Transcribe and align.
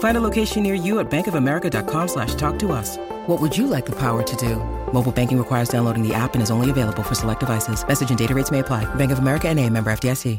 Find 0.00 0.16
a 0.16 0.20
location 0.20 0.62
near 0.62 0.74
you 0.74 0.98
at 0.98 1.10
bankofamerica.com 1.10 2.08
slash 2.08 2.34
talk 2.34 2.58
to 2.60 2.72
us. 2.72 2.96
What 3.26 3.40
would 3.40 3.56
you 3.56 3.66
like 3.66 3.86
the 3.86 3.96
power 3.96 4.22
to 4.22 4.36
do? 4.36 4.56
Mobile 4.92 5.12
banking 5.12 5.38
requires 5.38 5.68
downloading 5.68 6.06
the 6.06 6.12
app 6.14 6.34
and 6.34 6.42
is 6.42 6.50
only 6.50 6.68
available 6.68 7.02
for 7.02 7.14
select 7.14 7.40
devices. 7.40 7.86
Message 7.86 8.10
and 8.10 8.18
data 8.18 8.34
rates 8.34 8.50
may 8.50 8.58
apply. 8.58 8.92
Bank 8.96 9.12
of 9.12 9.20
America 9.20 9.48
and 9.48 9.58
a 9.58 9.68
member 9.70 9.90
FDIC. 9.90 10.38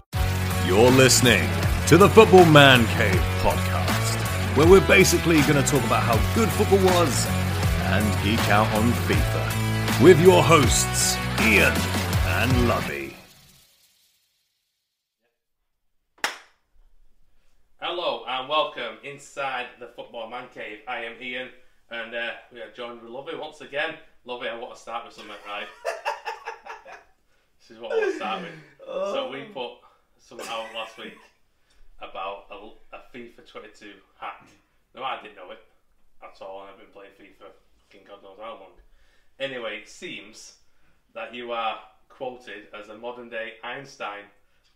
You're 0.67 0.91
listening 0.91 1.49
to 1.87 1.97
the 1.97 2.07
Football 2.09 2.45
Man 2.45 2.85
Cave 2.97 3.21
podcast, 3.41 4.55
where 4.55 4.67
we're 4.67 4.87
basically 4.87 5.41
going 5.41 5.61
to 5.61 5.63
talk 5.63 5.83
about 5.85 6.03
how 6.03 6.35
good 6.35 6.49
football 6.49 6.83
was 6.85 7.27
and 7.91 8.23
geek 8.23 8.39
out 8.49 8.67
on 8.73 8.91
FIFA. 9.07 10.03
With 10.03 10.19
your 10.21 10.41
hosts, 10.43 11.17
Ian 11.41 11.73
and 12.25 12.67
Lovey. 12.67 13.00
Hello 17.83 18.23
and 18.27 18.47
welcome 18.47 18.99
inside 19.03 19.65
the 19.79 19.87
Football 19.87 20.29
Man 20.29 20.45
Cave. 20.53 20.81
I 20.87 21.03
am 21.03 21.13
Ian 21.19 21.49
and 21.89 22.13
uh, 22.13 22.29
we 22.53 22.61
are 22.61 22.69
joined 22.69 23.01
with 23.01 23.09
Lovey 23.09 23.35
once 23.35 23.61
again. 23.61 23.95
Lovey, 24.23 24.49
I 24.49 24.55
want 24.55 24.75
to 24.75 24.79
start 24.79 25.03
with 25.03 25.15
something, 25.15 25.33
right? 25.47 25.65
this 27.59 27.71
is 27.71 27.81
what 27.81 27.91
I 27.91 27.95
want 27.95 28.11
to 28.11 28.15
start 28.17 28.41
with. 28.43 28.51
So 28.85 29.31
we 29.31 29.45
put 29.45 29.71
something 30.19 30.47
out 30.47 30.67
last 30.75 30.95
week 30.99 31.17
about 31.99 32.45
a, 32.51 32.97
a 32.97 32.99
FIFA 33.11 33.49
22 33.49 33.93
hack. 34.19 34.47
No, 34.93 35.01
I 35.01 35.19
didn't 35.19 35.37
know 35.37 35.49
it 35.49 35.63
at 36.21 36.39
all. 36.39 36.67
I've 36.71 36.77
been 36.77 36.93
playing 36.93 37.13
FIFA 37.19 37.47
fucking 37.79 38.05
God 38.07 38.21
knows 38.21 38.37
how 38.39 38.59
long. 38.59 38.77
Anyway, 39.39 39.79
it 39.81 39.89
seems 39.89 40.57
that 41.15 41.33
you 41.33 41.51
are 41.51 41.79
quoted 42.09 42.67
as 42.79 42.89
a 42.89 42.97
modern 42.99 43.29
day 43.29 43.53
Einstein 43.63 44.25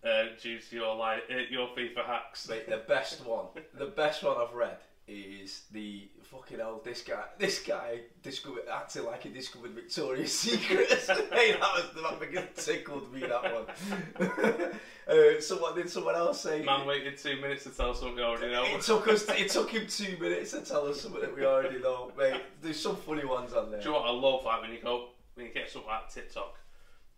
uh, 0.05 0.23
due 0.41 0.59
to 0.59 0.75
your 0.75 0.95
li- 0.95 1.23
uh, 1.31 1.37
your 1.49 1.67
FIFA 1.69 2.05
hacks. 2.05 2.47
Mate, 2.47 2.69
the 2.69 2.83
best 2.87 3.25
one, 3.25 3.47
the 3.77 3.87
best 3.87 4.23
one 4.23 4.37
I've 4.37 4.53
read 4.53 4.77
is 5.07 5.63
the 5.71 6.07
fucking 6.23 6.57
hell. 6.57 6.81
This 6.83 7.01
guy, 7.01 7.23
this 7.37 7.59
guy 7.61 7.99
discovered 8.23 8.63
acting 8.71 9.05
like 9.05 9.23
he 9.23 9.29
discovered 9.29 9.71
Victoria's 9.71 10.31
Secret. 10.39 10.89
Mate, 11.31 11.57
that 11.59 11.59
was 11.59 11.85
that 11.95 12.19
fucking 12.19 12.47
tickled 12.55 13.13
me. 13.13 13.21
That 13.21 13.43
one. 13.53 14.71
uh, 15.07 15.41
someone 15.41 15.75
did 15.75 15.89
someone 15.89 16.15
else 16.15 16.41
say? 16.41 16.63
Man 16.63 16.87
waited 16.87 17.17
two 17.17 17.39
minutes 17.41 17.63
to 17.63 17.69
tell 17.71 17.91
us 17.91 17.99
something 17.99 18.15
we 18.15 18.23
already 18.23 18.51
know. 18.51 18.63
It 18.65 18.81
took 18.81 19.07
us. 19.07 19.25
It 19.29 19.49
took 19.49 19.69
him 19.71 19.87
two 19.87 20.17
minutes 20.19 20.51
to 20.51 20.61
tell 20.61 20.87
us 20.87 21.01
something 21.01 21.21
that 21.21 21.35
we 21.35 21.45
already 21.45 21.79
know. 21.79 22.11
Mate, 22.17 22.41
there's 22.61 22.79
some 22.79 22.95
funny 22.95 23.25
ones 23.25 23.53
on 23.53 23.71
there. 23.71 23.81
Do 23.81 23.87
you 23.89 23.93
know 23.93 24.01
what 24.01 24.09
I 24.09 24.13
love? 24.13 24.45
Like 24.45 24.61
when 24.61 24.71
you 24.71 24.79
go, 24.81 25.09
when 25.35 25.47
you 25.47 25.53
get 25.53 25.69
something 25.69 25.89
like 25.89 26.11
TikTok, 26.11 26.57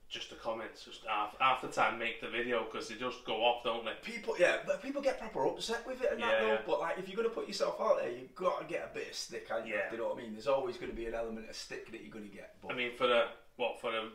just 0.09 0.29
the 0.29 0.35
comments, 0.38 0.85
just 0.85 1.01
half, 1.06 1.35
half 1.40 1.62
the 1.62 1.68
time 1.68 2.00
make 2.00 2.22
the 2.22 2.29
video 2.29 2.63
because 2.63 2.88
they 2.88 2.95
just 2.95 3.25
go 3.25 3.35
off, 3.44 3.63
don't 3.63 3.84
they? 3.84 3.91
People, 4.03 4.35
yeah, 4.40 4.57
but 4.66 4.81
people 4.81 5.01
get 5.01 5.19
proper 5.19 5.45
upset 5.47 5.85
with 5.85 6.01
it 6.01 6.12
and 6.13 6.22
that 6.22 6.31
Yeah, 6.31 6.40
though. 6.41 6.47
yeah. 6.53 6.62
But 6.66 6.79
like, 6.79 6.97
if 6.97 7.09
you're 7.09 7.18
gonna 7.18 7.34
put 7.34 7.47
yourself 7.47 7.75
out 7.81 7.97
there, 8.00 8.09
you've 8.12 8.34
got 8.34 8.62
to 8.62 8.66
get 8.68 8.90
a 8.90 8.94
bit 8.94 9.09
of 9.09 9.16
stick. 9.16 9.47
And 9.51 9.68
Yeah. 9.68 9.91
you 9.91 9.97
know 9.97 10.07
what 10.09 10.18
I 10.18 10.22
mean. 10.22 10.34
There's 10.34 10.47
always 10.47 10.78
going 10.78 10.91
to 10.91 10.95
be 10.95 11.07
an 11.07 11.13
element 11.13 11.50
of 11.50 11.56
stick 11.56 11.91
that 11.91 12.01
you're 12.01 12.12
going 12.13 12.29
to 12.29 12.34
get. 12.35 12.56
But 12.62 12.72
I 12.72 12.75
mean, 12.75 12.91
for 12.97 13.07
the 13.07 13.25
what 13.57 13.81
for 13.81 13.91
the 13.91 14.12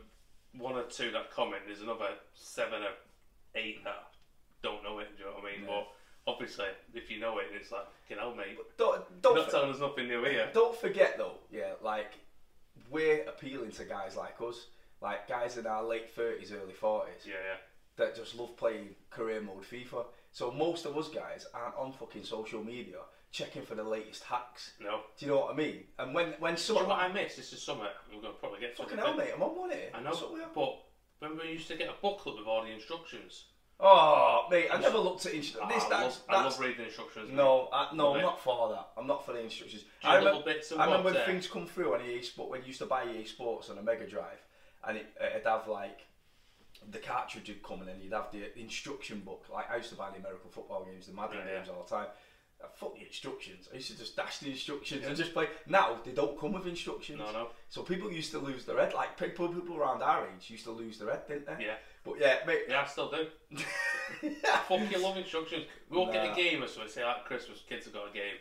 one 0.57 0.75
or 0.75 0.83
two 0.83 1.11
that 1.11 1.31
comment, 1.31 1.61
there's 1.67 1.81
another 1.81 2.09
seven 2.33 2.81
or 2.81 2.91
eight 3.55 3.83
that 3.83 4.07
don't 4.63 4.83
know 4.83 4.97
it. 4.99 5.15
Do 5.17 5.23
you 5.23 5.29
know 5.29 5.35
what 5.37 5.43
I 5.51 5.55
mean? 5.55 5.61
Yeah. 5.67 5.81
But 6.25 6.31
obviously, 6.33 6.65
if 6.95 7.11
you 7.11 7.19
know 7.19 7.37
it, 7.37 7.47
it's 7.53 7.71
like, 7.71 7.85
you 8.09 8.15
know, 8.15 8.33
mate. 8.33 8.57
don't 8.77 8.95
You're 8.95 9.05
don't 9.21 9.35
not 9.35 9.45
for- 9.45 9.51
telling 9.51 9.71
us 9.73 9.79
nothing 9.79 10.07
new 10.07 10.23
here. 10.23 10.49
don't 10.53 10.75
forget 10.75 11.17
though. 11.19 11.37
Yeah, 11.51 11.73
like 11.83 12.13
we're 12.89 13.23
appealing 13.27 13.71
to 13.73 13.85
guys 13.85 14.15
like 14.15 14.35
us, 14.41 14.67
like 15.03 15.27
guys 15.27 15.57
in 15.57 15.67
our 15.67 15.83
late 15.83 16.09
thirties, 16.09 16.51
early 16.51 16.73
forties. 16.73 17.21
Yeah, 17.25 17.33
yeah. 17.33 17.57
that 17.97 18.15
just 18.15 18.35
love 18.35 18.57
playing 18.57 18.95
career 19.11 19.41
mode 19.41 19.63
FIFA. 19.63 20.05
So 20.31 20.51
most 20.51 20.85
of 20.85 20.97
us 20.97 21.09
guys 21.09 21.45
aren't 21.53 21.75
on 21.75 21.91
fucking 21.91 22.23
social 22.23 22.63
media 22.63 22.97
checking 23.31 23.63
for 23.63 23.75
the 23.75 23.83
latest 23.83 24.23
hacks. 24.23 24.73
No. 24.79 25.01
Do 25.17 25.25
you 25.25 25.31
know 25.31 25.39
what 25.41 25.53
I 25.53 25.57
mean? 25.57 25.83
And 25.99 26.13
when 26.13 26.33
when 26.39 26.55
you 26.55 26.75
know 26.75 26.85
what 26.85 26.99
I 26.99 27.11
missed? 27.11 27.35
This 27.37 27.51
is 27.51 27.61
something 27.61 27.85
we're 28.13 28.21
going 28.21 28.33
to 28.33 28.39
probably 28.39 28.61
get 28.61 28.77
fucking 28.77 28.97
hell, 28.97 29.15
mate, 29.15 29.31
I'm 29.35 29.43
on 29.43 29.57
one 29.57 29.71
here. 29.71 29.89
I 29.93 29.99
know, 29.99 30.05
That's 30.11 30.21
what 30.21 30.33
we 30.33 30.41
are. 30.41 30.49
but 30.55 30.79
remember 31.19 31.43
we 31.43 31.51
used 31.51 31.67
to 31.67 31.75
get 31.75 31.89
a 31.89 31.95
booklet 32.01 32.37
with 32.37 32.47
all 32.47 32.63
the 32.63 32.71
instructions. 32.71 33.45
Oh, 33.79 34.45
mate, 34.49 34.67
I 34.71 34.79
never 34.79 34.99
looked 34.99 35.25
at 35.25 35.33
inst- 35.33 35.57
Ah. 35.61 35.67
I, 35.67 36.03
love, 36.03 36.21
I 36.29 36.43
love 36.43 36.59
reading 36.59 36.85
instructions. 36.85 37.27
mate. 37.29 37.35
no, 37.35 37.69
I, 37.73 37.89
no, 37.93 38.15
I'm 38.15 38.21
not 38.21 38.39
for 38.39 38.69
that. 38.69 38.89
I'm 38.97 39.07
not 39.07 39.25
for 39.25 39.33
the 39.33 39.41
instructions. 39.41 39.83
I 40.03 40.17
remember, 40.17 40.49
I 40.77 40.85
remember 40.85 41.11
when 41.11 41.25
things 41.25 41.47
come 41.47 41.65
through 41.65 41.93
on 41.95 42.01
EA 42.05 42.21
Sport 42.21 42.49
when 42.49 42.61
you 42.61 42.67
used 42.67 42.79
to 42.79 42.85
buy 42.85 43.03
EA 43.05 43.25
Sports 43.25 43.69
on 43.69 43.77
a 43.79 43.83
Mega 43.83 44.07
Drive, 44.07 44.39
and 44.87 44.97
it, 44.97 45.07
it'd 45.19 45.45
have 45.47 45.67
like 45.67 46.01
the 46.91 46.97
cartridge 46.99 47.47
would 47.47 47.63
come 47.63 47.81
and 47.81 48.01
you'd 48.01 48.13
have 48.13 48.31
the 48.31 48.57
instruction 48.59 49.19
book. 49.21 49.45
Like 49.51 49.71
I 49.71 49.77
used 49.77 49.89
to 49.89 49.95
buy 49.95 50.09
the 50.11 50.17
American 50.17 50.49
football 50.49 50.85
games, 50.85 51.07
the 51.07 51.13
Madden 51.13 51.37
Yeah, 51.39 51.45
yeah. 51.51 51.57
games 51.57 51.69
all 51.69 51.83
the 51.83 51.89
time. 51.95 52.07
Uh, 52.63 52.67
Fuck 52.75 52.95
the 52.95 53.05
instructions. 53.05 53.67
I 53.71 53.75
used 53.75 53.91
to 53.91 53.97
just 53.97 54.15
dash 54.15 54.39
the 54.39 54.49
instructions 54.51 55.05
and 55.05 55.15
just 55.15 55.33
play. 55.33 55.47
Now 55.67 55.97
they 56.03 56.11
don't 56.11 56.39
come 56.39 56.53
with 56.53 56.65
instructions. 56.67 57.19
No, 57.19 57.31
no. 57.31 57.49
So 57.69 57.83
people 57.83 58.11
used 58.11 58.31
to 58.31 58.39
lose 58.39 58.65
their 58.65 58.77
head. 58.79 58.93
Like 58.93 59.17
people, 59.17 59.47
people 59.49 59.77
around 59.77 60.01
our 60.01 60.25
age 60.27 60.49
used 60.49 60.65
to 60.65 60.71
lose 60.71 60.97
their 60.99 61.09
head, 61.09 61.27
didn't 61.27 61.45
they? 61.45 61.65
Yeah. 61.65 61.75
But 62.03 62.19
yeah, 62.19 62.37
mate. 62.45 62.63
Yeah, 62.69 62.81
I 62.81 62.85
still 62.87 63.09
do. 63.11 63.27
Fucking 64.67 65.01
love 65.01 65.17
instructions. 65.17 65.65
We 65.89 65.97
won't 65.97 66.11
get 66.13 66.31
a 66.31 66.35
game 66.35 66.63
or 66.63 66.67
something. 66.67 66.91
Say 66.91 67.03
like 67.03 67.25
Christmas, 67.25 67.59
kids 67.67 67.85
have 67.85 67.93
got 67.93 68.09
a 68.09 68.13
game. 68.13 68.35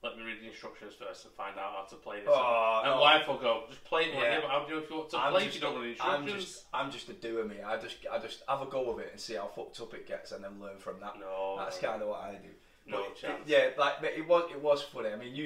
Let 0.00 0.16
me 0.16 0.22
read 0.22 0.40
the 0.40 0.46
instructions 0.46 0.94
first 0.94 1.24
and 1.24 1.34
find 1.34 1.58
out 1.58 1.72
how 1.74 1.84
to 1.90 1.96
play 1.96 2.20
this. 2.20 2.28
Oh, 2.30 2.82
and 2.84 2.94
no. 2.94 3.00
wife 3.00 3.26
will 3.26 3.38
go, 3.38 3.64
just 3.68 3.82
play 3.82 4.02
it. 4.02 4.14
Yeah. 4.14 4.38
Yeah. 4.38 4.48
How 4.48 4.64
do 4.64 4.72
you 4.72 4.78
if 4.80 4.88
you 4.88 4.96
want 4.96 5.10
to 5.10 5.18
I'm 5.18 5.32
play 5.32 5.44
just, 5.46 5.54
you 5.56 5.60
don't 5.60 5.74
know 5.74 5.82
the 5.82 5.96
I'm 6.00 6.26
just, 6.26 6.64
I'm 6.72 6.90
just 6.92 7.08
a 7.08 7.14
doer, 7.14 7.44
me. 7.44 7.56
I 7.66 7.76
just, 7.80 7.96
I 8.10 8.18
just 8.18 8.42
have 8.48 8.62
a 8.62 8.66
go 8.66 8.90
of 8.90 9.00
it 9.00 9.08
and 9.10 9.20
see 9.20 9.34
how 9.34 9.48
fucked 9.48 9.80
up 9.80 9.92
it 9.94 10.06
gets, 10.06 10.30
and 10.30 10.44
then 10.44 10.60
learn 10.60 10.78
from 10.78 11.00
that. 11.00 11.14
No. 11.18 11.56
that's 11.58 11.78
kind 11.78 12.00
of 12.00 12.08
what 12.08 12.20
I 12.20 12.32
do. 12.34 12.48
No 12.86 12.98
But 13.02 13.06
it- 13.10 13.16
chance. 13.16 13.42
yeah, 13.46 13.70
like 13.76 13.94
it 14.02 14.26
was, 14.28 14.48
it 14.52 14.62
was 14.62 14.82
funny. 14.82 15.08
I 15.10 15.16
mean, 15.16 15.34
you 15.34 15.44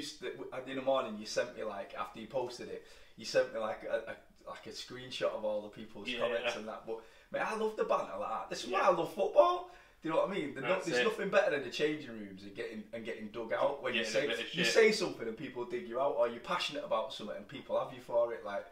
in 0.66 0.74
the 0.76 0.82
uh, 0.82 0.84
morning 0.84 1.16
you 1.18 1.26
sent 1.26 1.56
me 1.56 1.64
like 1.64 1.94
after 1.98 2.20
you 2.20 2.26
posted 2.26 2.68
it, 2.68 2.84
you 3.16 3.24
sent 3.24 3.54
me 3.54 3.58
like 3.60 3.82
a, 3.90 4.10
a 4.10 4.16
like 4.48 4.66
a 4.66 4.70
screenshot 4.70 5.32
of 5.34 5.44
all 5.44 5.62
the 5.62 5.68
people's 5.68 6.08
Yeah. 6.08 6.20
comments 6.20 6.56
and 6.56 6.68
that. 6.68 6.82
But 6.86 7.00
mate, 7.32 7.40
I 7.40 7.56
love 7.56 7.76
the 7.76 7.84
banter 7.84 8.12
like 8.20 8.28
that. 8.28 8.50
This 8.50 8.64
is 8.64 8.70
why 8.70 8.80
I 8.80 8.90
love 8.90 9.12
football. 9.14 9.70
Do 10.02 10.08
you 10.08 10.14
know 10.14 10.22
what 10.22 10.30
I 10.30 10.34
mean? 10.34 10.52
There's, 10.54 10.64
no, 10.66 10.80
there's 10.84 10.98
it. 10.98 11.04
nothing 11.04 11.28
better 11.28 11.52
than 11.52 11.62
the 11.62 11.70
changing 11.70 12.10
rooms 12.10 12.42
and 12.42 12.54
getting 12.56 12.82
and 12.92 13.04
getting 13.04 13.28
dug 13.28 13.52
out 13.52 13.82
when 13.82 13.94
you 13.94 14.04
say 14.04 14.28
you 14.52 14.64
say 14.64 14.90
something 14.90 15.28
and 15.28 15.36
people 15.36 15.64
dig 15.64 15.88
you 15.88 16.00
out, 16.00 16.16
or 16.18 16.28
you're 16.28 16.40
passionate 16.40 16.84
about 16.84 17.12
something 17.14 17.36
and 17.36 17.46
people 17.46 17.78
have 17.78 17.94
you 17.94 18.00
for 18.02 18.32
it. 18.32 18.44
Like 18.44 18.64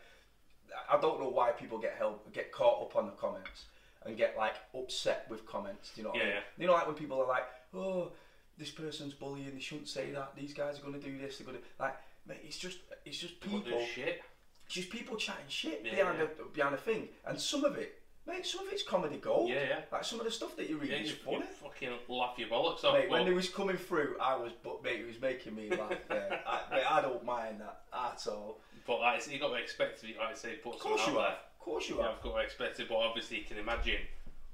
I 0.91 1.01
don't 1.01 1.21
know 1.21 1.29
why 1.29 1.51
people 1.53 1.79
get 1.79 1.95
held 1.97 2.19
get 2.33 2.51
caught 2.51 2.83
up 2.83 2.97
on 2.97 3.07
the 3.07 3.13
comments 3.13 3.67
and 4.05 4.17
get 4.17 4.37
like 4.37 4.55
upset 4.75 5.27
with 5.31 5.47
comments. 5.47 5.93
Do 5.95 6.01
you 6.01 6.05
know 6.05 6.11
what 6.11 6.19
Yeah, 6.19 6.23
I 6.23 6.27
mean? 6.27 6.35
yeah. 6.35 6.41
You 6.63 6.67
know, 6.67 6.73
like 6.73 6.87
when 6.87 6.97
people 6.97 7.21
are 7.21 7.29
like, 7.29 7.45
"Oh, 7.75 8.11
this 8.59 8.71
person's 8.71 9.15
bullying. 9.15 9.53
They 9.55 9.61
shouldn't 9.61 9.89
say 9.89 10.11
that. 10.11 10.33
These 10.37 10.53
guys 10.55 10.79
are 10.79 10.83
going 10.83 11.01
to 11.01 11.07
do 11.07 11.17
this. 11.17 11.39
They're 11.39 11.47
going 11.47 11.59
to 11.59 11.65
like." 11.79 11.97
Mate, 12.27 12.39
it's 12.45 12.59
just 12.59 12.79
it's 13.05 13.19
just 13.19 13.41
People 13.41 13.81
shit. 13.95 14.21
just 14.69 14.91
people 14.91 15.17
chatting 15.17 15.45
shit 15.49 15.83
behind 15.85 16.21
a 16.21 16.27
behind 16.53 16.75
a 16.75 16.79
thing, 16.79 17.09
and 17.27 17.41
some 17.41 17.65
of 17.65 17.77
it, 17.79 18.00
mate, 18.31 18.47
some 18.47 18.67
of 18.67 18.73
it's 18.73 18.83
comedy 18.83 19.17
gold. 19.17 19.51
Yeah, 19.51 19.57
yeah. 19.69 19.81
Like 19.93 20.05
some 20.05 20.19
of 20.21 20.25
the 20.27 20.31
stuff 20.33 20.57
that 20.57 20.69
you 20.69 20.79
read 20.79 20.91
Yeah, 20.91 20.97
is 20.99 21.11
you, 21.11 21.17
funny. 21.17 21.37
you 21.39 21.43
fucking 21.63 21.91
laugh 22.09 22.35
your 22.39 22.49
bollocks 22.49 22.85
off. 22.85 22.95
Mate, 22.95 23.11
when 23.11 23.27
it 23.27 23.35
was 23.35 23.49
coming 23.49 23.77
through, 23.77 24.17
I 24.21 24.37
was, 24.37 24.53
but 24.63 24.83
mate, 24.83 25.01
it 25.01 25.07
was 25.07 25.21
making 25.21 25.55
me 25.55 25.71
laugh. 25.71 25.93
Yeah, 26.11 26.39
I, 26.47 26.61
mate, 26.75 26.85
I 26.91 27.01
don't 27.03 27.25
mind 27.25 27.61
that 27.61 27.83
at 27.93 28.27
all. 28.33 28.61
But 28.87 29.01
like, 29.01 29.31
you 29.31 29.39
got 29.39 29.49
to 29.49 29.55
expect 29.55 30.03
it. 30.05 30.17
Like 30.19 30.31
I 30.31 30.35
say, 30.35 30.55
put 30.55 30.75
Of 30.75 30.81
course 30.81 31.07
you 31.07 31.13
out 31.19 31.29
have. 31.29 31.39
Of 31.59 31.59
course 31.61 31.89
you 31.89 31.97
Yeah, 31.99 32.05
have. 32.05 32.15
I've 32.17 32.23
got 32.23 32.35
to 32.37 32.39
expect 32.41 32.81
it, 32.81 32.89
but 32.89 32.97
obviously 32.97 33.39
you 33.39 33.45
can 33.45 33.59
imagine 33.59 33.99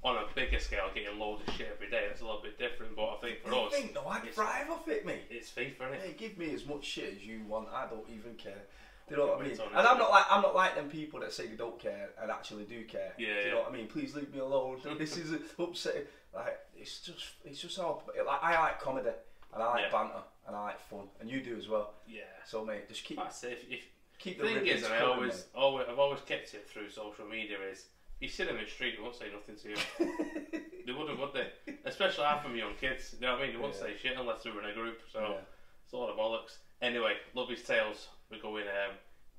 on 0.03 0.15
a 0.15 0.23
bigger 0.35 0.59
scale 0.59 0.89
getting 0.93 1.17
loads 1.17 1.41
of 1.47 1.53
shit 1.55 1.69
every 1.73 1.89
day. 1.89 2.05
It's 2.11 2.21
a 2.21 2.25
little 2.25 2.41
bit 2.41 2.59
different. 2.59 2.95
But 2.95 3.09
I 3.09 3.17
think 3.21 3.41
for 3.43 3.53
I 3.53 3.57
us, 3.65 3.73
think 3.73 3.95
no, 3.95 4.05
I'd 4.07 4.25
it's, 4.25 4.35
thrive 4.35 4.69
off 4.69 4.87
it, 4.87 5.05
mate. 5.05 5.23
it's 5.29 5.49
FIFA, 5.49 5.77
innit? 5.79 6.01
Hey, 6.01 6.15
give 6.17 6.37
me 6.37 6.53
as 6.53 6.65
much 6.65 6.83
shit 6.85 7.15
as 7.15 7.25
you 7.25 7.41
want. 7.47 7.67
I 7.73 7.87
don't 7.89 8.05
even 8.09 8.35
care. 8.35 8.63
Do 9.07 9.15
you 9.15 9.21
know 9.21 9.27
what 9.27 9.41
I 9.41 9.43
mean? 9.47 9.51
And 9.75 9.87
I'm 9.87 9.97
not 9.97 10.09
like 10.11 10.25
I'm 10.29 10.41
not 10.41 10.53
like 10.55 10.75
them 10.75 10.89
people 10.89 11.19
that 11.21 11.31
say 11.31 11.47
they 11.47 11.55
don't 11.55 11.79
care 11.79 12.09
and 12.21 12.29
actually 12.29 12.65
do 12.65 12.83
care. 12.83 13.13
Yeah, 13.17 13.27
Do 13.27 13.31
you 13.33 13.45
yeah. 13.45 13.51
know 13.53 13.59
what 13.61 13.69
I 13.69 13.75
mean? 13.75 13.87
Please 13.87 14.15
leave 14.15 14.33
me 14.33 14.39
alone. 14.39 14.79
this 14.97 15.15
is 15.17 15.31
upsetting. 15.57 16.03
Like 16.35 16.59
it's 16.75 16.99
just 17.01 17.25
it's 17.45 17.61
just 17.61 17.79
all 17.79 18.03
like 18.25 18.43
I 18.43 18.59
like 18.59 18.81
comedy 18.81 19.09
and 19.53 19.63
I 19.63 19.67
like 19.69 19.81
Yeah. 19.85 19.91
banter 19.91 20.23
and 20.47 20.55
I 20.55 20.61
like 20.63 20.79
fun 20.81 21.07
and 21.21 21.29
you 21.29 21.41
do 21.41 21.55
as 21.57 21.69
well. 21.69 21.93
Yeah. 22.07 22.21
So 22.45 22.65
mate, 22.65 22.87
just 22.89 23.03
keep 23.05 23.17
That's 23.17 23.43
it. 23.45 23.59
If, 23.69 23.71
if 23.71 23.79
keep 24.19 24.37
the 24.39 24.43
the 24.47 24.53
thing 24.55 24.67
is, 24.67 24.83
and 24.83 24.93
I 24.93 24.99
always, 25.01 25.33
mate. 25.33 25.43
always 25.55 25.85
I've 25.89 25.99
always 25.99 26.21
kept 26.21 26.53
it 26.53 26.67
through 26.69 26.89
social 26.89 27.25
media. 27.25 27.57
Is 27.71 27.85
you 28.19 28.27
see 28.27 28.43
them 28.43 28.57
in 28.57 28.65
the 28.65 28.69
street, 28.69 28.95
they 28.97 29.03
won't 29.03 29.15
say 29.15 29.27
nothing 29.33 29.55
to 29.55 29.69
you. 29.69 30.61
they 30.85 30.91
wouldn't, 30.91 31.19
would 31.19 31.33
they? 31.33 31.47
Especially 31.85 32.23
half 32.25 32.37
of 32.43 32.49
them 32.51 32.57
young 32.57 32.73
kids. 32.81 33.15
You 33.19 33.25
know 33.27 33.33
what 33.33 33.41
I 33.43 33.45
mean? 33.45 33.55
They 33.55 33.61
won't 33.61 33.75
Yeah. 33.75 33.81
say 33.81 33.93
shit 34.01 34.17
unless 34.19 34.41
they 34.43 34.49
were 34.51 34.63
in 34.63 34.69
a 34.71 34.73
group. 34.73 34.99
So 35.13 35.37
it's 35.83 35.93
a 35.93 35.97
lot 35.97 36.09
of 36.09 36.17
bollocks. 36.17 36.57
Anyway, 36.81 37.13
love 37.35 37.47
his 37.49 37.61
tales. 37.63 38.07
We're 38.31 38.39
going 38.41 38.63
um, 38.63 38.95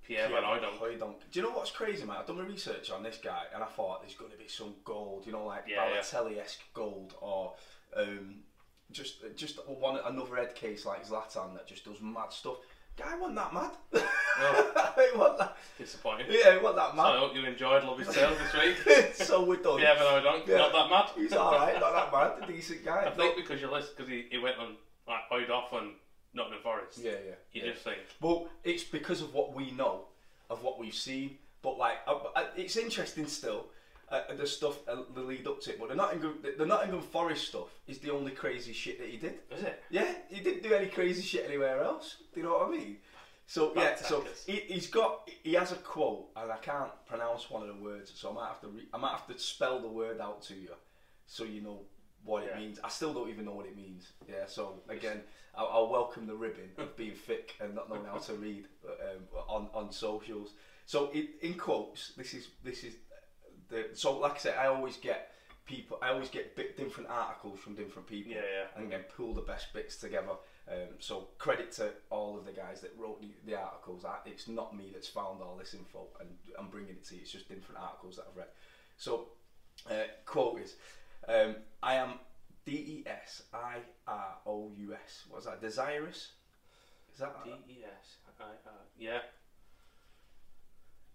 Pierre 0.06 0.28
Van 0.28 0.42
Hooijdonk. 0.42 0.78
Hooijdonk. 0.78 1.14
Do 1.30 1.40
you 1.40 1.42
know 1.42 1.52
what's 1.52 1.70
crazy, 1.70 2.04
mate? 2.04 2.16
I've 2.20 2.26
done 2.26 2.36
my 2.38 2.44
research 2.44 2.90
on 2.90 3.02
this 3.02 3.18
guy, 3.22 3.42
and 3.54 3.62
I 3.62 3.66
thought 3.66 4.02
there's 4.02 4.14
going 4.14 4.30
to 4.30 4.36
be 4.38 4.48
some 4.48 4.74
gold, 4.84 5.26
you 5.26 5.32
know, 5.32 5.44
like 5.44 5.64
Yeah, 5.68 5.88
yeah. 5.92 6.00
Balotelli-esque 6.00 6.60
gold, 6.72 7.14
or 7.20 7.54
um, 7.96 8.36
just 8.90 9.16
just 9.36 9.58
one 9.68 9.98
another 10.04 10.36
head 10.36 10.54
case 10.54 10.86
like 10.86 11.06
Zlatan 11.06 11.54
that 11.54 11.66
just 11.66 11.84
does 11.84 12.00
mad 12.00 12.32
stuff. 12.32 12.56
Guy 12.96 13.16
wasn't 13.16 13.36
that 13.36 13.54
mad. 13.54 13.70
he 13.92 15.16
wasn't 15.18 15.38
that. 15.38 15.56
Disappointing. 15.78 16.26
Yeah, 16.30 16.54
he 16.54 16.58
wasn't 16.58 16.76
that 16.76 16.94
So 16.96 17.00
I 17.00 17.12
mad. 17.12 17.18
hope 17.20 17.34
you 17.36 17.44
enjoyed 17.44 17.84
Love 17.84 17.98
his 17.98 18.08
tales 18.08 18.36
this 18.38 18.54
week. 18.60 19.14
so 19.14 19.44
we're 19.44 19.56
done. 19.56 19.78
Pierre 19.78 19.94
Van 19.94 20.04
Hooijdonk, 20.22 20.46
Yeah. 20.48 20.56
not 20.56 20.72
that 20.72 20.90
mad. 20.90 21.10
He's 21.14 21.32
all 21.34 21.52
right, 21.52 21.78
not 21.78 21.92
that 21.92 22.10
bad. 22.40 22.42
A 22.48 22.52
decent 22.52 22.84
guy. 22.84 23.04
I 23.06 23.10
think 23.10 23.36
because 23.36 23.60
you 23.60 23.70
listen, 23.70 23.90
because 23.96 24.10
he, 24.10 24.24
he 24.30 24.38
went 24.38 24.56
on 24.58 24.74
like 25.06 25.20
Hoyd 25.30 25.48
off 25.50 25.72
on 25.74 25.92
Nottingham 26.34 26.62
Forest. 26.62 26.98
Yeah, 27.02 27.12
yeah. 27.12 27.34
You 27.52 27.62
yeah. 27.62 27.72
just 27.72 27.84
think, 27.84 27.98
Well, 28.20 28.48
it's 28.64 28.84
because 28.84 29.22
of 29.22 29.34
what 29.34 29.54
we 29.54 29.70
know, 29.72 30.06
of 30.50 30.62
what 30.62 30.78
we've 30.78 30.94
seen. 30.94 31.38
But 31.62 31.78
like, 31.78 31.98
uh, 32.06 32.18
uh, 32.34 32.44
it's 32.56 32.76
interesting 32.76 33.26
still. 33.26 33.66
Uh, 34.10 34.22
the 34.38 34.46
stuff 34.46 34.78
uh, 34.88 35.02
the 35.14 35.20
lead 35.20 35.46
up 35.46 35.60
to 35.60 35.70
it, 35.70 35.78
but 35.78 35.90
the 35.90 35.94
Nottingham, 35.94 36.38
the, 36.42 36.54
the 36.56 36.64
Nottingham 36.64 37.02
Forest 37.02 37.48
stuff 37.48 37.68
is 37.86 37.98
the 37.98 38.10
only 38.10 38.30
crazy 38.30 38.72
shit 38.72 38.98
that 38.98 39.08
he 39.08 39.18
did. 39.18 39.34
is 39.54 39.62
it? 39.62 39.82
Yeah, 39.90 40.10
he 40.30 40.40
didn't 40.40 40.62
do 40.62 40.72
any 40.72 40.86
crazy 40.86 41.20
shit 41.20 41.44
anywhere 41.44 41.82
else. 41.82 42.16
Do 42.32 42.40
you 42.40 42.46
know 42.46 42.54
what 42.54 42.68
I 42.68 42.70
mean? 42.70 42.96
So 43.46 43.72
yeah, 43.76 43.96
so 43.96 44.24
he, 44.46 44.62
he's 44.66 44.86
got 44.86 45.28
he 45.42 45.52
has 45.54 45.72
a 45.72 45.76
quote, 45.76 46.28
and 46.36 46.50
I 46.50 46.56
can't 46.56 46.90
pronounce 47.06 47.50
one 47.50 47.62
of 47.62 47.68
the 47.68 47.82
words, 47.82 48.12
so 48.14 48.30
I 48.30 48.34
might 48.34 48.48
have 48.48 48.60
to 48.62 48.68
re- 48.68 48.88
I 48.94 48.96
might 48.96 49.10
have 49.10 49.26
to 49.26 49.38
spell 49.38 49.80
the 49.80 49.88
word 49.88 50.20
out 50.20 50.42
to 50.44 50.54
you, 50.54 50.70
so 51.26 51.44
you 51.44 51.60
know 51.60 51.80
what 52.28 52.44
it 52.44 52.56
means. 52.56 52.78
I 52.84 52.88
still 52.88 53.12
don't 53.14 53.28
even 53.30 53.44
know 53.44 53.54
what 53.54 53.66
it 53.66 53.76
means. 53.76 54.12
Yeah, 54.28 54.46
so 54.46 54.74
again, 54.88 55.20
I'll, 55.54 55.70
I'll 55.72 55.90
welcome 55.90 56.26
the 56.26 56.34
ribbon 56.34 56.70
of 56.78 56.96
being 56.96 57.14
thick 57.26 57.54
and 57.60 57.74
not 57.74 57.88
knowing 57.88 58.04
how 58.04 58.18
to 58.18 58.34
read 58.34 58.66
um, 58.84 59.22
on 59.48 59.68
on 59.74 59.92
socials. 59.92 60.50
So 60.86 61.10
in, 61.12 61.28
in 61.42 61.54
quotes, 61.54 62.12
this 62.16 62.34
is 62.34 62.48
this 62.62 62.84
is 62.84 62.94
the 63.68 63.86
so 63.94 64.18
like 64.18 64.34
I 64.34 64.38
said, 64.38 64.54
I 64.58 64.66
always 64.66 64.96
get 64.96 65.32
people. 65.64 65.98
I 66.02 66.08
always 66.10 66.28
get 66.28 66.56
bit 66.56 66.76
different 66.76 67.10
articles 67.10 67.60
from 67.60 67.74
different 67.74 68.08
people 68.08 68.32
Yeah, 68.32 68.38
yeah. 68.40 68.80
and 68.82 68.90
then 68.92 69.00
pull 69.16 69.34
the 69.34 69.42
best 69.42 69.72
bits 69.72 69.96
together. 69.96 70.36
Um, 70.70 70.88
so 70.98 71.28
credit 71.38 71.72
to 71.72 71.90
all 72.10 72.36
of 72.36 72.44
the 72.44 72.52
guys 72.52 72.82
that 72.82 72.92
wrote 72.98 73.20
the, 73.22 73.30
the 73.46 73.58
articles. 73.58 74.04
I, 74.04 74.16
it's 74.26 74.48
not 74.48 74.76
me 74.76 74.90
that's 74.92 75.08
found 75.08 75.40
all 75.40 75.56
this 75.58 75.72
info 75.74 76.08
and 76.20 76.28
I'm 76.58 76.68
bringing 76.68 76.90
it 76.90 77.04
to 77.06 77.14
you. 77.14 77.22
It's 77.22 77.32
just 77.32 77.48
different 77.48 77.80
articles 77.80 78.16
that 78.16 78.26
I've 78.30 78.36
read. 78.36 78.48
So 78.98 79.28
uh, 79.90 80.08
quote 80.26 80.60
is, 80.60 80.74
um, 81.26 81.56
I 81.82 81.94
am 81.94 82.14
D 82.64 82.72
E 82.72 83.04
S 83.06 83.42
I 83.52 83.76
R 84.06 84.36
O 84.46 84.70
U 84.76 84.94
S. 84.94 85.24
What's 85.28 85.46
that? 85.46 85.60
Desirous. 85.60 86.32
Is 87.12 87.20
that? 87.20 87.34
D 87.44 87.50
E 87.68 87.84
S 87.84 88.16
I 88.38 88.44
R. 88.44 88.72
Yeah. 88.98 89.18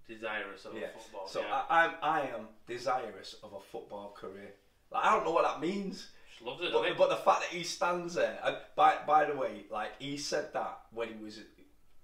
Desirous 0.08 0.66
of 0.66 0.74
yeah. 0.76 0.88
football. 0.98 1.28
So 1.28 1.42
yeah. 1.42 1.62
I, 1.70 1.86
I'm 1.86 1.92
I 2.02 2.22
am 2.22 2.48
desirous 2.68 3.36
of 3.44 3.54
a 3.54 3.60
football 3.60 4.16
career. 4.20 4.54
Like, 4.92 5.06
I 5.06 5.12
don't 5.12 5.26
know 5.26 5.32
what 5.32 5.44
that 5.44 5.62
means. 5.62 6.10
Just 6.30 6.44
loves 6.44 6.62
it. 6.62 6.72
But, 6.72 6.80
doesn't 6.80 6.94
he? 6.94 6.98
but 6.98 7.10
the 7.10 7.16
fact 7.18 7.42
that 7.42 7.50
he 7.50 7.64
stands 7.64 8.16
there, 8.16 8.40
and 8.44 8.58
by 8.76 8.98
by 9.08 9.26
the 9.26 9.36
way, 9.36 9.66
like 9.72 9.92
he 10.00 10.18
said 10.18 10.54
that 10.54 10.80
when 10.92 11.08
he 11.08 11.24
was 11.24 11.40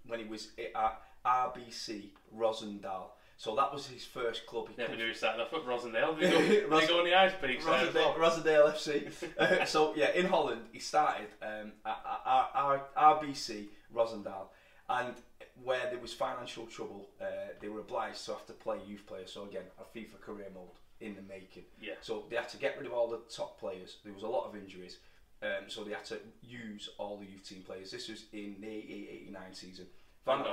when 0.06 0.20
he 0.20 0.26
was 0.26 0.50
at 0.58 1.02
RBC 1.26 2.10
Roosendaal, 2.36 3.10
so 3.40 3.56
that 3.56 3.74
was 3.74 3.88
his 3.88 4.04
first 4.04 4.46
club. 4.46 4.68
He 4.68 4.76
Never 4.78 4.98
knew 4.98 5.08
he 5.08 5.14
started 5.14 5.42
off 5.42 5.54
at 5.54 5.66
Rosendale. 5.66 6.20
Did 6.20 6.30
he 6.30 6.36
go, 6.36 6.42
did 6.42 6.82
he 6.82 6.88
go 6.88 7.00
on 7.00 7.06
the 7.06 7.16
ice 7.16 7.32
peaks 7.42 7.64
Rosendale. 7.64 8.18
Rosendale 8.18 8.74
FC. 8.74 9.10
Uh, 9.38 9.64
so 9.64 9.94
yeah, 9.96 10.12
in 10.12 10.26
Holland, 10.26 10.64
he 10.74 10.80
started 10.80 11.28
um, 11.42 11.72
at, 11.86 12.04
at, 12.28 12.50
at 12.54 12.96
RBC 12.98 13.68
Roosendaal, 13.96 14.48
and 14.90 15.16
where 15.64 15.90
there 15.90 16.00
was 16.00 16.14
financial 16.14 16.66
trouble, 16.66 17.12
uh, 17.22 17.54
they 17.62 17.70
were 17.70 17.80
obliged 17.80 18.26
to 18.26 18.32
have 18.32 18.46
to 18.48 18.52
play 18.52 18.80
youth 18.86 19.06
players. 19.08 19.32
So 19.32 19.46
again, 19.46 19.64
a 19.80 19.98
FIFA 19.98 20.20
career 20.20 20.48
mode 20.54 20.68
in 21.00 21.16
the 21.16 21.22
making. 21.22 21.64
Yeah. 21.82 21.94
So 22.02 22.26
they 22.30 22.36
had 22.36 22.50
to 22.50 22.58
get 22.58 22.78
rid 22.78 22.88
of 22.88 22.92
all 22.92 23.08
the 23.08 23.22
top 23.34 23.58
players. 23.58 24.00
There 24.04 24.14
was 24.14 24.24
a 24.24 24.28
lot 24.28 24.50
of 24.50 24.56
injuries, 24.58 24.98
um, 25.42 25.70
so 25.70 25.86
they 25.86 25.92
had 25.92 26.04
to 26.06 26.20
use 26.44 26.90
all 26.98 27.16
the 27.16 27.26
youth 27.26 27.48
team 27.48 27.62
players. 27.62 27.90
This 27.90 28.10
was 28.10 28.26
in 28.34 28.58
the 28.60 28.68
88-89 28.68 29.38
season. 29.54 29.86
Van. 30.26 30.44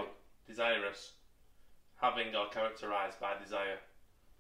Desirous. 0.47 1.15
Having 2.01 2.35
or 2.35 2.49
characterised 2.49 3.19
by 3.21 3.35
desire. 3.43 3.79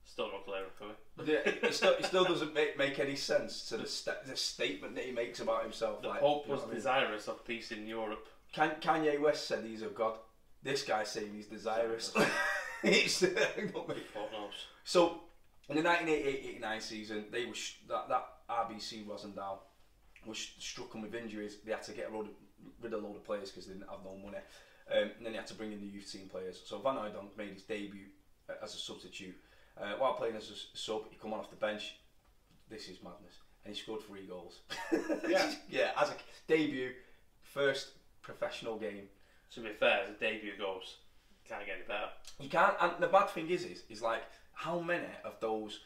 Still 0.04 0.30
not 0.30 0.44
clear 0.44 0.62
for 0.78 0.84
me. 0.84 1.32
Yeah, 1.32 1.38
it, 1.44 1.74
still, 1.74 1.94
it 1.94 2.04
still 2.04 2.24
doesn't 2.24 2.54
make, 2.54 2.78
make 2.78 2.98
any 3.00 3.16
sense 3.16 3.68
to 3.70 3.76
the, 3.76 3.88
st- 3.88 4.24
the 4.24 4.36
statement 4.36 4.94
that 4.94 5.04
he 5.04 5.10
makes 5.10 5.40
about 5.40 5.62
himself. 5.64 6.00
The 6.02 6.08
like, 6.08 6.20
Pope 6.20 6.44
you 6.44 6.50
know 6.50 6.54
was 6.54 6.62
I 6.64 6.66
mean? 6.66 6.74
desirous 6.76 7.26
of 7.28 7.44
peace 7.44 7.72
in 7.72 7.86
Europe. 7.86 8.28
Kan- 8.52 8.76
Kanye 8.80 9.20
West 9.20 9.48
said 9.48 9.64
he's 9.64 9.82
a 9.82 9.86
god. 9.86 10.18
This 10.62 10.82
guy's 10.84 11.10
saying 11.10 11.32
he's 11.34 11.46
desirous. 11.46 12.12
it's, 12.84 13.22
uh, 13.24 13.28
God 13.74 13.88
knows. 13.88 14.52
so, 14.84 15.22
in 15.68 15.76
the 15.76 15.82
1988-89 15.82 16.82
season, 16.82 17.24
they 17.32 17.46
were 17.46 17.54
sh- 17.54 17.78
that, 17.88 18.08
that 18.08 18.26
RBC 18.48 19.06
Roosendaal 19.06 19.58
was 20.24 20.36
sh- 20.38 20.52
struck 20.58 20.94
with 20.94 21.14
injuries. 21.14 21.56
They 21.64 21.72
had 21.72 21.82
to 21.82 21.92
get 21.92 22.12
rid 22.12 22.20
of, 22.20 22.26
rid 22.80 22.92
of 22.92 23.02
a 23.02 23.06
load 23.06 23.16
of 23.16 23.24
players 23.24 23.50
because 23.50 23.66
they 23.66 23.72
didn't 23.72 23.88
have 23.90 24.00
no 24.04 24.16
money. 24.24 24.38
Um, 24.92 25.10
and 25.16 25.26
then 25.26 25.32
he 25.32 25.36
had 25.36 25.46
to 25.48 25.54
bring 25.54 25.72
in 25.72 25.80
the 25.80 25.86
youth 25.86 26.10
team 26.10 26.28
players. 26.30 26.62
So 26.64 26.78
Van 26.78 26.94
Hooijdonk 26.94 27.36
made 27.36 27.52
his 27.52 27.62
debut 27.62 28.06
uh, 28.48 28.54
as 28.62 28.74
a 28.74 28.78
substitute. 28.78 29.34
Uh, 29.80 29.94
while 29.98 30.14
playing 30.14 30.36
as 30.36 30.50
a 30.50 30.78
sub, 30.78 31.02
he 31.10 31.16
come 31.16 31.32
on 31.32 31.40
off 31.40 31.50
the 31.50 31.56
bench. 31.56 31.96
This 32.70 32.88
is 32.88 33.02
madness. 33.02 33.34
And 33.64 33.74
he 33.74 33.80
scored 33.80 34.02
three 34.02 34.26
goals. 34.26 34.60
Yeah. 35.28 35.52
yeah, 35.68 35.90
as 35.96 36.10
a 36.10 36.14
debut, 36.46 36.92
first 37.42 37.90
professional 38.22 38.76
game. 38.78 39.08
To 39.54 39.60
be 39.60 39.70
fair, 39.70 40.02
as 40.04 40.10
a 40.10 40.12
debut 40.12 40.52
goes, 40.58 40.96
can't 41.48 41.64
get 41.66 41.76
any 41.76 41.86
better. 41.86 42.08
You 42.38 42.48
can't. 42.48 42.74
And 42.80 42.92
the 43.00 43.06
bad 43.06 43.30
thing 43.30 43.50
is, 43.50 43.64
is, 43.64 43.82
is 43.88 44.02
like 44.02 44.22
how 44.52 44.80
many 44.80 45.06
of 45.24 45.34
those 45.40 45.80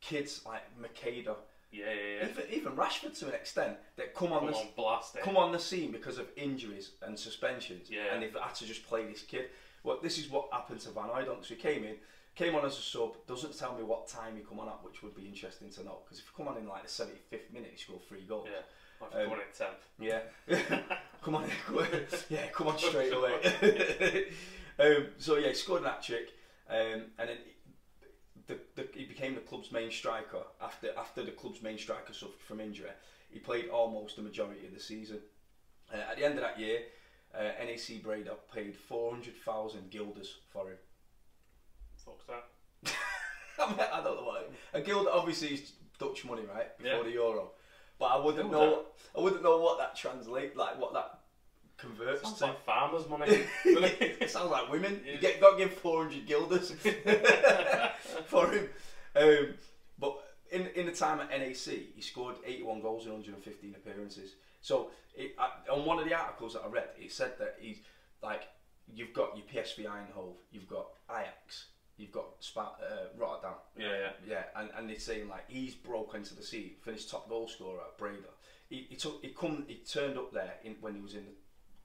kids 0.00 0.42
like 0.46 0.62
Makeda, 0.80 1.36
Yeah, 1.72 1.86
yeah, 1.86 2.20
yeah. 2.24 2.28
even 2.28 2.44
even 2.52 2.72
Rashford 2.76 3.18
to 3.20 3.28
an 3.28 3.34
extent, 3.34 3.76
that 3.96 4.14
come 4.14 4.32
on 4.32 4.40
Come 4.40 4.50
the 4.52 4.56
on, 4.58 4.66
blast 4.76 5.16
it. 5.16 5.22
come 5.22 5.36
on 5.38 5.52
the 5.52 5.58
scene 5.58 5.90
because 5.90 6.18
of 6.18 6.26
injuries 6.36 6.90
and 7.02 7.18
suspensions, 7.18 7.88
Yeah. 7.90 8.12
and 8.12 8.22
they've 8.22 8.34
had 8.34 8.54
to 8.56 8.66
just 8.66 8.86
play 8.86 9.06
this 9.06 9.22
kid. 9.22 9.46
Well, 9.82 9.98
this 10.02 10.18
is 10.18 10.28
what 10.30 10.48
happened 10.52 10.80
to 10.80 10.90
Van 10.90 11.04
Hooijdonk. 11.08 11.44
So 11.46 11.54
he 11.54 11.56
came 11.56 11.82
in, 11.84 11.96
came 12.36 12.54
on 12.54 12.64
as 12.64 12.78
a 12.78 12.82
sub. 12.82 13.16
Doesn't 13.26 13.58
tell 13.58 13.74
me 13.74 13.82
what 13.82 14.06
time 14.06 14.36
he 14.36 14.42
come 14.42 14.60
on 14.60 14.68
at, 14.68 14.84
which 14.84 15.02
would 15.02 15.16
be 15.16 15.26
interesting 15.26 15.70
to 15.70 15.82
know. 15.84 15.98
Because 16.04 16.18
if 16.20 16.26
you 16.26 16.30
come 16.36 16.46
on 16.46 16.56
in 16.60 16.68
like 16.68 16.82
the 16.82 16.88
75th 16.88 17.52
minute, 17.52 17.70
he 17.72 17.78
scored 17.78 18.02
three 18.06 18.22
goals. 18.22 18.48
Yeah. 18.52 18.60
I've 19.04 19.26
Um, 19.26 19.32
in 19.32 19.38
tenth. 19.56 19.82
Yeah. 19.98 20.20
come 21.22 21.34
on, 21.34 21.48
come 21.66 21.78
on. 21.78 21.86
yeah, 22.28 22.46
come 22.52 22.68
on 22.68 22.78
straight 22.78 23.12
away. 23.18 24.26
um, 24.78 25.06
so 25.18 25.36
yeah, 25.38 25.48
he 25.48 25.54
scored 25.54 25.82
an 25.82 25.88
hat 25.88 26.02
trick, 26.02 26.28
um, 26.70 27.06
and 27.18 27.28
then 27.28 27.38
the, 28.46 28.58
the, 28.76 28.88
he 28.94 29.04
became 29.04 29.34
the 29.34 29.40
club's 29.40 29.72
main 29.72 29.90
striker 29.90 30.42
after 30.60 30.88
after 30.96 31.22
the 31.22 31.30
club's 31.30 31.62
main 31.62 31.78
striker 31.78 32.12
suffered 32.12 32.40
from 32.46 32.60
injury. 32.60 32.90
He 33.30 33.38
played 33.38 33.68
almost 33.68 34.16
the 34.16 34.22
majority 34.22 34.66
of 34.66 34.74
the 34.74 34.80
season. 34.80 35.18
Uh, 35.92 36.10
at 36.10 36.16
the 36.16 36.24
end 36.24 36.34
of 36.34 36.40
that 36.40 36.58
year, 36.58 36.80
uh, 37.34 37.42
NAC 37.64 38.02
Breda 38.02 38.34
paid 38.54 38.76
four 38.76 39.12
hundred 39.12 39.34
thousand 39.44 39.90
guilders 39.90 40.38
for 40.52 40.68
him. 40.68 40.76
Fuck's 42.04 42.26
that. 42.26 42.94
I, 43.58 44.00
don't 44.02 44.16
know 44.16 44.24
what 44.24 44.50
a 44.72 44.80
guild 44.80 45.06
obviously 45.06 45.48
is 45.48 45.72
Dutch 45.98 46.24
money, 46.24 46.42
right? 46.52 46.76
Before 46.78 46.98
Yeah. 46.98 47.02
the 47.04 47.10
euro, 47.10 47.50
but 47.98 48.06
I 48.06 48.18
wouldn't 48.18 48.50
know. 48.50 48.86
I 49.16 49.20
wouldn't 49.20 49.42
know 49.42 49.58
what 49.58 49.78
that 49.78 49.94
translate 49.94 50.56
like, 50.56 50.80
what 50.80 50.92
that 50.94 51.20
converts 51.82 52.22
Sounds 52.22 52.38
to. 52.38 52.46
like 52.46 52.64
farmers' 52.64 53.08
money. 53.08 53.40
it 53.64 54.30
sounds 54.30 54.50
like 54.50 54.70
women. 54.70 55.00
You 55.04 55.18
get 55.18 55.40
got 55.40 55.58
to 55.58 55.64
give 55.64 55.74
four 55.74 56.04
hundred 56.04 56.26
guilders 56.26 56.70
for 58.26 58.50
him. 58.50 58.68
Um, 59.16 59.54
but 59.98 60.16
in 60.50 60.68
in 60.74 60.86
the 60.86 60.92
time 60.92 61.20
at 61.20 61.30
NAC, 61.30 61.74
he 61.94 62.00
scored 62.00 62.36
eighty 62.46 62.62
one 62.62 62.80
goals 62.80 63.04
in 63.06 63.12
one 63.12 63.20
hundred 63.20 63.34
and 63.34 63.44
fifteen 63.44 63.74
appearances. 63.74 64.32
So 64.60 64.90
it, 65.14 65.34
I, 65.38 65.70
on 65.70 65.84
one 65.84 65.98
of 65.98 66.04
the 66.04 66.14
articles 66.14 66.54
that 66.54 66.62
I 66.64 66.68
read, 66.68 66.88
it 66.98 67.12
said 67.12 67.32
that 67.38 67.56
he's 67.60 67.78
like 68.22 68.42
you've 68.94 69.12
got 69.12 69.36
your 69.36 69.46
PSV 69.46 69.84
Eindhoven, 69.86 70.34
you've 70.50 70.68
got 70.68 70.86
Ajax, 71.10 71.66
you've 71.96 72.12
got 72.12 72.26
Spa, 72.40 72.72
uh, 72.82 73.06
Rotterdam. 73.18 73.54
Yeah, 73.78 73.86
yeah. 73.86 74.10
Yeah, 74.28 74.42
and, 74.56 74.70
and 74.76 74.88
they're 74.88 74.98
saying 74.98 75.28
like 75.28 75.44
he's 75.48 75.74
broke 75.74 76.14
into 76.14 76.34
the 76.34 76.42
scene, 76.42 76.72
finished 76.82 77.10
top 77.10 77.28
goal 77.28 77.48
scorer 77.48 77.80
at 77.80 77.98
Breda. 77.98 78.28
He, 78.68 78.86
he 78.90 78.96
took 78.96 79.20
he 79.22 79.28
come 79.28 79.64
he 79.68 79.76
turned 79.76 80.16
up 80.18 80.32
there 80.32 80.54
in, 80.64 80.76
when 80.80 80.94
he 80.94 81.00
was 81.00 81.14
in 81.14 81.24
the, 81.24 81.32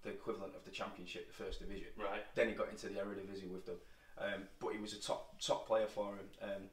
the 0.08 0.14
equivalent 0.14 0.56
of 0.56 0.64
the 0.66 0.72
championship, 0.72 1.28
the 1.28 1.44
first 1.44 1.60
division. 1.60 1.88
Right. 1.98 2.24
Then 2.36 2.48
he 2.48 2.54
got 2.54 2.70
into 2.70 2.88
the 2.88 2.96
Eredivisie 2.96 3.52
with 3.52 3.66
them, 3.66 3.76
um, 4.18 4.44
but 4.60 4.74
he 4.74 4.80
was 4.80 4.94
a 4.94 5.02
top 5.02 5.40
top 5.40 5.68
player 5.68 5.88
for 5.88 6.16
him. 6.16 6.28
Um, 6.42 6.64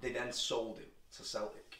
they 0.00 0.12
then 0.12 0.32
sold 0.32 0.78
him 0.78 0.90
to 1.16 1.22
Celtic, 1.24 1.78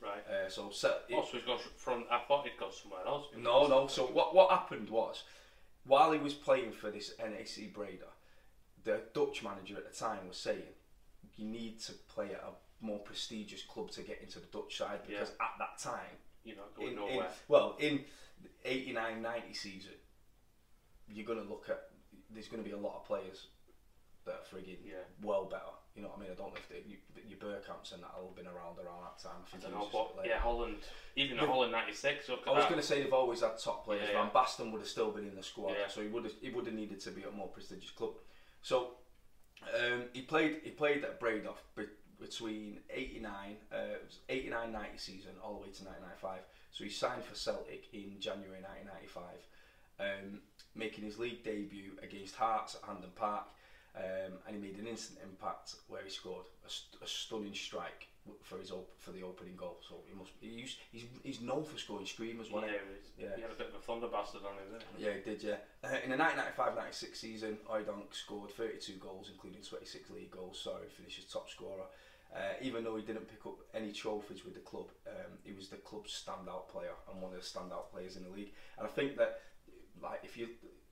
Right. 0.00 0.22
Uh, 0.28 0.48
so 0.48 0.70
Cel- 0.70 1.00
Oh, 1.12 1.24
so 1.24 1.36
he's 1.36 1.42
gone 1.46 1.58
from. 1.76 2.04
I 2.10 2.20
thought 2.28 2.44
he'd 2.44 2.58
gone 2.58 2.72
somewhere 2.72 3.06
else. 3.06 3.26
no, 3.36 3.66
no. 3.66 3.86
So 3.86 4.04
what 4.06 4.34
what 4.34 4.50
happened 4.50 4.90
was, 4.90 5.24
while 5.84 6.12
he 6.12 6.18
was 6.18 6.34
playing 6.34 6.72
for 6.72 6.90
this 6.90 7.14
NAC 7.18 7.72
Breda, 7.72 8.06
the 8.84 9.00
Dutch 9.14 9.42
manager 9.42 9.76
at 9.76 9.90
the 9.90 9.98
time 9.98 10.28
was 10.28 10.36
saying, 10.36 10.74
you 11.36 11.46
need 11.46 11.80
to 11.80 11.92
play 12.14 12.26
at 12.26 12.44
a 12.46 12.84
more 12.84 12.98
prestigious 13.00 13.62
club 13.62 13.90
to 13.92 14.02
get 14.02 14.20
into 14.22 14.38
the 14.38 14.46
Dutch 14.46 14.76
side 14.76 15.00
because 15.06 15.30
at 15.30 15.54
that 15.58 15.78
time, 15.78 16.16
you 16.44 16.54
know, 16.54 16.62
going 16.76 16.92
in, 16.92 16.98
in, 16.98 17.00
nowhere. 17.00 17.28
well, 17.48 17.76
in 17.80 18.04
the 18.42 18.68
89-90 18.68 19.56
season, 19.56 19.92
you're 21.08 21.26
going 21.26 21.42
to 21.42 21.48
look 21.48 21.66
at. 21.68 21.88
There's 22.30 22.48
going 22.48 22.62
to 22.62 22.68
be 22.68 22.74
a 22.74 22.78
lot 22.78 22.96
of 22.96 23.04
players 23.06 23.46
that 24.24 24.32
are 24.34 24.46
frigging 24.58 24.78
Yeah. 24.84 24.94
well 25.22 25.44
better. 25.44 25.62
You 25.94 26.02
know 26.02 26.08
what 26.08 26.18
I 26.18 26.22
mean? 26.22 26.30
I 26.32 26.34
don't 26.34 26.50
know 26.52 26.56
if 26.58 26.68
they, 26.68 26.82
you, 26.86 26.96
your 27.26 27.38
Bergkamps 27.38 27.94
and 27.94 28.02
that 28.02 28.10
have 28.12 28.34
been 28.36 28.46
around 28.46 28.76
around 28.78 29.00
that 29.06 29.22
time. 29.22 29.40
I 29.52 29.56
I 29.56 29.60
don't 29.60 29.72
know, 29.72 29.88
but 29.92 30.16
later. 30.18 30.28
yeah, 30.30 30.40
Holland. 30.40 30.76
Even 31.14 31.36
The- 31.38 31.46
Holland 31.46 31.72
'96. 31.72 32.28
I 32.46 32.50
was 32.50 32.64
going 32.64 32.76
to 32.80 32.82
say 32.82 33.02
they've 33.02 33.12
always 33.12 33.40
had 33.40 33.56
top 33.58 33.84
players. 33.84 34.08
Yeah, 34.12 34.20
Van 34.22 34.30
Basten 34.32 34.72
would 34.72 34.80
have 34.80 34.88
still 34.90 35.10
been 35.12 35.26
in 35.26 35.36
the 35.36 35.42
squad, 35.42 35.70
Yeah. 35.78 35.88
so 35.88 36.02
he 36.02 36.08
would 36.08 36.24
have 36.24 36.34
he 36.42 36.50
would 36.50 36.66
have 36.66 36.74
needed 36.74 37.00
to 37.00 37.10
be 37.12 37.22
at 37.22 37.28
a 37.28 37.32
more 37.32 37.48
prestigious 37.48 37.90
club. 37.90 38.12
So 38.62 38.96
um, 39.74 40.04
he 40.12 40.22
played 40.22 40.60
he 40.64 40.70
played 40.70 41.04
at 41.04 41.20
Bradoff 41.20 41.62
between 42.18 42.80
89 42.90 43.56
uh, 43.72 43.76
it 43.76 44.02
was 44.04 44.18
89 44.28 44.72
90 44.72 44.98
season 44.98 45.32
all 45.42 45.54
the 45.54 45.60
way 45.60 45.72
to 45.72 45.84
1995. 45.84 46.40
So 46.72 46.84
he 46.84 46.90
signed 46.90 47.24
for 47.24 47.34
Celtic 47.34 47.84
in 47.92 48.16
January 48.20 48.60
1995, 48.60 49.22
um, 50.00 50.40
making 50.76 51.04
his 51.04 51.18
league 51.18 51.42
debut 51.44 51.92
against 52.02 52.34
Hearts 52.36 52.76
at 52.80 52.86
Hampden 52.88 53.10
Park. 53.16 53.44
Um, 53.96 54.34
and 54.46 54.54
he 54.56 54.60
made 54.60 54.78
an 54.78 54.86
instant 54.86 55.20
impact 55.24 55.74
where 55.88 56.02
he 56.04 56.10
scored 56.10 56.44
a, 56.66 56.68
st- 56.70 57.02
a 57.02 57.06
stunning 57.08 57.54
strike 57.54 58.08
for 58.42 58.58
his 58.58 58.70
op- 58.70 58.92
for 58.98 59.10
the 59.12 59.22
opening 59.22 59.56
goal. 59.56 59.78
So 59.88 59.94
he 60.06 60.14
must 60.14 60.32
he 60.38 60.48
used, 60.48 60.76
he's 60.92 61.04
he's 61.22 61.40
known 61.40 61.64
for 61.64 61.78
scoring 61.78 62.04
screamers, 62.04 62.48
Yeah, 62.50 62.54
wasn't 62.54 62.72
he? 63.16 63.24
Yeah. 63.24 63.36
he 63.36 63.40
had 63.40 63.52
a 63.52 63.54
bit 63.54 63.68
of 63.68 63.74
a 63.74 63.78
thunder 63.78 64.08
bastard 64.08 64.42
on 64.44 64.52
him, 64.60 64.68
didn't 64.70 64.84
he? 64.98 65.04
Yeah, 65.06 65.12
he 65.16 65.22
did, 65.22 65.42
yeah. 65.42 65.56
Uh, 65.82 65.96
in 66.04 66.10
the 66.10 66.16
1995-96 66.18 67.16
season, 67.16 67.56
Oydonk 67.70 68.12
scored 68.12 68.50
32 68.50 68.94
goals, 69.00 69.30
including 69.32 69.62
26 69.62 70.10
league 70.10 70.30
goals, 70.30 70.60
so 70.62 70.76
he 70.84 70.90
finished 70.92 71.18
as 71.20 71.24
top 71.32 71.48
scorer. 71.48 71.88
Uh, 72.34 72.52
even 72.60 72.84
though 72.84 72.96
he 72.96 73.02
didn't 73.02 73.28
pick 73.30 73.46
up 73.46 73.56
any 73.72 73.92
trophies 73.92 74.44
with 74.44 74.52
the 74.52 74.60
club, 74.60 74.88
um, 75.06 75.38
he 75.44 75.52
was 75.52 75.68
the 75.68 75.76
club's 75.76 76.12
standout 76.12 76.68
player 76.68 76.92
and 77.10 77.22
one 77.22 77.32
of 77.32 77.38
the 77.40 77.46
standout 77.46 77.88
players 77.90 78.16
in 78.16 78.24
the 78.24 78.30
league. 78.30 78.52
And 78.76 78.86
I 78.86 78.90
think 78.90 79.16
that, 79.16 79.40
like, 80.10 80.20
if 80.24 80.36
you 80.36 80.48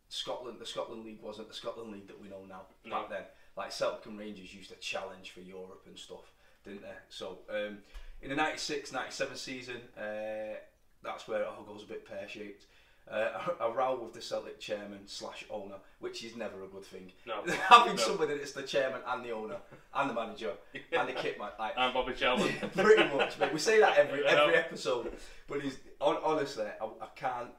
Scotland, 0.09 0.59
the 0.61 0.67
Scotland 0.67 1.05
League 1.05 1.21
wasn't 1.23 1.49
the 1.49 1.55
Scotland 1.55 1.93
League 1.93 2.07
that 2.09 2.21
we 2.21 2.29
know 2.29 2.43
now 2.49 2.63
No. 2.85 3.01
back 3.01 3.11
then. 3.11 3.23
Like 3.57 3.73
Celtic 3.73 4.07
and 4.07 4.19
Rangers 4.19 4.53
used 4.55 4.71
to 4.71 4.77
challenge 4.77 5.31
for 5.31 5.41
Europe 5.41 5.83
and 5.87 5.97
stuff, 5.99 6.33
didn't 6.65 6.83
they? 6.83 6.89
So 7.09 7.39
um, 7.51 7.79
in 8.23 8.31
the 8.31 8.37
96-97 8.37 9.37
season, 9.37 9.77
uh, 9.97 10.57
that's 11.03 11.29
where 11.29 11.43
it 11.43 11.47
all 11.49 11.63
goes 11.65 11.83
a 11.85 11.87
bit 11.87 12.07
pear 12.09 12.29
shaped. 12.29 12.67
Uh, 13.11 13.29
a, 13.61 13.65
a 13.67 13.71
row 13.73 14.01
with 14.03 14.15
the 14.15 14.21
Celtic 14.23 14.59
chairman 14.59 15.01
slash 15.07 15.45
owner, 15.51 15.75
which 16.01 16.25
is 16.25 16.37
never 16.37 16.63
a 16.65 16.67
good 16.67 16.85
thing. 16.87 17.13
No. 17.27 17.43
Having 17.69 17.97
No. 17.97 18.03
somebody 18.03 18.39
that's 18.39 18.53
the 18.53 18.63
chairman 18.63 19.03
and 19.07 19.23
the 19.25 19.31
owner 19.31 19.57
and 19.95 20.09
the 20.11 20.15
manager 20.15 20.53
and 20.93 21.09
the 21.09 21.13
kit 21.13 21.39
man, 21.39 21.51
like 21.59 21.75
And 21.77 21.93
Bobby 21.93 22.15
Charlton. 22.15 22.55
pretty 22.75 23.05
much. 23.15 23.39
Mate. 23.39 23.53
We 23.53 23.59
say 23.59 23.79
that 23.81 23.99
every 23.99 24.27
every 24.27 24.55
episode, 24.57 25.13
but 25.47 25.61
he's 25.61 25.77
hon- 26.01 26.17
honestly, 26.25 26.65
I, 26.81 26.85
I 26.85 27.07
can't. 27.15 27.51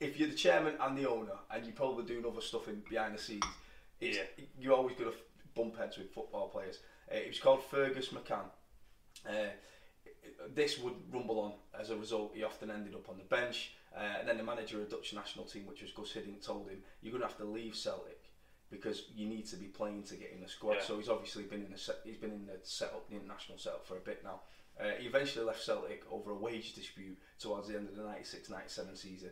If 0.00 0.18
you're 0.18 0.28
the 0.30 0.34
chairman 0.34 0.74
and 0.80 0.96
the 0.96 1.08
owner, 1.08 1.32
and 1.50 1.64
you're 1.64 1.74
probably 1.74 2.04
doing 2.04 2.24
other 2.26 2.40
stuff 2.40 2.68
in 2.68 2.82
behind 2.88 3.14
the 3.14 3.18
scenes, 3.20 3.44
it's, 4.00 4.16
Yeah. 4.16 4.44
you're 4.58 4.74
always 4.74 4.96
going 4.96 5.12
to 5.12 5.18
bump 5.54 5.76
heads 5.76 5.98
with 5.98 6.10
football 6.12 6.48
players. 6.48 6.78
Uh, 7.10 7.16
it 7.16 7.28
was 7.28 7.38
called 7.38 7.62
Fergus 7.64 8.08
McCann. 8.08 8.50
Uh, 9.28 9.50
this 10.54 10.78
would 10.78 10.94
rumble 11.12 11.38
on. 11.40 11.52
As 11.78 11.90
a 11.90 11.96
result, 11.96 12.32
he 12.34 12.42
often 12.42 12.70
ended 12.70 12.94
up 12.94 13.08
on 13.10 13.18
the 13.18 13.24
bench. 13.24 13.72
Uh, 13.94 14.00
and 14.20 14.28
then 14.28 14.38
the 14.38 14.42
manager 14.44 14.80
of 14.80 14.88
the 14.88 14.96
Dutch 14.96 15.12
national 15.12 15.44
team, 15.44 15.66
which 15.66 15.82
was 15.82 15.90
Gus 15.90 16.12
Hiddink, 16.12 16.44
told 16.44 16.68
him, 16.70 16.82
"You're 17.02 17.10
going 17.10 17.22
to 17.22 17.26
have 17.26 17.36
to 17.38 17.44
leave 17.44 17.74
Celtic 17.74 18.22
because 18.70 19.08
you 19.14 19.26
need 19.26 19.46
to 19.46 19.56
be 19.56 19.66
playing 19.66 20.04
to 20.04 20.14
get 20.14 20.30
in 20.30 20.40
the 20.40 20.48
squad." 20.48 20.74
Yeah. 20.76 20.82
So 20.82 20.96
he's 20.98 21.08
obviously 21.08 21.42
been 21.42 21.62
in 21.64 21.72
the 21.72 21.76
set, 21.78 21.96
he's 22.04 22.16
been 22.16 22.30
in 22.30 22.46
the 22.46 22.58
setup, 22.62 23.08
the 23.10 23.16
international 23.16 23.58
setup 23.58 23.84
for 23.84 23.96
a 23.96 24.00
bit 24.00 24.22
now. 24.22 24.42
Uh, 24.80 24.90
he 24.98 25.08
eventually 25.08 25.44
left 25.44 25.60
Celtic 25.62 26.04
over 26.10 26.30
a 26.30 26.34
wage 26.36 26.72
dispute 26.74 27.18
towards 27.40 27.66
the 27.68 27.76
end 27.76 27.88
of 27.88 27.96
the 27.96 28.02
96-97 28.02 28.96
season, 28.96 29.30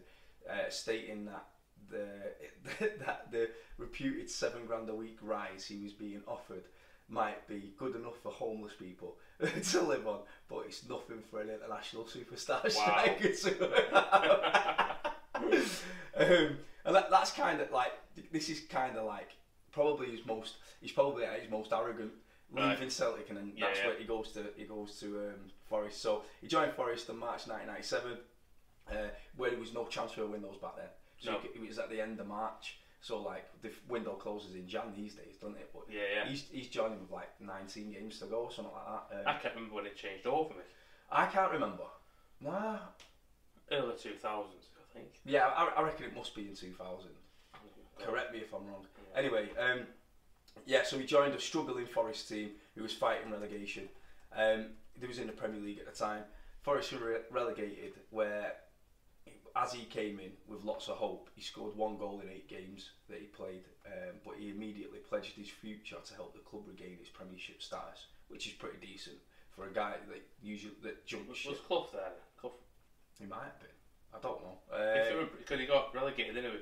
uh, 0.50 0.68
stating 0.70 1.24
that 1.26 1.46
the 1.90 2.88
that 3.06 3.30
the 3.32 3.48
reputed 3.78 4.28
seven 4.30 4.66
grand 4.66 4.88
a 4.90 4.94
week 4.94 5.18
rise 5.22 5.64
he 5.66 5.82
was 5.82 5.92
being 5.92 6.22
offered 6.26 6.64
might 7.10 7.46
be 7.48 7.72
good 7.78 7.96
enough 7.96 8.18
for 8.22 8.30
homeless 8.30 8.74
people 8.78 9.16
to 9.62 9.80
live 9.80 10.06
on, 10.06 10.18
but 10.48 10.64
it's 10.66 10.86
nothing 10.88 11.22
for 11.30 11.40
an 11.40 11.48
international 11.48 12.04
superstar 12.04 12.62
Wow. 12.64 12.68
striker 12.68 13.32
to 13.32 15.08
um, 16.18 16.56
and 16.84 16.94
that, 16.96 17.10
that's 17.10 17.30
kind 17.32 17.60
of 17.60 17.70
like 17.70 17.92
this 18.32 18.48
is 18.48 18.60
kind 18.60 18.96
of 18.96 19.04
like 19.06 19.30
probably 19.72 20.10
his 20.10 20.24
most 20.26 20.54
he's 20.80 20.92
probably 20.92 21.24
at 21.24 21.40
his 21.40 21.50
most 21.50 21.72
arrogant 21.72 22.12
Right. 22.50 22.70
leaving 22.70 22.88
Celtic 22.88 23.28
and 23.28 23.36
then 23.36 23.52
Yeah, 23.54 23.66
that's 23.66 23.80
yeah. 23.80 23.86
where 23.88 23.98
he 23.98 24.04
goes 24.04 24.32
to 24.32 24.46
he 24.56 24.64
goes 24.64 24.98
to 25.00 25.06
um, 25.18 25.50
Forest 25.68 26.00
so 26.00 26.22
he 26.40 26.46
joined 26.48 26.72
Forest 26.72 27.10
in 27.10 27.18
March 27.18 27.46
1997 27.46 28.16
uh, 28.90 29.10
where 29.36 29.50
there 29.50 29.58
was 29.58 29.72
no 29.72 29.84
transfer 29.86 30.26
windows 30.26 30.56
back 30.60 30.76
then 30.76 30.88
so 31.18 31.30
No. 31.32 31.36
you 31.36 31.42
c- 31.42 31.50
it 31.54 31.68
was 31.68 31.78
at 31.78 31.88
the 31.90 32.00
end 32.00 32.18
of 32.20 32.26
March 32.26 32.78
so 33.00 33.18
like 33.20 33.46
the 33.62 33.70
window 33.88 34.14
closes 34.14 34.54
in 34.54 34.66
Jan 34.66 34.92
these 34.94 35.14
days 35.14 35.36
doesn't 35.40 35.56
it 35.56 35.70
but 35.72 35.82
Yeah, 35.88 36.00
yeah. 36.14 36.24
he's, 36.24 36.44
he's 36.50 36.68
joining 36.68 37.00
with 37.00 37.10
like 37.10 37.28
19 37.40 37.90
games 37.90 38.18
to 38.18 38.26
go 38.26 38.42
or 38.42 38.50
something 38.50 38.72
like 38.74 38.84
that 39.10 39.16
um, 39.20 39.22
I 39.26 39.32
can't 39.34 39.54
remember 39.54 39.74
when 39.76 39.86
it 39.86 39.96
changed 39.96 40.26
over 40.26 40.54
me. 40.54 40.60
I 41.10 41.26
can't 41.26 41.50
remember 41.50 41.84
nah 42.40 42.78
Early 43.70 43.92
2000s, 43.94 44.22
I 44.22 44.92
think. 44.94 45.08
yeah 45.24 45.46
I, 45.48 45.68
I 45.76 45.82
reckon 45.82 46.06
it 46.06 46.14
must 46.14 46.34
be 46.34 46.46
in 46.46 46.54
2000 46.54 47.08
Correct 47.98 48.32
me 48.32 48.38
if 48.38 48.52
I'm 48.52 48.64
wrong. 48.64 48.86
Anyway, 49.16 49.50
um, 49.58 49.84
yeah, 50.64 50.82
so 50.84 50.96
he 50.98 51.04
joined 51.04 51.34
a 51.34 51.38
struggling 51.40 51.84
Forest 51.84 52.28
team 52.28 52.50
who 52.76 52.82
was 52.82 52.92
fighting 52.92 53.28
relegation. 53.30 53.88
Um, 54.32 54.68
they 54.96 55.08
was 55.08 55.18
in 55.18 55.26
the 55.26 55.32
Premier 55.32 55.60
League 55.60 55.78
at 55.80 55.84
the 55.84 55.90
time. 55.90 56.22
Forest 56.62 56.92
were 56.92 56.98
re- 56.98 57.16
relegated 57.28 57.90
where, 58.10 58.52
as 59.60 59.72
he 59.72 59.84
came 59.84 60.18
in 60.20 60.30
with 60.46 60.62
lots 60.62 60.88
of 60.88 60.96
hope, 60.96 61.28
he 61.34 61.40
scored 61.42 61.74
one 61.74 61.96
goal 61.96 62.20
in 62.20 62.28
eight 62.30 62.48
games 62.48 62.90
that 63.08 63.18
he 63.18 63.26
played, 63.26 63.62
um, 63.86 64.20
but 64.24 64.36
he 64.36 64.50
immediately 64.50 64.98
pledged 64.98 65.34
his 65.36 65.48
future 65.48 65.96
to 66.04 66.14
help 66.14 66.32
the 66.32 66.40
club 66.40 66.62
regain 66.66 66.96
its 67.00 67.08
Premiership 67.08 67.60
status, 67.60 68.06
which 68.28 68.46
is 68.46 68.52
pretty 68.52 68.76
decent 68.80 69.16
for 69.50 69.66
a 69.66 69.72
guy 69.72 69.96
that 70.08 70.22
usually 70.40 70.74
that 70.82 71.04
jumps 71.06 71.44
Was, 71.44 71.44
was 71.44 71.60
Clough 71.60 71.86
there? 71.92 72.12
Clough. 72.40 72.52
He 73.18 73.26
might 73.26 73.44
have 73.44 73.58
been. 73.58 73.68
I 74.14 74.18
don't 74.22 74.40
know. 74.40 74.56
If 74.72 75.10
Uh, 75.12 75.36
Because 75.36 75.58
he 75.58 75.66
got 75.66 75.92
relegated 75.92 76.36
anyway. 76.36 76.60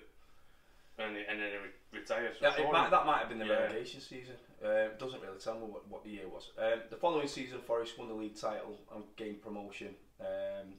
And, 0.98 1.14
he, 1.14 1.22
and 1.28 1.38
then 1.38 1.50
he 1.50 1.96
retired. 1.96 2.32
So 2.38 2.46
Yeah, 2.46 2.56
it 2.56 2.72
might, 2.72 2.90
that 2.90 3.04
might 3.04 3.18
have 3.18 3.28
been 3.28 3.38
the 3.38 3.44
Yeah. 3.44 3.60
relegation 3.60 4.00
season. 4.00 4.36
Um, 4.64 4.92
doesn't 4.96 5.20
really 5.20 5.36
tell 5.36 5.54
me 5.54 5.66
what, 5.66 5.86
what 5.86 6.02
the 6.02 6.08
year 6.08 6.26
was. 6.26 6.48
Um, 6.56 6.80
the 6.88 6.96
following 6.96 7.26
season, 7.26 7.60
Forest 7.60 7.98
won 7.98 8.08
the 8.08 8.14
league 8.14 8.34
title 8.34 8.78
and 8.90 9.04
gained 9.16 9.42
promotion. 9.42 9.94
Um, 10.18 10.78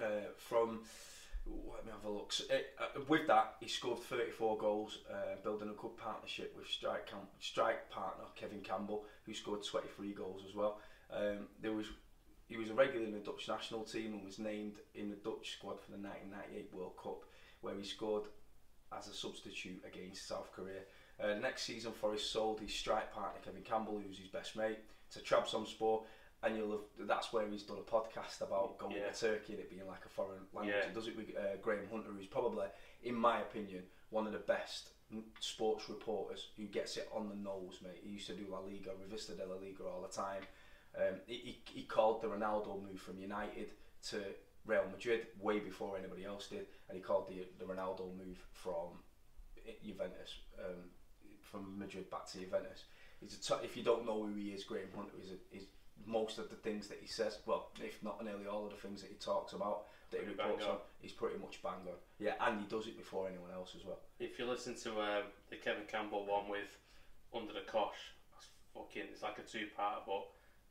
uh, 0.00 0.30
from 0.36 0.80
let 1.46 1.84
me 1.84 1.92
have 1.92 2.04
a 2.04 2.12
look. 2.12 2.32
So, 2.32 2.44
uh, 2.50 2.82
uh, 2.82 3.00
with 3.06 3.26
that, 3.28 3.54
he 3.60 3.68
scored 3.68 4.00
34 4.00 4.58
goals, 4.58 4.98
uh, 5.10 5.36
building 5.42 5.68
a 5.68 5.80
good 5.80 5.96
partnership 5.96 6.54
with 6.56 6.66
strike 6.66 7.06
Cam- 7.06 7.28
strike 7.38 7.88
partner 7.90 8.24
Kevin 8.34 8.60
Campbell, 8.60 9.04
who 9.24 9.32
scored 9.32 9.62
23 9.62 10.12
goals 10.12 10.42
as 10.46 10.54
well. 10.54 10.80
Um, 11.10 11.48
there 11.60 11.72
was 11.72 11.86
he 12.48 12.56
was 12.56 12.70
a 12.70 12.74
regular 12.74 13.04
in 13.04 13.12
the 13.12 13.18
Dutch 13.18 13.48
national 13.48 13.82
team 13.82 14.12
and 14.14 14.24
was 14.24 14.38
named 14.38 14.74
in 14.94 15.08
the 15.08 15.16
Dutch 15.16 15.52
squad 15.52 15.80
for 15.80 15.90
the 15.90 15.98
1998 15.98 16.72
World 16.72 16.96
Cup, 16.96 17.24
where 17.60 17.74
he 17.74 17.82
scored 17.84 18.24
as 18.96 19.08
a 19.08 19.14
substitute 19.14 19.82
against 19.84 20.28
South 20.28 20.52
Korea. 20.52 20.82
Uh, 21.18 21.34
next 21.34 21.62
season, 21.62 21.92
Forest 21.92 22.30
sold 22.30 22.60
his 22.60 22.72
strike 22.72 23.12
partner 23.12 23.40
Kevin 23.44 23.62
Campbell, 23.62 23.98
who's 23.98 24.18
his 24.18 24.28
best 24.28 24.54
mate, 24.54 24.78
to 25.10 25.20
Trabzonspor, 25.20 26.02
and 26.42 26.56
you'll 26.56 26.70
have, 26.72 27.08
that's 27.08 27.32
where 27.32 27.46
he's 27.48 27.62
done 27.62 27.78
a 27.78 27.90
podcast 27.90 28.40
about 28.42 28.78
going 28.78 28.96
Yeah. 28.96 29.10
to 29.10 29.18
Turkey 29.20 29.54
and 29.54 29.60
it 29.62 29.70
being 29.70 29.86
like 29.86 30.04
a 30.04 30.08
foreign 30.08 30.40
language. 30.52 30.74
Yeah. 30.80 30.88
He 30.88 30.94
does 30.94 31.08
it 31.08 31.16
with 31.16 31.30
uh, 31.36 31.56
Graham 31.62 31.88
Hunter, 31.90 32.10
who's 32.16 32.26
probably, 32.26 32.66
in 33.02 33.14
my 33.14 33.40
opinion, 33.40 33.82
one 34.10 34.26
of 34.26 34.32
the 34.32 34.38
best 34.40 34.90
sports 35.40 35.88
reporters 35.88 36.48
who 36.56 36.64
gets 36.64 36.96
it 36.96 37.08
on 37.14 37.28
the 37.28 37.34
nose, 37.36 37.78
mate. 37.82 38.00
He 38.02 38.10
used 38.10 38.26
to 38.26 38.34
do 38.34 38.46
La 38.50 38.58
Liga, 38.60 38.90
Revista 38.90 39.36
de 39.36 39.46
la 39.46 39.56
Liga 39.56 39.84
all 39.84 40.02
the 40.02 40.14
time. 40.14 40.42
Um, 40.96 41.20
he, 41.26 41.34
he, 41.36 41.62
he 41.80 41.82
called 41.84 42.22
the 42.22 42.28
Ronaldo 42.28 42.82
move 42.82 43.00
from 43.00 43.18
United 43.18 43.70
to 44.10 44.22
Real 44.66 44.84
Madrid 44.90 45.26
way 45.40 45.60
before 45.60 45.96
anybody 45.96 46.24
else 46.24 46.48
did, 46.48 46.66
and 46.88 46.96
he 46.96 47.02
called 47.02 47.28
the 47.28 47.46
the 47.58 47.64
Ronaldo 47.72 48.16
move 48.16 48.38
from 48.52 48.88
Juventus, 49.84 50.38
um, 50.58 50.90
from 51.42 51.78
Madrid 51.78 52.10
back 52.10 52.26
to 52.32 52.38
Juventus. 52.38 52.84
He's 53.20 53.34
a 53.34 53.40
t- 53.58 53.64
if 53.64 53.76
you 53.76 53.82
don't 53.82 54.04
know 54.06 54.24
who 54.24 54.34
he 54.34 54.48
is, 54.50 54.64
Graham 54.64 54.88
Hunter 54.94 55.14
is, 55.22 55.30
a, 55.30 55.56
is 55.56 55.64
most 56.04 56.38
of 56.38 56.50
the 56.50 56.56
things 56.56 56.88
that 56.88 56.98
he 57.00 57.06
says, 57.06 57.38
well, 57.46 57.68
if 57.82 58.02
not 58.02 58.22
nearly 58.24 58.46
all 58.46 58.64
of 58.66 58.70
the 58.70 58.76
things 58.76 59.00
that 59.02 59.10
he 59.10 59.16
talks 59.16 59.52
about, 59.52 59.84
that 60.10 60.20
he 60.20 60.26
reports 60.28 60.64
on, 60.64 60.76
he's 61.00 61.12
pretty 61.12 61.38
much 61.38 61.62
bang 61.62 61.72
on. 61.86 61.98
Yeah, 62.18 62.34
and 62.40 62.60
he 62.60 62.66
does 62.66 62.86
it 62.86 62.96
before 62.96 63.26
anyone 63.28 63.50
else 63.52 63.72
as 63.78 63.84
well. 63.84 63.98
If 64.20 64.38
you 64.38 64.46
listen 64.46 64.74
to 64.84 65.00
um, 65.00 65.22
the 65.50 65.56
Kevin 65.56 65.82
Campbell 65.90 66.24
one 66.26 66.48
with 66.48 66.76
Under 67.34 67.52
the 67.52 67.60
Cosh, 67.66 68.12
that's 68.32 68.46
fucking, 68.74 69.10
it's 69.12 69.22
like 69.22 69.38
a 69.38 69.42
two-part, 69.42 70.06
but 70.06 70.26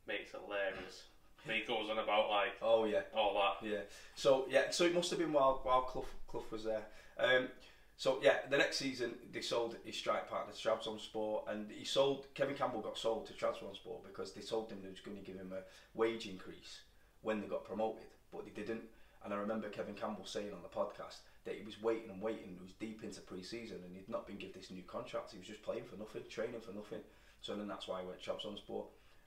makes 0.06 0.30
it's 0.32 0.42
hilarious. 0.42 1.02
he 1.44 1.62
goes 1.66 1.90
on 1.90 1.98
about 1.98 2.30
like 2.30 2.54
Oh 2.62 2.84
yeah. 2.84 3.02
all 3.14 3.34
that. 3.34 3.66
Yeah. 3.68 3.80
So 4.14 4.46
yeah, 4.48 4.70
so 4.70 4.84
it 4.84 4.94
must 4.94 5.10
have 5.10 5.18
been 5.18 5.32
while 5.32 5.60
while 5.64 5.82
Clough, 5.82 6.06
Clough 6.28 6.44
was 6.50 6.64
there. 6.64 6.84
Um, 7.18 7.48
so 7.96 8.18
yeah, 8.22 8.38
the 8.50 8.58
next 8.58 8.76
season 8.76 9.14
they 9.32 9.40
sold 9.40 9.76
his 9.84 9.96
strike 9.96 10.28
partner 10.28 10.52
to 10.52 10.68
Trabzonspor, 10.68 11.48
and 11.50 11.70
he 11.70 11.84
sold 11.84 12.26
Kevin 12.34 12.54
Campbell 12.54 12.80
got 12.82 12.98
sold 12.98 13.26
to 13.26 13.32
Trabzonspor 13.32 14.04
because 14.06 14.32
they 14.32 14.42
told 14.42 14.70
him 14.70 14.78
they 14.82 14.90
was 14.90 15.00
going 15.00 15.16
to 15.16 15.22
give 15.22 15.36
him 15.36 15.52
a 15.52 15.62
wage 15.98 16.26
increase 16.26 16.80
when 17.22 17.40
they 17.40 17.46
got 17.46 17.64
promoted, 17.64 18.06
but 18.32 18.44
they 18.44 18.50
didn't. 18.52 18.82
And 19.24 19.34
I 19.34 19.38
remember 19.38 19.68
Kevin 19.68 19.94
Campbell 19.94 20.24
saying 20.26 20.52
on 20.52 20.62
the 20.62 20.68
podcast 20.68 21.18
that 21.44 21.56
he 21.56 21.64
was 21.64 21.82
waiting 21.82 22.10
and 22.10 22.22
waiting. 22.22 22.50
He 22.50 22.62
was 22.62 22.72
deep 22.78 23.02
into 23.02 23.20
pre-season 23.20 23.78
and 23.84 23.96
he'd 23.96 24.08
not 24.08 24.26
been 24.26 24.36
given 24.38 24.54
this 24.60 24.70
new 24.70 24.82
contract. 24.84 25.32
He 25.32 25.38
was 25.38 25.48
just 25.48 25.62
playing 25.62 25.84
for 25.84 25.96
nothing, 25.96 26.22
training 26.28 26.60
for 26.60 26.72
nothing. 26.72 27.00
So 27.40 27.56
then 27.56 27.66
that's 27.66 27.88
why 27.88 28.02
he 28.02 28.06
went 28.06 28.20
Trabzonspor. 28.20 28.84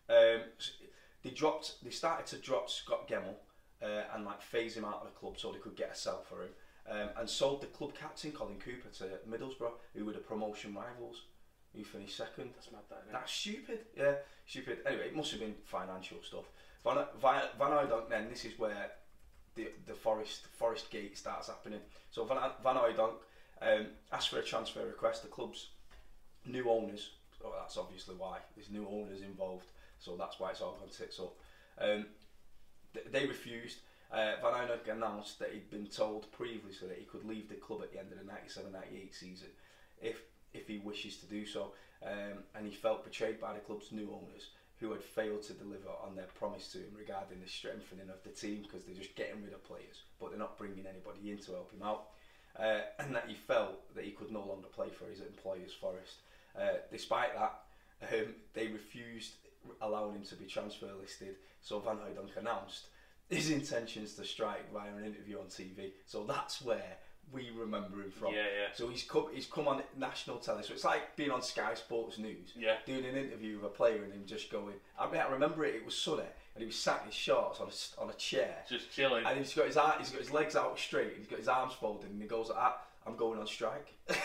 Um, 0.09 0.41
s- 0.57 0.71
they 1.23 1.31
dropped. 1.31 1.83
They 1.83 1.89
started 1.89 2.27
to 2.27 2.37
drop 2.37 2.69
Scot 2.69 3.09
Gemmill 3.09 3.35
uh, 3.83 4.03
and 4.15 4.23
like 4.23 4.41
phase 4.41 4.75
him 4.77 4.85
out 4.85 5.01
of 5.01 5.07
the 5.07 5.19
club 5.19 5.37
so 5.37 5.51
they 5.51 5.59
could 5.59 5.75
get 5.75 5.91
a 5.91 5.95
sell 5.95 6.21
for 6.21 6.43
him. 6.43 6.49
Um, 6.87 7.09
and 7.19 7.29
sold 7.29 7.61
the 7.61 7.67
club 7.67 7.93
captain 7.99 8.31
Colin 8.31 8.55
Cooper 8.57 8.89
to 8.97 9.03
Middlesbrough, 9.29 9.73
who 9.95 10.05
were 10.05 10.13
the 10.13 10.19
promotion 10.19 10.73
rivals, 10.73 11.21
who 11.75 11.83
finished 11.83 12.17
second. 12.17 12.51
That's 12.55 12.71
mad, 12.71 12.81
that. 12.89 13.03
That's 13.11 13.31
stupid. 13.31 13.79
Yeah, 13.95 14.13
stupid. 14.47 14.79
Anyway, 14.87 15.07
it 15.07 15.15
must 15.15 15.29
have 15.31 15.39
been 15.39 15.53
financial 15.65 16.17
stuff. 16.23 16.45
Van 16.83 17.05
Van, 17.21 17.43
Van 17.59 17.89
then 18.09 18.29
this 18.29 18.45
is 18.45 18.57
where 18.57 18.91
the 19.55 19.67
the 19.85 19.93
Forest 19.93 20.47
Forest 20.57 20.89
Gate 20.89 21.17
starts 21.17 21.47
happening. 21.47 21.81
So 22.11 22.25
Van 22.25 22.37
Van 22.63 22.75
Hooijdonk 22.75 23.13
um, 23.61 23.85
asked 24.11 24.29
for 24.29 24.39
a 24.39 24.43
transfer 24.43 24.85
request. 24.85 25.21
The 25.21 25.27
club's 25.27 25.67
new 26.45 26.69
owners. 26.69 27.11
Oh, 27.43 27.53
that's 27.57 27.77
obviously 27.77 28.15
why 28.15 28.39
there's 28.55 28.69
new 28.69 28.87
owners 28.89 29.21
involved. 29.21 29.71
So 29.99 30.15
that's 30.17 30.39
why 30.39 30.51
it's 30.51 30.61
all 30.61 30.77
gone 30.79 30.89
tits 30.89 31.19
up. 31.19 31.35
Um, 31.79 32.05
th- 32.93 33.07
they 33.11 33.25
refused. 33.25 33.79
Uh, 34.11 34.33
Van 34.41 34.53
Hooijdonk 34.53 34.91
announced 34.91 35.39
that 35.39 35.51
he'd 35.51 35.69
been 35.69 35.85
told 35.85 36.31
previously 36.31 36.87
that 36.87 36.97
he 36.97 37.05
could 37.05 37.25
leave 37.25 37.47
the 37.47 37.55
club 37.55 37.81
at 37.83 37.91
the 37.91 37.99
end 37.99 38.11
of 38.11 38.17
the 38.17 38.25
97-98 38.25 39.13
season 39.13 39.47
if 40.01 40.21
if 40.51 40.67
he 40.67 40.79
wishes 40.79 41.17
to 41.17 41.27
do 41.27 41.45
so. 41.45 41.73
Um, 42.03 42.43
and 42.55 42.65
he 42.65 42.73
felt 42.73 43.03
betrayed 43.03 43.39
by 43.39 43.53
the 43.53 43.59
club's 43.59 43.91
new 43.91 44.09
owners 44.11 44.49
who 44.79 44.91
had 44.91 45.03
failed 45.03 45.43
to 45.43 45.53
deliver 45.53 45.89
on 46.03 46.15
their 46.15 46.29
promise 46.39 46.71
to 46.71 46.79
him 46.79 46.95
regarding 46.97 47.39
the 47.41 47.47
strengthening 47.47 48.09
of 48.09 48.23
the 48.23 48.29
team 48.29 48.63
because 48.63 48.85
they're 48.85 48.95
just 48.95 49.15
getting 49.15 49.43
rid 49.43 49.53
of 49.53 49.63
players 49.63 50.03
but 50.19 50.29
they're 50.29 50.39
not 50.39 50.57
bringing 50.57 50.85
anybody 50.87 51.31
in 51.31 51.37
to 51.37 51.51
help 51.51 51.71
him 51.71 51.83
out. 51.83 52.07
Uh, 52.57 52.81
and 52.99 53.15
that 53.15 53.25
he 53.27 53.35
felt 53.35 53.93
that 53.95 54.03
he 54.03 54.11
could 54.11 54.31
no 54.31 54.39
longer 54.39 54.67
play 54.67 54.89
for 54.89 55.05
his 55.05 55.21
employers 55.21 55.73
Forest. 55.73 56.15
Uh, 56.59 56.79
despite 56.91 57.35
that, 57.35 57.61
um, 58.11 58.33
they 58.53 58.67
refused 58.67 59.33
allowing 59.81 60.15
him 60.15 60.23
to 60.23 60.35
be 60.35 60.45
transfer 60.45 60.89
listed. 60.99 61.35
So 61.61 61.79
Van 61.79 61.97
Hooijdonk 61.97 62.37
announced 62.37 62.87
his 63.29 63.49
intentions 63.51 64.13
to 64.15 64.25
strike 64.25 64.71
via 64.73 64.89
an 64.97 65.05
interview 65.05 65.39
on 65.39 65.45
TV. 65.45 65.91
So 66.05 66.23
that's 66.23 66.61
where 66.61 66.97
we 67.31 67.51
remember 67.55 68.01
him 68.01 68.09
from. 68.11 68.33
Yeah, 68.33 68.41
yeah. 68.41 68.67
So 68.73 68.87
he's 68.87 69.03
come, 69.03 69.27
he's 69.33 69.45
come 69.45 69.67
on 69.67 69.83
national 69.97 70.37
telly. 70.37 70.63
So 70.63 70.73
it's 70.73 70.83
like 70.83 71.15
being 71.15 71.29
on 71.29 71.41
Sky 71.43 71.75
Sports 71.75 72.17
News, 72.17 72.53
Yeah. 72.57 72.77
doing 72.87 73.05
an 73.05 73.15
interview 73.15 73.57
with 73.57 73.65
a 73.65 73.69
player 73.73 74.03
and 74.03 74.11
him 74.11 74.23
just 74.25 74.51
going. 74.51 74.73
I 74.99 75.09
mean, 75.11 75.21
I 75.21 75.29
remember 75.29 75.63
it. 75.63 75.75
It 75.75 75.85
was 75.85 75.95
sunny, 75.95 76.23
and 76.55 76.61
he 76.61 76.65
was 76.65 76.75
sat 76.75 77.01
in 77.01 77.07
his 77.07 77.15
shorts 77.15 77.59
on 77.59 77.67
a, 77.67 78.01
on 78.03 78.09
a 78.09 78.13
chair, 78.13 78.55
Just 78.67 78.91
chilling. 78.91 79.23
and 79.25 79.37
he's 79.37 79.53
got 79.53 79.67
his 79.67 79.75
he's 79.99 80.09
got 80.09 80.19
his 80.21 80.31
legs 80.31 80.55
out 80.55 80.79
straight, 80.79 81.13
he's 81.19 81.27
got 81.27 81.37
his 81.37 81.47
arms 81.47 81.73
folded, 81.73 82.09
and 82.09 82.19
he 82.19 82.27
goes, 82.27 82.49
ah, 82.53 82.79
"I'm 83.05 83.15
going 83.15 83.39
on 83.39 83.45
strike." 83.45 83.93
and 84.09 84.17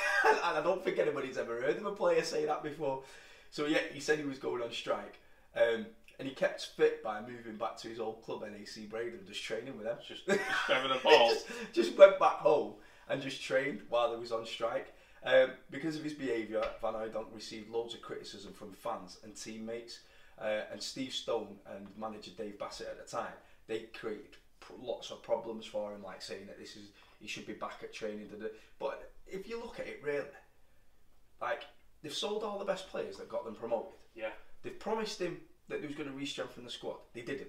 I 0.43 0.63
don't 0.63 0.83
think 0.83 0.99
anybody's 0.99 1.37
ever 1.37 1.61
heard 1.61 1.77
of 1.77 1.85
a 1.85 1.93
player 1.93 2.23
say 2.23 2.47
that 2.47 2.63
before. 2.63 3.03
So 3.51 3.67
yeah, 3.67 3.81
he 3.93 4.01
said 4.01 4.19
he 4.19 4.25
was 4.25 4.39
going 4.39 4.63
on 4.63 4.73
strike, 4.73 5.19
um, 5.55 5.85
and 6.19 6.29
he 6.29 6.35
kept 6.35 6.67
fit 6.77 7.03
by 7.03 7.21
moving 7.21 7.57
back 7.57 7.77
to 7.79 7.89
his 7.89 8.01
old 8.01 8.23
club, 8.23 8.43
NAC 8.43 8.89
Braden, 8.89 9.21
just 9.27 9.43
training 9.43 9.77
with 9.77 9.87
them. 9.87 9.97
Just, 10.07 10.27
just 10.27 10.41
having 10.69 10.91
a 10.91 10.99
ball. 11.03 11.31
just, 11.31 11.47
just 11.73 11.99
went 11.99 12.19
back 12.19 12.39
home 12.39 12.75
and 13.09 13.21
just 13.21 13.43
trained 13.43 13.83
while 13.89 14.13
he 14.15 14.21
was 14.21 14.33
on 14.33 14.47
strike. 14.47 14.95
Um, 15.25 15.51
because 15.71 15.97
of 15.97 16.05
his 16.05 16.13
behaviour, 16.13 16.63
Van 16.83 16.93
Hooijdonk 16.93 17.35
received 17.35 17.71
loads 17.71 17.95
of 17.95 18.03
criticism 18.03 18.53
from 18.53 18.73
fans 18.73 19.19
and 19.25 19.35
teammates. 19.35 20.01
Uh, 20.39 20.63
and 20.73 20.83
Steve 20.83 21.13
Stone 21.13 21.57
and 21.75 21.87
manager 21.97 22.33
Dave 22.37 22.59
Bassett 22.59 22.89
at 22.89 23.05
the 23.05 23.17
time, 23.17 23.33
they 23.67 23.81
created 23.99 24.37
lots 24.83 25.11
of 25.11 25.23
problems 25.23 25.65
for 25.67 25.93
him, 25.93 26.03
like 26.03 26.21
saying 26.23 26.47
that 26.47 26.59
this 26.59 26.77
is 26.77 26.89
he 27.21 27.29
should 27.29 27.47
be 27.47 27.53
back 27.53 27.81
at 27.83 27.93
training. 27.93 28.29
But 28.79 29.13
if 29.27 29.49
you 29.49 29.59
look 29.61 29.79
at 29.79 29.87
it, 29.87 30.01
really, 30.03 30.25
like 31.41 31.63
they've 32.03 32.13
sold 32.13 32.43
all 32.43 32.59
the 32.59 32.65
best 32.65 32.89
players 32.89 33.17
that 33.19 33.29
got 33.29 33.45
them 33.45 33.55
promoted. 33.55 33.93
yeah. 34.15 34.31
They've 34.63 34.79
promised 34.79 35.21
him 35.21 35.39
that 35.69 35.81
they 35.81 35.87
was 35.87 35.97
going 35.97 36.09
to 36.09 36.15
re-strengthen 36.15 36.65
the 36.65 36.71
squad. 36.71 36.97
They 37.15 37.23
didn't. 37.23 37.49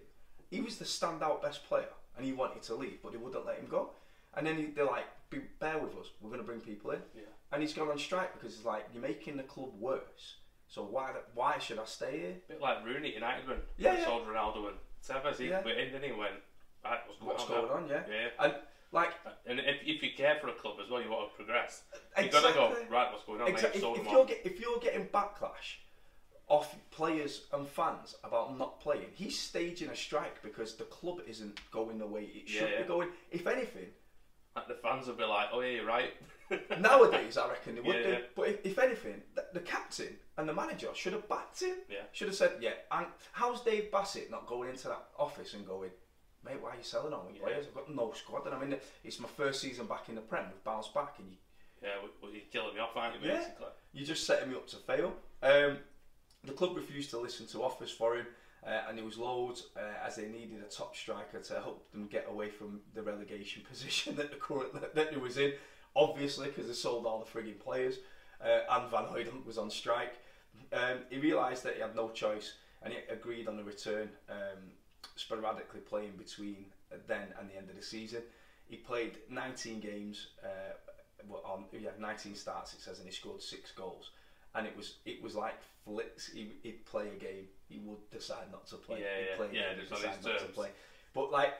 He 0.49 0.61
was 0.61 0.77
the 0.77 0.85
standout 0.85 1.41
best 1.41 1.67
player, 1.67 1.89
and 2.15 2.25
he 2.25 2.31
wanted 2.33 2.61
to 2.63 2.75
leave, 2.75 2.99
but 3.03 3.11
they 3.11 3.17
wouldn't 3.17 3.45
let 3.45 3.57
him 3.59 3.67
go. 3.67 3.91
And 4.35 4.45
then 4.45 4.57
he, 4.57 4.65
they're 4.65 4.85
like, 4.85 5.05
"Be, 5.29 5.39
"Bear 5.59 5.77
with 5.77 5.95
us. 5.97 6.07
We're 6.21 6.29
going 6.29 6.41
to 6.41 6.45
bring 6.45 6.59
people 6.59 6.91
in." 6.91 6.99
Yeah. 7.15 7.21
And 7.51 7.61
he's 7.61 7.73
gone 7.73 7.89
on 7.89 7.97
strike 7.97 8.33
because 8.33 8.55
it's 8.55 8.65
like 8.65 8.85
you're 8.93 9.01
making 9.01 9.37
the 9.37 9.43
club 9.43 9.69
worse. 9.79 10.35
So 10.67 10.83
why 10.83 11.11
why 11.33 11.57
should 11.59 11.79
I 11.79 11.85
stay 11.85 12.19
here? 12.19 12.35
bit 12.47 12.61
like 12.61 12.83
Rooney 12.85 13.09
at 13.09 13.13
United 13.15 13.47
when 13.47 13.57
Yeah, 13.77 13.97
yeah. 13.97 14.05
sold 14.05 14.27
Ronaldo 14.27 14.69
and 14.69 14.77
Tevez. 15.07 15.37
He 15.37 15.47
Yeah. 15.49 15.63
went 15.63 15.77
in, 15.77 15.91
didn't 15.91 16.03
he? 16.03 16.11
Went, 16.11 16.33
right, 16.83 16.99
what's 17.07 17.19
going 17.19 17.29
What's 17.31 17.43
on? 17.43 17.49
going 17.49 17.71
on? 17.83 17.89
Yeah. 17.89 18.01
Yeah. 18.09 18.27
And 18.45 18.55
like 18.91 19.11
And 19.45 19.59
if, 19.59 19.77
if 19.83 20.01
you 20.03 20.09
care 20.17 20.37
for 20.41 20.49
a 20.49 20.53
club 20.53 20.77
as 20.83 20.89
well, 20.89 21.01
you 21.01 21.09
want 21.09 21.29
to 21.31 21.35
progress. 21.35 21.83
You've 22.21 22.31
got 22.31 22.47
to 22.47 22.53
go 22.53 22.75
right. 22.89 23.11
What's 23.11 23.25
going 23.25 23.41
on? 23.41 23.47
Exactly. 23.47 23.81
Mate, 23.81 23.91
If, 23.99 24.05
if 24.05 24.11
you're 24.11 24.25
get, 24.25 24.41
if 24.45 24.59
you're 24.59 24.79
getting 24.79 25.05
backlash 25.07 25.77
off 26.47 26.75
players 26.91 27.45
and 27.53 27.67
fans 27.67 28.15
about 28.23 28.57
not 28.57 28.79
playing, 28.79 29.07
he's 29.13 29.37
staging 29.39 29.89
a 29.89 29.95
strike 29.95 30.41
because 30.43 30.75
the 30.75 30.83
club 30.85 31.19
isn't 31.27 31.59
going 31.71 31.97
the 31.97 32.05
way 32.05 32.23
it 32.23 32.47
should 32.49 32.69
Yeah, 32.69 32.75
yeah. 32.75 32.81
be 32.83 32.87
going. 32.87 33.09
If 33.31 33.47
anything, 33.47 33.87
Like, 34.55 34.67
the 34.69 34.75
fans 34.75 35.07
will 35.07 35.15
be 35.15 35.23
like, 35.25 35.49
"Oh 35.51 35.59
yeah, 35.61 35.71
you're 35.71 35.85
right." 35.85 36.13
nowadays 36.79 37.37
I 37.37 37.49
reckon 37.49 37.75
they 37.75 37.81
would 37.81 37.95
Yeah, 37.95 38.03
do. 38.03 38.17
But 38.35 38.47
if, 38.49 38.65
if 38.65 38.79
anything, 38.79 39.21
the, 39.33 39.45
the 39.53 39.59
captain 39.59 40.15
and 40.37 40.47
the 40.47 40.53
manager 40.53 40.89
should 40.93 41.13
have 41.13 41.27
backed 41.27 41.61
him. 41.61 41.77
Yeah. 41.89 42.03
Should 42.13 42.27
have 42.27 42.37
said, 42.37 42.51
"Yeah." 42.61 42.73
And 42.91 43.07
how's 43.33 43.61
Dave 43.61 43.91
Bassett 43.91 44.29
not 44.31 44.45
going 44.47 44.69
into 44.69 44.87
that 44.87 45.07
office 45.17 45.53
and 45.55 45.65
going? 45.67 45.89
Mate, 46.45 46.61
why 46.61 46.69
are 46.69 46.77
you 46.77 46.83
selling 46.83 47.11
all 47.11 47.25
my 47.29 47.37
players? 47.37 47.65
I've 47.67 47.73
got 47.73 47.93
no 47.93 48.11
squad, 48.13 48.45
and 48.45 48.53
I 48.55 48.59
mean, 48.63 48.77
it's 49.03 49.19
my 49.19 49.27
first 49.27 49.59
season 49.61 49.87
back 49.87 50.09
in 50.09 50.15
the 50.15 50.21
Prem. 50.21 50.45
We've 50.51 50.63
bounced 50.63 50.93
back, 50.93 51.15
and 51.19 51.31
you 51.31 51.37
yeah, 51.81 51.89
well, 52.21 52.31
you're 52.31 52.41
killing 52.51 52.75
me 52.75 52.79
off, 52.79 52.95
aren't 52.95 53.21
you? 53.21 53.27
Yeah. 53.27 53.37
Basically. 53.39 53.65
You're 53.93 54.05
just 54.07 54.25
setting 54.25 54.49
me 54.51 54.55
up 54.55 54.67
to 54.67 54.77
fail. 54.77 55.13
Um, 55.43 55.77
the 56.45 56.53
club 56.53 56.75
refused 56.75 57.09
to 57.11 57.19
listen 57.19 57.45
to 57.47 57.63
offers 57.63 57.91
for 57.91 58.15
him, 58.15 58.25
uh, 58.65 58.81
and 58.87 58.97
there 58.97 59.05
was 59.05 59.17
loads 59.17 59.67
uh, 59.77 60.05
as 60.05 60.15
they 60.15 60.27
needed 60.27 60.61
a 60.65 60.71
top 60.71 60.95
striker 60.95 61.39
to 61.39 61.53
help 61.53 61.91
them 61.91 62.07
get 62.07 62.25
away 62.29 62.49
from 62.49 62.79
the 62.93 63.01
relegation 63.01 63.63
position 63.69 64.15
that 64.15 64.31
the 64.31 64.37
current 64.37 64.73
that 64.95 65.11
he 65.11 65.17
was 65.17 65.37
in. 65.37 65.53
Obviously, 65.95 66.47
because 66.47 66.67
they 66.67 66.73
sold 66.73 67.05
all 67.05 67.19
the 67.19 67.39
frigging 67.39 67.59
players, 67.59 67.99
uh, 68.43 68.59
and 68.69 68.91
Van 68.91 69.05
Hooijdonk 69.05 69.45
was 69.45 69.57
on 69.57 69.69
strike. 69.69 70.15
Um, 70.73 70.99
he 71.09 71.19
realised 71.19 71.63
that 71.63 71.75
he 71.75 71.81
had 71.81 71.95
no 71.95 72.09
choice, 72.09 72.53
and 72.83 72.93
he 72.93 72.99
agreed 73.09 73.47
on 73.47 73.59
a 73.59 73.63
return, 73.63 74.09
um, 74.29 74.71
sporadically 75.15 75.79
playing 75.79 76.13
between 76.17 76.65
then 77.07 77.27
and 77.39 77.49
the 77.49 77.55
end 77.55 77.69
of 77.69 77.75
the 77.75 77.81
season. 77.81 78.23
He 78.67 78.77
played 78.77 79.19
19 79.29 79.79
games. 79.79 80.27
Uh, 80.43 80.73
on 81.43 81.65
yeah 81.71 81.89
19 81.99 82.35
starts 82.35 82.73
it 82.73 82.81
says 82.81 82.99
and 82.99 83.07
he 83.07 83.13
scored 83.13 83.41
six 83.41 83.71
goals 83.71 84.11
and 84.55 84.65
it 84.65 84.75
was 84.75 84.95
it 85.05 85.21
was 85.21 85.35
like 85.35 85.55
flicks. 85.83 86.31
He, 86.31 86.51
he'd 86.63 86.85
play 86.85 87.07
a 87.07 87.19
game. 87.19 87.47
He 87.67 87.79
would 87.83 88.09
decide 88.11 88.51
not 88.51 88.67
to 88.67 88.75
play. 88.75 89.01
Yeah, 89.01 89.19
he'd 89.19 89.27
yeah, 89.29 89.35
play 89.37 89.47
yeah, 89.53 89.69
game, 89.69 89.79
just 89.79 90.01
decide 90.01 90.23
not 90.23 90.39
to 90.39 90.45
play. 90.45 90.69
But 91.13 91.31
like 91.31 91.53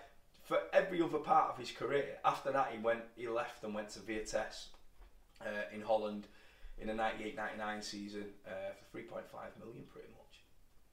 for 0.44 0.60
every 0.74 1.02
other 1.02 1.18
part 1.18 1.52
of 1.52 1.58
his 1.58 1.72
career 1.72 2.18
after 2.24 2.52
that 2.52 2.70
he 2.72 2.78
went 2.78 3.02
he 3.16 3.28
left 3.28 3.64
and 3.64 3.74
went 3.74 3.90
to 3.90 4.00
Vitesse 4.00 4.70
uh, 5.42 5.74
in 5.74 5.82
Holland 5.82 6.28
in 6.78 6.88
the 6.88 6.94
98-99 6.94 7.84
season 7.84 8.26
uh, 8.46 8.74
for 8.92 9.00
3.5 9.00 9.24
million 9.60 9.84
pretty 9.92 10.10
much. 10.10 10.44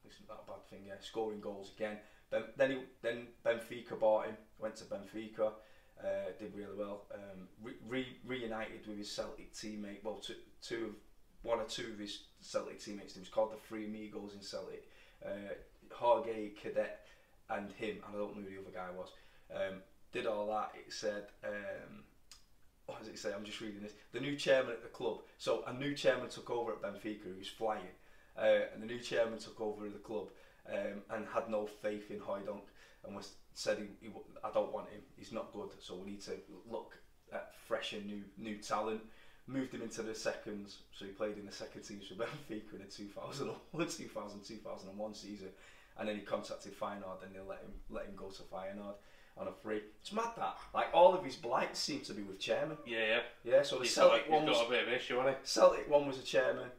Isn't 0.09 0.27
that 0.27 0.43
a 0.47 0.51
bad 0.51 0.65
thing 0.69 0.79
yeah. 0.87 0.93
Scoring 1.01 1.39
goals 1.39 1.71
again. 1.75 1.97
Then 2.31 2.43
then 2.57 2.71
he 2.71 2.77
then 3.01 3.27
Benfica 3.45 3.99
bought 3.99 4.25
him. 4.25 4.37
Went 4.59 4.75
to 4.77 4.85
Benfica 4.85 5.51
uh, 6.01 6.31
did 6.39 6.53
really 6.55 6.75
well. 6.77 7.05
Um, 7.13 7.47
re- 7.61 7.73
re- 7.87 8.17
reunited 8.25 8.87
with 8.87 8.97
his 8.97 9.11
Celtic 9.11 9.53
teammate. 9.53 10.03
Well, 10.03 10.15
two, 10.15 10.35
two 10.61 10.85
of 10.85 10.91
one 11.43 11.59
or 11.59 11.65
two 11.65 11.91
of 11.93 11.99
his 11.99 12.23
Celtic 12.41 12.79
teammates. 12.83 13.15
It 13.15 13.19
was 13.19 13.29
called 13.29 13.51
the 13.51 13.57
Three 13.67 13.85
Amigos 13.85 14.33
in 14.33 14.41
Celtic. 14.41 14.87
Uh, 15.25 15.53
Jorge 15.91 16.51
Cadete 16.61 16.87
and 17.49 17.71
him. 17.73 17.97
and 18.05 18.15
I 18.15 18.17
don't 18.17 18.35
know 18.35 18.41
who 18.41 18.49
the 18.49 18.61
other 18.61 18.73
guy 18.73 18.87
was. 18.97 19.09
Um, 19.53 19.79
did 20.11 20.25
all 20.25 20.47
that. 20.47 20.71
It 20.75 20.91
said. 20.91 21.25
Um, 21.43 22.03
what 22.85 22.99
does 22.99 23.07
it 23.07 23.17
say? 23.17 23.31
I'm 23.33 23.45
just 23.45 23.61
reading 23.61 23.81
this. 23.81 23.93
The 24.11 24.19
new 24.19 24.35
chairman 24.35 24.73
at 24.73 24.83
the 24.83 24.89
club. 24.89 25.19
So 25.37 25.63
a 25.67 25.73
new 25.73 25.93
chairman 25.95 26.29
took 26.29 26.49
over 26.49 26.71
at 26.73 26.81
Benfica 26.81 27.23
who 27.23 27.37
was 27.37 27.47
flying, 27.47 27.93
uh, 28.37 28.67
and 28.73 28.81
the 28.81 28.87
new 28.87 28.99
chairman 28.99 29.39
took 29.39 29.61
over 29.61 29.87
the 29.87 29.99
club 29.99 30.27
um, 30.69 31.01
and 31.09 31.25
had 31.33 31.49
no 31.49 31.65
faith 31.65 32.11
in 32.11 32.19
Hooijdonk 32.19 32.63
and 33.05 33.15
was 33.15 33.33
said 33.53 33.77
he, 33.77 34.07
he, 34.07 34.13
I 34.43 34.51
don't 34.51 34.73
want 34.73 34.89
him. 34.89 35.01
He's 35.15 35.31
not 35.31 35.53
good. 35.53 35.69
So 35.79 35.95
we 35.95 36.11
need 36.11 36.21
to 36.21 36.33
look 36.69 36.97
at 37.31 37.53
fresh 37.67 37.93
and 37.93 38.05
new 38.05 38.23
new 38.37 38.57
talent. 38.57 39.01
Moved 39.45 39.73
him 39.73 39.81
into 39.81 40.01
the 40.03 40.15
seconds, 40.15 40.77
so 40.97 41.05
he 41.05 41.11
played 41.11 41.37
in 41.37 41.45
the 41.45 41.51
second 41.51 41.81
teams 41.81 42.07
for 42.07 42.13
Benfica 42.23 42.73
in 42.73 42.79
the 42.79 42.85
2001, 42.85 43.87
2000, 43.87 44.41
2001 44.41 45.13
season, 45.13 45.49
and 45.99 46.07
then 46.07 46.15
he 46.15 46.21
contacted 46.21 46.79
Feyenoord 46.79 47.23
and 47.25 47.35
they 47.35 47.39
let 47.39 47.59
him 47.59 47.73
let 47.89 48.05
him 48.05 48.15
go 48.15 48.29
to 48.29 48.41
Feyenoord 48.43 48.95
on 49.37 49.47
a 49.47 49.51
free. 49.51 49.81
It's 50.01 50.13
mad 50.13 50.29
that 50.37 50.57
like 50.73 50.87
all 50.93 51.13
of 51.13 51.23
his 51.23 51.35
blights 51.35 51.79
seem 51.79 52.01
to 52.01 52.13
be 52.13 52.23
with 52.23 52.39
chairman. 52.39 52.77
Yeah, 52.85 52.99
yeah. 52.99 53.19
Yeah, 53.43 53.63
so 53.63 53.77
the 53.77 53.83
He's 53.83 53.95
got, 53.95 54.09
Celtic 54.09 54.23
he's 54.25 54.31
one 54.31 54.45
was 54.45 54.57
got 54.57 54.67
a 54.67 54.69
bit 54.69 54.87
of 54.87 54.93
issue, 54.93 55.17
hasn't 55.17 55.47
Celtic 55.47 55.89
one 55.89 56.07
was 56.07 56.19
a 56.19 56.23
chairman. 56.23 56.69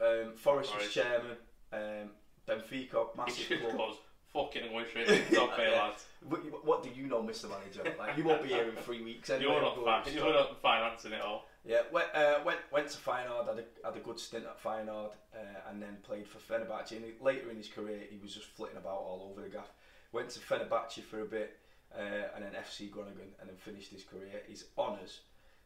Um, 0.00 0.34
Forest 0.36 0.76
was 0.76 0.92
chairman. 0.92 1.36
Um, 1.72 2.10
Benfica 2.48 3.06
massive 3.16 3.46
He 3.46 3.56
club. 3.56 3.94
Fucking 4.32 4.70
going 4.70 4.86
straight 4.88 5.06
to 5.08 5.30
the 5.30 5.36
top 5.36 5.56
here, 5.58 5.70
lads. 5.70 6.06
What, 6.28 6.64
what 6.64 6.82
do 6.82 6.90
you 6.94 7.06
know, 7.06 7.22
Mr. 7.22 7.48
Manager? 7.50 7.82
Like 7.98 8.16
you 8.16 8.24
won't 8.24 8.42
be 8.42 8.48
here 8.48 8.68
in 8.68 8.76
three 8.76 9.02
weeks 9.02 9.30
anyway. 9.30 9.52
You're 9.52 9.62
not, 9.62 10.04
fi- 10.04 10.10
you're 10.10 10.32
not 10.32 10.60
financing 10.62 11.12
it 11.12 11.20
all. 11.20 11.46
Yeah, 11.64 11.82
went, 11.92 12.08
uh, 12.14 12.40
went 12.44 12.58
went 12.72 12.88
to 12.88 12.98
Feyenoord, 12.98 13.46
had 13.46 13.58
a, 13.58 13.86
had 13.86 13.96
a 13.96 14.00
good 14.00 14.18
stint 14.18 14.44
at 14.44 14.60
Feyenoord, 14.62 15.10
uh, 15.34 15.70
and 15.70 15.80
then 15.80 15.98
played 16.02 16.26
for 16.26 16.38
Fenerbahce. 16.38 16.90
And 16.92 17.04
later 17.20 17.50
in 17.50 17.56
his 17.56 17.68
career, 17.68 18.00
he 18.10 18.18
was 18.20 18.34
just 18.34 18.46
flitting 18.48 18.76
about 18.78 18.96
all 18.98 19.28
over 19.30 19.42
the 19.42 19.48
gaff. 19.48 19.70
Went 20.12 20.28
to 20.30 20.40
Fenerbahce 20.40 21.02
for 21.02 21.20
a 21.20 21.24
bit, 21.24 21.58
uh, 21.96 22.00
and 22.34 22.44
then 22.44 22.52
FC 22.52 22.90
Groningen, 22.90 23.28
and 23.40 23.48
then 23.48 23.56
finished 23.56 23.92
his 23.92 24.02
career. 24.02 24.42
His 24.48 24.64
honours. 24.76 25.20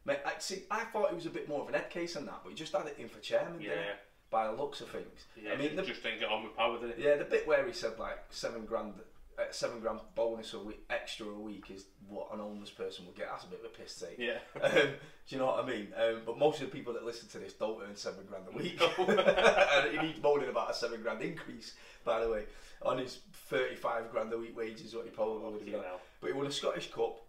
Mate, 0.05 0.19
I, 0.25 0.33
see, 0.37 0.63
I 0.69 0.83
thought 0.85 1.09
he 1.09 1.15
was 1.15 1.25
a 1.25 1.31
bit 1.31 1.49
more 1.49 1.61
of 1.63 1.67
an 1.67 1.73
head 1.73 1.89
case 1.89 2.13
than 2.13 2.27
that, 2.27 2.41
but 2.43 2.49
he 2.49 2.55
just 2.55 2.73
had 2.73 2.85
it 2.85 2.95
in 2.99 3.09
for 3.09 3.19
chairman, 3.19 3.59
Yeah, 3.59 3.69
didn't 3.69 3.83
he? 3.83 3.89
yeah. 3.89 3.93
By 4.29 4.47
the 4.47 4.53
looks 4.53 4.81
of 4.81 4.89
things. 4.89 5.25
Yeah, 5.41 5.53
I 5.53 5.55
mean, 5.55 5.75
the, 5.75 5.83
just 5.83 6.03
didn't 6.03 6.19
get 6.19 6.29
on 6.29 6.43
with 6.43 6.55
power, 6.57 6.79
did 6.79 6.97
he? 6.97 7.03
yeah, 7.05 7.15
the 7.15 7.23
bit 7.23 7.47
where 7.47 7.65
he 7.65 7.71
said 7.71 7.97
like 7.97 8.17
seven 8.29 8.65
grand, 8.65 8.95
uh, 9.39 9.43
seven 9.51 9.79
grand 9.79 10.01
bonus 10.15 10.53
a 10.53 10.59
week, 10.59 10.83
extra 10.89 11.27
a 11.27 11.39
week 11.39 11.71
is 11.73 11.85
what 12.09 12.27
an 12.33 12.39
homeless 12.39 12.69
person 12.69 13.05
would 13.05 13.15
get. 13.15 13.27
That's 13.31 13.45
a 13.45 13.47
bit 13.47 13.61
of 13.61 13.65
a 13.67 13.69
piss 13.69 13.99
take. 13.99 14.17
Yeah. 14.17 14.39
Um, 14.61 14.89
do 15.29 15.35
you 15.35 15.37
know 15.39 15.47
what 15.47 15.63
I 15.63 15.67
mean? 15.67 15.87
Um, 15.95 16.21
but 16.25 16.37
most 16.37 16.61
of 16.61 16.71
the 16.71 16.77
people 16.77 16.93
that 16.93 17.03
listen 17.05 17.27
to 17.29 17.39
this 17.39 17.51
don't 17.53 17.81
earn 17.81 17.95
seven 17.95 18.25
grand 18.29 18.45
a 18.51 18.57
week. 18.57 18.81
and 18.97 19.91
he 19.91 20.07
needs 20.07 20.21
moaning 20.21 20.49
about 20.49 20.71
a 20.71 20.73
seven 20.73 21.01
grand 21.01 21.21
increase, 21.21 21.73
by 22.05 22.21
the 22.21 22.29
way, 22.29 22.43
on 22.81 22.97
his 22.97 23.19
35 23.49 24.11
grand 24.11 24.31
a 24.31 24.37
week 24.37 24.57
wages, 24.57 24.95
what 24.95 25.03
he 25.05 25.11
probably 25.11 25.51
would 25.51 25.67
have 25.67 25.83
hell. 25.83 26.01
But 26.21 26.27
he 26.27 26.33
won 26.33 26.47
a 26.47 26.51
Scottish 26.51 26.91
Cup. 26.91 27.19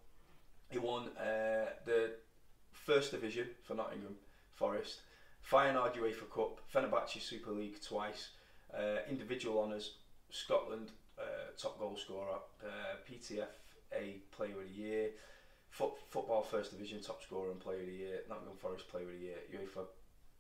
He 0.71 0.79
won 0.79 1.09
uh, 1.19 1.71
the 1.85 2.13
First 2.73 3.11
Division 3.11 3.49
for 3.65 3.75
Nottingham 3.75 4.17
Forest, 4.55 5.01
Feyenoord 5.51 5.97
UEFA 5.97 6.29
Cup, 6.29 6.61
Fenerbahce 6.73 7.21
Super 7.21 7.53
League 7.53 7.81
twice, 7.81 8.31
uh, 8.75 8.99
individual 9.09 9.63
honours, 9.63 9.95
Scotland 10.31 10.91
uh, 11.19 11.57
top 11.57 11.79
goal 11.79 11.97
scorer, 11.97 12.39
uh, 12.63 12.97
PTFA 13.09 14.21
Player 14.31 14.61
of 14.61 14.67
the 14.69 14.75
Year, 14.75 15.11
Foot, 15.71 15.93
Football 16.11 16.43
First 16.43 16.73
Division 16.73 17.01
top 17.01 17.23
scorer 17.23 17.51
and 17.51 17.61
Player 17.61 17.81
of 17.81 17.87
the 17.87 17.93
Year, 17.93 18.21
Nottingham 18.29 18.57
Forest 18.57 18.89
Player 18.89 19.05
of 19.05 19.19
the 19.19 19.25
Year, 19.25 19.39
UEFA 19.55 19.87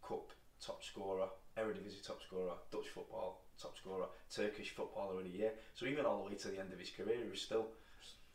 Cup 0.06 0.30
top 0.60 0.84
scorer, 0.84 1.28
Eredivisie 1.56 2.06
top 2.06 2.22
scorer, 2.22 2.52
Dutch 2.70 2.88
Football 2.88 3.42
top 3.60 3.76
scorer, 3.78 4.06
Turkish 4.34 4.70
Footballer 4.70 5.18
of 5.18 5.24
the 5.24 5.30
Year. 5.30 5.52
So 5.74 5.86
even 5.86 6.04
all 6.04 6.18
the 6.18 6.30
way 6.30 6.36
to 6.36 6.48
the 6.48 6.60
end 6.60 6.72
of 6.72 6.78
his 6.78 6.90
career, 6.90 7.16
he 7.24 7.30
was 7.30 7.40
still 7.40 7.68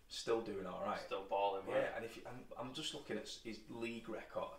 still 0.07 0.41
doing 0.41 0.65
all 0.65 0.83
right. 0.85 0.99
Still 1.05 1.25
balling. 1.29 1.63
Yeah, 1.69 1.95
and 1.95 2.05
if 2.05 2.17
you, 2.17 2.23
I'm 2.59 2.73
just 2.73 2.93
looking 2.93 3.17
at 3.17 3.29
his 3.43 3.59
league 3.69 4.09
record. 4.09 4.57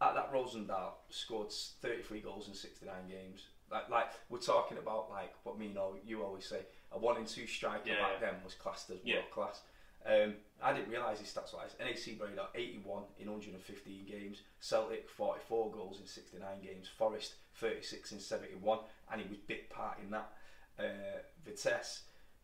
At 0.00 0.14
that 0.14 0.32
Roosendaal 0.32 0.92
scored 1.08 1.50
33 1.52 2.20
goals 2.20 2.48
in 2.48 2.54
69 2.54 2.94
games. 3.08 3.42
Like, 3.70 3.88
like 3.88 4.06
we're 4.28 4.38
talking 4.38 4.78
about 4.78 5.10
like 5.10 5.34
what 5.42 5.58
me 5.58 5.68
know 5.68 5.94
you 6.06 6.22
always 6.22 6.44
say 6.46 6.60
a 6.92 6.98
one 6.98 7.16
in 7.16 7.24
two 7.24 7.46
striker 7.46 7.88
Yeah, 7.88 8.00
back 8.00 8.12
yeah. 8.20 8.30
then 8.30 8.34
was 8.44 8.54
classed 8.54 8.90
as 8.90 8.96
world 8.96 9.06
Yeah. 9.06 9.20
class. 9.32 9.60
Um, 10.04 10.34
I 10.62 10.72
didn't 10.72 10.88
realise 10.90 11.18
his 11.18 11.28
stats 11.28 11.52
wise. 11.52 11.74
NAC 11.80 12.16
Breda 12.16 12.46
81 12.54 13.02
in 13.18 13.28
115 13.30 14.04
games. 14.06 14.42
Celtic 14.60 15.08
44 15.10 15.72
goals 15.72 15.98
in 16.00 16.06
69 16.06 16.46
games. 16.62 16.86
Forest 16.96 17.34
36 17.54 18.12
in 18.12 18.20
71, 18.20 18.78
and 19.10 19.20
he 19.20 19.26
was 19.28 19.38
big 19.38 19.68
part 19.68 19.98
in 20.00 20.10
that. 20.10 20.30
Uh, 20.78 21.18
Vitesse 21.44 22.02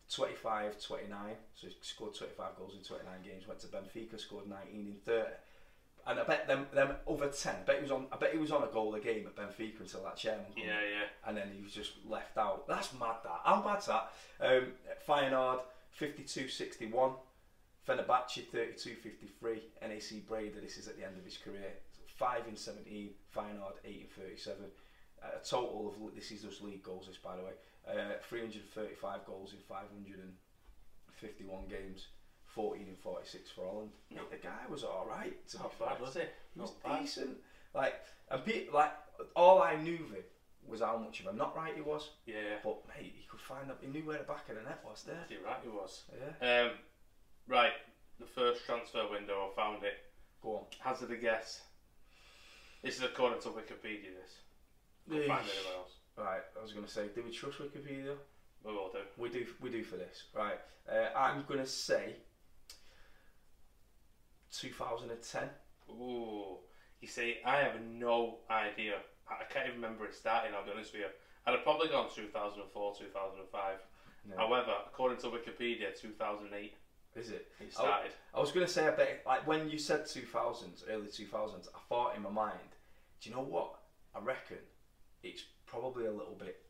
25 0.09 0.81
29, 0.81 1.35
so 1.55 1.67
he 1.67 1.75
scored 1.81 2.13
25 2.13 2.55
goals 2.57 2.73
in 2.75 2.83
29 2.83 3.13
games. 3.23 3.47
Went 3.47 3.59
to 3.61 3.67
Benfica, 3.67 4.19
scored 4.19 4.47
19 4.49 4.75
in 4.75 4.95
30. 5.05 5.29
And 6.05 6.19
I 6.19 6.23
bet 6.23 6.47
them 6.47 6.67
them 6.73 6.95
over 7.07 7.27
10. 7.27 7.55
I 7.55 7.57
bet 7.65 7.77
he 7.77 7.81
was 7.83 7.91
on. 7.91 8.07
I 8.11 8.17
bet 8.17 8.33
he 8.33 8.37
was 8.37 8.51
on 8.51 8.63
a 8.63 8.67
goal 8.67 8.93
a 8.95 8.99
game 8.99 9.25
at 9.25 9.35
Benfica 9.35 9.79
until 9.79 10.03
that 10.03 10.17
chairman. 10.17 10.45
Yeah, 10.57 10.65
yeah. 10.65 11.05
And 11.25 11.37
then 11.37 11.49
he 11.55 11.63
was 11.63 11.73
just 11.73 11.93
left 12.07 12.37
out. 12.37 12.67
That's 12.67 12.91
mad. 12.99 13.17
That 13.23 13.39
how 13.45 13.63
mad's 13.63 13.85
that? 13.85 14.11
Um, 14.41 14.73
Feyenoord 15.07 15.61
52-61. 15.99 17.13
Fenerbahce 17.87 18.43
32-53. 18.53 19.59
NAC 19.81 20.27
Breda. 20.27 20.59
This 20.61 20.77
is 20.77 20.87
at 20.87 20.97
the 20.97 21.05
end 21.05 21.17
of 21.17 21.25
his 21.25 21.37
career. 21.37 21.73
Five 22.07 22.47
in 22.49 22.55
17. 22.55 23.09
Feyenoord 23.35 23.77
8 23.85 24.09
in 24.17 24.23
37. 24.23 24.65
Uh, 25.21 25.27
a 25.41 25.45
total 25.45 25.87
of 25.87 26.15
this 26.15 26.31
is 26.31 26.41
just 26.41 26.61
league 26.61 26.83
goals. 26.83 27.07
This 27.07 27.17
by 27.17 27.37
the 27.37 27.43
way. 27.43 27.51
Uh, 27.87 28.17
335 28.27 29.25
goals 29.25 29.53
in 29.53 29.59
551 29.67 31.63
games. 31.69 32.07
14 32.53 32.87
and 32.87 32.97
46 32.99 33.49
for 33.51 33.65
Holland. 33.65 33.89
Mate, 34.11 34.29
the 34.31 34.37
guy 34.37 34.61
was 34.69 34.83
all 34.83 35.05
right. 35.09 35.33
To 35.49 35.57
Not 35.57 35.79
bad, 35.79 35.99
was 36.01 36.15
it? 36.15 36.33
He 36.53 36.61
was 36.61 36.71
bad. 36.83 37.01
decent. 37.01 37.37
Like, 37.73 37.95
and 38.29 38.45
pe- 38.45 38.67
like 38.73 38.91
all 39.35 39.61
I 39.61 39.75
knew 39.75 39.95
of 39.95 40.11
him 40.11 40.23
was 40.67 40.81
how 40.81 40.97
much 40.97 41.19
of 41.21 41.27
a 41.27 41.33
not 41.33 41.55
right 41.55 41.73
he 41.75 41.81
was. 41.81 42.11
Yeah. 42.25 42.57
But 42.63 42.77
mate, 42.87 43.13
he 43.17 43.25
could 43.29 43.39
find 43.39 43.69
up. 43.71 43.79
He 43.81 43.87
knew 43.87 44.05
where 44.05 44.19
the 44.19 44.23
back 44.23 44.47
of 44.49 44.55
the 44.55 44.61
net 44.61 44.83
was 44.87 45.03
there. 45.03 45.25
You're 45.29 45.43
right, 45.43 45.57
he 45.63 45.69
was. 45.69 46.03
Yeah. 46.41 46.61
Um, 46.63 46.71
right, 47.47 47.73
the 48.19 48.25
first 48.25 48.65
transfer 48.65 49.03
window, 49.09 49.49
I 49.51 49.55
found 49.55 49.83
it. 49.83 49.95
Go 50.41 50.55
on. 50.57 50.63
Hazard 50.79 51.11
a 51.11 51.15
guess. 51.15 51.61
This 52.83 52.97
is 52.97 53.03
according 53.03 53.41
to 53.41 53.49
Wikipedia, 53.49 54.11
this. 54.21 54.37
Can't 55.09 55.25
find 55.27 55.45
anyone 55.45 55.73
else. 55.77 55.91
Right. 56.17 56.41
I 56.57 56.61
was 56.61 56.73
going 56.73 56.85
to 56.85 56.91
say, 56.91 57.07
do 57.15 57.23
we 57.23 57.31
trust 57.31 57.57
Wikipedia? 57.59 58.15
We 58.63 58.71
will 58.71 58.91
do. 58.91 58.99
We 59.17 59.29
do. 59.29 59.45
We 59.61 59.69
do 59.69 59.83
for 59.83 59.95
this. 59.95 60.23
Right. 60.33 60.59
Uh, 60.89 61.17
I'm 61.17 61.43
going 61.47 61.59
to 61.59 61.65
say 61.65 62.15
2010. 64.59 65.49
Ooh. 65.89 66.57
You 67.01 67.07
see, 67.07 67.37
I 67.45 67.57
have 67.57 67.81
no 67.81 68.39
idea. 68.49 68.95
I 69.27 69.33
I 69.41 69.45
can't 69.51 69.67
even 69.67 69.81
remember 69.81 70.05
it 70.05 70.15
starting, 70.15 70.53
I'll 70.53 70.65
be 70.65 70.71
honest 70.71 70.93
with 70.93 71.01
you. 71.01 71.07
I'd 71.45 71.51
have 71.53 71.63
probably 71.63 71.89
gone 71.89 72.07
2004, 72.13 72.95
2005. 72.99 73.77
Yeah. 74.29 74.35
However, 74.37 74.73
according 74.87 75.17
to 75.19 75.27
Wikipedia, 75.27 75.99
2008 75.99 76.73
Is 77.15 77.29
it? 77.29 77.51
it 77.59 77.73
started. 77.73 78.11
I 78.33 78.39
was 78.39 78.51
going 78.51 78.65
to 78.65 78.71
say, 78.71 78.87
I 78.87 78.91
bet, 78.91 79.23
like 79.25 79.45
when 79.45 79.69
you 79.69 79.77
said 79.77 80.03
2000s, 80.05 80.83
early 80.89 81.07
2000s, 81.07 81.67
I 81.75 81.79
thought 81.89 82.15
in 82.15 82.21
my 82.21 82.29
mind, 82.29 82.71
do 83.19 83.29
you 83.29 83.35
know 83.35 83.41
what? 83.41 83.79
I 84.15 84.19
reckon 84.19 84.57
it's 85.23 85.43
probably 85.65 86.05
a 86.05 86.11
little 86.11 86.37
bit, 86.39 86.61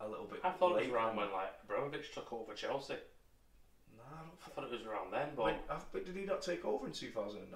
a 0.00 0.08
little 0.08 0.26
bit. 0.26 0.40
I 0.42 0.50
thought 0.50 0.80
it 0.80 0.86
was 0.86 0.94
around 0.94 1.16
when 1.16 1.30
like 1.32 1.52
Abramovich 1.64 2.12
took 2.12 2.32
over 2.32 2.54
Chelsea. 2.54 2.94
I 4.10 4.14
don't 4.22 4.32
I 4.44 4.48
thought 4.50 4.64
it 4.64 4.70
was 4.72 4.82
around 4.86 5.12
then, 5.12 5.28
but 5.36 5.44
When, 5.44 5.54
uh, 5.70 5.78
but 5.92 6.04
did 6.04 6.16
he 6.16 6.24
not 6.24 6.42
take 6.42 6.64
over 6.64 6.86
in 6.86 6.92
2009? 6.92 7.46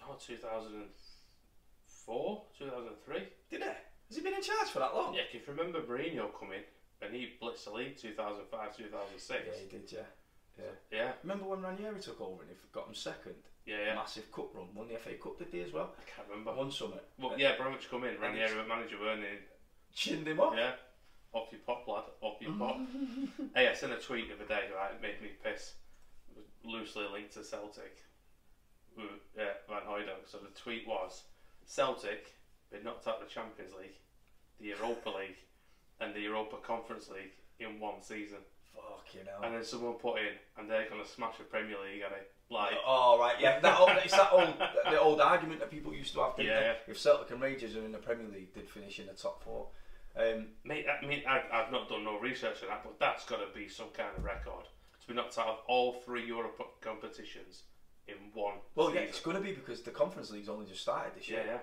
no, 0.00 0.16
2004, 0.18 2.42
2003. 2.58 3.28
Did 3.50 3.62
he? 3.62 3.68
Has 3.68 4.16
he 4.16 4.22
been 4.22 4.34
in 4.34 4.42
charge 4.42 4.68
for 4.68 4.78
that 4.80 4.94
long? 4.94 5.14
Yeah, 5.14 5.22
if 5.28 5.34
you 5.34 5.40
remember 5.46 5.80
Mourinho 5.82 6.30
coming 6.38 6.62
and 7.02 7.14
he 7.14 7.32
blitzed 7.40 7.64
the 7.64 7.70
league 7.72 7.96
2005, 7.96 8.76
2006. 8.76 9.40
Yeah, 9.46 9.52
he 9.62 9.68
did, 9.68 9.92
yeah. 9.92 10.06
Yeah. 10.58 10.64
Yeah, 10.90 11.12
Remember 11.22 11.44
when 11.46 11.62
Ranieri 11.62 12.00
took 12.00 12.20
over 12.20 12.42
and 12.42 12.50
he 12.50 12.56
got 12.72 12.88
him 12.88 12.94
second? 12.94 13.36
yeah, 13.64 13.76
yeah. 13.86 13.94
Massive 13.94 14.30
cup 14.32 14.52
run, 14.54 14.74
won 14.74 14.88
the 14.88 14.96
FA 14.98 15.14
Cup, 15.14 15.38
did 15.38 15.48
he 15.52 15.60
as 15.62 15.72
well? 15.72 15.94
I 15.96 16.02
can't 16.10 16.28
remember. 16.28 16.52
One 16.54 16.70
summit. 16.72 17.04
Well, 17.18 17.38
yeah, 17.38 17.52
Abramovich 17.54 17.88
come 17.88 18.02
in, 18.04 18.18
Ranieri 18.20 18.56
were 18.56 18.64
manager, 18.66 18.98
weren't 19.00 19.22
he? 19.22 19.38
Chinned 19.94 20.26
him 20.26 20.40
up. 20.40 20.54
Yeah. 20.56 20.74
Off 21.32 21.52
your 21.52 21.60
pop, 21.64 21.86
lad. 21.86 22.04
Off 22.20 22.40
your 22.42 22.52
pop. 22.54 22.80
hey, 23.54 23.68
I 23.68 23.74
sent 23.74 23.92
a 23.92 23.96
tweet 23.96 24.26
the 24.28 24.34
other 24.34 24.44
day, 24.46 24.68
right? 24.76 24.90
It 24.92 25.00
made 25.00 25.22
me 25.22 25.30
piss. 25.42 25.74
Loosely 26.64 27.04
linked 27.12 27.34
to 27.34 27.44
Celtic. 27.44 27.96
With, 28.96 29.06
yeah, 29.36 29.54
Van 29.68 29.82
Hooijdonk. 29.88 30.26
So 30.26 30.38
the 30.38 30.58
tweet 30.60 30.86
was 30.86 31.22
Celtic, 31.64 32.34
they 32.70 32.82
knocked 32.82 33.06
out 33.06 33.20
the 33.20 33.32
Champions 33.32 33.72
League, 33.78 33.98
the 34.60 34.68
Europa 34.68 35.10
League, 35.18 35.38
and 36.00 36.14
the 36.14 36.20
Europa 36.20 36.56
Conference 36.62 37.08
League 37.08 37.32
in 37.58 37.78
one 37.80 38.02
season. 38.02 38.38
Fucking 38.74 39.26
hell. 39.26 39.42
And 39.44 39.54
then 39.54 39.64
someone 39.64 39.94
put 39.94 40.18
in, 40.18 40.34
and 40.58 40.70
they're 40.70 40.88
going 40.88 41.02
to 41.02 41.08
smash 41.08 41.38
the 41.38 41.44
Premier 41.44 41.76
League 41.82 42.02
at 42.02 42.12
it. 42.12 42.32
Like, 42.50 42.72
Oh 42.84 43.16
right, 43.18 43.36
yeah. 43.38 43.60
That 43.60 43.78
old, 43.78 43.90
it's 44.04 44.12
that 44.12 44.32
old, 44.32 44.54
the 44.90 45.00
old 45.00 45.20
argument 45.20 45.60
that 45.60 45.70
people 45.70 45.94
used 45.94 46.14
to 46.14 46.20
have. 46.20 46.32
Yeah. 46.38 46.72
If 46.88 46.98
Celtic 46.98 47.30
and 47.30 47.40
Rangers 47.40 47.76
are 47.76 47.84
in 47.84 47.92
the 47.92 47.98
Premier 47.98 48.26
League, 48.28 48.52
did 48.54 48.68
finish 48.68 48.98
in 48.98 49.06
the 49.06 49.12
top 49.12 49.44
four. 49.44 49.68
Um, 50.16 50.48
Mate, 50.64 50.86
I 50.90 51.06
mean, 51.06 51.22
I, 51.28 51.42
I've 51.52 51.70
not 51.70 51.88
done 51.88 52.02
no 52.02 52.18
research 52.18 52.62
on 52.62 52.68
that, 52.68 52.82
but 52.82 52.98
that's 52.98 53.24
got 53.24 53.36
to 53.36 53.56
be 53.56 53.68
some 53.68 53.86
kind 53.96 54.08
of 54.16 54.24
record 54.24 54.66
be 55.10 55.16
knocked 55.16 55.38
out 55.38 55.48
of 55.48 55.58
all 55.66 55.92
three 56.04 56.24
Europe 56.26 56.60
competitions 56.80 57.62
in 58.08 58.14
one. 58.34 58.54
well, 58.74 58.94
yeah, 58.94 59.00
it's 59.00 59.20
going 59.20 59.36
to 59.36 59.42
be 59.42 59.52
because 59.52 59.82
the 59.82 59.90
Conference 59.90 60.30
League's 60.30 60.48
only 60.48 60.66
just 60.66 60.80
started 60.82 61.12
this 61.16 61.28
year. 61.28 61.42
yeah, 61.46 61.52
yeah. 61.52 61.58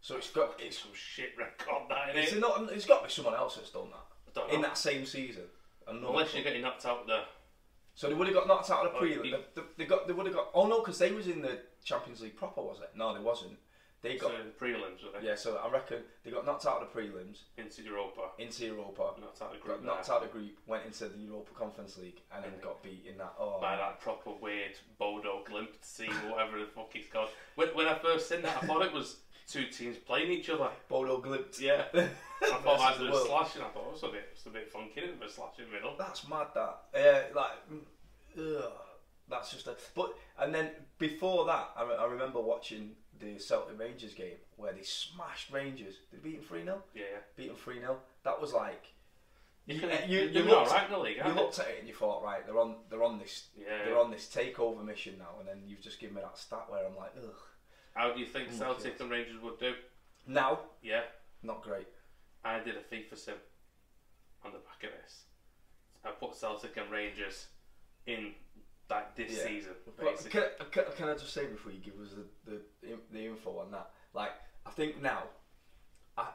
So 0.00 0.16
it's 0.16 0.30
got 0.30 0.54
It's 0.58 0.78
some 0.78 0.90
shit 0.94 1.30
record 1.38 1.82
that 1.88 2.16
it's 2.16 2.32
is. 2.32 2.40
not. 2.40 2.68
It's 2.72 2.86
got 2.86 3.00
to 3.02 3.06
be 3.06 3.12
someone 3.12 3.34
else 3.34 3.54
that's 3.56 3.70
done 3.70 3.88
that 3.90 4.34
Don't 4.34 4.52
in 4.52 4.60
that 4.62 4.76
same 4.76 5.06
season. 5.06 5.44
Unless 5.86 6.34
you're 6.34 6.42
getting 6.42 6.62
knocked 6.62 6.86
out 6.86 7.06
there. 7.06 7.22
So 7.94 8.08
they 8.08 8.14
would 8.14 8.26
have 8.26 8.34
got 8.34 8.48
knocked 8.48 8.70
out 8.70 8.86
of 8.86 8.92
the 8.92 8.96
Oh, 8.98 9.00
pre. 9.00 9.14
you- 9.14 9.36
They, 9.54 9.62
they 9.78 9.84
got. 9.84 10.06
They 10.08 10.12
would 10.12 10.26
have 10.26 10.34
got. 10.34 10.48
Oh 10.54 10.66
no, 10.66 10.80
because 10.80 10.98
they 10.98 11.12
was 11.12 11.26
in 11.28 11.40
the 11.42 11.58
Champions 11.84 12.20
League 12.20 12.36
proper, 12.36 12.62
was 12.62 12.80
it? 12.80 12.90
No, 12.96 13.14
they 13.14 13.20
wasn't. 13.20 13.52
They 14.02 14.16
got 14.16 14.32
in 14.34 14.46
the 14.46 14.52
prelims, 14.52 15.04
were 15.04 15.20
they? 15.20 15.26
yeah. 15.26 15.36
So 15.36 15.56
I 15.64 15.70
reckon 15.70 15.98
they 16.24 16.30
got 16.32 16.44
knocked 16.44 16.66
out 16.66 16.82
of 16.82 16.92
the 16.92 17.00
prelims 17.00 17.42
Into 17.56 17.82
Europa. 17.82 18.30
into 18.38 18.66
Europa. 18.66 19.12
Knocked 19.20 19.40
out 19.42 19.54
of 19.54 19.60
the 19.60 19.64
group 19.64 19.84
knocked 19.84 20.10
out 20.10 20.22
of 20.24 20.32
the 20.32 20.38
group, 20.38 20.58
went 20.66 20.84
into 20.86 21.08
the 21.08 21.18
Europa 21.18 21.52
Conference 21.56 21.96
League, 21.98 22.20
and 22.34 22.44
then 22.44 22.52
got 22.60 22.82
beat 22.82 23.06
in 23.08 23.16
that. 23.18 23.32
Oh, 23.38 23.60
by 23.60 23.76
that 23.76 24.00
proper 24.00 24.30
weird 24.40 24.72
Bodo 24.98 25.44
Glimt 25.48 25.78
team, 25.96 26.10
whatever 26.30 26.58
the 26.58 26.66
fuck 26.66 26.90
it's 26.94 27.06
called. 27.12 27.28
When, 27.54 27.68
when 27.68 27.86
I 27.86 27.94
first 27.98 28.28
seen 28.28 28.42
that, 28.42 28.58
I 28.62 28.66
thought 28.66 28.82
it 28.82 28.92
was 28.92 29.18
two 29.48 29.66
teams 29.66 29.96
playing 29.98 30.30
each 30.32 30.50
other. 30.50 30.68
Bodo 30.88 31.20
Glimt. 31.22 31.60
Yeah. 31.60 31.84
I 31.94 32.56
thought 32.58 32.62
Versus 32.64 32.86
as 32.90 32.98
the 32.98 33.04
they 33.04 33.10
were 33.10 33.14
world. 33.14 33.26
slashing, 33.28 33.62
I 33.62 33.68
thought 33.68 33.86
it 33.86 33.92
was 33.92 34.02
a 34.02 34.08
bit, 34.08 34.28
it's 34.32 34.46
a 34.46 34.50
bit 34.50 34.72
funky, 34.72 35.00
it? 35.02 35.20
But 35.20 35.30
slash 35.30 35.58
in 35.60 35.66
the 35.66 35.70
middle. 35.74 35.94
That's 35.96 36.26
mad. 36.28 36.48
That 36.56 36.78
yeah, 36.92 37.20
like, 37.36 37.50
mm, 37.72 38.58
ugh, 38.58 38.72
that's 39.28 39.52
just 39.52 39.68
a. 39.68 39.76
But 39.94 40.12
and 40.40 40.52
then 40.52 40.70
before 40.98 41.44
that, 41.46 41.70
I, 41.76 41.84
re- 41.84 41.96
I 42.00 42.06
remember 42.06 42.40
watching 42.40 42.90
the 43.22 43.38
Celtic 43.38 43.78
Rangers 43.78 44.14
game 44.14 44.36
where 44.56 44.72
they 44.72 44.82
smashed 44.82 45.50
Rangers. 45.50 45.94
They 46.12 46.18
beat 46.18 46.38
them 46.38 46.46
three 46.48 46.64
0 46.64 46.82
Yeah, 46.94 47.02
yeah. 47.12 47.18
Beat 47.36 47.48
them 47.48 47.56
three 47.56 47.80
0 47.80 47.98
That 48.24 48.40
was 48.40 48.52
like. 48.52 48.86
You 49.66 49.76
You, 49.76 49.88
you, 50.08 50.20
you 50.22 50.30
doing 50.32 50.46
looked, 50.48 50.70
alright 50.70 50.86
in 50.86 50.92
the 50.92 50.98
league, 50.98 51.22
you 51.24 51.32
looked 51.32 51.58
at 51.60 51.68
it 51.68 51.76
and 51.78 51.86
you 51.88 51.94
thought, 51.94 52.24
right, 52.24 52.44
they're 52.44 52.58
on, 52.58 52.74
they're 52.90 53.04
on 53.04 53.20
this, 53.20 53.44
Yeah. 53.56 53.84
they're 53.84 53.98
on 53.98 54.10
this 54.10 54.26
takeover 54.26 54.84
mission 54.84 55.14
now, 55.18 55.38
and 55.38 55.46
then 55.48 55.62
you've 55.68 55.80
just 55.80 56.00
given 56.00 56.16
me 56.16 56.22
that 56.22 56.36
stat 56.36 56.64
where 56.68 56.84
I'm 56.84 56.96
like, 56.96 57.12
ugh. 57.16 57.30
How 57.94 58.12
do 58.12 58.18
you 58.18 58.26
think 58.26 58.48
Oh 58.50 58.56
Celtic 58.58 58.98
and 59.00 59.08
Rangers 59.10 59.40
would 59.40 59.60
do? 59.60 59.74
Now, 60.26 60.58
Yeah, 60.82 61.02
not 61.44 61.62
great. 61.62 61.86
I 62.44 62.58
did 62.58 62.74
a 62.76 62.80
FIFA 62.94 63.16
sim 63.16 63.34
on 64.44 64.50
the 64.52 64.58
back 64.58 64.82
of 64.82 64.90
this. 65.00 65.22
I 66.04 66.10
put 66.10 66.34
Celtic 66.34 66.76
and 66.76 66.90
Rangers 66.90 67.46
in 68.06 68.32
like 68.92 69.16
this 69.16 69.32
Yeah. 69.36 69.46
season, 69.46 69.72
basically. 69.98 70.30
can, 70.30 70.44
can, 70.70 70.84
can 70.96 71.08
I 71.08 71.14
just 71.14 71.32
say 71.32 71.46
before 71.46 71.72
you 71.72 71.78
give 71.80 71.94
us 72.00 72.10
the, 72.44 72.60
the, 72.82 72.96
the 73.12 73.26
info 73.26 73.58
on 73.58 73.70
that? 73.72 73.90
Like, 74.14 74.32
I 74.66 74.70
think 74.70 75.00
now, 75.02 75.24
I, 76.16 76.28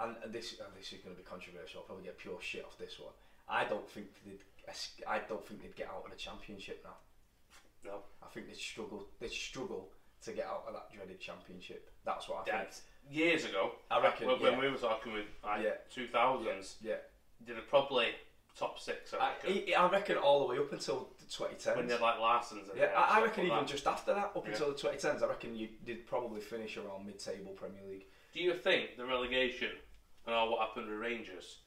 and 0.00 0.16
and 0.24 0.32
this 0.32 0.52
and 0.60 0.68
this 0.78 0.92
is 0.92 1.00
going 1.00 1.16
to 1.16 1.22
be 1.22 1.26
controversial. 1.28 1.80
I'll 1.80 1.86
probably 1.86 2.04
get 2.04 2.18
pure 2.18 2.38
shit 2.40 2.64
off 2.64 2.76
this 2.78 2.98
one. 2.98 3.12
I 3.48 3.64
don't 3.64 3.88
think 3.90 4.06
they'd. 4.24 4.38
es- 4.68 4.92
I 5.08 5.18
don't 5.28 5.44
think 5.46 5.62
they'd 5.62 5.76
get 5.76 5.88
out 5.88 6.02
of 6.04 6.10
the 6.10 6.16
championship 6.16 6.84
now. 6.84 6.96
No, 7.84 7.98
I 8.22 8.26
think 8.32 8.46
they'd 8.48 8.56
struggle. 8.56 9.08
They'd 9.20 9.30
struggle 9.30 9.88
to 10.24 10.32
get 10.32 10.46
out 10.46 10.64
of 10.68 10.74
that 10.74 10.92
dreaded 10.94 11.20
championship. 11.20 11.90
That's 12.04 12.28
what 12.28 12.42
I 12.42 12.44
think. 12.44 12.56
that's 12.56 12.82
years 13.10 13.44
ago. 13.44 13.72
I 13.90 14.00
reckon, 14.00 14.28
when, 14.28 14.40
when 14.40 14.52
yeah. 14.52 14.60
we 14.60 14.68
were 14.70 14.76
talking 14.76 15.12
with 15.12 15.26
like 15.44 15.64
Yeah. 15.64 15.70
two 15.92 16.06
thousands, 16.06 16.76
Yeah, 16.80 16.96
they're 17.44 17.56
probably 17.68 18.08
top 18.58 18.78
six. 18.78 19.14
I 19.14 19.32
reckon. 19.44 19.62
I, 19.76 19.80
I 19.80 19.90
reckon 19.90 20.16
all 20.16 20.40
the 20.40 20.46
way 20.46 20.58
up 20.58 20.72
until 20.72 21.08
the 21.18 21.24
2010s. 21.26 21.76
when 21.76 21.86
they're 21.86 21.98
like 21.98 22.18
Larsson's. 22.20 22.68
And 22.68 22.78
Yeah, 22.78 22.90
I, 22.96 23.18
I 23.18 23.22
reckon 23.22 23.46
even 23.46 23.58
that. 23.58 23.66
just 23.66 23.86
after 23.86 24.14
that, 24.14 24.32
up 24.36 24.42
Yeah. 24.44 24.52
until 24.52 24.68
the 24.68 24.74
2010s, 24.74 25.22
I 25.22 25.26
reckon 25.26 25.56
you 25.56 25.68
did 25.84 26.06
probably 26.06 26.40
finish 26.40 26.76
around 26.76 27.06
mid-table 27.06 27.52
Premier 27.52 27.82
League. 27.88 28.06
Do 28.34 28.40
you 28.40 28.54
think 28.54 28.96
the 28.96 29.04
relegation 29.04 29.70
and 30.26 30.34
all 30.34 30.50
what 30.50 30.60
happened 30.68 30.88
with 30.88 30.98
Rangers 30.98 31.58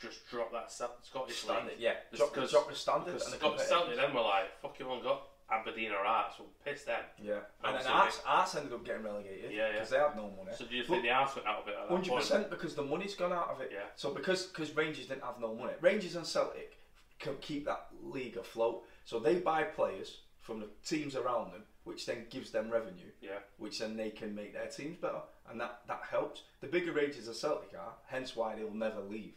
just 0.00 0.28
dropped 0.30 0.52
that 0.52 0.72
Scottish 0.72 1.36
Standard, 1.36 1.72
league? 1.72 1.80
yeah. 1.80 1.94
Just 2.12 2.32
Drop, 2.34 2.68
the 2.68 2.74
standard 2.74 3.06
Because 3.14 3.24
and 3.24 3.32
the 3.34 3.38
Scott 3.38 3.56
competitiveness. 3.58 3.68
Celtic 3.68 3.96
then 3.96 4.14
were 4.14 4.20
like, 4.22 4.60
fuck 4.60 4.78
you, 4.78 4.88
one 4.88 5.02
got 5.02 5.22
Aberdeen 5.52 5.92
or 5.92 5.98
Arts, 6.04 6.36
we'll 6.38 6.48
piss 6.64 6.84
them. 6.84 7.00
Yeah, 7.22 7.40
and 7.64 7.76
then. 7.76 7.86
Arts, 7.86 8.20
Arts 8.26 8.54
ended 8.54 8.72
up 8.72 8.84
getting 8.84 9.02
relegated 9.02 9.50
Yeah, 9.52 9.66
yeah. 9.66 9.72
because 9.72 9.90
they 9.90 9.98
had 9.98 10.16
no 10.16 10.30
money. 10.36 10.56
So 10.56 10.64
do 10.64 10.74
you 10.76 10.84
think 10.84 11.02
the 11.02 11.10
Arts 11.10 11.34
went 11.36 11.46
out 11.46 11.62
of 11.62 11.68
it 11.68 11.74
Hundred 11.88 12.14
percent 12.14 12.50
because 12.50 12.74
the 12.74 12.82
money's 12.82 13.14
gone 13.14 13.32
out 13.32 13.48
of 13.50 13.60
it. 13.60 13.70
Yeah. 13.72 13.80
So 13.96 14.12
because 14.14 14.46
because 14.46 14.74
Rangers 14.74 15.06
didn't 15.06 15.24
have 15.24 15.40
no 15.40 15.54
money, 15.54 15.72
Rangers 15.80 16.16
and 16.16 16.26
Celtic 16.26 16.78
can 17.18 17.36
keep 17.40 17.64
that 17.66 17.88
league 18.02 18.36
afloat. 18.36 18.84
So 19.04 19.18
they 19.18 19.36
buy 19.36 19.64
players 19.64 20.20
from 20.40 20.60
the 20.60 20.68
teams 20.84 21.14
around 21.16 21.52
them, 21.52 21.62
which 21.84 22.06
then 22.06 22.26
gives 22.30 22.50
them 22.50 22.70
revenue. 22.70 23.10
Yeah. 23.20 23.38
Which 23.58 23.78
then 23.78 23.96
they 23.96 24.10
can 24.10 24.34
make 24.34 24.52
their 24.54 24.66
teams 24.66 24.96
better, 24.96 25.20
and 25.50 25.60
that 25.60 25.82
that 25.86 26.02
helps. 26.10 26.42
The 26.60 26.66
bigger 26.66 26.92
Rangers 26.92 27.26
and 27.26 27.36
Celtic 27.36 27.74
are, 27.78 27.94
hence 28.06 28.34
why 28.34 28.54
they'll 28.56 28.72
never 28.74 29.00
leave 29.00 29.34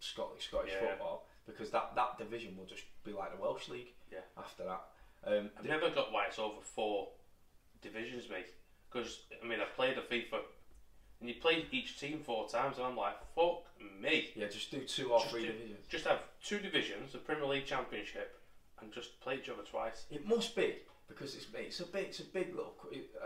Scottish 0.00 0.48
Scottish 0.48 0.72
Yeah. 0.72 0.88
football 0.88 1.26
because 1.46 1.70
that 1.70 1.94
that 1.94 2.18
division 2.18 2.56
will 2.56 2.66
just 2.66 2.84
be 3.04 3.12
like 3.12 3.34
the 3.34 3.40
Welsh 3.40 3.68
league. 3.68 3.92
Yeah. 4.12 4.20
After 4.36 4.64
that. 4.64 4.82
Um, 5.26 5.50
I've 5.58 5.66
never 5.66 5.90
got 5.90 6.12
why 6.12 6.26
it's 6.26 6.38
over 6.38 6.60
four 6.62 7.08
divisions, 7.82 8.24
mate. 8.30 8.46
Because, 8.90 9.20
I 9.42 9.46
mean, 9.46 9.60
I've 9.60 9.74
played 9.76 9.96
a 9.98 10.02
FIFA, 10.02 10.40
and 11.20 11.28
you 11.28 11.36
play 11.36 11.66
each 11.70 12.00
team 12.00 12.20
four 12.24 12.48
times, 12.48 12.78
and 12.78 12.86
I'm 12.86 12.96
like, 12.96 13.16
fuck 13.34 13.62
me. 14.00 14.30
yeah, 14.34 14.48
just 14.48 14.70
do 14.70 14.80
two 14.80 15.12
or 15.12 15.20
Just, 15.20 15.30
three 15.30 15.42
do- 15.46 15.52
divisions. 15.52 15.78
just 15.88 16.06
have 16.06 16.20
two 16.42 16.58
divisions, 16.58 17.12
the 17.12 17.18
Premier 17.18 17.46
League 17.46 17.66
Championship, 17.66 18.40
and 18.80 18.90
just 18.92 19.20
play 19.20 19.36
each 19.36 19.48
other 19.48 19.62
twice. 19.62 20.04
It 20.10 20.26
must 20.26 20.56
be 20.56 20.76
because 21.06 21.34
it's 21.34 21.46
mate, 21.52 21.66
it's 21.66 21.80
a 21.80 21.84
big 21.86 22.06
it's 22.06 22.20
a 22.20 22.24
big 22.24 22.50
little 22.54 22.72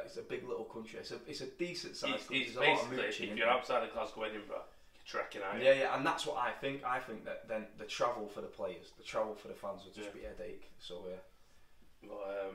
it's 0.04 0.16
a 0.16 0.22
big 0.22 0.46
little 0.48 0.64
country. 0.64 0.98
It's 0.98 1.12
a 1.12 1.16
it's 1.28 1.42
a 1.42 1.46
decent 1.46 1.96
size. 1.96 2.11
It's, 2.14 2.24
it's 2.30 2.54
There's 2.54 2.57
a 2.57 2.61
lot 2.61 2.68
of 2.83 2.90
basically, 2.90 2.96
mooching 3.07 3.30
if 3.33 3.38
you're 3.38 3.48
outside 3.48 3.85
of 3.85 3.92
Glasgow, 3.92 4.22
Edinburgh, 4.22 4.64
you're 4.94 5.04
trekking 5.07 5.42
out. 5.42 5.62
Yeah, 5.62 5.74
yeah, 5.74 5.96
and 5.96 6.04
that's 6.04 6.26
what 6.26 6.37
I 6.38 6.50
think. 6.61 6.83
I 6.85 6.98
think 6.98 7.24
that 7.24 7.46
then 7.48 7.66
the 7.78 7.85
travel 7.85 8.26
for 8.26 8.40
the 8.40 8.48
players, 8.48 8.90
the 8.98 9.04
travel 9.04 9.35
for 9.35 9.48
the 9.48 9.54
fans 9.54 9.85
would 9.85 9.94
just 9.94 10.09
Yeah. 10.09 10.20
be 10.20 10.26
a 10.26 10.28
headache. 10.30 10.70
So 10.80 11.04
yeah, 11.09 11.16
But, 12.08 12.46
um, 12.48 12.54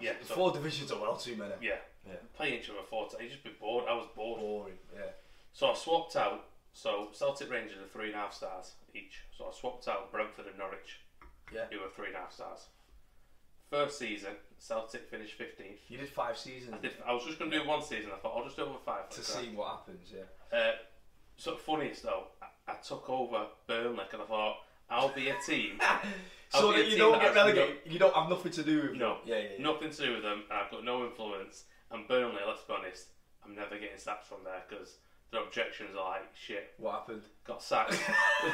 yeah, 0.00 0.12
the 0.20 0.26
so, 0.26 0.34
four 0.34 0.52
divisions 0.52 0.90
are 0.92 1.00
well 1.00 1.16
too 1.16 1.36
many. 1.36 1.54
yeah, 1.60 1.76
Yeah. 2.06 2.14
playing 2.34 2.60
each 2.60 2.70
other 2.70 2.80
four 2.88 3.08
times, 3.08 3.30
just 3.30 3.44
be 3.44 3.50
bored. 3.50 3.84
I 3.88 3.94
was 3.94 4.06
bored. 4.14 4.40
Boring. 4.40 4.78
Yeah. 4.94 5.10
So 5.52 5.70
I 5.70 5.74
swapped 5.74 6.16
out. 6.16 6.44
So 6.74 7.10
Celtic 7.12 7.50
Rangers 7.50 7.78
are 7.78 7.86
three 7.88 8.06
and 8.06 8.14
a 8.14 8.18
half 8.18 8.32
stars 8.32 8.72
each. 8.94 9.20
So 9.36 9.44
I 9.46 9.52
swapped 9.52 9.86
out 9.88 10.10
Brentford 10.10 10.46
and 10.46 10.56
Norwich, 10.58 11.00
Yeah. 11.52 11.66
who 11.70 11.80
were 11.80 11.90
three 11.94 12.06
and 12.08 12.16
a 12.16 12.20
half 12.20 12.32
stars. 12.32 12.66
First 13.68 13.98
season, 13.98 14.32
Celtic 14.58 15.08
finished 15.08 15.34
fifteenth. 15.34 15.80
You 15.88 15.98
did 15.98 16.08
five 16.08 16.36
seasons 16.38 16.74
I 16.74 16.78
did. 16.78 16.92
I 17.06 17.12
was 17.12 17.24
just 17.24 17.38
going 17.38 17.50
to 17.50 17.58
do 17.60 17.66
one 17.66 17.82
season. 17.82 18.10
I 18.14 18.18
thought 18.18 18.36
I'll 18.36 18.44
just 18.44 18.56
do 18.56 18.64
over 18.64 18.78
five. 18.84 19.08
to 19.10 19.22
see 19.22 19.48
what 19.54 19.68
happens. 19.68 20.12
Yeah. 20.14 20.56
Uh, 20.58 20.72
of 21.50 21.60
funniest 21.60 22.02
though, 22.02 22.28
I, 22.42 22.72
I 22.72 22.74
took 22.76 23.08
over 23.10 23.46
Burnley 23.66 24.04
and 24.12 24.22
I 24.22 24.24
thought 24.26 24.56
I'll 24.90 25.08
be 25.14 25.28
a 25.30 25.36
team. 25.46 25.80
I'll 26.54 26.60
so 26.60 26.72
that 26.72 26.88
you 26.88 26.96
don't 26.98 27.12
that 27.12 27.20
get 27.20 27.28
has 27.28 27.36
relegated. 27.36 27.76
You 27.86 27.98
don't 27.98 28.14
have 28.14 28.28
nothing 28.28 28.52
to 28.52 28.62
do 28.62 28.76
with. 28.82 28.90
Them. 28.90 28.98
No, 28.98 29.18
Yeah, 29.24 29.36
yeah. 29.36 29.44
yeah. 29.58 29.62
nothing 29.64 29.90
to 29.90 29.96
do 29.96 30.12
with 30.14 30.22
them, 30.22 30.42
and 30.50 30.58
I've 30.58 30.70
got 30.70 30.84
no 30.84 31.04
influence. 31.04 31.64
And 31.90 32.06
Burnley, 32.08 32.40
let's 32.46 32.62
be 32.62 32.72
honest, 32.74 33.08
I'm 33.44 33.54
never 33.54 33.78
getting 33.78 33.98
sacked 33.98 34.26
from 34.26 34.38
there 34.44 34.62
because 34.68 34.96
their 35.30 35.42
objections 35.42 35.90
are 35.98 36.10
like 36.10 36.28
shit. 36.34 36.74
What 36.78 36.92
happened? 37.00 37.22
Got 37.44 37.62
sacked. 37.62 37.92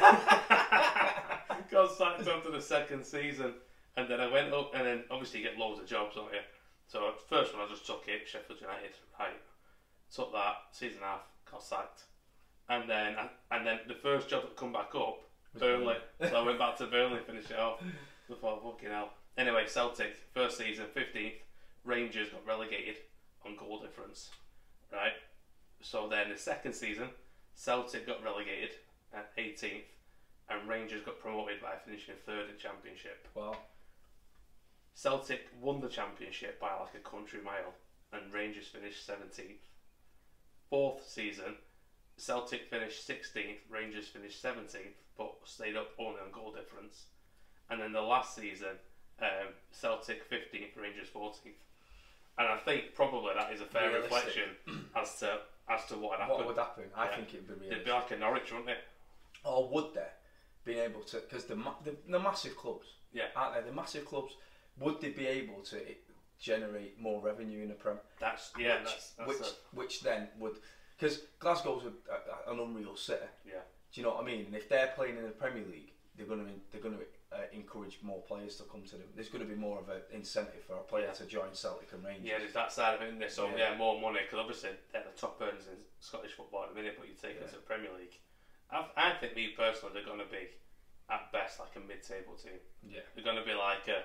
got 1.70 1.92
sacked 1.96 2.26
after 2.28 2.50
the 2.50 2.60
second 2.60 3.04
season, 3.04 3.54
and 3.96 4.08
then 4.08 4.20
I 4.20 4.30
went 4.30 4.52
up, 4.52 4.72
and 4.74 4.86
then 4.86 5.04
obviously 5.10 5.40
you 5.40 5.46
get 5.48 5.58
loads 5.58 5.80
of 5.80 5.86
jobs, 5.86 6.14
don't 6.14 6.32
you? 6.32 6.40
So 6.86 7.12
first 7.28 7.54
one 7.54 7.64
I 7.66 7.68
just 7.68 7.86
took 7.86 8.04
it, 8.08 8.26
Sheffield 8.26 8.60
United, 8.60 8.92
right? 9.18 9.36
Took 10.14 10.32
that 10.32 10.54
season 10.72 11.00
half, 11.02 11.20
got 11.50 11.62
sacked, 11.62 12.04
and 12.68 12.88
then 12.88 13.16
and 13.50 13.66
then 13.66 13.80
the 13.88 13.94
first 13.94 14.28
job 14.28 14.42
that 14.42 14.56
come 14.56 14.72
back 14.72 14.94
up, 14.94 15.20
Burnley. 15.58 15.96
so 16.20 16.36
I 16.36 16.42
went 16.44 16.58
back 16.58 16.76
to 16.78 16.86
Burnley, 16.86 17.18
to 17.18 17.24
finish 17.24 17.50
it 17.50 17.58
off. 17.58 17.82
Before 18.28 18.58
thought, 18.60 18.72
fucking 18.72 18.90
hell. 18.90 19.10
Anyway, 19.36 19.64
Celtic 19.66 20.16
first 20.34 20.58
season, 20.58 20.86
fifteenth. 20.94 21.34
Rangers 21.84 22.28
got 22.28 22.46
relegated 22.46 22.96
on 23.46 23.56
goal 23.56 23.80
difference, 23.80 24.30
right? 24.92 25.12
So 25.80 26.08
then 26.08 26.30
the 26.30 26.36
second 26.36 26.74
season, 26.74 27.08
Celtic 27.54 28.06
got 28.06 28.22
relegated 28.22 28.70
at 29.14 29.34
18th, 29.36 29.84
and 30.50 30.68
Rangers 30.68 31.02
got 31.02 31.20
promoted 31.20 31.62
by 31.62 31.74
finishing 31.84 32.14
third 32.26 32.50
in 32.50 32.58
Championship. 32.58 33.28
Well, 33.34 33.56
Celtic 34.94 35.46
won 35.60 35.80
the 35.80 35.88
Championship 35.88 36.60
by 36.60 36.72
like 36.78 36.94
a 36.94 37.08
country 37.08 37.40
mile, 37.44 37.72
and 38.12 38.32
Rangers 38.32 38.66
finished 38.66 39.08
17th. 39.08 39.62
Fourth 40.68 41.08
season, 41.08 41.54
Celtic 42.16 42.68
finished 42.68 43.08
16th, 43.08 43.58
Rangers 43.70 44.08
finished 44.08 44.42
17th, 44.42 44.98
but 45.18 45.34
stayed 45.44 45.76
up 45.76 45.88
only 45.98 46.20
on 46.24 46.30
goal 46.32 46.52
difference. 46.52 47.06
And 47.68 47.80
then 47.82 47.92
the 47.92 48.00
last 48.00 48.34
season, 48.36 48.78
um, 49.20 49.48
Celtic 49.72 50.30
15th, 50.30 50.80
Rangers 50.80 51.08
14th. 51.14 51.58
And 52.38 52.46
I 52.48 52.56
think 52.56 52.94
probably 52.94 53.34
that 53.36 53.52
is 53.52 53.60
a 53.60 53.66
fair 53.66 53.88
Realistic. 53.90 54.12
reflection 54.12 54.50
as 54.96 55.18
to 55.18 55.40
as 55.68 55.84
to 55.86 55.96
what 55.98 56.18
happened. 56.20 56.38
what 56.38 56.46
would 56.46 56.56
happen? 56.56 56.84
I 56.96 57.06
Yeah. 57.10 57.16
think 57.16 57.28
it'd 57.34 57.48
be 57.48 57.54
really. 57.54 57.68
They'd 57.74 57.84
be 57.84 57.90
like 57.90 58.10
a 58.12 58.16
Norwich, 58.16 58.50
wouldn't 58.52 58.70
it? 58.70 58.78
or 59.44 59.68
would 59.68 59.94
they 59.94 60.06
be 60.64 60.78
able 60.78 61.00
to? 61.02 61.16
Because 61.18 61.44
the, 61.44 61.56
the 61.84 61.96
the 62.08 62.18
massive 62.20 62.56
clubs, 62.56 62.86
Yeah. 63.12 63.24
aren't 63.36 63.54
they? 63.56 63.68
The 63.68 63.74
massive 63.76 64.04
clubs, 64.06 64.34
would 64.78 65.00
they 65.00 65.10
be 65.10 65.26
able 65.26 65.60
to 65.62 65.80
generate 66.40 66.98
more 67.00 67.20
revenue 67.20 67.62
in 67.62 67.68
the 67.68 67.74
Prem? 67.74 67.98
That's 68.20 68.52
yeah. 68.58 68.76
which, 68.80 68.84
that's, 68.84 69.10
that's 69.18 69.28
which, 69.28 69.40
a- 69.40 69.76
which 69.76 70.00
then 70.02 70.28
would 70.38 70.56
because 70.96 71.22
Glasgow's 71.40 71.84
a, 71.84 72.50
a, 72.50 72.52
an 72.52 72.60
unreal 72.60 72.96
city. 72.96 73.26
yeah. 73.46 73.60
Do 73.98 74.02
you 74.02 74.06
know 74.06 74.14
what 74.14 74.22
I 74.22 74.26
mean? 74.30 74.46
And 74.46 74.54
if 74.54 74.68
they're 74.70 74.94
playing 74.94 75.16
in 75.18 75.24
the 75.26 75.34
Premier 75.34 75.66
League, 75.66 75.90
they're 76.14 76.22
going 76.30 76.38
to 76.46 76.54
they're 76.70 76.78
going 76.80 76.94
to 76.94 77.02
uh, 77.34 77.50
encourage 77.50 77.98
more 78.00 78.22
players 78.30 78.54
to 78.58 78.62
come 78.70 78.86
to 78.86 78.92
them. 78.94 79.10
There's 79.18 79.26
going 79.26 79.42
to 79.42 79.50
be 79.50 79.58
more 79.58 79.82
of 79.82 79.88
an 79.90 80.06
incentive 80.14 80.62
for 80.62 80.74
a 80.78 80.86
player 80.86 81.10
to 81.18 81.24
join 81.26 81.50
Celtic 81.50 81.90
and 81.90 82.04
Rangers. 82.06 82.22
Yeah, 82.30 82.38
there's 82.38 82.54
that 82.54 82.70
side 82.70 82.94
of 82.94 83.02
it, 83.02 83.06
isn't 83.10 83.18
there? 83.18 83.28
So 83.28 83.50
Yeah. 83.50 83.74
yeah, 83.74 83.76
more 83.76 83.98
money 84.00 84.20
because 84.22 84.38
obviously 84.38 84.70
they're 84.94 85.02
the 85.02 85.18
top 85.18 85.34
earners 85.42 85.66
in 85.66 85.82
Scottish 85.98 86.30
football 86.38 86.62
at 86.62 86.68
the 86.70 86.76
minute. 86.78 86.94
But 86.94 87.10
you 87.10 87.18
take 87.18 87.42
it 87.42 87.42
Yeah. 87.42 87.50
to 87.50 87.58
the 87.58 87.66
Premier 87.66 87.90
League, 87.98 88.14
I, 88.70 88.86
I 88.94 89.18
think 89.18 89.34
me 89.34 89.50
personally 89.58 89.90
they're 89.98 90.06
going 90.06 90.22
to 90.22 90.30
be 90.30 90.46
at 91.10 91.32
best 91.34 91.58
like 91.58 91.74
a 91.74 91.82
mid-table 91.82 92.38
team. 92.38 92.62
Yeah. 92.86 93.02
They're 93.18 93.26
going 93.26 93.42
to 93.42 93.42
be 93.42 93.58
like 93.58 93.82
a 93.90 93.98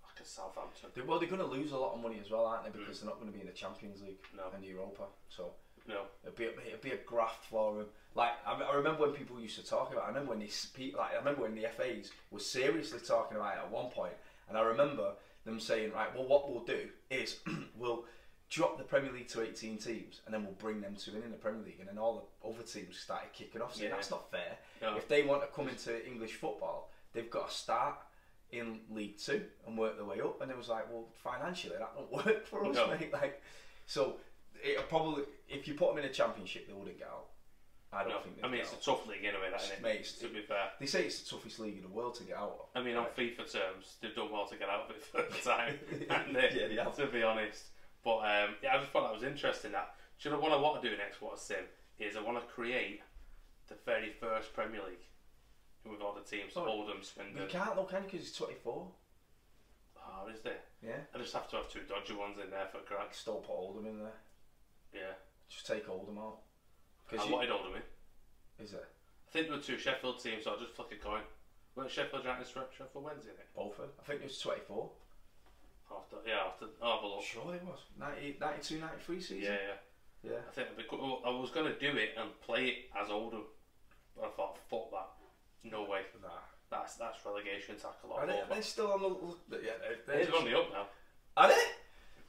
like 0.00 0.16
a 0.16 0.24
Southampton. 0.24 0.96
They, 0.96 1.02
well, 1.04 1.20
they're 1.20 1.28
going 1.28 1.44
to 1.44 1.52
lose 1.52 1.72
a 1.72 1.76
lot 1.76 1.92
of 1.92 2.00
money 2.00 2.16
as 2.24 2.32
well, 2.32 2.46
aren't 2.48 2.64
they? 2.64 2.72
Because 2.72 3.04
they're 3.04 3.10
not 3.12 3.20
going 3.20 3.28
to 3.28 3.36
be 3.36 3.44
in 3.44 3.52
the 3.52 3.52
Champions 3.52 4.00
League 4.00 4.24
Mm. 4.32 4.40
No. 4.40 4.48
and 4.56 4.64
Europa. 4.64 5.12
So 5.28 5.52
No, 5.88 6.02
it'd 6.24 6.36
be 6.36 6.44
a, 6.44 6.50
it'd 6.66 6.80
be 6.80 6.90
a 6.92 6.96
graft 6.98 7.44
for 7.46 7.74
them. 7.76 7.86
Like 8.14 8.30
I, 8.46 8.54
I 8.54 8.74
remember 8.74 9.02
when 9.02 9.12
people 9.12 9.38
used 9.40 9.58
to 9.58 9.64
talk 9.66 9.92
about. 9.92 10.04
I 10.04 10.08
remember 10.08 10.30
when 10.30 10.40
they 10.40 10.48
speak. 10.48 10.96
Like 10.96 11.12
I 11.14 11.18
remember 11.18 11.42
when 11.42 11.54
the 11.54 11.66
FAs 11.76 12.10
were 12.30 12.40
seriously 12.40 12.98
talking 13.06 13.36
about 13.36 13.54
it 13.56 13.60
at 13.64 13.70
one 13.70 13.90
point, 13.90 14.14
and 14.48 14.56
I 14.58 14.62
remember 14.62 15.12
them 15.44 15.60
saying, 15.60 15.92
right, 15.92 16.12
well, 16.14 16.26
what 16.26 16.50
we'll 16.50 16.64
do 16.64 16.88
is 17.10 17.36
we'll 17.78 18.04
drop 18.50 18.78
the 18.78 18.84
Premier 18.84 19.12
League 19.12 19.28
to 19.28 19.42
18 19.42 19.78
teams, 19.78 20.20
and 20.24 20.34
then 20.34 20.42
we'll 20.44 20.54
bring 20.54 20.80
them 20.80 20.94
to 20.96 21.10
in 21.16 21.22
in 21.22 21.30
the 21.30 21.36
Premier 21.36 21.62
League, 21.64 21.76
and 21.80 21.88
then 21.88 21.98
all 21.98 22.28
the 22.42 22.48
other 22.48 22.62
teams 22.62 22.96
started 22.98 23.32
kicking 23.32 23.60
off. 23.62 23.74
Saying 23.74 23.90
Yeah. 23.90 23.94
that's 23.96 24.10
not 24.10 24.30
fair. 24.30 24.56
No. 24.82 24.96
If 24.96 25.06
they 25.08 25.22
want 25.22 25.42
to 25.42 25.48
come 25.48 25.68
into 25.68 26.04
English 26.06 26.34
football, 26.34 26.90
they've 27.12 27.30
got 27.30 27.50
to 27.50 27.54
start 27.56 27.96
in 28.52 28.80
League 28.90 29.18
Two 29.18 29.42
and 29.66 29.76
work 29.76 29.96
their 29.96 30.04
way 30.06 30.20
up. 30.20 30.40
And 30.40 30.50
it 30.50 30.56
was 30.56 30.68
like, 30.68 30.90
well, 30.92 31.08
financially 31.22 31.74
that 31.78 31.94
don't 31.94 32.12
work 32.26 32.46
for 32.46 32.64
us, 32.66 32.74
No. 32.74 32.88
mate. 32.88 33.12
Like, 33.12 33.42
so 33.86 34.16
it 34.62 34.88
probably 34.88 35.24
if 35.48 35.66
you 35.68 35.74
put 35.74 35.94
them 35.94 36.04
in 36.04 36.10
a 36.10 36.12
championship, 36.12 36.66
they 36.66 36.72
wouldn't 36.72 36.98
get 36.98 37.08
out. 37.08 37.26
I 37.92 38.02
don't 38.02 38.10
no. 38.12 38.18
think. 38.20 38.36
I 38.42 38.48
mean, 38.48 38.60
it's 38.60 38.72
a 38.72 38.84
tough 38.84 39.06
league 39.06 39.24
anyway, 39.24 39.48
that 39.50 39.62
isn't 39.62 39.84
it? 39.84 40.04
To 40.20 40.28
be 40.28 40.40
fair. 40.40 40.70
They 40.80 40.86
say 40.86 41.04
it's 41.04 41.20
the 41.22 41.30
toughest 41.36 41.60
league 41.60 41.76
in 41.76 41.82
the 41.82 41.88
world 41.88 42.14
to 42.16 42.24
get 42.24 42.36
out 42.36 42.58
of. 42.74 42.80
I 42.80 42.84
mean, 42.84 42.96
on 42.96 43.06
FIFA 43.16 43.50
terms, 43.50 43.96
they've 44.02 44.14
done 44.14 44.30
well 44.32 44.46
to 44.46 44.56
get 44.56 44.68
out 44.68 44.90
of 44.90 44.96
it 44.96 45.04
first 45.32 45.44
time. 45.44 45.78
and 46.10 46.32
Yeah, 46.34 46.68
they 46.68 46.74
have. 46.76 46.94
To 46.96 47.06
be 47.06 47.22
honest, 47.22 47.66
but 48.04 48.18
um, 48.18 48.50
yeah, 48.62 48.74
I 48.74 48.78
just 48.80 48.90
thought 48.92 49.04
that 49.04 49.14
was 49.14 49.22
interesting. 49.22 49.72
That 49.72 49.94
do 50.20 50.28
you 50.28 50.34
know 50.34 50.40
what 50.40 50.52
I 50.52 50.56
want 50.56 50.82
to 50.82 50.90
do 50.90 50.96
next? 50.96 51.22
What 51.22 51.34
I 51.34 51.38
sim 51.38 51.64
is 51.98 52.16
I 52.16 52.22
want 52.22 52.38
to 52.40 52.46
create 52.52 53.00
the 53.68 53.76
very 53.86 54.10
first 54.20 54.52
Premier 54.52 54.80
League 54.86 55.06
with 55.90 56.00
all 56.02 56.14
the 56.14 56.20
teams, 56.28 56.52
Oh, 56.56 56.66
Oldham, 56.66 56.98
You 56.98 57.04
Swindon. 57.04 57.48
can't 57.48 57.76
though, 57.76 57.84
can 57.84 58.02
you? 58.02 58.10
Because 58.10 58.26
it's 58.28 58.36
24. 58.36 58.88
Oh, 59.98 60.28
is 60.28 60.40
there? 60.40 60.58
Yeah. 60.82 60.98
I 61.14 61.18
just 61.18 61.32
have 61.34 61.48
to 61.50 61.56
have 61.56 61.70
two 61.70 61.80
dodgy 61.88 62.14
ones 62.14 62.38
in 62.42 62.50
there 62.50 62.66
for 62.72 62.78
cracks. 62.78 63.18
Still 63.18 63.36
put 63.36 63.52
Oldham 63.52 63.86
in 63.86 63.98
there. 64.00 64.18
Yeah, 64.96 65.14
Just 65.48 65.66
take 65.66 65.88
Oldham 65.88 66.18
out. 66.18 66.38
I 67.12 67.24
you, 67.24 67.32
wanted 67.32 67.50
Oldham 67.50 67.76
in. 67.76 68.64
is 68.64 68.72
it 68.72 68.84
I 69.28 69.30
think 69.32 69.48
there 69.48 69.56
were 69.56 69.62
two 69.62 69.78
Sheffield 69.78 70.22
teams, 70.22 70.44
so 70.44 70.52
I'll 70.52 70.58
just 70.58 70.72
flick 70.72 70.92
a 70.92 70.96
coin. 70.96 71.22
Weren't 71.74 71.90
Sheffield 71.90 72.24
United 72.24 72.46
Sheffield 72.48 73.04
Wednesday 73.04 73.30
in 73.30 73.36
it? 73.36 73.48
Bolford? 73.56 73.92
I 74.00 74.02
think 74.06 74.20
it 74.22 74.28
was 74.28 74.38
24. 74.38 74.90
After, 75.92 76.16
yeah, 76.26 76.48
after, 76.48 76.66
oh, 76.82 76.98
below. 77.00 77.20
Sure 77.20 77.54
it 77.54 77.62
was. 77.62 77.78
90, 78.00 78.38
92, 78.40 78.80
93 78.80 79.20
season. 79.20 79.38
Yeah, 79.38 79.50
yeah. 79.50 80.32
Yeah. 80.32 80.42
I 80.48 80.52
think 80.54 80.66
it'd 80.68 80.78
be 80.78 80.84
cool. 80.88 81.22
I 81.24 81.30
was 81.30 81.50
going 81.50 81.66
to 81.66 81.78
do 81.78 81.96
it 81.96 82.10
and 82.18 82.30
play 82.40 82.66
it 82.66 82.76
as 83.00 83.10
Oldham, 83.10 83.44
but 84.16 84.24
I 84.24 84.28
thought, 84.30 84.58
fuck 84.68 84.90
that. 84.90 85.70
No 85.70 85.82
way. 85.82 86.00
Nah. 86.22 86.28
That's 86.70 86.96
that's 86.96 87.24
relegation 87.24 87.76
tackle 87.76 88.12
Are 88.12 88.26
they, 88.26 88.40
are 88.40 88.46
they 88.50 88.60
still 88.60 88.90
on 88.90 89.02
the? 89.02 89.56
Yeah, 89.62 89.72
they're, 89.80 89.98
They're 90.06 90.26
they're 90.26 90.34
only 90.34 90.54
up 90.54 90.72
now. 90.72 90.86
Are 91.36 91.48
they? 91.48 91.62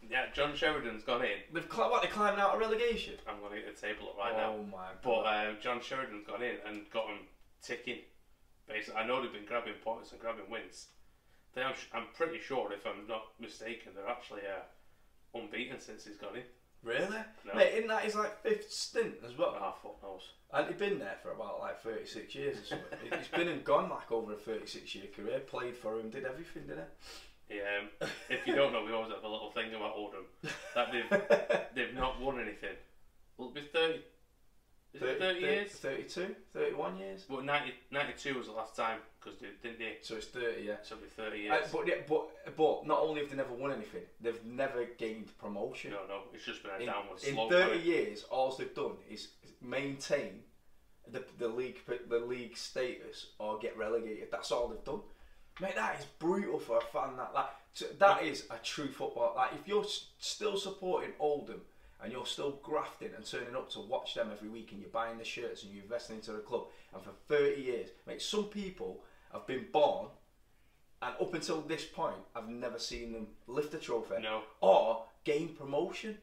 Yeah, 0.09 0.25
John 0.33 0.55
Sheridan's 0.55 1.03
gone 1.03 1.21
in. 1.23 1.39
They've 1.53 1.67
cli- 1.67 1.89
what? 1.89 2.01
They're 2.01 2.11
climbing 2.11 2.39
out 2.39 2.53
of 2.53 2.59
relegation. 2.59 3.15
I'm 3.27 3.39
going 3.39 3.53
to 3.53 3.61
get 3.61 3.75
the 3.75 3.81
table 3.87 4.09
up 4.09 4.17
right 4.17 4.33
oh 4.35 4.57
now. 4.57 4.63
my 4.71 4.87
But 5.03 5.21
uh, 5.21 5.53
John 5.61 5.81
Sheridan's 5.81 6.25
gone 6.25 6.41
in 6.41 6.55
and 6.65 6.89
got 6.91 7.07
them 7.07 7.19
ticking. 7.61 7.99
Basically, 8.67 8.99
I 8.99 9.05
know 9.07 9.21
they've 9.21 9.31
been 9.31 9.45
grabbing 9.45 9.73
points 9.83 10.11
and 10.11 10.19
grabbing 10.21 10.49
wins. 10.49 10.87
They 11.55 11.61
are, 11.61 11.73
I'm 11.93 12.05
pretty 12.15 12.39
sure, 12.39 12.71
if 12.71 12.85
I'm 12.85 13.07
not 13.07 13.23
mistaken, 13.39 13.93
they're 13.95 14.07
actually 14.09 14.41
uh, 14.41 15.37
unbeaten 15.37 15.79
since 15.79 16.05
he's 16.05 16.17
gone 16.17 16.35
in. 16.35 16.43
really? 16.83 17.17
No. 17.45 17.53
Mate, 17.55 17.73
isn't 17.75 17.87
that 17.87 18.03
his 18.03 18.15
like 18.15 18.41
fifth 18.43 18.71
stint 18.71 19.15
as 19.25 19.37
well? 19.37 19.57
Ah, 19.59 19.73
fuck 19.81 20.01
knows. 20.03 20.21
And 20.53 20.67
he'd 20.67 20.77
been 20.77 20.99
there 20.99 21.15
for 21.23 21.31
about 21.31 21.59
like 21.59 21.81
36 21.81 22.35
years 22.35 22.57
or 22.61 22.65
something. 22.65 22.99
He- 23.03 23.17
he's 23.17 23.27
been 23.29 23.47
and 23.47 23.63
gone 23.63 23.89
like 23.89 24.11
over 24.11 24.33
a 24.33 24.37
36 24.37 24.93
year 24.95 25.05
career. 25.15 25.39
Played 25.39 25.75
for 25.75 25.99
him, 25.99 26.09
did 26.09 26.25
everything, 26.25 26.63
didn't 26.63 26.79
he? 26.79 27.07
Yeah, 27.49 27.79
um, 28.01 28.09
if 28.29 28.45
you 28.45 28.55
don't 28.55 28.73
know, 28.73 28.83
we 28.83 28.91
always 28.91 29.11
have 29.11 29.23
a 29.23 29.27
little 29.27 29.51
thing 29.51 29.73
about 29.73 29.93
Oldham 29.95 30.25
that 30.75 30.91
they've 30.91 31.21
they've 31.75 31.95
not 31.95 32.19
won 32.19 32.39
anything. 32.39 32.75
Will 33.37 33.49
it 33.49 33.55
be 33.55 33.61
thirty? 33.61 34.01
Is 34.93 35.01
it 35.03 35.19
30 35.19 35.39
years? 35.41 35.71
32, 35.73 36.33
31 36.53 36.97
years. 36.97 37.25
Well, 37.29 37.41
90, 37.41 37.73
92 37.91 38.37
was 38.37 38.47
the 38.47 38.53
last 38.53 38.75
time 38.75 38.97
because 39.19 39.37
they 39.39 39.47
didn't 39.61 39.79
they? 39.79 39.97
So 40.01 40.15
it's 40.15 40.25
30, 40.27 40.63
yeah. 40.63 40.75
So 40.81 40.95
it'll 40.95 41.03
be 41.03 41.09
thirty 41.09 41.49
Uh, 41.49 41.55
years. 41.57 41.69
but, 41.71 41.87
yeah, 41.87 41.95
but 42.07 42.55
but 42.55 42.87
not 42.87 43.01
only 43.01 43.21
have 43.21 43.29
they 43.29 43.35
never 43.35 43.53
won 43.53 43.71
anything, 43.71 44.01
they've 44.21 44.43
never 44.43 44.85
gained 44.97 45.37
promotion. 45.37 45.91
no, 45.91 45.99
no, 46.07 46.21
it's 46.33 46.45
just 46.45 46.63
been 46.63 46.71
a 46.71 46.79
in, 46.79 46.85
downward 46.87 47.21
in 47.23 47.33
slope. 47.35 47.51
30 47.51 47.63
hasn't 47.63 47.85
years, 47.85 48.23
all 48.31 48.51
they've 48.57 48.73
done 48.73 48.93
is 49.09 49.27
maintain 49.61 50.39
the, 51.07 51.23
the 51.37 51.47
league 51.47 51.79
the 52.09 52.19
league 52.19 52.57
status 52.57 53.27
or 53.39 53.59
get 53.59 53.77
relegated. 53.77 54.29
That's 54.31 54.51
all 54.51 54.67
they've 54.69 54.83
done. 54.83 55.01
Mate, 55.59 55.75
that 55.75 55.99
is 55.99 56.05
brutal 56.19 56.59
for 56.59 56.77
a 56.77 56.81
fan. 56.81 57.17
That 57.17 57.33
like 57.33 57.47
that 57.99 58.23
is 58.23 58.45
a 58.49 58.57
true 58.63 58.87
football. 58.89 59.33
Like 59.35 59.53
if 59.53 59.67
you're 59.67 59.85
still 60.19 60.57
supporting 60.57 61.11
Oldham 61.19 61.61
and 62.01 62.11
you're 62.11 62.25
still 62.25 62.59
grafting 62.61 63.09
and 63.15 63.25
turning 63.25 63.55
up 63.55 63.69
to 63.71 63.79
watch 63.79 64.13
them 64.13 64.29
every 64.31 64.49
week 64.49 64.71
and 64.71 64.79
you're 64.81 64.89
buying 64.89 65.17
the 65.17 65.23
shirts 65.23 65.63
and 65.63 65.73
you're 65.73 65.83
investing 65.83 66.17
into 66.17 66.31
the 66.31 66.39
club 66.39 66.65
and 66.93 67.03
for 67.03 67.11
30 67.27 67.61
years, 67.61 67.89
mate, 68.05 68.21
some 68.21 68.45
people 68.45 69.03
have 69.33 69.47
been 69.47 69.65
born 69.71 70.07
and 71.01 71.13
up 71.21 71.33
until 71.33 71.61
this 71.61 71.85
point, 71.85 72.15
I've 72.35 72.49
never 72.49 72.79
seen 72.79 73.13
them 73.13 73.27
lift 73.47 73.73
a 73.73 73.77
trophy 73.77 74.15
No. 74.21 74.41
or 74.61 75.05
gain 75.23 75.49
promotion. 75.49 76.17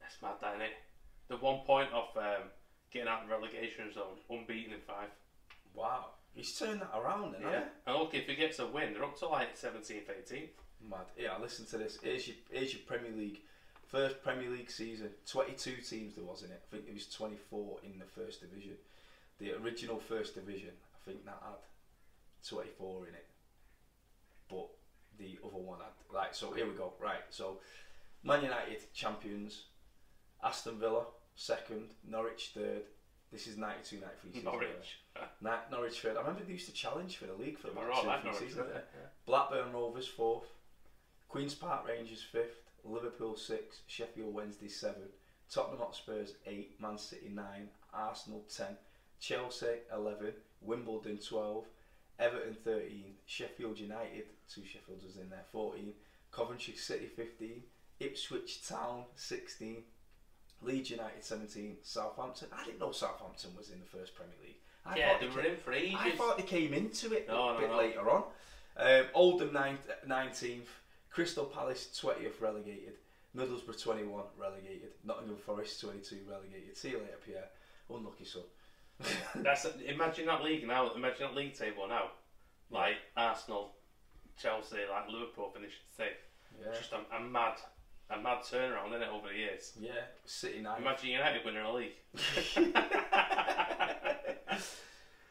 That's 0.00 0.20
mad, 0.22 0.34
that, 0.40 0.58
innit? 0.58 0.72
The 1.28 1.36
one 1.36 1.60
point 1.66 1.90
of 1.92 2.04
um, 2.16 2.48
getting 2.90 3.08
out 3.08 3.22
of 3.22 3.28
the 3.28 3.34
relegation 3.34 3.92
zone, 3.92 4.16
unbeaten 4.30 4.72
in 4.72 4.80
five. 4.86 5.08
Wow. 5.74 6.06
He's 6.34 6.58
turned 6.58 6.80
that 6.80 6.90
around 6.94 7.32
then, 7.32 7.42
Yeah. 7.42 7.64
And 7.86 7.96
look, 7.96 8.14
if 8.14 8.26
he 8.26 8.34
gets 8.34 8.58
a 8.58 8.66
win, 8.66 8.92
they're 8.92 9.04
up 9.04 9.16
to 9.20 9.28
like 9.28 9.56
17th, 9.56 10.06
18th. 10.06 10.30
he? 10.30 10.50
Mad. 10.88 11.06
Yeah, 11.16 11.38
listen 11.40 11.64
to 11.66 11.78
this. 11.78 11.98
Here's 12.02 12.26
your, 12.26 12.36
here's 12.50 12.72
your 12.72 12.82
Premier 12.86 13.12
League. 13.16 13.40
First 13.86 14.22
Premier 14.22 14.50
League 14.50 14.70
season. 14.70 15.10
22 15.30 15.76
teams 15.76 16.16
there 16.16 16.24
was 16.24 16.42
in 16.42 16.50
it. 16.50 16.62
I 16.66 16.76
think 16.76 16.88
it 16.88 16.94
was 16.94 17.06
24 17.06 17.78
in 17.84 17.98
the 17.98 18.04
first 18.04 18.40
division. 18.40 18.72
The 19.38 19.52
original 19.52 19.98
first 19.98 20.34
division, 20.34 20.70
I 20.70 21.10
think 21.10 21.24
that 21.24 21.38
had 21.42 22.48
24 22.48 23.08
in 23.08 23.14
it. 23.14 23.26
But 24.48 24.68
the 25.18 25.38
other 25.44 25.62
one 25.62 25.78
had... 25.78 25.92
Right, 26.12 26.34
so 26.34 26.52
here 26.52 26.66
we 26.66 26.72
go. 26.72 26.94
Right, 27.00 27.22
so 27.30 27.60
Man 28.24 28.42
United, 28.42 28.92
champions. 28.92 29.66
Aston 30.42 30.78
Villa, 30.78 31.04
second. 31.36 31.90
Norwich, 32.08 32.50
third. 32.54 32.82
This 33.34 33.48
is 33.48 33.56
92 33.58 33.96
93 33.96 34.30
season. 34.32 34.44
Norwich. 34.44 34.98
Na- 35.40 35.58
Norwich 35.68 35.98
third. 36.00 36.16
I 36.16 36.20
remember 36.20 36.44
they 36.44 36.52
used 36.52 36.66
to 36.68 36.72
challenge 36.72 37.16
for 37.16 37.26
the 37.26 37.32
league 37.34 37.58
for 37.58 37.66
about 37.68 37.86
were 37.86 37.92
all 37.92 38.02
two, 38.04 38.08
three 38.08 38.30
Norwich, 38.30 38.34
seasons. 38.38 38.54
didn't 38.54 38.68
they? 38.74 38.78
they? 38.78 39.08
Blackburn 39.26 39.72
Rovers 39.72 40.06
fourth, 40.06 40.46
Queens 41.28 41.52
Park 41.56 41.88
Rangers 41.88 42.22
fifth, 42.22 42.62
Liverpool 42.84 43.36
six, 43.36 43.78
Sheffield 43.88 44.32
Wednesday 44.32 44.68
seven, 44.68 45.08
Tottenham 45.50 45.80
Hotspurs 45.80 46.34
eight, 46.46 46.80
Man 46.80 46.96
City 46.96 47.28
nine, 47.34 47.70
Arsenal 47.92 48.44
ten, 48.56 48.76
Chelsea 49.18 49.78
eleven, 49.92 50.32
Wimbledon 50.60 51.18
twelve, 51.18 51.64
Everton 52.20 52.56
thirteen, 52.62 53.14
Sheffield 53.26 53.80
United 53.80 54.26
two 54.48 54.60
Sheffields 54.60 55.04
was 55.04 55.16
in 55.16 55.28
there 55.28 55.44
fourteen, 55.50 55.92
Coventry 56.30 56.74
City 56.74 57.06
fifteen, 57.06 57.64
Ipswich 57.98 58.64
Town 58.64 59.06
sixteen. 59.16 59.82
Leeds 60.64 60.90
United 60.90 61.22
17, 61.24 61.76
Southampton. 61.82 62.48
I 62.56 62.64
didn't 62.64 62.80
know 62.80 62.92
Southampton 62.92 63.50
was 63.56 63.70
in 63.70 63.78
the 63.80 63.86
first 63.86 64.14
Premier 64.14 64.34
League. 64.42 64.56
I 64.86 64.96
Yeah, 64.98 65.10
thought 65.12 65.20
they 65.20 65.26
they 65.28 65.34
were 65.36 65.42
came- 65.42 65.50
in 65.52 65.56
for 65.58 65.72
ages. 65.72 65.98
I 66.00 66.10
thought 66.12 66.36
they 66.36 66.42
came 66.42 66.74
into 66.74 67.12
it 67.14 67.28
No, 67.28 67.50
a 67.50 67.54
no, 67.54 67.60
bit 67.60 67.70
no. 67.70 67.76
later 67.76 68.10
on. 68.10 68.24
Um, 68.76 69.06
Oldham 69.14 69.52
ninth, 69.52 69.88
19th, 70.06 70.66
Crystal 71.10 71.44
Palace 71.44 71.98
20th 72.02 72.40
relegated, 72.40 72.94
Middlesbrough 73.36 73.80
21 73.80 74.24
relegated, 74.36 74.90
Nottingham 75.04 75.36
Forest 75.36 75.80
22 75.80 76.20
relegated. 76.28 76.76
See 76.76 76.90
you 76.90 76.98
later, 76.98 77.18
Pierre. 77.24 77.48
Unlucky 77.90 78.24
son. 78.24 78.42
That's 79.36 79.64
imagine 79.86 80.26
that 80.26 80.42
league 80.44 80.66
now. 80.66 80.92
Imagine 80.94 81.26
that 81.28 81.34
league 81.34 81.54
table 81.54 81.86
now. 81.88 82.10
Like 82.70 82.96
Arsenal, 83.16 83.72
Chelsea, 84.40 84.78
like 84.90 85.08
Liverpool 85.10 85.50
finishing 85.52 85.78
safe. 85.96 86.08
Yeah. 86.60 86.72
Just 86.76 86.92
a, 86.92 87.00
a 87.16 87.20
mad, 87.20 87.54
a 88.10 88.20
mad 88.20 88.38
turnaround 88.42 88.94
in 88.94 89.02
it 89.02 89.08
over 89.08 89.28
the 89.28 89.34
years. 89.38 89.72
Yeah, 89.80 89.90
City 90.24 90.60
ninth. 90.60 90.80
Imagine 90.80 91.10
United 91.10 91.44
winning 91.44 91.62
a 91.64 91.72
league. 91.72 91.92